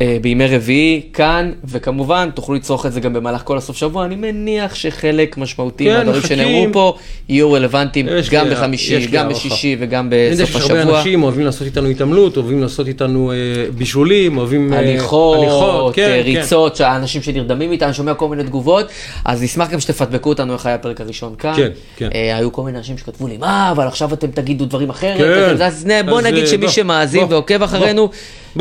אה, 0.00 0.16
בימי 0.22 0.46
רביעי, 0.46 1.02
כאן, 1.12 1.52
וכמובן, 1.64 2.28
תוכלו 2.34 2.54
לצרוך 2.54 2.86
את 2.86 2.92
זה 2.92 3.00
גם 3.00 3.12
במהלך 3.12 3.42
כל 3.44 3.58
הסוף 3.58 3.76
שבוע. 3.76 4.04
אני 4.04 4.16
מניח 4.16 4.74
שחלק 4.74 5.38
משמעותי 5.38 5.84
כן, 5.84 5.96
מהדברים. 5.96 6.22
שנאמרו 6.22 6.66
פה 6.72 6.94
יהיו 7.28 7.52
רלוונטיים 7.52 8.06
גם 8.30 8.48
לי- 8.48 8.54
בחמישי, 8.54 9.06
גם. 9.06 9.28
בשישי 9.28 9.76
וגם 9.80 10.06
אני 10.12 10.16
יודע 10.16 10.44
בסוף 10.44 10.56
שיש 10.62 10.70
הרבה 10.70 10.80
השבוע. 10.82 10.98
אנשים 10.98 11.22
אוהבים 11.22 11.44
לעשות 11.44 11.66
איתנו 11.66 11.88
התעמלות, 11.88 12.36
אוהבים 12.36 12.60
לעשות 12.62 12.88
איתנו 12.88 13.32
אה, 13.32 13.36
בישולים, 13.76 14.38
אוהבים... 14.38 14.72
אה, 14.72 14.78
הליכות, 14.78 15.94
כן, 15.94 16.02
אה, 16.02 16.22
כן. 16.22 16.22
ריצות, 16.24 16.76
שהאנשים 16.76 17.22
שנרדמים 17.22 17.72
איתנו, 17.72 17.94
שומע 17.94 18.14
כל 18.14 18.28
מיני 18.28 18.44
תגובות, 18.44 18.86
אז 19.24 19.42
נשמח 19.42 19.70
גם 19.70 19.80
שתפדבקו 19.80 20.28
אותנו 20.28 20.52
איך 20.52 20.66
היה 20.66 20.74
הפרק 20.74 21.00
הראשון 21.00 21.34
כאן. 21.38 21.54
כן, 21.56 21.68
כן. 21.96 22.08
אה, 22.14 22.36
היו 22.36 22.52
כל 22.52 22.62
מיני 22.62 22.78
אנשים 22.78 22.98
שכתבו 22.98 23.28
לי, 23.28 23.36
מה, 23.36 23.70
אבל 23.70 23.86
עכשיו 23.86 24.12
אתם 24.12 24.26
תגידו 24.26 24.64
דברים 24.64 24.90
אחרת. 24.90 25.18
כן. 25.18 25.62
אז 25.62 25.86
נה, 25.86 26.02
בוא 26.02 26.18
אז, 26.18 26.26
נגיד 26.26 26.42
אה, 26.44 26.46
שמי 26.46 26.58
בוא, 26.58 26.68
שמאזין 26.68 27.20
בוא, 27.24 27.32
ועוקב 27.32 27.62
אחרינו, 27.62 28.06
בוא. 28.06 28.14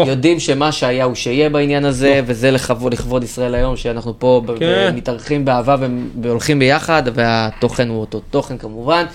יודעים 0.05 0.39
שמה 0.39 0.71
שהיה 0.71 1.05
הוא 1.05 1.15
שיהיה 1.15 1.49
בעניין 1.49 1.85
הזה, 1.85 2.21
וזה 2.25 2.51
לכבוד 2.51 2.93
לכבוד 2.93 3.23
ישראל 3.23 3.55
היום, 3.55 3.75
שאנחנו 3.77 4.13
פה 4.19 4.41
כן. 4.59 4.93
מתארחים 4.95 5.45
באהבה 5.45 5.75
והולכים 6.21 6.59
ביחד, 6.59 7.03
והתוכן 7.13 7.89
הוא 7.89 7.99
אותו 8.01 8.21
תוכן 8.31 8.57
כמובן. 8.57 9.05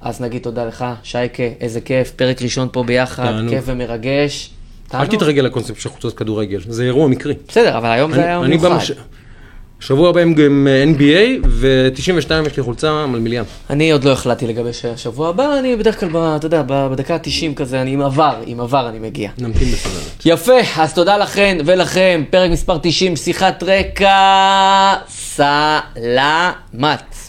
אז 0.00 0.20
נגיד 0.20 0.42
תודה 0.42 0.64
לך, 0.64 0.84
שייקה, 1.02 1.42
איזה 1.60 1.80
כיף, 1.80 2.10
פרק 2.10 2.42
ראשון 2.42 2.68
פה 2.72 2.82
ביחד, 2.82 3.24
תענוג. 3.24 3.54
כיף 3.54 3.64
ומרגש. 3.66 4.50
אל 4.86 4.98
תענוג. 4.98 5.16
תתרגל 5.16 5.42
לקונספט 5.42 5.80
של 5.80 5.88
חולצות 5.88 6.14
כדורגל, 6.16 6.60
זה 6.68 6.84
אירוע 6.84 7.08
מקרי. 7.08 7.34
בסדר, 7.48 7.78
אבל 7.78 7.90
היום 7.90 8.12
זה 8.12 8.20
היה 8.24 8.36
אני- 8.36 8.44
אני 8.46 8.56
מיוחד. 8.56 8.94
שבוע 9.80 10.08
הבא 10.08 10.20
הם 10.20 10.34
גם 10.34 10.66
אה, 10.70 10.84
NBA, 10.96 11.46
ו-92 11.48 12.00
יש 12.46 12.56
לי 12.56 12.62
חולצה 12.62 13.06
מלמיליאן. 13.06 13.44
אני 13.70 13.90
עוד 13.92 14.04
לא 14.04 14.12
החלטתי 14.12 14.46
לגבי 14.46 14.70
השבוע 14.94 15.28
הבא, 15.28 15.58
אני 15.58 15.76
בדרך 15.76 16.00
כלל, 16.00 16.08
ב- 16.12 16.16
אתה 16.16 16.46
יודע, 16.46 16.62
בדקה 16.66 17.14
ה-90 17.14 17.54
כזה, 17.56 17.82
אני 17.82 17.90
עם 17.90 18.02
עבר, 18.02 18.34
עם 18.46 18.60
עבר 18.60 18.88
אני 18.88 18.98
מגיע. 18.98 19.30
נמתין 19.38 19.68
בסבלנות. 19.68 20.02
יפה, 20.24 20.52
אז 20.76 20.94
תודה 20.94 21.16
לכן 21.16 21.58
ולכם, 21.66 22.24
פרק 22.30 22.50
מספר 22.50 22.78
90, 22.82 23.16
שיחת 23.16 23.62
רקע, 23.62 24.94
סלמת. 25.08 27.25